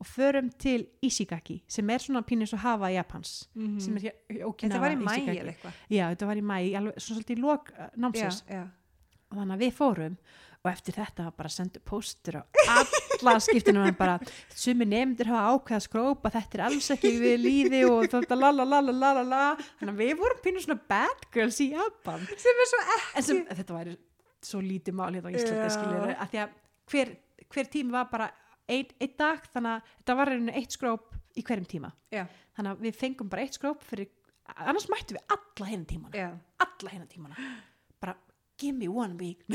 og 0.00 0.06
förum 0.10 0.48
til 0.58 0.88
Ishigaki 1.06 1.60
sem 1.70 1.88
er 1.90 2.02
svona 2.02 2.22
pínir 2.26 2.48
svo 2.50 2.58
hafa 2.58 2.90
Japans 2.92 3.48
Mhm. 3.54 3.78
sem 3.80 3.96
er 3.96 4.00
hér, 4.08 4.42
Okinawa 4.44 4.74
Þetta 4.74 4.80
var 4.80 4.90
í 4.90 4.96
mæ 4.98 5.12
Ishigaki. 5.14 5.38
eða 5.38 5.52
eitthvað. 5.54 5.72
Já, 5.90 6.04
þetta 6.14 6.26
var 6.26 6.36
í 6.36 6.42
mæ, 6.42 6.56
alveg 6.76 6.94
svona 6.98 7.20
svolítið 7.20 7.36
í 7.38 7.40
lok 7.40 7.70
Já, 7.70 7.90
námsins 7.96 8.42
og 9.30 9.38
þannig 9.38 9.54
að 9.54 9.62
við 9.62 9.72
fórum 9.72 10.16
og 10.64 10.70
eftir 10.72 10.96
þetta 10.96 11.26
var 11.26 11.34
bara 11.36 11.50
sendu 11.52 11.80
póstur 11.84 12.38
á 12.40 12.42
alla 12.72 13.34
skiptunum 13.42 13.84
en 13.84 13.96
bara 13.98 14.14
sumi 14.56 14.86
nefndir 14.88 15.28
hafa 15.28 15.52
ákveða 15.52 15.76
að 15.76 15.84
skrópa 15.84 16.30
þetta 16.32 16.56
er 16.58 16.62
alls 16.70 16.88
ekki 16.94 17.10
við 17.20 17.34
líði 17.42 17.82
og 17.90 18.06
þetta 18.14 18.38
la 18.38 18.50
la 18.54 18.64
la 18.64 18.80
la 18.80 18.94
la 18.94 19.10
la 19.18 19.24
la. 19.28 19.42
Þannig 19.80 19.92
að 19.92 20.00
við 20.00 20.14
vorum 20.22 20.40
pínur 20.46 20.64
svona 20.64 20.78
bad 20.88 21.26
girls 21.34 21.60
í 21.60 21.68
Japan. 21.74 22.24
Sem 22.40 22.62
er 22.64 22.70
svo 22.70 22.80
en 22.88 23.26
sem, 23.28 23.42
þetta 23.50 23.76
væri 23.76 23.98
svo 24.44 24.62
lítið 24.64 24.96
mál 24.96 25.10
hérna 25.10 25.28
á 25.28 25.36
Íslandi 25.36 25.68
Já. 25.68 25.74
skiljur 25.76 26.14
að 26.14 26.32
því 26.32 26.42
að 26.46 26.56
hver, 26.94 27.12
hver 27.52 27.70
tími 27.76 27.96
var 27.98 28.08
bara 28.14 28.30
einn 28.64 28.96
ein 29.04 29.14
dag 29.20 29.44
þannig 29.52 29.76
að 29.76 29.92
þetta 30.00 30.18
var 30.22 30.32
einu 30.32 30.56
eitt 30.62 30.78
skróp 30.78 31.20
í 31.36 31.44
hverjum 31.44 31.68
tíma. 31.68 31.92
Já, 32.14 32.24
þannig 32.56 32.72
að 32.72 32.88
við 32.88 32.98
fengum 33.04 33.28
bara 33.28 33.44
eitt 33.44 33.60
skróp 33.60 33.84
fyrir 33.84 34.08
annars 34.64 34.88
mættum 34.88 35.20
við 35.20 35.36
alla 35.36 35.70
hérna 35.74 35.88
tímana. 35.92 36.16
Já. 36.16 36.28
Alla 36.64 36.96
hérna 36.96 37.08
tímana 37.12 37.52
give 38.58 38.76
me 38.76 38.88
one 38.88 39.16
week. 39.18 39.40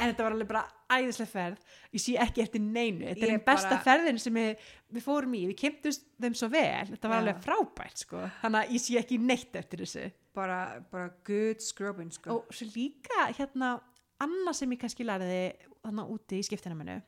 En 0.00 0.10
þetta 0.10 0.24
var 0.24 0.34
alveg 0.34 0.48
bara 0.48 0.62
æðislega 0.90 1.30
ferð. 1.30 1.58
Ég 1.94 2.02
sé 2.02 2.14
ekki 2.22 2.42
eftir 2.44 2.62
neinu. 2.62 3.04
Þetta 3.10 3.26
er 3.26 3.32
einn 3.34 3.42
besta 3.46 3.72
bara- 3.74 3.84
ferðin 3.84 4.18
sem 4.22 4.34
við, 4.34 4.64
við 4.96 5.04
fórum 5.04 5.34
í. 5.36 5.42
Við 5.50 5.56
kemtust 5.60 6.06
þeim 6.22 6.36
svo 6.38 6.48
vel. 6.52 6.86
Þetta 6.94 7.10
var 7.10 7.16
Já. 7.18 7.22
alveg 7.24 7.42
frábært 7.44 8.02
sko. 8.04 8.22
Þannig 8.42 8.60
að 8.64 8.72
ég 8.76 8.84
sé 8.84 8.96
ekki 9.00 9.18
neitt 9.22 9.58
eftir 9.60 9.82
þessu. 9.84 10.06
Bara, 10.34 10.58
bara 10.92 11.10
good 11.26 11.62
scrubbing 11.64 12.10
sko. 12.14 12.38
Og 12.40 12.54
svo 12.54 12.68
líka 12.74 13.28
hérna 13.36 13.74
annað 14.22 14.58
sem 14.60 14.74
ég 14.74 14.80
kannski 14.82 15.06
lærði 15.06 15.40
þannig 15.84 16.10
úti 16.16 16.40
í 16.40 16.46
skiptina 16.46 16.76
minu 16.78 16.98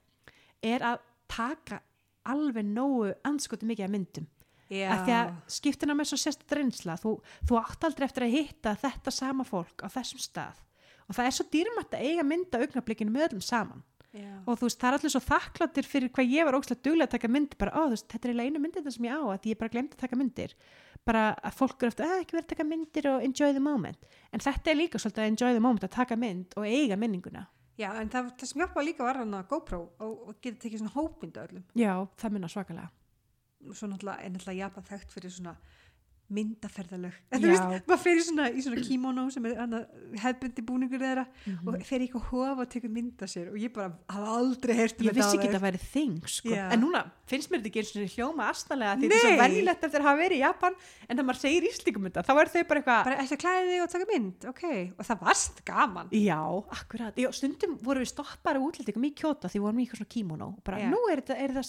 er 0.64 0.84
að 0.92 1.02
taka 1.32 1.80
alveg 2.30 2.64
nógu 2.64 3.10
anskotu 3.26 3.66
mikið 3.68 3.84
af 3.88 3.92
myndum 3.92 4.28
að 4.70 5.04
því 5.06 5.14
að 5.18 5.32
skiptina 5.56 5.96
með 5.96 6.10
svo 6.12 6.18
sérst 6.22 6.44
reynsla 6.56 6.98
þú, 7.00 7.16
þú 7.48 7.58
átt 7.60 7.86
aldrei 7.88 8.06
eftir 8.08 8.26
að 8.26 8.36
hitta 8.36 8.74
þetta 8.82 9.14
sama 9.14 9.46
fólk 9.48 9.84
á 9.84 9.88
þessum 9.92 10.22
stað. 10.22 10.60
Og 11.08 11.16
það 11.16 11.28
er 11.28 11.36
svo 11.36 11.48
dýrmætt 11.52 11.96
að 11.96 12.04
eiga 12.08 12.24
mynda 12.26 12.60
augnablikinu 12.62 13.12
með 13.12 13.28
öllum 13.30 13.44
saman. 13.44 13.82
Já. 14.12 14.28
og 14.44 14.58
þú 14.60 14.66
veist, 14.66 14.76
það 14.76 14.90
er 14.90 14.94
allir 14.98 15.12
svo 15.14 15.20
þakkláttir 15.24 15.86
fyrir 15.88 16.10
hvað 16.12 16.32
ég 16.34 16.44
var 16.44 16.56
ókslega 16.58 16.84
duglega 16.84 17.08
að 17.08 17.14
taka 17.14 17.30
myndir 17.32 17.58
bara, 17.62 17.72
ó, 17.72 17.82
þú 17.86 17.94
veist, 17.94 18.06
þetta 18.12 18.28
er 18.28 18.32
eiginlega 18.32 18.50
einu 18.50 18.60
myndir 18.60 18.92
sem 18.92 19.06
ég 19.08 19.16
á 19.16 19.20
að 19.24 19.48
ég 19.48 19.60
bara 19.62 19.72
glemt 19.72 19.94
að 19.96 20.02
taka 20.02 20.18
myndir. 20.20 20.54
Bara 21.08 21.22
að 21.40 21.56
fólk 21.56 21.80
eru 21.80 21.92
eftir, 21.94 22.10
að 22.12 22.20
ekki 22.20 22.36
verið 22.36 22.44
að 22.44 22.52
taka 22.52 22.66
myndir 22.68 23.08
og 23.08 23.24
enjoy 23.24 23.56
the 23.56 23.64
moment, 23.64 24.04
en 24.28 24.44
þetta 24.44 24.70
er 24.70 24.78
líka 24.82 25.00
svolítið 25.00 25.24
að 25.24 25.30
enjoy 25.32 25.56
the 25.56 25.64
moment 25.64 25.88
að 25.88 25.94
taka 25.96 26.18
mynd 26.20 26.56
og 26.60 26.68
eiga 26.68 26.98
minninguna. 27.00 27.46
Já, 27.80 27.88
en 27.96 28.12
það, 28.12 28.34
það 28.36 28.50
sem 28.52 28.60
hjálpa 28.66 28.84
líka 28.84 29.06
var 29.08 29.22
hann 29.22 29.32
að 29.38 29.48
GoPro 29.48 29.80
og, 29.80 30.12
og 30.28 30.36
geta 30.44 30.60
tekið 30.66 30.84
svona 30.84 30.96
hópmynda 30.98 31.46
öllum. 31.48 31.64
Já, 31.72 31.94
það 32.20 32.36
minna 32.36 32.52
svakalega 32.52 32.92
svo 33.70 33.88
náttúrulega 33.88 34.24
er 34.24 34.34
náttúrulega 34.34 34.64
Japan 34.66 34.88
þekkt 34.90 35.14
fyrir 35.14 35.34
svona 35.34 35.54
myndaferðalög 36.36 37.14
maður 37.86 38.00
fer 38.02 38.16
í 38.18 38.24
svona, 38.26 38.46
í 38.52 38.62
svona 38.64 38.82
kimono 38.86 39.24
sem 39.34 39.46
er 39.50 39.56
hefbundi 40.22 40.64
búningur 40.66 41.00
þeirra 41.02 41.26
Mhm. 41.46 41.68
og 41.68 41.82
fer 41.86 42.00
í 42.00 42.06
eitthvað 42.08 42.26
hofa 42.30 42.60
og 42.64 42.68
tekur 42.72 42.90
mynda 42.92 43.26
sér 43.30 43.48
og 43.52 43.56
ég 43.58 43.72
bara 43.74 43.92
hafa 44.08 44.28
aldrei 44.38 44.74
heyrt 44.76 45.00
um 45.00 45.06
ég 45.08 45.14
vissi 45.16 45.36
ekki 45.38 45.48
að 45.50 45.56
það 45.56 45.66
væri 45.66 45.80
þing 45.92 46.16
sko. 46.28 46.52
En 46.54 46.80
núna 46.82 47.02
finnst 47.26 47.50
mér 47.50 47.62
þetta 47.62 47.70
ekki 47.70 47.80
eins 47.82 47.92
og 47.96 48.12
hljóma 48.16 48.48
astalega 48.52 48.96
því 48.96 49.02
þetta 49.08 49.14
er 49.14 49.22
svo 49.22 49.30
Nei. 49.32 49.42
venjulegt 49.42 49.82
eftir 49.88 50.00
að 50.00 50.08
hafa 50.08 50.20
verið 50.22 50.36
í 50.36 50.42
Japan 50.42 50.74
en 51.08 51.16
þegar 51.16 51.26
maður 51.30 51.40
segir 51.42 51.62
íslíkum 51.70 52.06
þetta 52.08 52.22
þá 52.26 52.32
er 52.42 52.48
þau 52.52 52.62
bara 52.68 52.80
eitthvað 52.82 53.04
bara 53.04 53.16
eftir 53.22 53.36
að 53.36 53.42
klæði 53.42 53.68
þig 53.72 53.82
og 53.82 53.90
taka 53.92 54.06
mynd, 54.12 54.38
ok 54.52 54.64
og 54.98 55.04
það 55.08 55.18
varst 55.26 55.64
gaman 55.64 56.08
Já, 56.12 56.40
akkurat. 56.76 57.14
Já, 57.16 57.28
stundum 57.32 57.78
vorum 57.82 58.02
við 58.02 58.10
stoppar 58.12 58.56
og 58.60 58.66
útlendingum 58.72 59.04
í 59.08 59.12
kjóta 59.14 59.48
því 59.48 59.56
við 59.58 59.64
vorum 59.66 59.80
í 59.80 59.86
eitthvað 59.86 60.08
kímono 60.12 60.46
og 60.52 60.62
bara, 60.64 60.78
Já. 60.78 60.90
nú 60.92 61.00
er 61.10 61.22
þetta, 61.22 61.34
er 61.38 61.48
þetta 61.48 61.62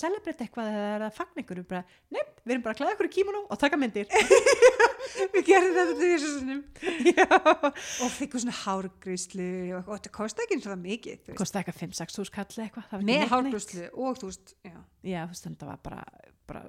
og 4.54 5.32
við 5.34 5.40
og 5.42 5.48
gerum 5.48 5.76
þetta 5.78 5.96
til 6.00 6.12
þessu 6.14 6.32
svona 6.38 6.56
Já. 7.10 7.28
og 8.04 8.14
fengum 8.14 8.44
svona 8.44 8.56
hárgríslu 8.64 9.50
og, 9.78 9.84
og 9.88 9.92
þetta 9.98 10.14
kosti 10.16 10.46
ekki 10.46 10.58
eins 10.58 10.68
og 10.68 10.74
það 10.76 10.86
mikið. 10.88 11.34
Kosti 11.40 11.60
eitthvað 11.62 11.82
5-6 11.84 12.22
hús 12.22 12.34
kallið 12.34 12.64
eitthvað. 12.68 13.04
með 13.10 13.28
hárgríslu 13.34 13.90
og 13.94 14.18
þú 14.22 14.32
veist 14.32 14.56
já. 14.66 14.78
Já, 15.04 15.22
þú 15.28 15.36
veist, 15.36 15.48
þetta 15.50 15.70
var 15.70 15.80
bara, 15.86 16.04
bara, 16.50 16.64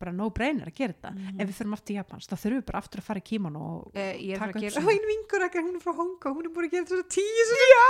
bara 0.00 0.14
no 0.16 0.30
brainer 0.32 0.70
að 0.70 0.78
gera 0.80 0.94
þetta. 0.96 1.10
Mhm. 1.16 1.40
Ef 1.44 1.50
við 1.50 1.58
fyrir 1.60 1.76
aftur 1.76 1.92
í 1.94 1.98
Japans, 1.98 2.30
þá 2.30 2.34
þurfum 2.40 2.60
við 2.60 2.66
bara 2.70 2.80
aftur 2.84 3.02
að 3.02 3.08
fara 3.10 3.20
í 3.22 3.26
kímono 3.30 3.64
og 3.74 4.00
er 4.00 4.40
Taka 4.40 4.56
upp 4.62 4.72
svona. 4.72 4.86
og 4.86 4.94
einn 4.94 5.10
vingur 5.10 5.46
ekki, 5.48 5.64
hún 5.66 5.76
er 5.76 5.84
frá 5.84 5.94
Hongkong, 6.00 6.38
hún 6.40 6.48
er 6.48 6.54
búin 6.56 6.70
að 6.70 6.74
gera 6.78 6.90
þetta 6.94 7.08
tíu 7.12 7.44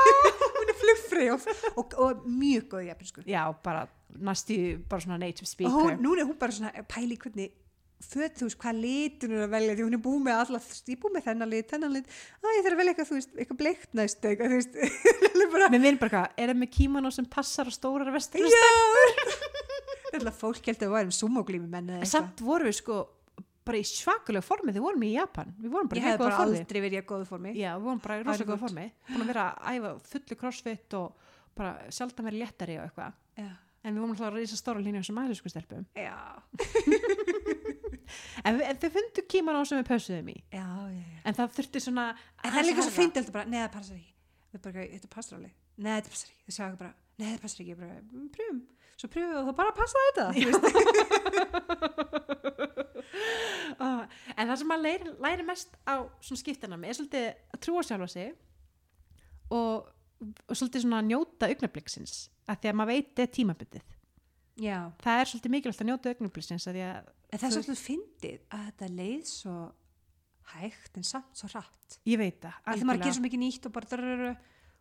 hún 0.59 0.75
er 0.75 0.79
flugfrey 0.83 1.31
og, 1.37 1.49
og, 1.77 1.97
og 2.07 2.27
mjög 2.27 2.69
góð 2.75 2.85
í 2.87 2.91
japansku. 2.91 3.25
já, 3.31 3.45
bara 3.63 3.87
næstu, 4.19 4.57
bara 4.91 5.05
svona 5.05 5.21
native 5.23 5.47
Og 5.47 5.53
speaker. 5.55 5.77
hún, 5.77 6.01
núna 6.03 6.25
er 6.25 6.27
hún 6.33 6.39
bara 6.41 6.53
svona 6.57 6.73
í 6.75 7.17
hvernig 7.21 7.53
föt, 8.01 8.37
þú 8.41 8.47
veist, 8.49 8.59
hvað 8.63 8.79
litur 8.81 9.35
er 9.37 9.45
að 9.45 9.53
velja 9.55 9.75
því 9.77 9.85
hún 9.87 9.97
er 9.99 10.03
búið 10.07 10.23
með 10.25 10.39
veist, 10.55 10.89
ég 10.89 10.97
er 10.97 11.01
búið 11.03 11.15
með 11.17 11.27
þennan 11.29 11.51
lit, 11.53 11.69
þennan 11.71 11.95
lit, 11.97 12.17
að 12.41 12.57
ég 12.57 12.65
þarf 12.67 12.75
að 12.77 12.81
velja 12.81 12.93
eitthvað, 12.95 13.09
þú 13.11 13.19
veist, 13.19 13.33
eitthvað 13.37 13.61
bleikt 13.61 13.95
næst, 14.01 14.27
eitthvað, 14.31 14.51
þú 14.51 14.59
veist, 14.61 14.75
bara, 15.55 15.69
bara 16.01 16.11
eitthvað, 16.11 16.35
er 16.41 16.53
það 16.53 16.61
með 16.63 16.73
kímono 16.79 17.13
sem 17.15 17.29
passar 17.37 17.69
á 17.69 17.73
stórar 17.77 18.13
vestur? 18.15 18.41
já, 18.49 18.61
þetta 20.11 20.35
fólk 20.41 20.65
held 20.71 20.81
að 20.81 20.87
við 20.89 20.95
værum 20.97 21.15
sumoglými 21.21 21.69
menn 21.71 21.91
eða 21.93 22.01
eitthvað. 22.01 22.13
Samt 22.17 22.45
vorum 22.45 22.71
við 22.71 22.79
sko 22.81 23.01
bara 23.71 23.79
í 23.79 23.85
svakalega 23.87 24.43
formi 24.43 24.73
þegar 24.73 24.81
við 24.81 24.87
vorum 24.89 25.05
í 25.07 25.11
Japan. 25.13 25.51
Við 25.61 25.75
vorum 25.75 25.91
bara 25.91 26.01
Ég 26.01 26.07
í 26.07 26.09
hef 26.09 26.17
góða 26.19 26.25
bara 26.31 26.39
formi. 26.41 26.61
aldrei 26.65 26.81
verið 26.83 26.97
í 26.97 27.01
að 27.01 27.09
góðu 27.13 27.27
formi. 27.29 27.53
Já, 27.55 27.71
við 27.77 27.85
vorum 27.87 28.01
bara 28.03 28.17
í 28.17 28.23
er 28.23 28.27
rosa 28.31 28.47
góða 28.49 28.63
formi. 28.65 28.87
En 33.81 33.95
við 33.95 34.03
vorum 34.03 34.12
alltaf 34.12 34.28
að 34.28 34.37
reysa 34.37 34.59
stóra 34.61 34.83
línu 34.85 35.01
sem 35.07 35.20
aðeinsku 35.22 35.53
stelpum. 35.53 35.87
Já. 35.97 36.16
En, 38.45 38.57
við, 38.57 38.64
en 38.66 38.78
þau 38.83 38.89
fundu 38.95 39.22
kímanó 39.31 39.61
sem 39.68 39.78
við 39.78 39.87
pössuðum 39.91 40.31
í. 40.33 40.37
Já, 40.51 40.64
já, 40.66 40.97
já. 40.99 41.18
En 41.28 41.37
það 41.37 41.53
þurfti 41.59 41.83
svona... 41.85 42.07
En 42.43 42.51
það 42.51 42.61
er 42.61 42.66
líka 42.66 42.83
svo 42.87 43.05
bara, 43.37 43.45
neða, 43.53 43.66
það 43.68 43.74
passar 43.76 43.97
ekki. 44.01 44.12
Þetta 44.51 45.11
passar 45.14 45.37
alveg. 45.39 45.53
Nei, 45.76 45.91
þetta 45.93 46.11
passar 46.11 46.33
ekki. 46.33 46.43
Þau 46.57 46.64
ekki 46.66 46.81
bara, 46.81 46.93
nei, 47.20 47.28
þetta 47.28 47.45
passar 47.45 47.62
ekki. 47.64 47.76
Bara, 47.81 47.97
"Mm, 48.01 48.28
pröfum. 48.35 48.59
Svo 49.01 49.07
pröfum 49.14 49.31
við 49.31 49.39
og 49.41 49.47
þá 49.47 49.55
bara 49.61 49.78
passa 49.78 49.99
þetta. 50.09 50.26
Ah, 53.81 54.05
en 54.37 54.51
það 54.51 54.59
sem 54.61 54.68
maður 54.68 54.85
læri, 54.85 55.12
læri 55.24 55.45
mest 55.47 55.72
á 55.89 56.05
svona 56.20 56.41
skiptinami 56.41 56.89
er 56.91 56.97
svolítið 56.99 57.26
að 57.55 57.61
trúa 57.64 57.83
sjálfa 57.87 58.09
sig 58.12 58.28
og, 59.57 59.89
og 59.89 60.53
svolítið 60.53 60.85
svona 60.85 60.99
að 61.01 61.09
njóta 61.09 61.49
augnabliksins 61.49 62.14
að 62.51 62.61
því 62.63 62.71
að 62.73 62.79
maður 62.81 62.93
veit 62.95 63.23
er 63.25 63.31
tímabundið 63.37 63.89
Já. 64.61 64.79
það 65.01 65.21
er 65.23 65.31
svolítið 65.31 65.55
mikilvægt 65.55 65.83
að 65.85 65.89
njóta 65.91 66.13
augnabliksins 66.15 66.67
að 66.71 66.79
að 66.85 67.39
það 67.39 67.47
er 67.47 67.55
svolítið 67.57 67.83
fyndið 67.87 68.41
að 68.51 68.65
þetta 68.67 68.89
leið 68.99 69.25
svo 69.31 69.57
hægt 70.51 70.97
en 70.99 71.07
samt 71.07 71.39
svo 71.39 71.49
rætt. 71.55 71.99
ég 72.11 72.19
veit 72.19 72.41
það 72.43 72.55
Að 72.67 72.81
því 72.81 72.87
maður 72.91 73.03
gerir 73.05 73.17
svo 73.17 73.25
mikið 73.27 73.43
nýtt 73.45 73.67
og 73.71 73.73
bara 73.77 73.91
drrrr 73.93 74.31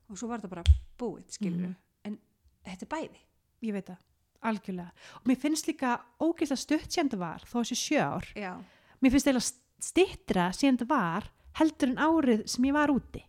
og 0.09 0.17
svo 0.17 0.27
var 0.31 0.41
þetta 0.41 0.49
bara 0.55 0.63
búið, 0.97 1.37
Mhm. 1.39 1.75
En 2.05 2.17
þetta 2.65 2.83
er 2.87 2.91
bæði. 2.95 3.19
ég 3.61 3.73
veit 3.73 3.85
það, 3.85 3.97
algjörlega 4.41 4.91
og 5.19 5.23
mér 5.27 5.37
finnst 5.37 5.67
líka 5.67 5.99
ógeðslega 6.19 6.57
stutt 6.57 6.89
síðan 6.89 7.09
það 7.11 7.19
var 7.19 7.39
þó 7.45 7.57
þessi 7.61 7.77
sjö 7.77 7.99
ár 8.01 8.25
Já. 8.35 8.53
mér 9.01 9.11
finnst 9.11 9.27
eiginlega 9.27 9.53
stittra 9.79 10.49
síðan 10.51 10.77
það 10.79 10.87
var 10.87 11.29
heldur 11.59 11.89
en 11.89 11.97
árið 11.97 12.47
sem 12.49 12.63
ég 12.65 12.73
var 12.73 12.87
úti 12.89 13.23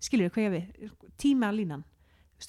skilur 0.00 0.30
hvað 0.30 0.46
ég 0.46 0.52
við 0.52 0.90
tíma 1.16 1.48
að 1.50 1.56
línan 1.62 1.84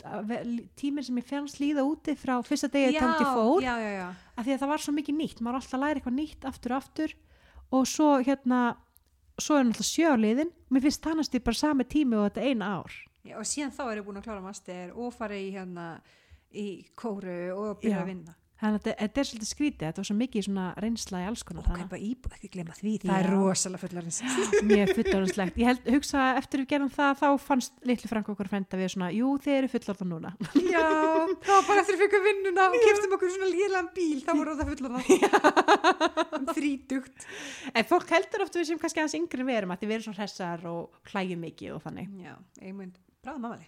Að 0.04 0.32
tíminn 0.76 1.06
sem 1.08 1.18
ég 1.22 1.26
fannst 1.30 1.62
líða 1.62 1.86
úti 1.88 2.16
frá 2.20 2.36
fyrsta 2.44 2.68
degi 2.74 2.98
tóndi 3.00 3.24
fór 3.24 3.64
Já, 3.64 3.76
já, 3.80 3.92
já. 3.96 4.08
af 4.36 4.44
því 4.46 4.54
að 4.54 4.60
það 4.64 4.72
var 4.74 4.84
svo 4.84 4.94
mikið 4.98 5.16
nýtt, 5.16 5.40
maður 5.40 5.60
alltaf 5.62 5.78
að 5.78 5.84
læra 5.86 6.02
eitthvað 6.02 6.18
nýtt 6.18 6.48
aftur 6.50 6.74
og 6.74 6.82
aftur 6.82 7.14
og 7.78 7.88
svo 7.88 8.10
hérna 8.28 8.60
svo 9.40 9.60
er 9.60 9.68
náttúrulega 9.70 9.88
sjö 9.88 10.12
á 10.12 10.16
liðin 10.20 10.52
og 10.52 10.76
mér 10.76 10.86
finnst 10.88 11.04
það 11.06 11.18
næstu 11.22 11.42
bara 11.46 11.60
sami 11.62 11.86
tími 11.88 12.18
og 12.20 12.28
þetta 12.28 12.46
eina 12.50 12.72
ár. 12.82 12.98
Og 13.38 13.48
síðan 13.48 13.74
þá 13.76 13.82
er 13.86 14.00
ég 14.02 14.06
búin 14.08 14.20
að 14.20 14.28
klára 14.28 14.44
master 14.44 14.92
og 14.96 15.14
fara 15.16 15.38
í 15.40 15.48
hérna 15.56 15.88
í 16.52 16.68
kóru 16.96 17.38
og 17.56 17.80
byrja 17.82 18.02
að 18.04 18.12
vinna. 18.12 18.36
Þannig 18.58 18.78
að 18.80 18.86
þetta- 18.88 19.22
er 19.22 19.28
svolítið 19.30 19.50
skrítið 19.52 19.86
þetta 19.88 20.02
var 20.02 20.08
svo 20.10 20.16
mikið 20.18 20.46
svona 20.48 20.66
reynsla 20.82 21.20
í 21.22 21.28
alls 21.30 21.44
konar 21.46 21.64
Og 21.68 21.78
kaupa 21.78 21.98
íbúð, 22.02 22.34
ekki 22.38 22.50
glemma 22.56 22.74
því. 22.78 22.94
Það 23.04 23.20
er 23.22 23.30
rosalega 23.32 23.82
fullarins. 23.84 24.20
mjög 24.68 24.94
fullorðanslegt 24.98 25.58
ég 25.62 25.68
held, 25.70 25.84
hugsa 25.94 26.24
eftir 26.40 26.64
við 26.64 26.70
gerum 26.74 26.90
það 26.90 27.20
þá 27.22 27.28
fannst 27.48 27.74
litlu 27.86 28.10
frank 28.10 28.32
okkur 28.34 28.50
frenda 28.50 28.78
við 28.82 28.90
svona 28.96 29.12
jú 29.14 29.30
þið 29.46 29.58
eru 29.60 29.72
fullorðan 29.76 30.12
núna 30.16 30.34
Já, 30.74 30.82
var 31.48 31.64
bara 31.70 31.84
eftir 31.84 31.96
að 31.98 32.02
fyrka 32.04 32.22
vinnuna 32.26 32.68
og 32.72 32.80
keftum 32.88 33.16
okkur 33.18 33.34
svona 33.36 33.52
lélan 33.54 33.92
bíl, 33.94 34.20
þá 34.26 34.32
voru 34.42 34.58
það 34.58 34.72
fullan 34.74 34.98
um 36.38 36.46
þrítugt. 36.58 37.28
en 37.74 37.88
fólk 37.90 38.10
heldur 38.16 38.46
oft 38.48 38.58
við 38.58 38.70
sem 38.72 38.82
kannski 38.82 39.02
aðeins 39.04 39.18
yngri 39.22 39.44
en 39.44 39.50
við 39.52 39.60
erum 39.62 39.74
að 39.76 39.82
þið 39.84 39.92
verum 39.94 40.08
svona 40.08 40.22
hressar 40.24 40.66
og 40.72 41.02
hlægjum 41.14 41.44
mikið 41.46 41.76
og 41.78 41.84
þannig 41.86 42.14
Já, 42.26 42.36
einmund, 42.62 42.98
bráða 43.24 43.42
mamali. 43.44 43.68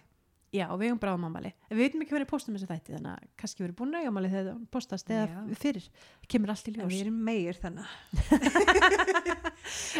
Já 0.52 0.66
við 0.76 0.86
erum 0.88 0.98
bráðum 0.98 1.24
ammali 1.28 1.52
en 1.70 1.76
við 1.76 1.82
veitum 1.84 2.02
ekki 2.02 2.10
hvernig 2.16 2.28
postum 2.30 2.54
þessu 2.56 2.66
þætti 2.66 2.94
þannig 2.96 3.12
að 3.12 3.28
kannski 3.38 3.62
við 3.62 3.66
erum 3.68 3.76
búin 3.80 3.94
að 3.94 4.00
eiga 4.00 4.08
ammali 4.10 4.30
þegar 4.32 4.48
það 4.50 4.64
postast 4.70 5.10
eða 5.10 5.56
fyrir, 5.60 5.84
kemur 6.28 6.50
allt 6.50 6.68
í 6.68 6.72
En 6.74 6.80
ljós 6.80 6.90
við 6.94 7.00
erum 7.04 7.20
meir 7.24 7.54
þannig. 7.60 7.86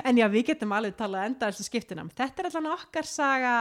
En 0.04 0.16
já, 0.18 0.26
við 0.32 0.46
getum 0.50 0.72
alveg 0.74 0.96
talað 0.98 1.26
enda 1.28 1.50
þessu 1.50 1.66
skiptina. 1.68 2.04
Þetta 2.16 2.42
er 2.42 2.48
allan 2.50 2.72
okkar 2.74 3.06
saga 3.06 3.52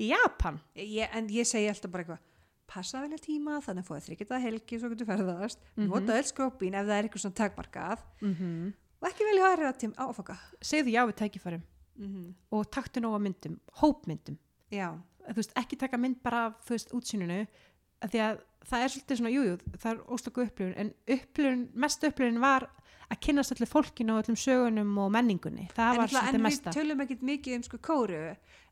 í 0.00 0.10
Japan. 0.12 0.58
Ég, 0.78 1.10
en 1.16 1.26
ég 1.32 1.48
segi 1.48 1.68
alltaf 1.68 1.90
bara 1.92 2.04
eitthvað, 2.04 2.22
passa 2.70 3.00
velja 3.02 3.18
tíma, 3.20 3.58
þannig 3.64 3.82
að 3.84 3.88
fóða 3.90 4.04
þryggjita 4.06 4.38
helgi 4.44 4.78
svo 4.80 4.90
getur 4.92 5.08
ferðast, 5.10 5.58
Mhm. 5.76 5.88
nota 5.90 6.16
öll 6.16 6.28
skrópin 6.30 6.74
ef 6.78 6.86
það 6.86 6.96
er 6.98 7.08
eitthvað 7.08 7.24
svona 7.24 7.40
takmarkað 7.42 7.98
Mm 8.22 8.34
-hmm. 8.34 8.72
og 9.02 9.08
ekki 9.10 9.24
velja 9.28 9.44
aðra 9.50 9.72
tím 9.78 9.92
áfaka. 9.98 10.38
Segðu 10.62 10.90
já 10.94 11.02
við 11.06 11.16
tækifærum 11.20 11.62
Mm 11.98 12.34
og 12.52 12.70
taktu 12.70 13.00
nóga 13.00 13.18
myndum, 13.20 13.60
hópmyndum. 13.82 14.38
Já, 14.72 14.96
veist, 15.36 15.52
ekki 15.60 15.76
taka 15.80 15.96
mynd 16.00 16.20
bara 16.22 16.46
af, 16.50 16.60
veist, 16.68 16.92
útsýninu, 16.96 17.46
af 18.02 18.10
því 18.12 18.20
að 18.26 18.42
það 18.70 18.82
er 18.84 18.92
svolítið 18.94 19.18
svona, 19.20 19.32
jújú, 19.34 19.54
jú, 19.54 19.78
það 19.80 19.90
er 19.94 20.04
óslöku 20.16 20.44
upplifun, 20.46 20.76
en 20.76 20.92
upplifun, 21.16 21.66
mest 21.74 22.04
upplifun 22.08 22.40
var 22.40 22.68
að 23.10 23.18
kynast 23.26 23.50
öllu 23.56 23.66
fólkinu 23.66 24.12
og 24.14 24.20
öllum 24.22 24.36
sögunum 24.38 24.90
og 25.02 25.08
menningunni. 25.10 25.64
Það 25.74 25.88
en, 25.90 25.98
var 25.98 26.10
svolítið 26.12 26.36
en 26.38 26.44
mesta. 26.44 26.70
við 26.70 26.76
tölum 26.78 27.00
ekkert 27.02 27.22
mikið 27.26 27.56
um 27.56 27.64
sko 27.66 27.78
kóru, 27.82 28.20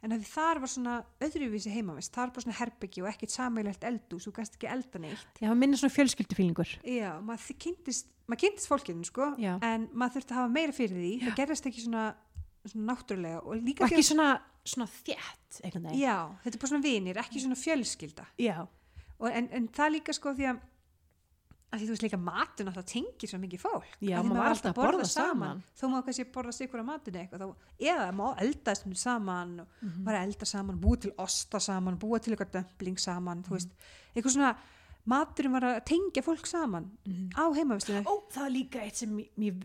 en 0.07 0.15
að 0.15 0.27
þar 0.31 0.61
var 0.63 0.71
svona 0.71 0.93
öðruvísi 1.27 1.73
heimavist, 1.75 2.13
þar 2.15 2.29
var 2.29 2.35
bara 2.37 2.45
svona 2.47 2.59
herbyggi 2.61 3.03
og 3.03 3.09
ekkert 3.11 3.35
sammeilegt 3.35 3.87
eldús, 3.89 4.29
þú 4.29 4.35
gæst 4.37 4.55
ekki 4.55 4.71
elda 4.71 5.03
neitt. 5.03 5.27
Já, 5.43 5.49
það 5.51 5.59
minnir 5.59 5.81
svona 5.83 5.97
fjölskyldufílingur. 5.97 6.77
Já, 6.87 7.11
maður 7.19 7.59
kynntist, 7.67 8.15
maður 8.31 8.43
kynntist 8.45 8.71
fólkinu 8.71 9.09
sko, 9.11 9.33
Já. 9.43 9.57
en 9.67 9.89
maður 9.93 10.21
þurfti 10.21 10.37
að 10.37 10.41
hafa 10.45 10.55
meira 10.55 10.77
fyrir 10.79 11.03
því, 11.03 11.13
það 11.27 11.37
gerðist 11.43 11.67
ekki 11.73 11.85
svona, 11.89 12.05
svona 12.69 12.93
náttúrulega 12.93 13.43
og 13.43 13.59
líka 13.59 13.83
Og 13.85 13.91
ekki 13.91 14.05
að- 14.05 14.11
svona, 14.13 14.29
svona 14.69 14.87
þétt, 14.93 15.61
einhvern 15.65 15.85
veginn. 15.89 16.01
Já, 16.03 16.17
þetta 16.45 16.55
er 16.57 16.63
bara 16.63 16.71
svona 16.73 16.85
vinir, 16.89 17.17
ekki 17.23 17.41
svona 17.45 17.57
fjölskylda. 17.59 18.27
Já. 18.39 18.59
og, 19.19 19.31
en, 19.33 19.49
en 19.53 19.69
það 19.75 19.95
líka 19.97 20.13
sko 20.15 20.35
því 20.39 20.45
að 20.53 20.59
að 21.69 21.81
því 21.83 21.87
þú 21.89 21.93
veist 21.93 22.03
líka 22.07 22.19
matun 22.23 22.69
alltaf 22.71 22.85
tengir 22.89 23.29
svo 23.29 23.39
mikið 23.43 23.61
fólk 23.61 23.97
Já, 24.01 24.23
maður 24.25 24.39
var 24.41 24.53
alltaf 24.55 24.71
að 24.71 24.79
borða 24.79 25.05
saman. 25.11 25.59
þó 25.77 25.83
maður 25.93 26.05
kannski 26.07 26.25
borða 26.33 26.53
sikur 26.57 26.81
á 26.81 26.85
matinu 26.89 27.19
eitthvað 27.21 27.43
þá, 27.43 27.49
eða 27.93 28.07
má 28.17 28.23
elda 28.41 28.75
stundum 28.79 28.97
saman 28.97 29.51
og 29.61 29.67
Mhm. 29.83 30.05
bara 30.07 30.23
elda 30.25 30.47
saman, 30.49 30.79
búa 30.81 30.97
til 31.01 31.13
osta 31.19 31.61
saman 31.61 31.99
búa 31.99 32.19
til 32.25 32.33
eitthvað 32.35 32.55
dömpling 32.57 32.97
saman 32.99 33.43
þú 33.45 33.51
veist, 33.59 33.69
eitthvað 34.17 34.33
svona 34.39 34.57
maturinn 35.05 35.53
var 35.53 35.63
að 35.63 35.85
tengja 35.85 36.23
fólk 36.25 36.47
saman 36.47 36.89
Mhm. 37.05 37.29
á 37.37 37.45
heimavistlinu 37.53 38.05
Ó, 38.07 38.15
það 38.33 38.41
var 38.41 38.51
líka 38.51 38.81
eitt 38.81 38.97
sem 38.97 39.11
mér, 39.37 39.63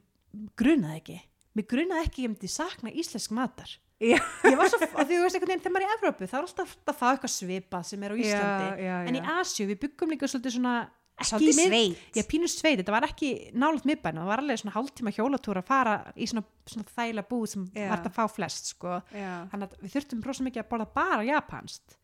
grunaði 0.57 0.99
ekki. 0.99 1.21
Mér 1.55 1.67
grunaði 1.69 2.03
ekki 2.03 2.19
að 2.19 2.25
ég 2.25 2.29
myndi 2.35 2.49
sakna 2.49 2.91
íslensk 2.91 3.31
matar. 3.31 3.77
Já. 4.03 4.17
Ég 4.49 4.57
var 4.59 4.69
svo, 4.71 4.79
að 4.83 5.05
því 5.07 5.17
þú 5.17 5.21
veist 5.23 5.37
einhvern 5.37 5.51
veginn, 5.53 5.63
þegar 5.63 5.73
maður 5.75 5.85
er 5.85 5.91
í 5.93 5.95
Evrópu, 5.97 6.27
það 6.27 6.39
er 6.39 6.47
alltaf 6.47 6.73
að 6.91 6.97
fá 6.99 7.05
eitthvað 7.13 7.33
svipað 7.37 7.85
sem 7.89 8.03
er 8.03 8.13
á 8.13 8.15
Íslandi. 8.23 8.67
Já, 8.67 8.83
já, 8.87 8.97
En 9.07 9.17
í. 9.19 9.23
Asju, 9.37 9.67
við 9.69 9.79
byggum 9.85 10.13
líka 10.13 10.29
svolítið 10.31 10.55
svona, 10.57 10.75
Svolítið 11.23 11.59
sveit. 11.69 11.99
Já, 12.17 12.23
pínu 12.25 12.47
sveit, 12.49 12.79
þetta 12.81 12.93
var 12.95 13.05
ekki 13.05 13.27
nálat 13.53 13.83
miðbæna, 13.85 14.23
það 14.23 14.31
var 14.31 14.41
alveg 14.41 14.59
svona 14.63 14.73
hálftíma 14.73 15.11
hjólatúr 15.13 15.59
að 15.61 15.67
fara 15.67 15.93
í 16.17 16.25
svona, 16.27 16.41
svona 16.65 16.87
þægilega 16.89 17.29
búð 17.29 17.43
sem 17.51 17.67
Já. 17.77 17.85
var 17.91 18.01
að 18.09 18.15
fá 18.17 18.23
flest, 18.33 18.71
sko. 18.73 18.95
Þannig 19.13 19.67
að 19.67 19.75
við 19.85 19.93
þurftum 19.93 20.23
rosa 20.25 20.47
mikið 20.47 20.63
að 20.63 20.71
borða 20.73 20.87
bara 20.97 21.21
japanskt 21.29 21.95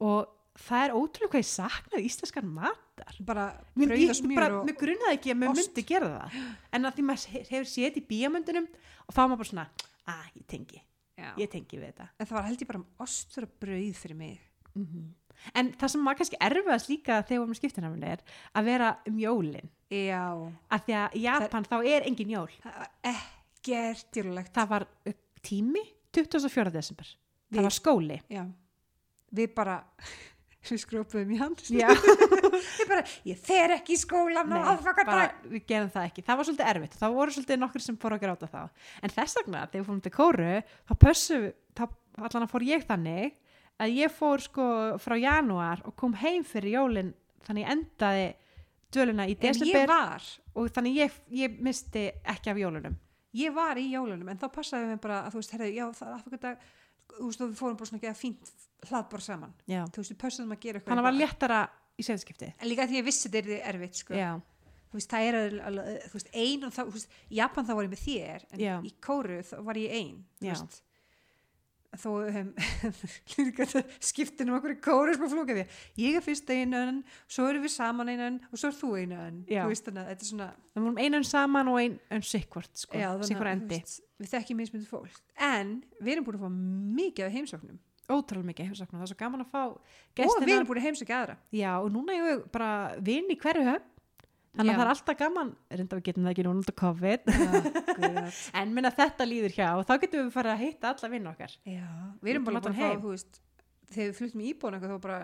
og 0.00 0.32
það 0.64 0.86
er 0.88 0.96
ótrúlega 0.96 1.30
hvað 1.34 1.44
ég 1.44 1.50
saknaði 1.50 2.08
íslenskan 2.08 2.48
mat 2.56 2.80
matar 2.94 3.16
bara 3.26 3.44
brauð 3.74 4.10
og 4.10 4.34
bara, 4.34 4.48
og 4.60 4.66
mér 4.68 4.76
grunnaði 4.78 5.16
ekki 5.18 5.32
að 5.34 5.44
ost. 5.50 5.60
myndi 5.60 5.84
gera 5.88 6.10
það 6.14 6.36
en 6.72 6.84
að 6.88 6.94
því 6.98 7.04
maður 7.08 7.26
he- 7.34 7.44
hefur 7.50 7.70
séð 7.70 7.98
í 7.98 8.02
bíamöndunum 8.10 8.66
og 9.08 9.14
þá 9.14 9.20
maður 9.24 9.40
bara 9.42 9.50
svona 9.50 9.66
að 10.06 10.28
ég 10.38 10.46
tengi, 10.46 10.82
Já. 11.14 11.30
ég 11.38 11.50
tengi 11.50 11.78
við 11.78 11.92
þetta. 11.92 12.08
En 12.18 12.26
það 12.26 12.38
var 12.38 12.48
held 12.48 12.64
ég 12.64 12.70
bara 12.70 12.82
ostur 13.04 13.46
og 13.46 13.54
brauð 13.62 14.00
fyrir 14.00 14.18
mig. 14.18 14.40
En 15.54 15.70
það 15.78 15.92
sem 15.92 16.02
maður 16.02 16.20
kannski 16.22 16.40
erfiðast 16.42 16.90
líka 16.90 17.20
þegar 17.22 17.40
við 17.40 17.44
erum 17.44 17.58
skiptinafni 17.58 18.10
er 18.10 18.22
að 18.54 18.68
vera 18.70 18.90
um 19.10 19.18
jólin. 19.22 19.70
Já, 19.94 20.24
að 20.74 20.86
því 20.86 20.96
að 21.00 21.14
í 21.14 21.24
Japan 21.26 21.68
þá 21.68 21.76
er 21.82 22.08
engin 22.08 22.34
jól. 22.34 22.50
Það 22.62 22.86
ekkert 23.12 24.08
djúrlegt 24.14 24.54
það 24.54 24.70
var 24.72 24.86
tími 25.44 25.84
24. 26.14 26.72
desember. 26.74 27.10
Það 27.54 27.68
var 27.68 27.76
skóli. 27.76 28.18
Já, 28.32 28.44
við 29.34 29.54
bara 29.54 29.78
við 30.72 30.80
skrópuðum 30.82 31.32
í 31.34 31.38
hans 31.40 31.68
Já. 31.68 31.88
ég 32.80 32.88
bara, 32.88 33.02
ég 33.28 33.40
fer 33.44 33.74
ekki 33.76 33.96
í 33.96 34.00
skólan 34.00 34.48
Nei, 34.48 34.60
bara, 34.96 35.26
við 35.50 35.66
gerum 35.68 35.90
það 35.92 36.08
ekki, 36.08 36.24
það 36.24 36.40
var 36.40 36.48
svolítið 36.48 36.70
erfitt. 36.72 36.96
Þá 37.00 37.06
voru 37.18 37.34
svolítið 37.36 37.60
nokkur 37.60 37.84
sem 37.84 37.98
fóru 38.00 38.18
að 38.18 38.24
gráta 38.24 38.50
þá. 38.50 38.60
En 39.02 39.14
þess 39.14 39.40
vegna, 39.40 39.64
þegar 39.66 39.82
við 39.82 39.88
fórum 39.90 40.04
til 40.04 40.14
kóru 40.14 40.52
þá 40.64 40.94
pössu, 41.04 41.40
þá 41.76 41.84
allan 42.24 42.46
að 42.46 42.54
fór 42.54 42.66
ég 42.68 42.86
þannig 42.88 43.36
að 43.82 43.98
ég 43.98 44.14
fór 44.14 44.42
sko 44.44 44.66
frá 45.02 45.16
janúar 45.18 45.82
og 45.84 45.96
kom 45.98 46.14
heim 46.20 46.44
fyrir 46.46 46.76
jólin 46.78 47.14
þannig 47.44 47.70
endaði 47.74 48.28
döluna 48.94 49.26
í 49.26 49.34
desember 49.40 49.88
var 49.90 50.26
og 50.54 50.70
þannig 50.74 51.00
ég, 51.02 51.18
ég 51.34 51.58
misti 51.64 52.06
ekki 52.22 52.52
af 52.52 52.60
jólunum. 52.60 52.94
Ég 53.34 53.50
var 53.54 53.78
í 53.80 53.88
jólunum 53.90 54.30
en 54.30 54.38
þá 54.38 54.46
passaði 54.54 54.92
við 54.92 55.00
bara 55.02 55.24
að 55.24 55.34
þú 55.34 55.40
veist, 55.40 55.54
herri, 55.56 55.70
já, 55.74 55.84
það 55.90 56.06
er 56.06 56.16
aðfaka 56.18 56.42
dag 56.44 56.68
þú 57.12 57.28
veist, 57.28 57.40
við 57.44 57.54
fórum 57.58 57.76
bara 57.80 57.90
svona 57.90 58.00
að 58.02 58.06
gera 58.08 58.18
fínt 58.18 58.52
hlaðbor 58.88 59.22
saman 59.24 59.52
Já. 59.70 59.82
þú 59.92 60.02
veist, 60.02 60.12
við 60.14 60.20
pössaðum 60.24 60.54
að 60.56 60.60
gera 60.64 60.78
eitthvað 60.80 60.90
þannig 60.94 61.04
að 61.04 61.08
var 61.08 61.14
eitthvað. 61.14 61.34
léttara 61.34 61.60
í 61.94 62.02
setskipti 62.08 62.50
en 62.58 62.68
líka 62.70 62.86
því 62.90 62.98
ég 63.00 63.06
vissi 63.06 63.30
þetta 63.30 63.54
er 63.58 63.68
erfitt 63.74 64.00
sko. 64.02 64.14
Já, 64.18 64.30
þú 64.90 64.98
veist, 64.98 65.10
það 65.14 65.28
er 65.28 65.38
alveg, 65.68 66.08
þú 66.10 66.18
veist, 66.18 66.32
ein 66.44 66.64
og 66.68 66.72
þá, 66.74 66.80
þú 66.88 66.96
veist, 66.98 67.14
í 67.30 67.38
Japan 67.38 67.68
þá 67.68 67.72
var 67.78 67.84
ég 67.88 67.92
með 67.94 68.02
þér 68.04 68.46
en 68.50 68.64
Já. 68.64 68.74
í 68.82 68.92
Kóru 69.04 69.38
þá 69.46 69.54
var 69.68 69.80
ég 69.80 69.94
ein 70.00 70.18
þú 70.40 70.48
Já. 70.48 70.52
veist 70.56 70.82
þó 72.00 72.10
um, 72.24 72.50
líka 73.38 73.68
þetta 73.68 73.82
skiptin 74.10 74.50
um 74.52 74.58
okkur 74.58 74.74
í 74.74 74.78
Kóru 74.84 75.14
sem 75.16 75.26
að 75.26 75.32
flóka 75.36 75.58
því 75.58 75.66
ég 76.04 76.18
er 76.18 76.24
fyrst 76.24 76.50
einan, 76.50 77.02
svo 77.30 77.48
erum 77.50 77.64
við 77.64 77.74
saman 77.76 78.12
einan 78.12 78.40
og 78.50 78.60
svo 78.60 78.70
er 78.72 78.78
þú 78.78 78.92
einan 79.02 79.40
þú 79.48 79.68
veist 79.70 79.88
þannig 79.88 80.02
að 80.04 80.12
þetta 80.12 80.26
er 80.26 80.30
svona 80.32 80.50
við 80.74 80.82
vorum 80.82 81.00
einun 81.00 81.26
saman 81.28 81.70
og 81.70 81.80
ein, 81.80 81.96
ein 82.10 82.26
sikkvort 82.26 82.84
sko, 82.84 82.98
að, 82.98 83.24
endi. 83.52 83.78
veist, 83.78 84.04
við 84.20 84.30
þekkjum 84.32 84.60
mismyndi 84.62 84.88
fólk. 84.90 85.18
En 85.38 85.76
við 86.00 86.16
erum 86.16 86.26
búin 86.26 86.38
að 86.38 86.46
fá 86.46 86.54
mikið 87.00 87.26
af 87.28 87.34
heimsóknum. 87.34 87.80
Ótrúlega 88.04 88.50
mikið 88.50 88.70
heimsóknum, 88.70 89.00
það 89.00 89.06
er 89.06 89.12
svo 89.12 89.18
gaman 89.22 89.44
að 89.44 89.52
fá 89.54 89.62
og 89.64 89.78
við 89.78 90.20
gestina. 90.20 90.56
erum 90.56 90.68
búin 90.68 90.80
að 90.80 90.86
heimsókja 90.88 91.20
aðra. 91.20 91.36
Já, 91.56 91.70
og 91.78 91.90
núna 91.94 92.16
ég 92.18 92.44
bara 92.52 92.70
vinn 93.06 93.30
í 93.32 93.38
hverju 93.40 93.64
höfn 93.70 93.93
þannig 94.54 94.70
Já. 94.70 94.74
að 94.74 94.80
það 94.80 94.84
er 94.84 94.92
alltaf 94.94 95.18
gaman. 95.20 95.52
Reynda 95.74 95.98
við 95.98 96.06
getum 96.08 96.26
það 96.26 96.34
ekki 96.34 96.46
núna 96.46 96.62
út 96.62 96.72
á 96.72 96.76
COVID. 96.82 97.32
Já, 97.34 98.24
en 98.62 98.74
minna 98.76 98.92
þetta 98.94 99.28
líður 99.28 99.56
hjá. 99.56 99.66
Og 99.78 99.86
þá 99.88 99.94
getum 100.04 100.22
við 100.22 100.34
farið 100.34 100.54
að 100.54 100.62
hitta 100.64 100.92
alla 100.94 101.12
vinn 101.14 101.30
okkar. 101.32 101.56
Við 101.64 102.32
erum 102.34 102.46
búin 102.48 102.60
að 102.60 102.70
heim. 102.78 103.02
fá 103.02 103.08
veist, 103.08 103.40
þegar 103.92 104.08
við 104.08 104.16
fluttum 104.18 104.42
í 104.42 104.48
íbúin 104.52 104.76
þá 104.80 104.96
bara 105.02 105.18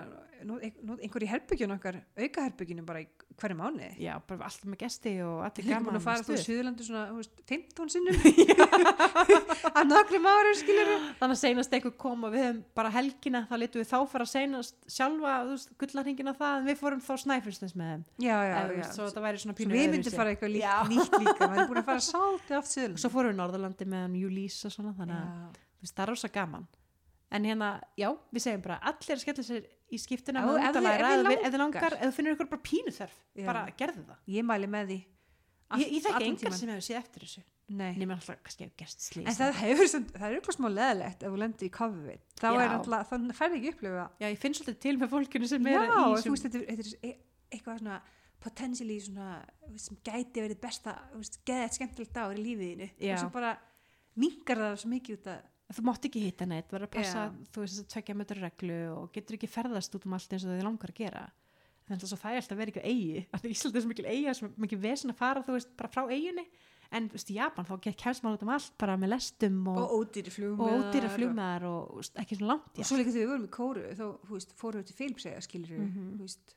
nú, 0.46 0.58
nú, 0.84 0.96
einhver 1.00 1.24
í 1.24 1.28
herbygjun 1.30 1.74
okkar 1.76 1.96
auka 2.18 2.44
herbygjunum 2.46 2.86
bara 2.88 3.02
hverju 3.40 3.56
mánu 3.56 3.88
Já, 4.00 4.12
bara 4.28 4.46
alltaf 4.48 4.68
með 4.68 4.78
gesti 4.82 5.12
og 5.24 5.40
allir 5.46 5.66
gaman 5.70 5.96
að 5.96 6.04
fara 6.04 6.24
þú 6.24 6.34
stuð. 6.34 6.44
Suðurlandu 6.46 6.82
svona 6.86 7.04
þú 7.08 7.16
veist, 7.20 7.34
15 7.48 7.92
sinnum. 7.94 8.16
Af 9.78 9.84
nokkrum 9.90 10.28
árum 10.28 10.56
skilur 10.58 10.90
Þannig 11.20 11.36
að 11.36 11.40
seinast 11.42 11.76
eitthvað 11.76 11.96
kom 12.04 12.26
og 12.28 12.34
við 12.34 12.42
höfum 12.46 12.60
bara 12.76 12.90
helgina 12.94 13.40
þá 13.48 13.54
letum 13.62 13.80
við 13.82 13.88
þá 13.90 13.98
fara 14.12 14.24
að 14.26 14.32
seinast 14.34 14.76
sjálfa 14.90 15.32
gullarhingina 15.80 16.32
það 16.40 16.52
en 16.58 16.66
við 16.68 16.76
fórum 16.80 17.02
þá 17.04 17.12
snæfilsnes 17.24 17.74
með 17.78 17.88
þeim. 17.94 18.02
Já, 18.26 18.36
já, 18.44 18.56
þú 18.56 18.60
já. 18.60 18.76
veist, 18.76 18.94
svo 18.96 19.04
þetta 19.08 19.24
væri 19.26 19.36
svona 19.44 19.54
Svo 19.54 19.60
pínu 19.62 19.72
við 19.76 19.86
myndum 19.94 20.16
fara 20.18 20.30
eitthvað 20.34 20.52
lík, 20.56 20.64
Já. 20.66 20.76
nýtt 20.92 21.12
líka 21.16 21.40
við 21.46 21.56
erum 21.56 21.70
búin 21.70 21.82
að 21.82 21.88
fara 21.88 22.02
sáltið 22.10 22.60
oft 22.60 22.70
Suðurlandu 25.90 26.79
en 27.30 27.44
hérna, 27.46 27.68
já, 27.98 28.08
við 28.34 28.42
segjum 28.46 28.62
bara 28.64 28.80
allir 28.90 29.14
að 29.16 29.22
skella 29.22 29.44
sér 29.46 29.66
í 29.90 29.98
skiptuna 29.98 30.40
Já, 30.42 30.50
ef 30.70 30.74
þið- 30.74 30.88
ef 30.90 31.00
ef 31.00 31.44
þið 31.44 31.52
þið 31.54 31.58
langar, 31.62 31.94
ef 31.94 32.02
þú 32.08 32.12
finnur 32.18 32.34
ykkur 32.36 32.50
bara 32.50 32.62
pínu 32.66 32.92
þörf 32.96 33.16
Já. 33.34 33.46
bara 33.46 33.62
gerðu 33.78 34.04
það. 34.08 34.18
Ég 34.34 34.44
mæli 34.50 34.66
með 34.70 34.86
því 34.90 34.98
ég, 35.80 35.88
ég 35.94 36.02
þekki 36.06 36.26
engar 36.30 36.52
sem 36.58 36.68
hefur 36.74 36.86
séð 36.88 37.00
eftir 37.04 37.22
þessu. 37.26 37.42
Nema 37.70 38.16
alltaf 38.18 38.40
kannski 38.42 38.64
hefur 38.66 38.76
gerst 38.82 39.04
slís 39.06 39.26
en 39.30 39.36
það 39.38 39.52
hefur 39.62 39.86
það 40.10 40.24
er 40.26 40.32
eitthvað 40.40 40.56
smá 40.58 40.68
leðilegt 40.74 41.22
ef 41.22 41.30
þú 41.30 41.38
lendir 41.38 41.68
í 41.68 41.72
COVID. 41.76 42.22
Þá 42.40 42.46
Já. 42.50 42.60
er 42.64 42.72
alltaf, 42.74 43.10
þannig 43.12 43.36
færði 43.38 43.58
ekki 43.60 43.70
upplifa 43.76 44.06
já, 44.18 44.26
ég 44.26 44.38
finn 44.42 44.56
svolítið 44.58 44.80
til 44.82 44.96
með 44.98 45.12
fólkinu 45.14 45.46
sem 45.52 45.62
já, 45.70 45.76
er 45.78 45.86
í 45.86 46.24
þú 46.24 46.32
veist, 46.34 46.46
þetta, 46.48 46.62
er- 46.66 47.10
e- 47.12 47.20
eitthvað 47.54 47.78
svona 47.84 48.00
potentially 48.40 48.98
svona 49.04 49.44
sem 49.78 49.96
gæti 50.02 50.42
verið 50.42 50.60
besta 50.60 50.96
geðið 51.46 51.74
skemmtilegt 51.78 52.12
dagur 52.16 52.38
í 52.40 52.42
lífiðinu 52.42 52.90
Já. 52.98 53.14
og 53.14 53.18
svo 53.22 53.30
bara 53.38 53.52
mingar 54.16 54.56
það 54.64 54.76
svo 54.82 54.90
mikið 54.90 55.18
út 55.20 55.30
að 55.30 55.40
þú 55.76 55.84
mátt 55.86 56.08
ekki 56.08 56.24
hitta 56.24 56.46
neitt, 56.50 56.70
verður 56.72 56.88
að 56.88 56.94
passa 56.96 57.20
Já. 57.26 57.34
þú 57.52 57.60
veist 57.62 57.74
þess 57.76 57.84
að 57.84 57.92
tvekja 57.94 58.16
mötur 58.20 58.40
reglu 58.42 58.80
og 58.96 59.12
getur 59.14 59.36
ekki 59.38 59.50
ferðast 59.50 59.94
út 59.94 60.06
um 60.08 60.16
allt 60.18 60.32
eins 60.34 60.44
og 60.46 60.50
þið 60.56 60.66
langar 60.66 60.90
að 60.94 61.00
gera. 61.04 61.24
Þannig 61.90 62.04
að 62.06 62.20
það 62.22 62.30
er 62.30 62.40
alltaf 62.40 62.54
að 62.54 62.60
vera 62.60 62.70
eitthvað 62.70 62.90
eigi. 62.90 63.22
Að 63.34 63.46
Ísland 63.50 63.76
er 63.76 63.82
svo 63.84 63.88
mikil 63.90 64.06
eiga, 64.10 64.34
svo 64.38 64.50
mikil 64.62 64.78
vesen 64.78 65.10
að 65.10 65.16
fara 65.18 65.42
þú 65.42 65.56
veist, 65.56 65.70
bara 65.76 65.90
frá 65.90 66.02
eiginni 66.10 66.44
en 66.90 67.06
þú 67.06 67.14
veist, 67.18 67.30
í 67.30 67.36
Japan 67.38 67.66
þá 67.66 67.74
kemst 67.86 68.22
maður 68.24 68.36
út 68.36 68.42
um 68.46 68.52
allt 68.54 68.72
bara 68.82 68.96
með 68.98 69.12
lestum 69.14 69.58
og, 69.70 69.78
og 69.78 69.90
ódýri 70.10 71.06
og 71.06 71.14
flugmaðar 71.14 71.66
og, 71.70 71.82
og 71.92 72.00
veist, 72.00 72.16
ekki 72.18 72.38
svona 72.38 72.50
langt 72.50 72.78
og 72.82 72.88
svo 72.88 72.98
líka 72.98 73.12
þegar 73.14 73.22
við 73.22 73.30
vorum 73.30 73.44
í 73.46 73.50
kóru 73.54 73.84
þá 73.94 74.02
þú 74.26 74.34
veist, 74.34 74.54
fórum 74.58 74.82
við 74.82 74.88
til 74.90 74.96
Filipsega 74.98 75.42
skilur 75.46 75.84
Mhm. 75.84 76.08
veist, 76.18 76.54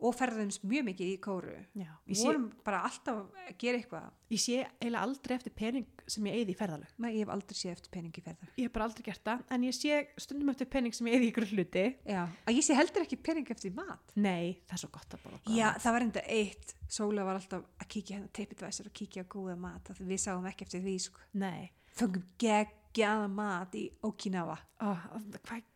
og 0.00 0.16
ferðumst 0.16 0.64
mjög 0.68 0.86
mikið 0.90 1.10
í 1.12 1.18
kóru. 1.22 1.56
Við 1.76 2.20
sé, 2.20 2.26
vorum 2.26 2.48
bara 2.66 2.82
alltaf 2.88 3.20
að 3.20 3.52
gera 3.60 3.80
eitthvað. 3.80 4.08
Ég 4.30 4.42
sé 4.42 4.58
eiginlega 4.62 5.02
aldrei 5.04 5.34
eftir 5.36 5.54
pening 5.58 6.04
sem 6.10 6.28
ég 6.30 6.38
eigði 6.38 6.54
í 6.54 6.58
ferðalög. 6.60 6.92
Nei, 7.02 7.10
ég 7.16 7.24
hef 7.24 7.32
aldrei 7.34 7.58
séð 7.58 7.72
eftir 7.74 7.94
peningi 7.96 8.22
ferðar 8.24 8.52
ég 8.60 8.68
hef 8.68 8.74
bara 8.74 8.86
aldrei 8.88 9.06
gert 9.06 9.22
það, 9.26 9.44
en 9.54 9.66
ég 9.66 9.76
sé 9.76 10.00
stundum 10.20 10.52
eftir 10.52 10.68
pening 10.70 10.96
sem 10.96 11.08
ég 11.08 11.16
eigði 11.16 11.28
í 11.28 11.32
ykkur 11.32 11.48
hluti. 11.50 11.84
Já, 12.08 12.20
að 12.46 12.58
ég 12.58 12.66
sé 12.66 12.76
heldur 12.78 13.06
ekki 13.06 13.18
pening 13.30 13.52
eftir 13.54 13.74
mat. 13.76 14.14
Nei, 14.16 14.60
það 14.68 14.76
er 14.76 14.82
svo 14.84 14.92
gott 14.94 15.16
að 15.16 15.26
bara 15.26 15.40
já, 15.56 15.66
það 15.82 15.96
var 15.96 16.06
enda 16.06 16.24
eitt. 16.38 16.74
Sóla 16.90 17.26
var 17.26 17.38
alltaf 17.38 17.66
að 17.80 17.90
kíkja 17.94 18.18
hérna 18.18 18.32
teipitvæsir 18.34 18.90
og 18.90 18.96
kíkja 19.00 19.26
á 19.26 19.30
góða 19.30 19.56
mat 19.60 19.92
við 19.98 20.22
sáum 20.22 20.48
ekki 20.50 20.66
eftir 20.66 20.84
því 20.84 20.96
sko. 21.06 21.26
fengum 21.96 22.26
geggjaða 22.40 23.28
mat 23.32 23.74
í 23.78 23.86
Okinawa. 24.06 24.56
Ó, 24.82 24.94
hvað 25.40 25.69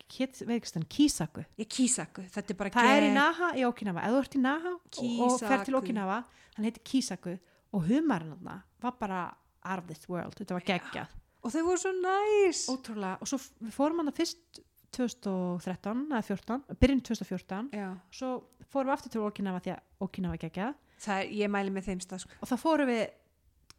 veikistan, 0.48 0.84
Kisaku. 0.88 1.44
Ég 1.58 1.68
kísaku, 1.70 2.24
þetta 2.32 2.52
er 2.54 2.58
bara 2.58 2.72
það 2.74 2.92
er 2.96 3.06
í 3.08 3.12
Naha 3.14 3.50
í 3.58 3.64
Okinawa, 3.68 4.04
ef 4.04 4.14
þú 4.14 4.20
ert 4.22 4.36
í 4.36 4.42
Naha 4.44 4.72
og, 4.74 5.20
og 5.26 5.38
fer 5.42 5.64
til. 5.66 5.76
Okinawa 5.78 6.22
hann 6.54 6.68
heitir 6.68 6.84
Kisaku 6.86 7.34
og 7.74 7.88
humarinn 7.88 8.34
þarna 8.36 8.60
var 8.84 8.94
bara 9.00 9.22
out 9.64 9.82
of 9.82 9.88
this 9.88 10.08
world, 10.08 10.36
þetta 10.38 10.58
var 10.58 10.66
geggjað. 10.68 11.16
Og 11.44 11.52
þau 11.52 11.64
voru 11.66 11.80
svo 11.80 11.92
næs. 11.96 12.62
Ótrúlega, 12.72 13.18
og 13.20 13.28
svo 13.28 13.70
fórum 13.74 14.00
hann 14.00 14.14
fyrst 14.16 14.62
2013 14.94 16.04
eða 16.12 16.22
14 16.22 16.78
byrjun 16.80 17.02
2014, 17.08 17.72
já, 17.74 17.88
svo 18.14 18.30
fórum 18.70 18.92
við 18.92 18.96
aftur 18.96 19.14
til 19.14 19.24
Okinawa 19.26 19.62
því 19.64 19.74
að 19.74 20.06
Okinawa 20.06 20.38
geggjað. 20.40 20.78
Það 21.04 21.34
ég 21.40 21.50
mæli 21.50 21.74
með 21.74 21.90
þeim 21.90 22.00
stað 22.04 22.22
sko. 22.22 22.38
og 22.38 22.50
þá 22.52 22.54
fórum 22.62 22.90
við, 22.92 23.04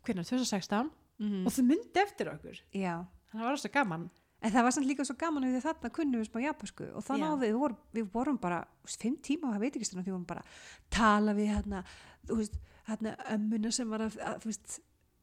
hvernig, 0.03 0.27
2016 0.29 0.91
mm 1.23 1.45
og 1.47 1.55
þau 1.55 1.63
myndi 1.63 2.01
eftir 2.01 2.29
okkur. 2.33 2.59
Já. 2.75 2.95
Þannig 3.31 3.39
að 3.39 3.45
það 3.45 3.49
var 3.53 3.61
svo 3.63 3.71
gaman 3.71 4.09
En 4.45 4.53
það 4.53 4.67
var 4.67 4.75
samt 4.75 4.89
líka 4.89 5.05
svo 5.07 5.15
gaman 5.19 5.47
við 5.47 5.63
þarna 5.65 5.91
kunnum 5.95 6.21
við 6.21 6.29
smá 6.29 6.41
japansku 6.43 6.89
og 6.93 7.05
þá 7.05 7.13
Já. 7.15 7.21
náðum 7.23 7.43
við, 7.43 7.53
vorum, 7.61 7.77
við 7.97 8.09
vorum 8.13 8.41
bara 8.41 8.59
fimm 8.85 9.15
tíma 9.25 9.49
á 9.49 9.53
það 9.55 9.63
veit 9.63 9.77
ekki 9.79 9.87
stundum 9.89 10.05
því 10.05 10.11
við 10.11 10.17
vorum 10.17 10.27
bara 10.29 10.43
að 10.43 10.89
tala 10.93 11.33
við 11.37 11.49
hérna, 11.53 11.85
þú 12.29 12.37
veist, 12.41 12.59
hérna 12.89 13.15
ömmuna 13.35 13.71
sem 13.73 13.95
var 13.95 14.05
að, 14.05 14.19
að 14.21 14.43
þú 14.43 14.51
veist, 14.51 14.75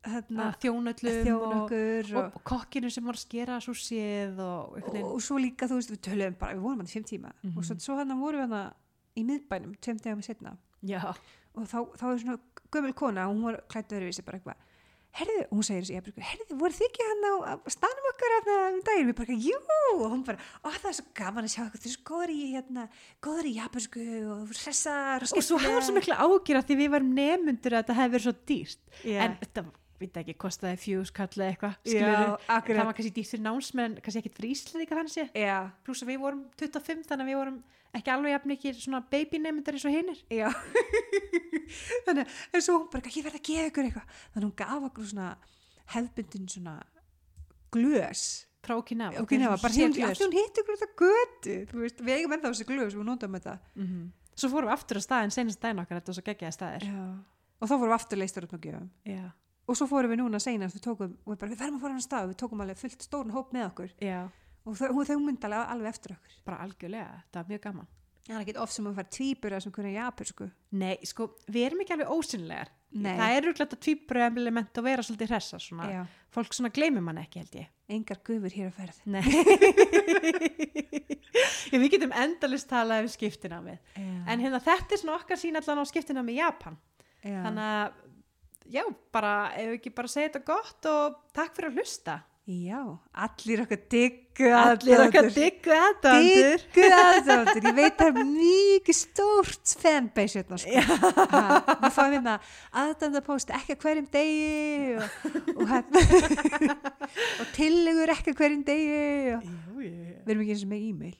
hérna 0.02 0.48
að 0.48 0.56
þjónöllum 0.64 1.20
þjón 1.28 1.44
og, 1.46 1.54
og, 1.54 1.74
og, 2.16 2.38
og 2.40 2.44
kokkinu 2.50 2.90
sem 2.90 3.06
var 3.06 3.18
að 3.18 3.22
skera 3.22 3.60
og 3.62 3.70
einhvern 3.70 5.04
og, 5.04 5.12
og 5.12 5.22
svo 5.22 5.38
líka, 5.38 5.70
þú 5.70 5.78
veist, 5.78 5.94
við 5.94 6.02
töluðum 6.08 6.38
bara, 6.40 6.56
við 6.58 6.66
vorum 6.66 6.82
hann 6.82 6.90
í 6.90 6.96
fimm 6.96 7.06
tíma. 7.06 7.30
Mhm. 7.42 7.54
og 7.58 7.68
svo, 7.68 7.78
svo 7.86 7.98
hérna 8.00 8.18
vorum 8.18 8.42
við 8.42 8.48
hérna 8.48 8.64
í 9.14 9.24
miðbænum, 9.28 9.76
tveim 9.78 10.02
degum 10.02 10.24
setna 10.24 10.56
já, 10.82 10.98
og 11.54 11.68
þá, 11.68 11.78
þá 12.00 12.04
er 12.08 12.20
svona 12.24 12.38
gömul 12.72 12.94
kona 12.96 13.28
og 13.28 13.36
hún 13.36 13.46
var 13.46 13.60
klætt 13.70 13.92
öðruvísi 13.94 14.24
bara 14.26 14.40
eitthvað 14.40 14.68
herðu, 15.18 15.42
og 15.44 15.58
hún 15.58 15.66
segir 15.66 15.82
þessi, 15.84 15.96
ég 15.98 16.06
bara, 16.06 16.28
herðu, 16.30 16.56
voru 16.62 16.76
þið 16.76 16.86
ekki 16.88 17.06
hann 17.08 17.26
á 17.28 17.34
staðnum 17.74 18.08
okkar 18.12 18.34
hérna 18.36 18.56
um 18.70 18.78
daginn, 18.86 19.10
við 19.10 19.18
bara, 19.18 19.36
jú, 19.46 19.58
og 19.92 20.04
hún 20.06 20.24
bara, 20.24 20.46
ó, 20.64 20.68
það 20.70 20.88
er 20.92 20.96
svo 20.98 21.06
gaman 21.20 21.48
að 21.48 21.52
sjá 21.52 21.60
eitthvað, 21.64 21.82
þið 21.82 21.90
er 21.90 21.94
svo 21.96 22.06
góður 22.08 22.32
í, 22.32 22.40
hérna, 22.54 22.86
góður 23.26 23.50
í 23.50 23.54
japansku 23.58 24.06
og 24.32 24.56
hressar 24.56 25.28
og 25.28 25.44
svo 25.44 25.60
hafa 25.60 25.84
svo 25.84 25.96
mikla 25.98 26.20
ágjur 26.24 26.60
að 26.62 26.66
því 26.70 26.78
við 26.80 26.92
varum 26.96 27.14
nemundur 27.18 27.76
að 27.76 27.84
þetta 27.84 27.98
hefði 28.00 28.16
verið 28.16 28.28
svo 28.28 28.34
dýrt. 28.52 28.82
Yeah. 29.02 29.26
en 29.26 29.38
þetta, 29.42 29.66
veit 30.03 30.16
ekki, 30.22 30.34
kostaði 30.44 30.78
fjús 30.82 31.12
kall 31.14 31.30
eða 31.36 31.50
eitthvað, 31.53 31.76
skilur 31.86 32.16
það 32.16 32.48
akkurat. 32.57 32.86
var 32.88 32.96
kannski 32.98 33.14
dýrt 33.18 33.30
fyrir 33.32 33.44
námsmenn, 33.46 33.96
kannski 34.05 34.22
ekkit 34.22 34.36
fyrir 34.40 34.55
Íslandika 34.57 34.98
þannig 34.98 35.38
já, 35.42 35.57
pluss 35.86 36.03
að 36.05 36.12
við 36.12 36.20
vorum 36.26 36.42
25 36.61 37.07
þannig 37.11 37.24
að 37.26 37.32
við 37.32 37.40
vorum 37.42 37.59
ekki 37.92 38.09
alveg 38.14 38.32
jafn 38.32 38.48
mikið 38.53 38.78
svona 38.80 39.03
baby 39.12 39.38
nemundar 39.44 39.76
eins 39.76 39.84
og 39.84 39.92
hinnir 39.92 40.20
já. 40.32 40.48
Þannig, 42.07 42.24
að- 42.26 42.55
en 42.57 42.62
svo 42.64 42.78
hún 42.78 42.88
bara, 42.92 43.11
ég 43.12 43.24
verð 43.26 43.38
að 43.38 43.44
gefa 43.48 43.66
ykkur 43.70 43.86
eitthvað. 43.88 44.14
Þannig 44.32 44.42
að 44.42 44.46
hún 44.48 44.57
gaf 44.62 44.86
okkur 44.88 45.07
svona 45.11 45.28
hefbundin 45.94 46.48
svona 46.53 46.74
glös. 47.72 48.22
Frá 48.62 48.76
Okinawa, 48.78 49.18
og 49.18 49.26
kynna, 49.26 49.48
bara, 49.59 49.72
sé 49.74 49.82
hún, 49.88 49.96
að 49.98 50.36
hitt 50.38 50.59
ykkur 50.62 50.76
þetta 50.78 50.88
götu, 51.03 51.55
þú 51.72 51.80
veist, 51.82 52.03
við 52.07 52.14
eigum 52.20 52.34
ennþá 52.36 52.53
þessi 52.53 52.66
glös 52.68 52.92
og 52.94 53.00
við 53.03 53.09
notum 53.09 53.34
þetta. 53.38 53.55
Mhm. 53.74 54.03
svo 54.38 54.48
fórum 54.48 54.70
við 54.70 54.74
aftur 54.76 54.96
á 54.96 55.03
staðin 55.05 55.32
senast 55.34 55.61
daginn 55.61 55.80
okkar, 55.82 55.98
þetta 56.00 56.09
var 56.12 56.16
svo 56.16 56.22
geggjaði 56.28 56.55
staðir 56.57 56.84
Já. 56.88 57.03
og 57.61 57.68
þá 57.68 57.72
vorum 57.74 57.90
við 57.92 57.96
aftur 57.98 58.18
leistur 58.22 58.46
út 58.46 58.53
með 58.55 58.62
gjöfum. 58.68 58.86
Já, 59.05 59.24
og 59.66 59.78
svo 59.78 59.88
fórum 59.90 60.12
við 60.12 60.22
núna 60.22 60.40
seinast 60.42 60.76
við 60.76 60.84
tókum, 60.88 61.16
við, 61.22 61.38
bara, 61.38 61.50
við 61.52 61.62
ferum 61.62 61.78
að 61.78 61.84
fara 61.86 61.96
hann 61.96 62.04
stað 62.04 62.30
við 62.32 62.38
tókum 62.42 62.62
alveg 62.64 62.80
fullt 62.82 63.06
stórn 63.06 63.34
hóp 63.34 63.52
með 63.54 63.66
okkur. 63.70 63.96
Já, 64.02 64.20
og 64.66 64.78
þau, 64.78 65.02
þau 65.08 65.18
myndi 65.22 65.50
alveg, 65.50 65.88
eftir 65.90 66.16
okkur. 66.16 66.38
Bara 66.46 66.62
algjörlega 66.66 67.22
það 67.30 67.40
var 67.40 67.50
mjög 67.52 67.64
gaman. 67.66 67.90
Það 68.22 68.36
er 68.36 68.44
ekki 68.44 68.54
oft 68.62 68.76
sem 68.76 68.86
að 68.86 68.98
fara 69.00 69.12
tvíbura 69.16 69.58
sem 69.62 69.72
hvernig 69.74 69.96
japur 69.96 70.28
sko. 70.30 70.46
Nei, 70.78 70.94
sko, 71.06 71.26
við 71.50 71.66
erum 71.66 71.82
ekki 71.82 71.96
alveg 71.96 72.12
ósynlegar 72.14 72.70
Nei. 72.92 73.16
það 73.18 73.34
er 73.34 73.46
rúglega 73.48 73.78
tvíbru 73.86 74.22
element 74.26 74.78
að 74.78 74.86
vera 74.86 75.04
svolítið 75.06 75.32
hressa 75.32 75.58
svona, 75.62 76.04
fólk 76.30 76.54
svona 76.54 76.70
gleymir 76.74 77.02
mann 77.02 77.18
ekki 77.22 77.40
held 77.40 77.56
ég. 77.58 77.72
Engar 77.92 78.20
gufur 78.24 78.54
hér 78.54 78.68
að 78.68 78.76
ferð. 78.78 78.98
Nei. 79.10 79.22
Við 81.72 81.88
getum 81.96 82.12
endalist 82.14 82.68
talað 82.70 83.06
um 83.06 83.10
skiptina 83.10 83.58
með 83.64 83.78
en 83.96 84.42
hérna 84.44 84.60
þetta 84.62 84.94
er 84.94 85.00
svona 85.00 85.16
okkar 85.16 85.40
sín 85.40 85.56
allan 85.58 85.82
á 85.82 85.84
skiptina 85.88 86.22
með 86.22 86.42
Japan. 86.42 86.76
Já. 87.22 87.38
þannig 87.44 87.66
að 87.70 87.98
já, 88.72 88.84
bara, 89.14 89.32
ef 89.60 89.78
ekki 89.78 89.94
bara 89.94 90.10
segja 90.10 90.30
þetta 90.30 90.44
gott 90.48 90.90
og 90.90 91.18
takk 91.36 91.56
fyrir 91.56 91.72
að 91.72 91.80
hlusta. 91.80 92.20
Já, 92.42 92.80
allir 93.14 93.60
okkar 93.62 93.78
diggu 93.86 94.48
allir 94.50 94.98
okkar 95.04 95.28
diggu 95.30 95.70
aðdöndur 95.76 96.64
diggu 96.74 96.88
aðdóttur 96.96 97.68
ég 97.68 97.76
veit 97.76 98.00
það 98.00 98.08
er 98.08 98.26
mikið 98.32 98.96
stórt 98.98 99.74
fanbase 99.78 100.40
hérna 100.40 100.58
sko. 100.58 100.82
Við 101.84 101.94
fáum 101.94 102.16
hérna 102.16 102.34
aðdóndapóst 102.82 103.54
ekki 103.60 103.78
hverjum 103.84 104.10
degi 104.10 104.96
og, 104.96 105.30
og, 105.54 105.62
hérna, 105.70 106.02
og 107.44 107.54
tillegur 107.54 108.14
ekki 108.16 108.34
hverjum 108.34 108.66
degi 108.66 109.36
og, 109.36 109.46
við 109.78 110.34
erum 110.34 110.42
ekki 110.42 110.56
eins 110.56 110.66
og 110.66 110.74
með 110.74 110.84
e-mail. 110.90 111.16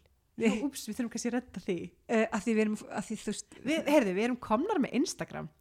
Úps, 0.67 0.89
við 0.89 0.99
þurfum 0.99 1.15
kannski 1.15 1.31
að 1.31 1.39
redda 1.39 1.67
því. 1.69 1.81
Uh, 2.11 2.39
því 2.43 2.59
við 2.59 2.67
erum 2.67 2.79
því 2.83 3.21
við, 3.63 3.91
heyrðu, 3.95 4.19
við 4.19 4.25
erum 4.27 4.43
komnar 4.43 4.83
með 4.83 4.99
Instagram 5.05 5.53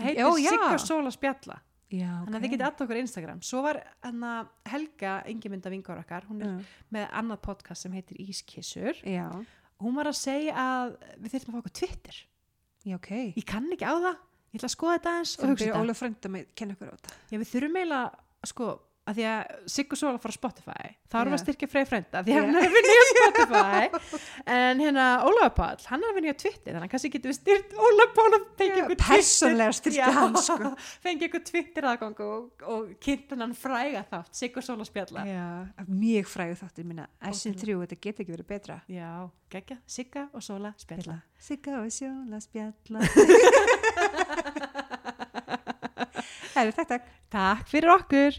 það 0.00 0.08
heitir. 0.08 0.48
Sigga 0.48 0.78
Sóla 0.84 1.12
Spjalla. 1.14 1.58
Já, 1.90 2.10
þannig 2.22 2.36
að 2.36 2.44
þið 2.44 2.52
getið 2.52 2.66
alltaf 2.68 2.84
okkur 2.86 2.98
Instagram. 3.00 3.38
Svo 3.42 3.60
var 3.64 3.80
hana, 4.06 4.32
Helga 4.70 5.14
Ingimynda 5.30 5.72
vingur 5.72 5.98
okkar 5.98 6.26
hún 6.28 6.44
er 6.46 6.52
já, 6.52 6.74
með 6.94 7.06
annað 7.18 7.40
podcast 7.48 7.86
sem 7.86 7.96
heitir 7.98 8.20
Ískissur. 8.22 9.00
Já, 9.02 9.26
hún 9.82 9.96
var 9.98 10.10
að 10.12 10.20
segja 10.20 10.54
að 10.54 10.92
við 11.16 11.34
þurfum 11.34 11.56
að 11.56 11.56
fá 11.56 11.62
okkur 11.64 11.74
Twitter. 11.80 12.20
Já, 12.86 12.94
ok. 12.94 13.10
Ég 13.34 13.48
kann 13.48 13.66
ekki 13.74 13.90
á 13.90 13.94
það, 13.96 14.20
ég 14.52 14.60
ætla 14.60 14.70
að 14.70 14.76
skoða 14.76 14.94
þetta 15.00 15.16
eins 15.18 15.34
og 15.34 15.50
hugsa 15.50 15.74
byrja 16.78 16.94
þetta. 17.00 17.18
Við 17.34 17.50
þurfum 17.50 17.80
eiginlega 17.80 18.50
sko 18.52 18.70
að 19.10 19.18
því 19.18 19.24
að 19.30 19.70
Siggur 19.74 19.98
Sóla 20.00 20.20
fara 20.22 20.32
á 20.32 20.38
Spotify. 20.38 20.90
Þá 21.10 21.16
erum 21.20 21.32
við 21.32 21.36
að 21.36 21.42
styrkja 21.44 21.68
Frey 21.70 21.86
Frenda 21.88 22.22
því 22.24 22.32
að 22.34 22.40
hann 22.40 22.56
er 22.56 22.66
að 22.66 22.74
vinna 22.76 22.94
á 22.94 23.04
Spotify. 23.10 23.84
En 24.54 24.82
hérna 24.84 25.06
Ólafur 25.26 25.54
Páll, 25.56 25.82
hann 25.90 26.04
er 26.04 26.08
að 26.10 26.18
vinna 26.18 26.34
á 26.34 26.38
Twitter 26.42 26.70
þannig 26.76 26.86
að 26.86 26.92
kannski 26.94 27.12
getum 27.14 27.32
við 27.32 27.38
styrt 27.40 27.70
Ólafur 27.74 28.14
Páll 28.18 28.32
og 28.38 28.44
fengið 28.60 28.80
Já, 28.80 28.84
ykkur 28.84 28.98
sko. 30.46 30.72
fengið 31.06 31.26
ykkur 31.28 31.44
Twitter 31.50 31.88
aðgang 31.90 32.22
og, 32.26 32.66
og 32.76 32.82
kynnt 33.02 33.34
hann 33.36 33.56
fræga 33.58 34.02
þátt 34.10 34.32
Siggur 34.40 34.64
Sóla 34.66 34.84
spjalla. 34.88 35.26
Mjög 35.90 36.26
fræðu 36.30 36.56
þáttir 36.62 36.84
minna 36.90 37.08
SN3, 37.30 37.78
þetta 37.84 38.00
getur 38.00 38.24
ekki 38.24 38.36
verið 38.36 38.50
betra. 38.50 38.76
Já, 38.90 39.10
geggja, 39.52 39.80
Sigga 39.90 40.28
og 40.30 40.44
Sóla 40.44 40.74
spjalla. 40.80 41.20
Sigga 41.40 41.80
og 41.80 41.90
sjóla 41.94 42.38
spjalla. 42.44 42.98
Herri, 46.54 46.72
takk, 46.76 46.88
takk. 46.90 47.04
Takk 47.32 47.68
fyrir 47.70 47.92
okkur 47.94 48.38